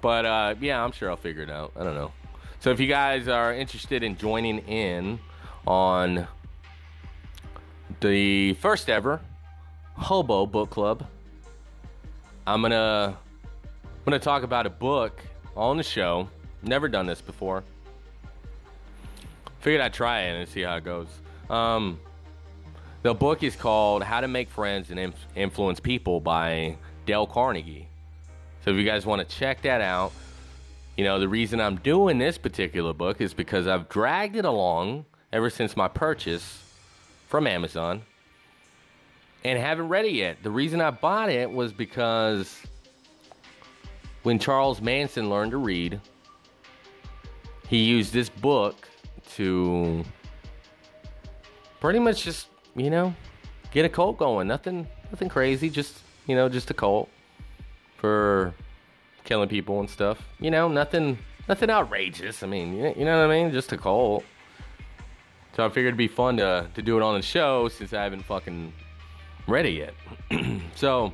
But 0.00 0.24
uh, 0.24 0.54
yeah, 0.60 0.82
I'm 0.82 0.92
sure 0.92 1.10
I'll 1.10 1.16
figure 1.16 1.42
it 1.42 1.50
out. 1.50 1.72
I 1.76 1.84
don't 1.84 1.94
know. 1.94 2.12
So 2.60 2.70
if 2.70 2.80
you 2.80 2.86
guys 2.86 3.28
are 3.28 3.54
interested 3.54 4.02
in 4.02 4.16
joining 4.16 4.58
in 4.60 5.18
on 5.66 6.26
the 8.00 8.54
first 8.54 8.88
ever 8.88 9.20
Hobo 9.94 10.46
Book 10.46 10.70
Club, 10.70 11.06
I'm 12.46 12.62
gonna 12.62 13.16
I'm 13.82 14.04
gonna 14.04 14.18
talk 14.18 14.42
about 14.42 14.66
a 14.66 14.70
book 14.70 15.20
on 15.56 15.76
the 15.76 15.82
show. 15.82 16.28
Never 16.62 16.88
done 16.88 17.06
this 17.06 17.20
before. 17.20 17.64
Figured 19.60 19.82
I'd 19.82 19.92
try 19.92 20.22
it 20.22 20.40
and 20.40 20.48
see 20.48 20.62
how 20.62 20.76
it 20.76 20.84
goes. 20.84 21.08
Um, 21.50 22.00
the 23.02 23.14
book 23.14 23.42
is 23.42 23.56
called 23.56 24.02
How 24.02 24.20
to 24.20 24.28
Make 24.28 24.50
Friends 24.50 24.90
and 24.90 24.98
Inf- 24.98 25.26
Influence 25.34 25.80
People 25.80 26.20
by 26.20 26.76
Dale 27.06 27.26
Carnegie. 27.26 27.88
So 28.64 28.70
if 28.70 28.76
you 28.76 28.84
guys 28.84 29.06
want 29.06 29.26
to 29.26 29.36
check 29.36 29.62
that 29.62 29.80
out, 29.80 30.12
you 30.96 31.04
know, 31.04 31.18
the 31.18 31.28
reason 31.28 31.60
I'm 31.60 31.76
doing 31.76 32.18
this 32.18 32.36
particular 32.36 32.92
book 32.92 33.22
is 33.22 33.32
because 33.32 33.66
I've 33.66 33.88
dragged 33.88 34.36
it 34.36 34.44
along 34.44 35.06
ever 35.32 35.48
since 35.48 35.76
my 35.76 35.88
purchase 35.88 36.62
from 37.28 37.46
Amazon 37.46 38.02
and 39.44 39.58
haven't 39.58 39.88
read 39.88 40.04
it 40.04 40.12
yet. 40.12 40.42
The 40.42 40.50
reason 40.50 40.82
I 40.82 40.90
bought 40.90 41.30
it 41.30 41.50
was 41.50 41.72
because 41.72 42.60
when 44.24 44.38
Charles 44.38 44.82
Manson 44.82 45.30
learned 45.30 45.52
to 45.52 45.56
read, 45.56 45.98
he 47.66 47.78
used 47.78 48.12
this 48.12 48.28
book 48.28 48.86
to 49.36 50.04
pretty 51.80 51.98
much 51.98 52.24
just 52.24 52.49
you 52.74 52.90
know, 52.90 53.14
get 53.70 53.84
a 53.84 53.88
cult 53.88 54.18
going. 54.18 54.48
Nothing, 54.48 54.86
nothing 55.10 55.28
crazy. 55.28 55.70
Just 55.70 55.98
you 56.26 56.34
know, 56.34 56.48
just 56.48 56.70
a 56.70 56.74
cult 56.74 57.08
for 57.96 58.54
killing 59.24 59.48
people 59.48 59.80
and 59.80 59.90
stuff. 59.90 60.22
You 60.38 60.50
know, 60.50 60.68
nothing, 60.68 61.18
nothing 61.48 61.70
outrageous. 61.70 62.42
I 62.42 62.46
mean, 62.46 62.74
you 62.74 63.04
know 63.04 63.20
what 63.20 63.30
I 63.30 63.42
mean? 63.42 63.52
Just 63.52 63.72
a 63.72 63.76
cult. 63.76 64.24
So 65.56 65.64
I 65.64 65.68
figured 65.68 65.88
it'd 65.88 65.98
be 65.98 66.08
fun 66.08 66.36
to 66.36 66.68
to 66.74 66.82
do 66.82 66.96
it 66.96 67.02
on 67.02 67.14
the 67.14 67.22
show 67.22 67.68
since 67.68 67.92
I 67.92 68.02
haven't 68.02 68.22
fucking 68.22 68.72
ready 69.46 69.70
yet. 69.70 69.94
so 70.74 71.12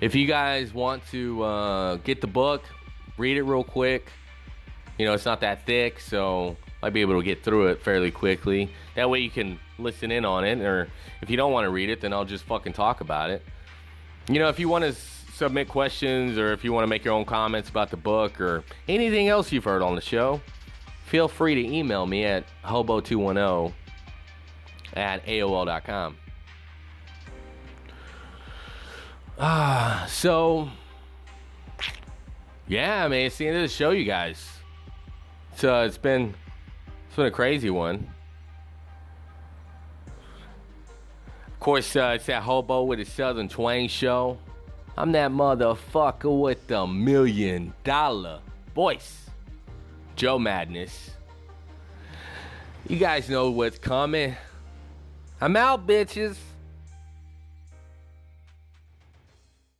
if 0.00 0.14
you 0.14 0.26
guys 0.26 0.74
want 0.74 1.06
to 1.10 1.42
uh, 1.42 1.96
get 1.96 2.20
the 2.20 2.26
book, 2.26 2.64
read 3.16 3.36
it 3.36 3.42
real 3.42 3.64
quick. 3.64 4.10
You 4.98 5.06
know, 5.06 5.12
it's 5.12 5.24
not 5.24 5.40
that 5.40 5.64
thick, 5.64 6.00
so 6.00 6.56
might 6.82 6.92
be 6.92 7.00
able 7.00 7.18
to 7.18 7.24
get 7.24 7.42
through 7.42 7.68
it 7.68 7.82
fairly 7.82 8.10
quickly. 8.10 8.70
That 8.94 9.08
way 9.08 9.20
you 9.20 9.30
can 9.30 9.58
listen 9.78 10.10
in 10.10 10.24
on 10.24 10.44
it, 10.44 10.60
or 10.60 10.88
if 11.22 11.30
you 11.30 11.36
don't 11.36 11.52
want 11.52 11.64
to 11.64 11.70
read 11.70 11.90
it, 11.90 12.00
then 12.00 12.12
I'll 12.12 12.24
just 12.24 12.44
fucking 12.44 12.72
talk 12.72 13.00
about 13.00 13.30
it. 13.30 13.42
You 14.28 14.38
know, 14.38 14.48
if 14.48 14.58
you 14.58 14.68
want 14.68 14.84
to 14.84 14.92
submit 15.38 15.68
questions 15.68 16.36
or 16.36 16.52
if 16.52 16.64
you 16.64 16.72
want 16.72 16.82
to 16.82 16.88
make 16.88 17.04
your 17.04 17.14
own 17.14 17.24
comments 17.24 17.68
about 17.68 17.90
the 17.90 17.96
book 17.96 18.40
or 18.40 18.64
anything 18.88 19.28
else 19.28 19.52
you've 19.52 19.64
heard 19.64 19.82
on 19.82 19.94
the 19.94 20.00
show, 20.00 20.40
feel 21.06 21.28
free 21.28 21.54
to 21.54 21.72
email 21.72 22.06
me 22.06 22.24
at 22.24 22.44
hobo210 22.64 23.72
at 24.94 25.24
AOL.com. 25.26 26.16
Ah, 29.38 30.04
so 30.08 30.68
yeah, 32.66 33.04
I 33.04 33.08
mean, 33.08 33.26
it's 33.26 33.36
the 33.36 33.46
end 33.46 33.56
of 33.56 33.62
the 33.62 33.68
show, 33.68 33.92
you 33.92 34.04
guys. 34.04 34.46
So 35.54 35.82
it's 35.82 35.98
been 35.98 36.34
it's 37.06 37.16
been 37.16 37.26
a 37.26 37.30
crazy 37.30 37.70
one. 37.70 38.08
Of 41.58 41.62
course, 41.62 41.96
uh, 41.96 42.12
it's 42.14 42.26
that 42.26 42.44
hobo 42.44 42.84
with 42.84 43.00
the 43.00 43.04
Southern 43.04 43.48
Twang 43.48 43.88
show. 43.88 44.38
I'm 44.96 45.10
that 45.10 45.32
motherfucker 45.32 46.40
with 46.40 46.64
the 46.68 46.86
million 46.86 47.74
dollar 47.82 48.38
voice. 48.76 49.28
Joe 50.14 50.38
Madness. 50.38 51.10
You 52.86 52.96
guys 52.96 53.28
know 53.28 53.50
what's 53.50 53.76
coming. 53.76 54.36
I'm 55.40 55.56
out, 55.56 55.84
bitches. 55.84 56.36